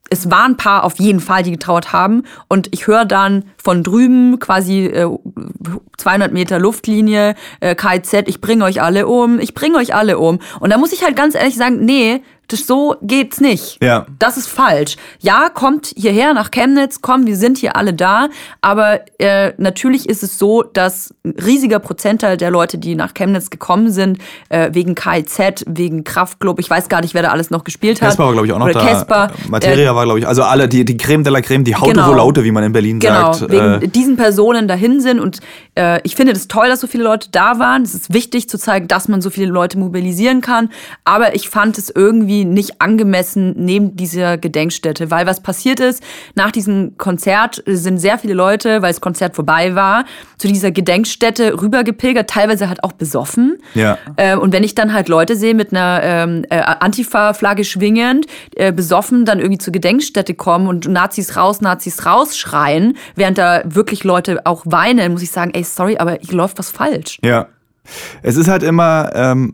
Es 0.09 0.31
waren 0.31 0.53
ein 0.53 0.57
paar 0.57 0.85
auf 0.85 0.99
jeden 0.99 1.19
Fall, 1.19 1.43
die 1.43 1.51
getrauert 1.51 1.91
haben. 1.91 2.23
Und 2.47 2.69
ich 2.71 2.87
höre 2.87 3.05
dann 3.05 3.45
von 3.61 3.83
drüben 3.83 4.39
quasi 4.39 4.85
äh, 4.85 5.09
200 5.97 6.31
Meter 6.31 6.59
Luftlinie, 6.59 7.35
äh, 7.59 7.75
KZ, 7.75 8.27
ich 8.27 8.39
bringe 8.39 8.63
euch 8.63 8.81
alle 8.81 9.07
um, 9.07 9.39
ich 9.39 9.53
bringe 9.53 9.77
euch 9.77 9.93
alle 9.93 10.17
um. 10.17 10.39
Und 10.59 10.71
da 10.71 10.77
muss 10.77 10.93
ich 10.93 11.03
halt 11.03 11.15
ganz 11.15 11.35
ehrlich 11.35 11.55
sagen, 11.55 11.83
nee, 11.83 12.21
das 12.47 12.65
so 12.65 12.95
geht's 13.01 13.41
nicht. 13.41 13.77
Ja. 13.83 14.05
Das 14.19 14.37
ist 14.37 14.47
falsch. 14.47 14.95
Ja, 15.19 15.49
kommt 15.49 15.91
hierher 15.95 16.33
nach 16.33 16.49
Chemnitz, 16.51 17.01
komm, 17.01 17.25
wir 17.27 17.35
sind 17.35 17.57
hier 17.57 17.75
alle 17.75 17.93
da. 17.93 18.29
Aber 18.61 19.01
äh, 19.19 19.53
natürlich 19.57 20.07
ist 20.07 20.23
es 20.23 20.39
so, 20.39 20.63
dass 20.63 21.13
ein 21.25 21.33
riesiger 21.43 21.79
Prozentteil 21.79 22.37
der 22.37 22.51
Leute, 22.51 22.77
die 22.77 22.95
nach 22.95 23.13
Chemnitz 23.13 23.49
gekommen 23.49 23.91
sind, 23.91 24.19
äh, 24.49 24.69
wegen 24.73 24.95
KIZ, 24.95 25.65
wegen 25.67 26.03
Kraftklub, 26.03 26.59
ich 26.59 26.69
weiß 26.69 26.87
gar 26.89 27.01
nicht, 27.01 27.13
wer 27.13 27.21
da 27.23 27.29
alles 27.29 27.49
noch 27.51 27.63
gespielt 27.63 28.01
hat. 28.01 28.09
Casper 28.09 28.25
war, 28.25 28.31
glaube 28.31 28.47
ich, 28.47 28.53
auch 28.53 28.59
noch 28.59 28.65
Oder 28.65 28.75
da. 28.79 28.85
Casper. 28.85 29.31
Materia 29.49 29.93
war, 29.95 30.05
glaube 30.05 30.19
ich, 30.19 30.27
also 30.27 30.43
alle, 30.43 30.67
die, 30.69 30.85
die 30.85 30.97
Creme 30.97 31.23
de 31.23 31.33
la 31.33 31.41
Creme, 31.41 31.63
die 31.63 31.75
Haute 31.75 31.91
Genau. 31.91 32.13
Laute, 32.13 32.43
wie 32.43 32.51
man 32.51 32.63
in 32.63 32.71
Berlin 32.71 32.99
Genau, 32.99 33.33
sagt. 33.33 33.51
wegen 33.51 33.81
äh, 33.81 33.87
diesen 33.87 34.15
Personen 34.17 34.67
dahin 34.67 35.01
sind. 35.01 35.19
Und 35.19 35.39
äh, 35.75 35.99
ich 36.03 36.15
finde 36.15 36.33
es 36.33 36.47
toll, 36.47 36.67
dass 36.69 36.79
so 36.81 36.87
viele 36.87 37.03
Leute 37.03 37.29
da 37.31 37.59
waren. 37.59 37.81
Es 37.83 37.93
ist 37.93 38.13
wichtig 38.13 38.47
zu 38.49 38.57
zeigen, 38.57 38.87
dass 38.87 39.07
man 39.07 39.21
so 39.21 39.29
viele 39.29 39.47
Leute 39.51 39.77
mobilisieren 39.77 40.41
kann. 40.41 40.69
Aber 41.05 41.35
ich 41.35 41.49
fand 41.49 41.77
es 41.77 41.89
irgendwie 41.89 42.36
nicht 42.45 42.81
angemessen 42.81 43.53
neben 43.57 43.95
dieser 43.95 44.37
Gedenkstätte. 44.37 45.11
Weil 45.11 45.25
was 45.25 45.41
passiert 45.41 45.79
ist, 45.79 46.03
nach 46.35 46.51
diesem 46.51 46.97
Konzert 46.97 47.63
sind 47.65 47.97
sehr 47.97 48.17
viele 48.17 48.33
Leute, 48.33 48.81
weil 48.81 48.91
das 48.91 49.01
Konzert 49.01 49.35
vorbei 49.35 49.75
war, 49.75 50.05
zu 50.37 50.47
dieser 50.47 50.71
Gedenkstätte 50.71 51.61
rübergepilgert, 51.61 52.29
teilweise 52.29 52.69
halt 52.69 52.83
auch 52.83 52.93
besoffen. 52.93 53.57
Ja. 53.73 53.97
Äh, 54.15 54.35
und 54.35 54.53
wenn 54.53 54.63
ich 54.63 54.75
dann 54.75 54.93
halt 54.93 55.07
Leute 55.07 55.35
sehe 55.35 55.53
mit 55.53 55.71
einer 55.71 56.01
ähm, 56.03 56.45
äh, 56.49 56.59
Antifa-Flagge 56.59 57.63
schwingend, 57.63 58.27
äh, 58.55 58.71
besoffen 58.71 59.25
dann 59.25 59.39
irgendwie 59.39 59.57
zur 59.57 59.73
Gedenkstätte 59.73 60.33
kommen 60.33 60.67
und 60.67 60.87
Nazis 60.87 61.35
raus, 61.35 61.61
Nazis 61.61 62.05
raus 62.05 62.37
schreien, 62.37 62.97
während 63.15 63.37
da 63.37 63.61
wirklich 63.65 64.03
Leute 64.03 64.45
auch 64.45 64.63
weinen, 64.65 65.11
muss 65.11 65.21
ich 65.21 65.31
sagen, 65.31 65.51
ey, 65.53 65.63
sorry, 65.63 65.97
aber 65.97 66.17
hier 66.21 66.35
läuft 66.35 66.59
was 66.59 66.69
falsch. 66.69 67.19
Ja. 67.23 67.47
Es 68.21 68.35
ist 68.35 68.47
halt 68.47 68.63
immer, 68.63 69.11
ähm, 69.13 69.53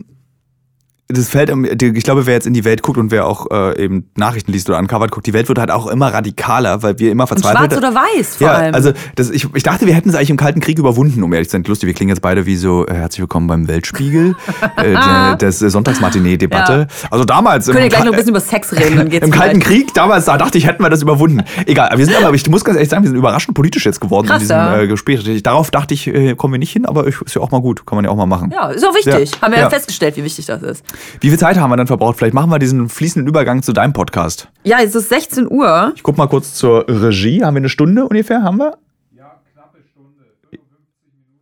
das 1.13 1.29
fällt, 1.29 1.49
im- 1.49 1.63
ich 1.65 2.03
glaube, 2.03 2.25
wer 2.25 2.33
jetzt 2.33 2.47
in 2.47 2.53
die 2.53 2.65
Welt 2.65 2.81
guckt 2.81 2.97
und 2.97 3.11
wer 3.11 3.25
auch 3.25 3.49
äh, 3.51 3.81
eben 3.83 4.09
Nachrichten 4.15 4.51
liest 4.51 4.69
oder 4.69 4.79
uncovered 4.79 5.11
guckt, 5.11 5.25
die 5.27 5.33
Welt 5.33 5.47
wird 5.47 5.59
halt 5.59 5.71
auch 5.71 5.87
immer 5.87 6.13
radikaler, 6.13 6.83
weil 6.83 6.99
wir 6.99 7.11
immer 7.11 7.23
Und 7.23 7.27
verzweifelt 7.29 7.71
schwarz 7.73 7.77
oder 7.77 7.95
weiß 7.95 8.35
vor 8.37 8.47
ja, 8.47 8.53
allem. 8.53 8.75
also 8.75 8.91
das, 9.15 9.29
ich, 9.29 9.47
ich 9.53 9.63
dachte, 9.63 9.85
wir 9.85 9.93
hätten 9.93 10.09
es 10.09 10.15
eigentlich 10.15 10.29
im 10.31 10.37
Kalten 10.37 10.59
Krieg 10.59 10.77
überwunden, 10.79 11.23
um 11.23 11.31
ehrlich 11.33 11.47
zu 11.49 11.53
sein. 11.53 11.63
Lustig, 11.63 11.87
wir 11.87 11.93
klingen 11.93 12.09
jetzt 12.09 12.21
beide 12.21 12.45
wie 12.45 12.55
so, 12.55 12.85
äh, 12.87 12.93
herzlich 12.93 13.21
willkommen 13.21 13.47
beim 13.47 13.67
Weltspiegel, 13.67 14.35
äh, 14.77 14.83
der, 14.93 15.35
des 15.37 15.61
äh, 15.61 15.69
Sonntagsmatinee-Debatte. 15.69 16.87
Also 17.09 17.23
damals 17.25 17.65
Können 17.65 17.79
wir 17.79 17.89
gleich 17.89 18.03
noch 18.03 18.11
ein 18.11 18.15
bisschen 18.15 18.29
über 18.31 18.39
Sex 18.39 18.73
reden, 18.73 18.97
dann 18.97 19.09
geht's 19.09 19.25
im 19.25 19.31
Kalten 19.31 19.61
vielleicht. 19.61 19.85
Krieg, 19.85 19.93
damals, 19.93 20.25
da 20.25 20.37
dachte 20.37 20.57
ich, 20.57 20.65
hätten 20.67 20.83
wir 20.83 20.89
das 20.89 21.01
überwunden. 21.01 21.43
Egal, 21.65 21.89
aber 21.89 21.97
wir 21.99 22.05
sind 22.05 22.15
aber, 22.23 22.33
ich 22.33 22.47
muss 22.49 22.63
ganz 22.65 22.75
ehrlich 22.77 22.89
sagen, 22.89 23.03
wir 23.03 23.09
sind 23.09 23.17
überraschend 23.17 23.55
politisch 23.55 23.85
jetzt 23.85 23.99
geworden 24.01 24.27
Krass, 24.27 24.37
in 24.37 24.47
diesem 24.47 24.57
ja. 24.57 24.81
äh, 24.81 24.87
Gespräch. 24.87 25.43
Darauf 25.43 25.71
dachte 25.71 25.93
ich, 25.93 26.07
äh, 26.07 26.35
kommen 26.35 26.53
wir 26.53 26.59
nicht 26.59 26.71
hin, 26.71 26.85
aber 26.85 27.07
ich, 27.07 27.21
ist 27.21 27.35
ja 27.35 27.41
auch 27.41 27.51
mal 27.51 27.61
gut, 27.61 27.85
kann 27.85 27.95
man 27.95 28.05
ja 28.05 28.11
auch 28.11 28.15
mal 28.15 28.25
machen. 28.25 28.51
Ja, 28.51 28.69
ist 28.69 28.85
auch 28.85 28.95
wichtig. 28.95 29.31
Ja. 29.31 29.41
Haben 29.41 29.51
wir 29.51 29.57
ja. 29.59 29.63
Ja. 29.65 29.69
festgestellt, 29.69 30.17
wie 30.17 30.23
wichtig 30.23 30.45
das 30.45 30.61
ist. 30.61 30.83
Wie 31.21 31.29
viel 31.29 31.39
Zeit 31.39 31.57
haben 31.57 31.69
wir 31.71 31.77
dann 31.77 31.87
verbraucht? 31.87 32.17
Vielleicht 32.17 32.33
machen 32.33 32.49
wir 32.51 32.59
diesen 32.59 32.89
fließenden 32.89 33.27
Übergang 33.27 33.61
zu 33.63 33.73
deinem 33.73 33.93
Podcast. 33.93 34.49
Ja, 34.63 34.77
es 34.81 34.95
ist 34.95 35.09
16 35.09 35.49
Uhr. 35.49 35.93
Ich 35.95 36.03
guck 36.03 36.17
mal 36.17 36.27
kurz 36.27 36.53
zur 36.53 36.85
Regie. 36.87 37.43
Haben 37.43 37.55
wir 37.55 37.59
eine 37.61 37.69
Stunde 37.69 38.05
ungefähr? 38.05 38.41
Haben 38.43 38.57
wir? 38.57 38.73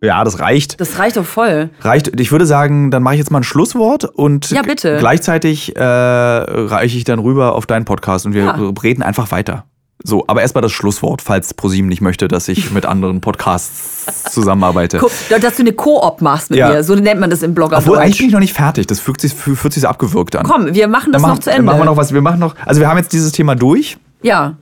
Ja, 0.03 0.23
das 0.23 0.39
reicht. 0.39 0.81
Das 0.81 0.97
reicht 0.97 1.15
doch 1.17 1.25
voll. 1.25 1.69
Reicht. 1.81 2.19
Ich 2.19 2.31
würde 2.31 2.47
sagen, 2.47 2.89
dann 2.89 3.03
mache 3.03 3.13
ich 3.13 3.19
jetzt 3.19 3.29
mal 3.29 3.41
ein 3.41 3.43
Schlusswort 3.43 4.03
und 4.05 4.49
Ja, 4.49 4.63
bitte. 4.63 4.97
gleichzeitig 4.97 5.75
äh, 5.75 5.83
reiche 5.83 6.97
ich 6.97 7.03
dann 7.03 7.19
rüber 7.19 7.53
auf 7.53 7.67
deinen 7.67 7.85
Podcast 7.85 8.25
und 8.25 8.33
wir 8.33 8.45
Ja. 8.45 8.71
reden 8.81 9.03
einfach 9.03 9.29
weiter. 9.29 9.65
So, 10.03 10.23
aber 10.27 10.41
erstmal 10.41 10.61
das 10.61 10.71
Schlusswort, 10.71 11.21
falls 11.21 11.53
ProSieben 11.53 11.87
nicht 11.87 12.01
möchte, 12.01 12.27
dass 12.27 12.47
ich 12.47 12.71
mit 12.71 12.85
anderen 12.85 13.21
Podcasts 13.21 14.05
zusammenarbeite. 14.31 14.99
Dass 15.41 15.55
du 15.55 15.61
eine 15.61 15.73
Koop 15.73 16.21
machst 16.21 16.49
mit 16.49 16.59
Ja. 16.59 16.69
mir. 16.69 16.83
So 16.83 16.95
nennt 16.95 17.19
man 17.19 17.29
das 17.29 17.43
im 17.43 17.53
Blogger. 17.53 17.77
Obwohl, 17.77 17.97
eigentlich 17.99 18.17
bin 18.17 18.27
ich 18.27 18.33
noch 18.33 18.39
nicht 18.39 18.53
fertig. 18.53 18.87
Das 18.87 18.99
fühlt 18.99 19.21
sich, 19.21 19.33
fühlt 19.33 19.73
sich 19.73 19.81
so 19.81 19.87
abgewürgt 19.87 20.35
an. 20.35 20.45
Komm, 20.45 20.73
wir 20.73 20.87
machen 20.87 21.11
das 21.11 21.21
dann 21.21 21.29
noch 21.29 21.35
machen, 21.35 21.41
zu 21.43 21.51
Ende. 21.51 21.63
machen 21.63 21.79
wir 21.79 21.85
noch 21.85 21.97
was. 21.97 22.13
Wir 22.13 22.21
machen 22.21 22.39
noch, 22.39 22.55
also 22.65 22.81
wir 22.81 22.89
haben 22.89 22.97
jetzt 22.97 23.13
dieses 23.13 23.31
Thema 23.31 23.55
durch. 23.55 23.97
ja. 24.21 24.55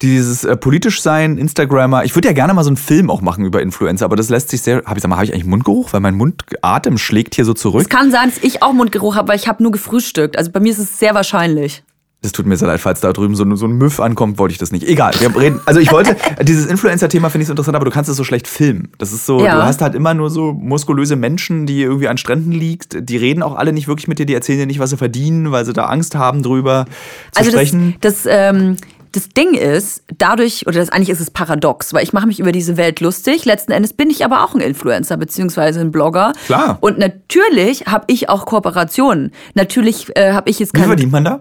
Dieses 0.00 0.42
äh, 0.42 0.56
politisch 0.56 1.00
sein, 1.00 1.38
Instagrammer. 1.38 2.02
Ich 2.04 2.16
würde 2.16 2.26
ja 2.26 2.34
gerne 2.34 2.52
mal 2.54 2.64
so 2.64 2.70
einen 2.70 2.76
Film 2.76 3.08
auch 3.08 3.20
machen 3.20 3.44
über 3.44 3.62
Influencer, 3.62 4.04
aber 4.04 4.16
das 4.16 4.30
lässt 4.30 4.48
sich 4.48 4.60
sehr. 4.60 4.82
Hab 4.84 4.96
ich, 4.96 5.02
sag 5.04 5.08
mal, 5.08 5.14
habe 5.14 5.26
ich 5.26 5.32
eigentlich 5.32 5.44
Mundgeruch? 5.46 5.92
Weil 5.92 6.00
mein 6.00 6.16
Mundatem 6.16 6.98
schlägt 6.98 7.36
hier 7.36 7.44
so 7.44 7.52
Es 7.52 7.60
zurück. 7.60 7.88
kann 7.88 8.10
sein, 8.10 8.30
dass 8.34 8.42
ich 8.42 8.64
auch 8.64 8.72
Mundgeruch 8.72 9.14
habe, 9.14 9.26
aber 9.30 9.36
ich 9.36 9.46
habe 9.46 9.62
nur 9.62 9.70
gefrühstückt. 9.70 10.36
Also 10.36 10.50
bei 10.50 10.58
mir 10.58 10.72
ist 10.72 10.80
es 10.80 10.98
sehr 10.98 11.14
wahrscheinlich. 11.14 11.84
Das 12.22 12.30
tut 12.32 12.46
mir 12.46 12.56
sehr 12.56 12.68
leid, 12.68 12.80
falls 12.80 13.00
da 13.00 13.12
drüben 13.12 13.34
so, 13.34 13.42
ein- 13.44 13.56
so 13.56 13.66
ein 13.66 13.72
Müff 13.72 13.98
ankommt, 13.98 14.38
wollte 14.38 14.52
ich 14.52 14.58
das 14.58 14.70
nicht. 14.70 14.86
Egal, 14.86 15.12
wir 15.18 15.36
reden. 15.36 15.60
Also 15.66 15.80
ich 15.80 15.90
wollte, 15.90 16.16
dieses 16.42 16.66
Influencer-Thema 16.66 17.30
finde 17.30 17.42
ich 17.42 17.48
so 17.48 17.52
interessant, 17.52 17.74
aber 17.74 17.84
du 17.84 17.90
kannst 17.90 18.08
es 18.08 18.16
so 18.16 18.22
schlecht 18.24 18.46
filmen. 18.46 18.88
Das 18.98 19.12
ist 19.12 19.26
so, 19.26 19.44
Ja. 19.44 19.56
du 19.56 19.62
hast 19.64 19.82
halt 19.82 19.94
immer 19.96 20.14
nur 20.14 20.30
so 20.30 20.52
muskulöse 20.52 21.16
Menschen, 21.16 21.66
die 21.66 21.82
irgendwie 21.82 22.06
an 22.08 22.16
Stränden 22.18 22.52
liegt. 22.52 22.96
Die 23.08 23.16
reden 23.16 23.42
auch 23.42 23.56
alle 23.56 23.72
nicht 23.72 23.88
wirklich 23.88 24.06
mit 24.08 24.18
dir, 24.20 24.26
die 24.26 24.34
erzählen 24.34 24.60
dir 24.60 24.66
nicht, 24.66 24.78
was 24.78 24.90
sie 24.90 24.96
verdienen, 24.96 25.50
weil 25.50 25.64
sie 25.64 25.72
da 25.72 25.86
Angst 25.86 26.14
haben 26.14 26.42
drüber 26.44 26.86
zu 27.32 27.40
Also 27.40 27.50
das, 27.50 27.60
sprechen. 27.60 27.96
das, 28.00 28.24
ähm, 28.26 28.76
das 29.10 29.28
Ding 29.28 29.54
ist, 29.54 30.04
dadurch, 30.16 30.66
oder 30.68 30.78
das, 30.78 30.90
eigentlich 30.90 31.10
ist 31.10 31.20
es 31.20 31.30
paradox, 31.30 31.92
weil 31.92 32.02
ich 32.04 32.12
mache 32.12 32.26
mich 32.28 32.38
über 32.38 32.52
diese 32.52 32.76
Welt 32.76 33.00
lustig. 33.00 33.44
Letzten 33.44 33.72
Endes 33.72 33.92
bin 33.92 34.08
ich 34.10 34.24
aber 34.24 34.44
auch 34.44 34.54
ein 34.54 34.60
Influencer 34.60 35.16
beziehungsweise 35.16 35.80
ein 35.80 35.90
Blogger. 35.90 36.32
Klar. 36.46 36.78
Und 36.80 36.98
natürlich 36.98 37.86
habe 37.86 38.04
ich 38.06 38.28
auch 38.28 38.46
Kooperationen. 38.46 39.32
Natürlich 39.54 40.16
äh, 40.16 40.32
habe 40.32 40.48
ich 40.48 40.60
jetzt 40.60 40.72
Wie 40.72 40.78
keine. 40.78 40.90
verdient 40.92 41.10
man 41.12 41.24
da? 41.24 41.40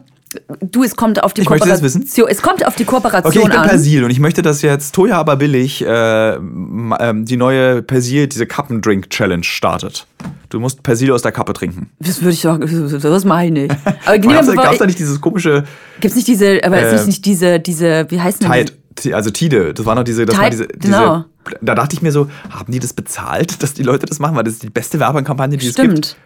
Du, 0.61 0.83
es 0.83 0.95
kommt 0.95 1.23
auf 1.23 1.33
die 1.33 1.41
Ich 1.41 1.49
möchte 1.49 1.67
das 1.67 1.79
Kooperation. 1.81 2.03
wissen. 2.03 2.27
Es 2.29 2.41
kommt 2.41 2.65
auf 2.65 2.75
die 2.75 2.83
Okay, 2.83 2.91
Kooperation 2.95 3.33
ich 3.43 3.49
bin 3.49 3.57
an. 3.57 3.67
Persil 3.67 4.03
und 4.03 4.11
ich 4.11 4.19
möchte, 4.19 4.41
dass 4.41 4.61
jetzt 4.61 4.93
Toya 4.95 5.17
aber 5.17 5.35
billig 5.35 5.83
äh, 5.85 6.33
ähm, 6.35 7.25
die 7.25 7.37
neue 7.37 7.81
Persil, 7.81 8.27
diese 8.27 8.45
Kappendrink-Challenge 8.45 9.43
startet. 9.43 10.07
Du 10.49 10.59
musst 10.59 10.83
Persil 10.83 11.11
aus 11.11 11.21
der 11.21 11.31
Kappe 11.31 11.53
trinken. 11.53 11.89
Das 11.99 12.21
würde 12.21 12.33
ich 12.33 12.41
doch, 12.41 12.57
das 12.59 13.25
mache 13.25 13.45
ich. 13.45 13.71
Aber 14.05 14.17
Gab 14.19 14.41
es 14.41 14.51
gibt's 14.51 14.77
da 14.79 14.85
nicht 14.85 14.99
dieses 14.99 15.19
komische 15.21 15.63
gibt's 15.99 16.15
nicht 16.15 16.27
diese, 16.27 16.61
aber 16.63 16.77
Äh, 16.81 16.95
ist 16.95 17.07
nicht 17.07 17.25
diese, 17.25 17.59
diese, 17.59 18.05
wie 18.09 18.19
heißt 18.21 18.41
denn 18.43 18.51
Tide, 18.51 18.71
T- 18.95 19.13
also 19.13 19.29
Tide, 19.31 19.73
das 19.73 19.85
war 19.85 19.95
noch 19.95 20.03
diese, 20.03 20.25
das 20.25 20.37
war 20.37 20.49
Tide, 20.49 20.67
diese, 20.67 20.67
diese 20.79 20.93
genau. 20.93 21.25
da 21.61 21.75
dachte 21.75 21.95
ich 21.95 22.01
mir 22.01 22.11
so, 22.11 22.29
haben 22.49 22.71
die 22.71 22.79
das 22.79 22.93
bezahlt, 22.93 23.63
dass 23.63 23.73
die 23.73 23.83
Leute 23.83 24.05
das 24.05 24.19
machen, 24.19 24.35
weil 24.35 24.43
das 24.43 24.55
ist 24.55 24.63
die 24.63 24.69
beste 24.69 24.99
Werbekampagne, 24.99 25.57
die 25.57 25.67
es 25.67 25.75
gibt. 25.75 25.87
Stimmt. 26.07 26.17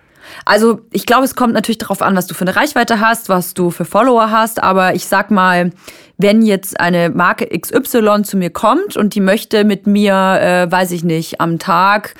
Also 0.45 0.81
ich 0.91 1.05
glaube, 1.05 1.25
es 1.25 1.35
kommt 1.35 1.53
natürlich 1.53 1.77
darauf 1.77 2.01
an, 2.01 2.15
was 2.15 2.27
du 2.27 2.33
für 2.33 2.41
eine 2.43 2.55
Reichweite 2.55 2.99
hast, 2.99 3.29
was 3.29 3.53
du 3.53 3.71
für 3.71 3.85
Follower 3.85 4.31
hast. 4.31 4.61
Aber 4.61 4.95
ich 4.95 5.05
sag 5.05 5.31
mal, 5.31 5.71
wenn 6.17 6.41
jetzt 6.41 6.79
eine 6.79 7.09
Marke 7.09 7.47
XY 7.47 8.23
zu 8.23 8.37
mir 8.37 8.49
kommt 8.49 8.97
und 8.97 9.15
die 9.15 9.21
möchte 9.21 9.63
mit 9.63 9.87
mir, 9.87 10.13
äh, 10.13 10.71
weiß 10.71 10.91
ich 10.91 11.03
nicht, 11.03 11.41
am 11.41 11.59
Tag, 11.59 12.15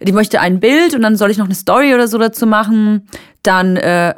die 0.00 0.12
möchte 0.12 0.40
ein 0.40 0.60
Bild 0.60 0.94
und 0.94 1.02
dann 1.02 1.16
soll 1.16 1.30
ich 1.30 1.38
noch 1.38 1.46
eine 1.46 1.54
Story 1.54 1.94
oder 1.94 2.08
so 2.08 2.18
dazu 2.18 2.46
machen, 2.46 3.06
dann 3.42 3.76
äh, 3.76 4.14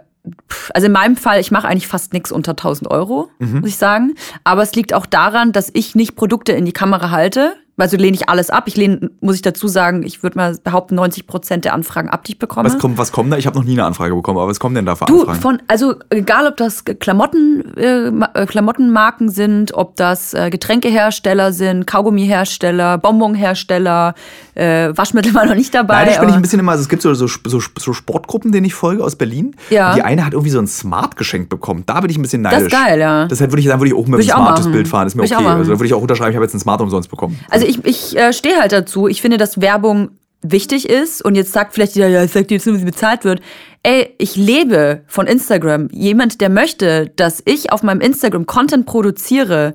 pff, 0.51 0.71
also 0.75 0.87
in 0.87 0.93
meinem 0.93 1.17
Fall, 1.17 1.41
ich 1.41 1.51
mache 1.51 1.69
eigentlich 1.69 1.87
fast 1.87 2.13
nichts 2.13 2.33
unter 2.33 2.53
1000 2.53 2.91
Euro, 2.91 3.29
Mhm. 3.39 3.61
muss 3.61 3.71
ich 3.71 3.77
sagen. 3.77 4.15
Aber 4.45 4.63
es 4.63 4.75
liegt 4.75 4.93
auch 4.95 5.07
daran, 5.07 5.53
dass 5.53 5.71
ich 5.73 5.95
nicht 5.95 6.17
Produkte 6.17 6.53
in 6.53 6.65
die 6.65 6.73
Kamera 6.73 7.11
halte. 7.11 7.55
Also 7.79 7.97
lehne 7.97 8.17
ich 8.17 8.29
alles 8.29 8.51
ab. 8.51 8.65
Ich 8.67 8.77
lehne, 8.77 9.11
muss 9.21 9.37
ich 9.37 9.43
dazu 9.43 9.69
sagen, 9.69 10.03
ich 10.03 10.23
würde 10.23 10.37
mal 10.37 10.57
behaupten, 10.63 10.97
90 10.97 11.27
Prozent 11.27 11.65
der 11.65 11.75
Anfragen 11.75 12.09
ab, 12.09 12.25
die 12.25 12.33
ich 12.33 12.39
bekomme. 12.39 12.69
Was 12.69 12.79
kommt, 12.79 12.99
was 12.99 13.13
kommt 13.13 13.33
da? 13.33 13.37
Ich 13.39 13.47
habe 13.47 13.57
noch 13.59 13.65
nie 13.65 13.73
eine 13.73 13.85
Anfrage 13.85 14.15
bekommen, 14.15 14.39
aber 14.39 14.49
was 14.49 14.59
kommen 14.61 14.75
denn 14.75 14.85
da 14.85 14.97
für 14.97 15.05
Du, 15.07 15.21
Anfragen? 15.21 15.41
von, 15.41 15.63
also 15.69 15.95
egal 16.11 16.47
ob 16.49 16.57
das 16.57 16.85
Klamotten, 16.85 17.77
äh, 17.77 18.09
äh, 18.09 18.47
Klamottenmarken 18.47 19.29
sind, 19.31 19.73
ob 19.75 19.97
das 19.97 20.35
äh, 20.35 20.51
Getränkehersteller 20.51 21.53
sind, 21.53 21.87
Kaugummihersteller, 21.87 22.99
Bonbonhersteller, 22.99 24.15
äh, 24.59 24.97
Waschmittel 24.97 25.33
war 25.35 25.47
noch 25.47 25.55
nicht 25.55 25.75
dabei. 25.75 26.05
Neidisch 26.05 26.19
bin 26.19 26.29
ich 26.29 26.35
ein 26.35 26.43
bisschen 26.43 26.61
immer, 26.61 26.73
also 26.73 26.83
es 26.83 26.89
gibt 26.89 27.03
so, 27.03 27.15
so, 27.15 27.27
so, 27.27 27.61
so 27.79 27.93
Sportgruppen, 27.93 28.53
denen 28.53 28.67
ich 28.67 28.75
folge 28.75 29.05
aus 29.05 29.17
Berlin. 29.17 29.55
Ja. 29.71 29.95
Die 29.95 30.03
eine 30.03 30.25
hat 30.25 30.33
irgendwie 30.33 30.51
so 30.51 30.59
ein 30.59 30.67
Smart 30.67 31.17
geschenkt 31.17 31.49
bekommen. 31.49 31.85
Da 31.87 32.01
bin 32.01 32.11
ich 32.11 32.19
ein 32.19 32.23
bisschen 32.23 32.43
Das 32.43 32.53
neidisch. 32.53 32.73
ist 32.73 32.85
geil, 32.85 32.99
ja. 32.99 33.27
Deshalb 33.27 33.53
würde 33.53 33.61
ich, 33.61 33.69
dann 33.69 33.79
würde 33.81 33.89
ich 33.89 33.95
auch 33.95 34.07
mit 34.07 34.09
Würde 34.13 34.23
dem 34.25 34.27
ich 34.29 34.35
auch 34.35 34.39
Smart 34.39 34.59
das 34.59 34.65
machen. 34.67 34.73
Bild 34.73 34.89
fahren, 34.89 35.07
ist 35.07 35.15
mir 35.15 35.23
Würde 35.23 35.37
okay. 35.37 35.47
Also 35.47 35.73
da 35.73 35.79
würde 35.79 35.87
ich 35.87 35.95
auch 35.95 36.03
unterschreiben, 36.03 36.31
ich 36.31 36.37
habe 36.37 36.45
jetzt 36.45 36.55
ein 36.55 36.61
Smart 36.61 36.81
umsonst 36.81 37.09
bekommen. 37.11 37.39
Also 37.51 37.67
ich, 37.67 37.85
ich 37.85 38.17
äh, 38.17 38.33
stehe 38.33 38.59
halt 38.59 38.73
dazu. 38.73 39.07
Ich 39.09 39.23
finde, 39.23 39.37
dass 39.37 39.61
Werbung 39.61 40.11
wichtig 40.43 40.89
ist 40.89 41.25
und 41.25 41.35
jetzt 41.35 41.53
sagt 41.53 41.75
vielleicht 41.75 41.97
jeder, 41.97 42.09
ja, 42.09 42.23
ich 42.23 42.31
sag 42.31 42.47
dir 42.49 42.55
jetzt 42.55 42.67
nur, 42.67 42.77
wie 42.77 42.81
sie 42.81 42.85
bezahlt 42.85 43.25
wird. 43.25 43.41
Ey, 43.83 44.15
ich 44.19 44.37
lebe 44.37 45.03
von 45.07 45.27
Instagram. 45.27 45.89
Jemand, 45.93 46.41
der 46.41 46.49
möchte, 46.49 47.11
dass 47.17 47.43
ich 47.45 47.73
auf 47.73 47.83
meinem 47.83 48.01
Instagram 48.01 48.47
Content 48.47 48.87
produziere, 48.87 49.75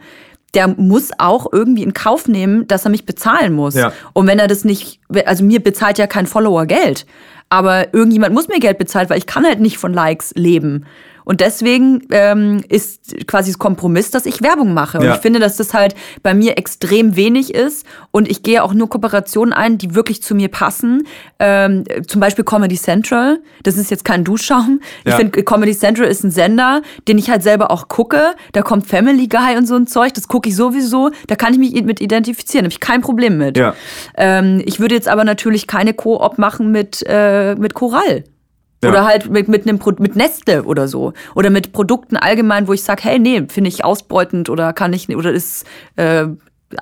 der 0.54 0.68
muss 0.68 1.12
auch 1.18 1.48
irgendwie 1.52 1.84
in 1.84 1.94
Kauf 1.94 2.28
nehmen, 2.28 2.68
dass 2.68 2.86
er 2.86 2.92
mich 2.92 3.06
bezahlen 3.06 3.54
muss. 3.54 3.76
Ja. 3.76 3.92
Und 4.14 4.28
wenn 4.28 4.40
er 4.40 4.48
das 4.48 4.64
nicht, 4.64 5.00
also 5.26 5.44
mir 5.44 5.62
bezahlt 5.62 5.98
ja 5.98 6.08
kein 6.08 6.28
Follower 6.28 6.66
Geld, 6.66 7.06
aber 7.50 7.94
irgendjemand 7.94 8.34
muss 8.34 8.48
mir 8.48 8.60
Geld 8.60 8.78
bezahlen, 8.78 9.10
weil 9.10 9.18
ich 9.18 9.26
kann 9.26 9.46
halt 9.46 9.60
nicht 9.60 9.78
von 9.78 9.94
Likes 9.94 10.34
leben. 10.36 10.86
Und 11.26 11.42
deswegen 11.42 12.02
ähm, 12.12 12.62
ist 12.70 13.28
quasi 13.28 13.52
das 13.52 13.60
Kompromiss, 13.60 14.12
dass 14.12 14.26
ich 14.26 14.42
Werbung 14.42 14.74
mache. 14.74 14.98
Und 15.00 15.06
Ja. 15.06 15.16
ich 15.16 15.22
finde, 15.22 15.40
dass 15.40 15.58
das 15.58 15.74
halt 15.74 15.96
bei 16.22 16.34
mir 16.34 16.58
extrem 16.58 17.16
wenig 17.16 17.54
ist. 17.54 17.86
Und 18.12 18.30
ich 18.30 18.44
gehe 18.44 18.64
auch 18.64 18.74
nur 18.74 18.90
Kooperationen 18.90 19.54
ein, 19.54 19.78
die 19.78 19.96
wirklich 19.96 20.22
zu 20.24 20.36
mir 20.36 20.50
passen. 20.50 21.08
Ähm, 21.40 21.84
zum 22.08 22.20
Beispiel 22.22 22.44
Comedy 22.46 22.76
Central. 22.76 23.40
Das 23.64 23.78
ist 23.78 23.92
jetzt 23.92 24.06
kein 24.06 24.24
Duschschaum. 24.24 24.80
Ich 25.06 25.12
Ja. 25.12 25.18
finde, 25.18 25.44
Comedy 25.44 25.76
Central 25.76 26.08
ist 26.08 26.24
ein 26.24 26.32
Sender, 26.32 26.82
den 27.08 27.18
ich 27.18 27.30
halt 27.30 27.44
selber 27.44 27.72
auch 27.72 27.88
gucke. 27.88 28.36
Da 28.52 28.62
kommt 28.62 28.88
Family 28.88 29.28
Guy 29.28 29.58
und 29.58 29.66
so 29.68 29.76
ein 29.76 29.88
Zeug. 29.88 30.14
Das 30.14 30.28
gucke 30.28 30.50
ich 30.50 30.56
sowieso. 30.56 31.12
Da 31.28 31.36
kann 31.36 31.54
ich 31.54 31.60
mich 31.60 31.84
mit 31.84 32.02
identifizieren. 32.02 32.64
Da 32.64 32.68
habe 32.68 32.74
ich 32.74 32.80
kein 32.80 33.02
Problem 33.02 33.38
mit. 33.38 33.58
Ja. 33.58 33.74
Ähm, 34.18 34.62
ich 34.66 34.80
würde 34.80 34.96
jetzt 34.96 35.08
aber 35.08 35.24
natürlich 35.24 35.68
keine 35.68 35.94
Koop 35.94 36.38
machen 36.38 36.72
mit, 36.72 37.04
äh, 37.08 37.56
mit 37.56 37.74
Choral. 37.74 38.24
Ja. 38.84 38.90
Oder 38.90 39.06
halt 39.06 39.30
mit, 39.30 39.48
mit, 39.48 39.68
einem, 39.68 39.80
mit 40.00 40.16
Nestle 40.16 40.64
oder 40.64 40.88
so. 40.88 41.14
Oder 41.36 41.50
mit 41.50 41.74
Produkten 41.74 42.18
allgemein, 42.18 42.68
wo 42.68 42.74
ich 42.74 42.84
sage, 42.84 43.04
hey, 43.04 43.20
nee, 43.20 43.44
finde 43.50 43.70
ich 43.70 43.84
ausbeutend 43.84 44.50
oder 44.50 44.74
kann 44.74 44.94
ich 44.94 45.10
oder 45.16 45.32
ist 45.32 45.66
äh, 45.96 46.28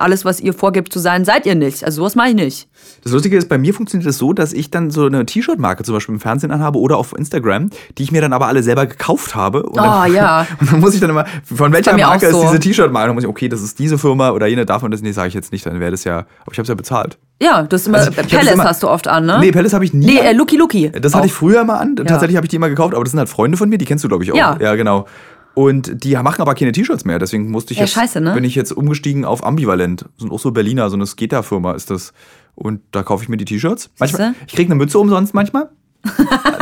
alles, 0.00 0.24
was 0.24 0.40
ihr 0.40 0.52
vorgibt 0.54 0.92
zu 0.92 0.98
sein, 0.98 1.24
seid 1.24 1.46
ihr 1.46 1.54
nicht. 1.54 1.84
Also 1.84 2.02
sowas 2.02 2.14
mache 2.14 2.28
ich 2.28 2.34
nicht. 2.34 2.68
Das 3.04 3.12
Lustige 3.12 3.36
ist, 3.36 3.48
bei 3.48 3.58
mir 3.58 3.74
funktioniert 3.74 4.08
es 4.08 4.14
das 4.16 4.18
so, 4.18 4.32
dass 4.32 4.52
ich 4.52 4.70
dann 4.70 4.90
so 4.90 5.06
eine 5.06 5.24
T-Shirt-Marke 5.26 5.82
zum 5.84 5.94
Beispiel 5.94 6.14
im 6.14 6.20
Fernsehen 6.20 6.50
anhabe 6.50 6.78
oder 6.78 6.96
auf 6.96 7.14
Instagram, 7.16 7.70
die 7.98 8.02
ich 8.02 8.12
mir 8.12 8.20
dann 8.20 8.32
aber 8.32 8.46
alle 8.46 8.62
selber 8.62 8.86
gekauft 8.86 9.34
habe. 9.34 9.62
Und 9.64 9.78
Ah, 9.78 10.04
dann, 10.04 10.14
ja. 10.14 10.46
Und 10.60 10.72
dann 10.72 10.80
muss 10.80 10.94
ich 10.94 11.00
dann 11.00 11.10
immer, 11.10 11.24
von 11.44 11.72
welcher 11.72 11.96
Marke 11.96 12.26
auch 12.26 12.30
ist 12.30 12.32
so. 12.32 12.42
diese 12.42 12.60
T-Shirt-Marke? 12.60 13.06
Dann 13.08 13.14
muss 13.14 13.24
ich, 13.24 13.30
okay, 13.30 13.48
das 13.48 13.62
ist 13.62 13.78
diese 13.78 13.98
Firma 13.98 14.30
oder 14.30 14.46
jene 14.46 14.66
davon, 14.66 14.90
das 14.90 15.02
nee, 15.02 15.12
sage 15.12 15.28
ich 15.28 15.34
jetzt 15.34 15.52
nicht, 15.52 15.66
dann 15.66 15.80
wäre 15.80 15.90
das 15.90 16.04
ja, 16.04 16.18
aber 16.18 16.52
ich 16.52 16.58
habe 16.58 16.62
es 16.62 16.68
ja 16.68 16.74
bezahlt. 16.74 17.18
Ja, 17.40 17.62
das 17.64 17.82
ist 17.82 17.86
immer, 17.88 17.98
Also, 17.98 18.10
ich 18.10 18.16
Palace 18.28 18.52
immer- 18.52 18.64
hast 18.64 18.82
du 18.82 18.88
oft 18.88 19.08
an, 19.08 19.26
ne? 19.26 19.38
Nee, 19.40 19.50
Palace 19.50 19.72
habe 19.72 19.84
ich 19.84 19.92
nie. 19.92 20.06
Nee, 20.06 20.18
äh, 20.18 20.32
Lucky 20.32 20.56
Lucky. 20.56 20.92
Das 20.92 21.14
hatte 21.14 21.26
ich 21.26 21.32
früher 21.32 21.60
immer 21.62 21.80
an. 21.80 21.96
Tatsächlich 21.96 22.36
habe 22.36 22.46
ich 22.46 22.50
die 22.50 22.56
immer 22.56 22.68
gekauft, 22.68 22.94
aber 22.94 23.02
das 23.02 23.10
sind 23.10 23.18
halt 23.18 23.28
Freunde 23.28 23.56
von 23.58 23.68
mir, 23.68 23.78
die 23.78 23.84
kennst 23.84 24.04
du, 24.04 24.08
glaube 24.08 24.22
ich, 24.22 24.30
auch. 24.32 24.36
Ja. 24.36 24.56
ja, 24.60 24.74
genau. 24.76 25.06
Und 25.54 26.04
die 26.04 26.14
machen 26.16 26.40
aber 26.40 26.54
keine 26.54 26.72
T-Shirts 26.72 27.04
mehr, 27.04 27.18
deswegen 27.18 27.50
musste 27.50 27.72
ich 27.74 27.78
Ja, 27.78 27.84
jetzt, 27.84 27.94
scheiße, 27.94 28.20
ne? 28.20 28.32
bin 28.32 28.44
ich 28.44 28.54
jetzt 28.54 28.72
umgestiegen 28.72 29.24
auf 29.24 29.44
Ambivalent. 29.44 30.02
Das 30.02 30.10
sind 30.20 30.32
auch 30.32 30.38
so 30.38 30.50
Berliner, 30.50 30.88
so 30.88 30.96
eine 30.96 31.06
Skater-Firma 31.06 31.72
ist 31.72 31.90
das. 31.90 32.12
Und 32.54 32.80
da 32.92 33.02
kaufe 33.02 33.22
ich 33.22 33.28
mir 33.28 33.36
die 33.36 33.44
T-Shirts. 33.44 33.90
Manchmal, 33.98 34.34
ich 34.46 34.54
kriege 34.54 34.68
eine 34.68 34.76
Mütze 34.76 34.98
umsonst 34.98 35.34
manchmal. 35.34 35.68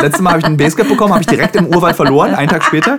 Letztes 0.03 0.21
Mal 0.21 0.31
habe 0.31 0.41
ich 0.41 0.45
einen 0.45 0.57
Basecap 0.57 0.89
bekommen, 0.89 1.13
habe 1.13 1.23
ich 1.23 1.27
direkt 1.27 1.57
im 1.57 1.67
Urwald 1.67 1.97
verloren, 1.97 2.35
einen 2.35 2.49
Tag 2.51 2.63
später. 2.63 2.99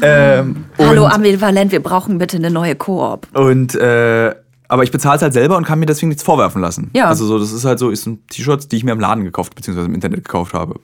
Ähm, 0.00 0.64
Hallo, 0.78 1.06
Ambivalent, 1.06 1.70
wir 1.72 1.82
brauchen 1.82 2.18
bitte 2.18 2.36
eine 2.38 2.50
neue 2.50 2.76
Koop. 2.76 3.26
und 3.34 3.74
äh, 3.74 4.34
aber 4.68 4.82
ich 4.82 4.90
bezahle 4.90 5.16
es 5.16 5.22
halt 5.22 5.32
selber 5.32 5.56
und 5.56 5.64
kann 5.64 5.78
mir 5.78 5.86
deswegen 5.86 6.08
nichts 6.08 6.24
vorwerfen 6.24 6.60
lassen. 6.60 6.90
Ja. 6.94 7.06
Also 7.06 7.24
so, 7.24 7.38
das 7.38 7.52
ist 7.52 7.64
halt 7.64 7.78
so, 7.78 7.90
ist 7.90 8.06
ein 8.06 8.26
T-Shirts, 8.28 8.66
die 8.68 8.76
ich 8.76 8.84
mir 8.84 8.92
im 8.92 9.00
Laden 9.00 9.24
gekauft 9.24 9.54
bzw. 9.54 9.84
im 9.84 9.94
Internet 9.94 10.24
gekauft 10.24 10.54
habe. 10.54 10.80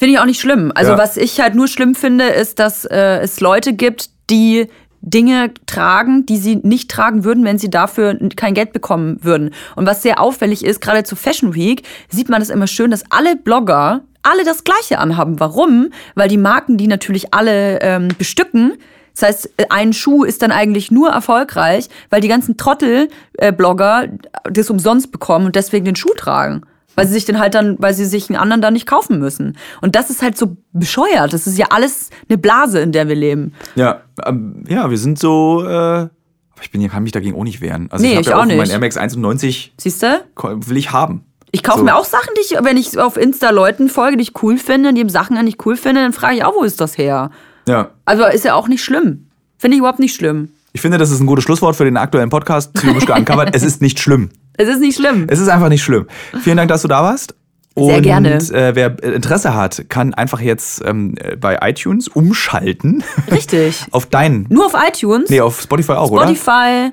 Finde 0.00 0.14
ich 0.14 0.18
auch 0.18 0.24
nicht 0.24 0.40
schlimm. 0.40 0.72
Also 0.74 0.92
Ja. 0.92 0.98
was 0.98 1.18
ich 1.18 1.40
halt 1.40 1.54
nur 1.54 1.68
schlimm 1.68 1.94
finde, 1.94 2.24
ist, 2.24 2.58
dass 2.58 2.86
äh, 2.86 3.18
es 3.18 3.38
Leute 3.40 3.74
gibt, 3.74 4.08
die 4.30 4.66
Dinge 5.02 5.52
tragen, 5.66 6.24
die 6.24 6.38
sie 6.38 6.56
nicht 6.56 6.90
tragen 6.90 7.22
würden, 7.22 7.44
wenn 7.44 7.58
sie 7.58 7.68
dafür 7.68 8.18
kein 8.34 8.54
Geld 8.54 8.72
bekommen 8.72 9.18
würden. 9.22 9.50
Und 9.76 9.84
was 9.84 10.00
sehr 10.00 10.18
auffällig 10.18 10.64
ist, 10.64 10.80
gerade 10.80 11.04
zu 11.04 11.16
Fashion 11.16 11.54
Week, 11.54 11.82
sieht 12.08 12.30
man 12.30 12.40
das 12.40 12.48
immer 12.48 12.66
schön, 12.66 12.90
dass 12.90 13.04
alle 13.10 13.36
Blogger 13.36 14.00
alle 14.22 14.42
das 14.44 14.64
Gleiche 14.64 14.98
anhaben. 15.00 15.38
Warum? 15.38 15.90
Weil 16.14 16.28
die 16.30 16.38
Marken 16.38 16.78
die 16.78 16.86
natürlich 16.86 17.34
alle 17.34 17.80
ähm, 17.82 18.08
bestücken. 18.16 18.78
Das 19.14 19.28
heißt, 19.28 19.50
ein 19.68 19.92
Schuh 19.92 20.24
ist 20.24 20.40
dann 20.40 20.50
eigentlich 20.50 20.90
nur 20.90 21.10
erfolgreich, 21.10 21.88
weil 22.08 22.22
die 22.22 22.28
ganzen 22.28 22.56
Trottel-Blogger 22.56 24.08
das 24.44 24.70
umsonst 24.70 25.12
bekommen 25.12 25.44
und 25.46 25.56
deswegen 25.56 25.84
den 25.84 25.96
Schuh 25.96 26.14
tragen. 26.16 26.62
Weil 26.96 27.06
sie 27.06 27.12
sich 27.14 27.24
den 27.24 27.38
halt 27.38 27.54
dann, 27.54 27.76
weil 27.78 27.94
sie 27.94 28.04
sich 28.04 28.28
einen 28.28 28.38
anderen 28.38 28.60
dann 28.60 28.72
nicht 28.74 28.86
kaufen 28.86 29.18
müssen. 29.20 29.56
Und 29.80 29.94
das 29.94 30.10
ist 30.10 30.22
halt 30.22 30.36
so 30.36 30.56
bescheuert. 30.72 31.32
Das 31.32 31.46
ist 31.46 31.56
ja 31.56 31.66
alles 31.70 32.10
eine 32.28 32.36
Blase, 32.36 32.80
in 32.80 32.92
der 32.92 33.08
wir 33.08 33.14
leben. 33.14 33.54
Ja, 33.76 34.00
ähm, 34.26 34.64
ja, 34.68 34.90
wir 34.90 34.98
sind 34.98 35.18
so. 35.18 35.64
Äh, 35.64 35.68
aber 35.68 36.10
ich 36.62 36.70
bin, 36.70 36.86
kann 36.90 37.02
mich 37.04 37.12
dagegen 37.12 37.36
auch 37.38 37.44
nicht 37.44 37.60
wehren. 37.60 37.88
Also 37.90 38.04
Nee, 38.04 38.10
ich 38.10 38.16
habe 38.16 38.20
ich 38.22 38.26
ja 38.28 38.36
auch 38.36 38.40
auch 38.42 38.44
nicht. 38.46 38.56
mein 38.58 38.68
Air 38.70 38.80
Max 38.80 38.96
91 38.96 39.72
Siehst 39.78 40.02
du? 40.02 40.20
ko- 40.34 40.56
will 40.66 40.76
ich 40.76 40.92
haben. 40.92 41.24
Ich 41.52 41.62
kaufe 41.62 41.78
So. 41.78 41.84
mir 41.84 41.96
auch 41.96 42.04
Sachen, 42.04 42.28
die 42.36 42.40
ich, 42.54 42.58
wenn 42.62 42.76
ich 42.76 42.98
auf 42.98 43.16
Insta 43.16 43.50
Leuten 43.50 43.88
folge, 43.88 44.16
die 44.18 44.22
ich 44.22 44.42
cool 44.42 44.56
finde, 44.58 44.92
die 44.92 45.08
Sachen 45.08 45.36
an 45.36 45.46
ich 45.46 45.64
cool 45.64 45.76
finde, 45.76 46.02
dann 46.02 46.12
frage 46.12 46.36
ich 46.36 46.44
auch, 46.44 46.54
wo 46.54 46.62
ist 46.64 46.80
das 46.80 46.98
her? 46.98 47.30
Ja. 47.66 47.90
Also 48.04 48.24
ist 48.26 48.44
ja 48.44 48.54
auch 48.54 48.68
nicht 48.68 48.84
schlimm. 48.84 49.28
Finde 49.58 49.74
ich 49.76 49.78
überhaupt 49.78 49.98
nicht 50.00 50.14
schlimm. 50.14 50.50
Ich 50.72 50.80
finde, 50.80 50.98
das 50.98 51.10
ist 51.10 51.18
ein 51.20 51.26
gutes 51.26 51.42
Schlusswort 51.44 51.74
für 51.74 51.84
den 51.84 51.96
aktuellen 51.96 52.30
Podcast. 52.30 52.72
Psychologisch 52.74 53.08
uncovered. 53.10 53.50
es 53.54 53.62
ist 53.64 53.80
nicht 53.82 53.98
schlimm. 53.98 54.28
Es 54.60 54.68
ist 54.68 54.80
nicht 54.80 54.96
schlimm. 54.96 55.26
Es 55.28 55.38
ist 55.40 55.48
einfach 55.48 55.68
nicht 55.70 55.82
schlimm. 55.82 56.06
Vielen 56.42 56.56
Dank, 56.58 56.68
dass 56.68 56.82
du 56.82 56.88
da 56.88 57.02
warst. 57.02 57.34
Sehr 57.76 57.96
Und, 57.96 58.02
gerne. 58.02 58.34
Äh, 58.34 58.74
wer 58.74 59.02
Interesse 59.02 59.54
hat, 59.54 59.84
kann 59.88 60.12
einfach 60.12 60.40
jetzt 60.40 60.82
ähm, 60.84 61.14
äh, 61.18 61.36
bei 61.36 61.56
iTunes 61.62 62.08
umschalten 62.08 63.02
Richtig. 63.30 63.84
auf 63.92 64.06
deinen. 64.06 64.46
Nur 64.50 64.66
auf 64.66 64.74
iTunes, 64.74 65.30
Nee, 65.30 65.40
auf 65.40 65.60
Spotify 65.62 65.92
auch, 65.92 66.08
Spotify, 66.08 66.90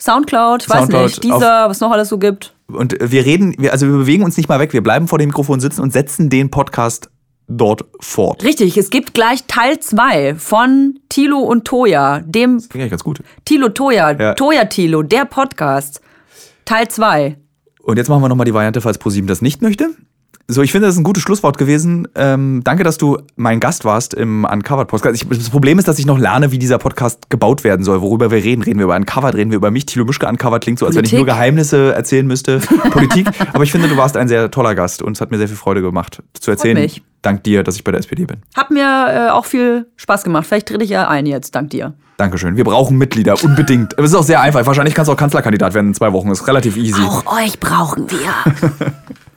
Soundcloud, 0.00 0.62
ich 0.62 0.70
weiß 0.70 0.78
Soundcloud, 0.80 1.02
nicht, 1.06 1.24
dieser, 1.24 1.68
was 1.68 1.80
noch 1.80 1.90
alles 1.90 2.08
so 2.10 2.18
gibt. 2.18 2.54
oder? 2.68 2.78
Und 2.78 2.96
wir 3.00 3.24
reden, 3.24 3.54
wir, 3.58 3.72
also 3.72 3.86
wir 3.86 3.96
bewegen 3.96 4.22
uns 4.22 4.36
nicht 4.36 4.48
mal 4.48 4.60
weg. 4.60 4.72
Wir 4.72 4.82
bleiben 4.82 5.08
vor 5.08 5.18
dem 5.18 5.28
Mikrofon 5.28 5.58
sitzen 5.60 5.80
und 5.80 5.92
setzen 5.92 6.28
den 6.30 6.50
Podcast 6.50 7.10
dort 7.48 7.86
fort. 7.98 8.44
Richtig, 8.44 8.76
es 8.76 8.90
gibt 8.90 9.14
gleich 9.14 9.44
Teil 9.48 9.80
2 9.80 10.34
von 10.36 11.00
Tilo 11.08 11.38
und 11.38 11.64
Toya, 11.64 12.20
dem 12.20 12.60
Finde 12.60 12.84
ich 12.84 12.90
ganz 12.90 13.02
gut. 13.02 13.20
Tilo 13.46 13.70
Toya, 13.70 14.10
Ja. 14.12 14.34
Toya 14.34 14.66
Tilo, 14.66 15.02
der 15.02 15.24
Podcast. 15.24 16.02
Teil 16.68 16.86
2. 16.86 17.38
Und 17.80 17.96
jetzt 17.96 18.10
machen 18.10 18.20
wir 18.20 18.28
nochmal 18.28 18.44
die 18.44 18.52
Variante, 18.52 18.82
falls 18.82 18.98
ProSieben 18.98 19.26
das 19.26 19.40
nicht 19.40 19.62
möchte. 19.62 19.88
So, 20.50 20.62
ich 20.62 20.72
finde, 20.72 20.86
das 20.86 20.94
ist 20.94 21.00
ein 21.00 21.04
gutes 21.04 21.22
Schlusswort 21.22 21.58
gewesen. 21.58 22.08
Ähm, 22.14 22.62
danke, 22.64 22.82
dass 22.82 22.96
du 22.96 23.18
mein 23.36 23.60
Gast 23.60 23.84
warst 23.84 24.14
im 24.14 24.46
Uncovered 24.50 24.88
Podcast. 24.88 25.22
Ich, 25.22 25.28
das 25.28 25.50
Problem 25.50 25.78
ist, 25.78 25.88
dass 25.88 25.98
ich 25.98 26.06
noch 26.06 26.16
lerne, 26.16 26.50
wie 26.52 26.58
dieser 26.58 26.78
Podcast 26.78 27.28
gebaut 27.28 27.64
werden 27.64 27.84
soll. 27.84 28.00
Worüber 28.00 28.30
wir 28.30 28.42
reden. 28.42 28.62
Reden 28.62 28.78
wir 28.78 28.84
über 28.84 28.96
Uncovered, 28.96 29.34
reden 29.34 29.50
wir 29.50 29.56
über 29.56 29.70
mich. 29.70 29.84
Thilo 29.84 30.06
Mischke 30.06 30.26
Uncovered 30.26 30.62
klingt 30.62 30.78
so, 30.78 30.86
als 30.86 30.96
wenn 30.96 31.04
ich 31.04 31.12
nur 31.12 31.20
Politik. 31.20 31.34
Geheimnisse 31.34 31.94
erzählen 31.94 32.26
müsste. 32.26 32.60
Politik. 32.90 33.28
Aber 33.52 33.62
ich 33.62 33.70
finde, 33.70 33.88
du 33.88 33.98
warst 33.98 34.16
ein 34.16 34.26
sehr 34.26 34.50
toller 34.50 34.74
Gast 34.74 35.02
und 35.02 35.18
es 35.18 35.20
hat 35.20 35.30
mir 35.30 35.36
sehr 35.36 35.48
viel 35.48 35.56
Freude 35.58 35.82
gemacht 35.82 36.22
zu 36.32 36.50
erzählen. 36.50 36.90
Dank 37.20 37.44
dir, 37.44 37.62
dass 37.62 37.76
ich 37.76 37.84
bei 37.84 37.92
der 37.92 37.98
SPD 37.98 38.24
bin. 38.24 38.38
Hat 38.56 38.70
mir 38.70 39.28
äh, 39.28 39.30
auch 39.30 39.44
viel 39.44 39.86
Spaß 39.96 40.24
gemacht. 40.24 40.46
Vielleicht 40.46 40.68
trete 40.68 40.82
ich 40.82 40.90
ja 40.90 41.08
ein 41.08 41.26
jetzt, 41.26 41.54
dank 41.56 41.68
dir. 41.68 41.92
Dankeschön. 42.16 42.56
Wir 42.56 42.64
brauchen 42.64 42.96
Mitglieder, 42.96 43.34
unbedingt. 43.44 43.98
Es 43.98 44.06
ist 44.06 44.14
auch 44.14 44.22
sehr 44.22 44.40
einfach. 44.40 44.64
Wahrscheinlich 44.64 44.94
kannst 44.94 45.10
du 45.10 45.12
auch 45.12 45.18
Kanzlerkandidat 45.18 45.74
werden 45.74 45.88
in 45.88 45.94
zwei 45.94 46.14
Wochen. 46.14 46.30
ist 46.30 46.48
relativ 46.48 46.78
easy. 46.78 47.02
Auch 47.02 47.26
euch 47.36 47.60
brauchen 47.60 48.10
wir. 48.10 48.88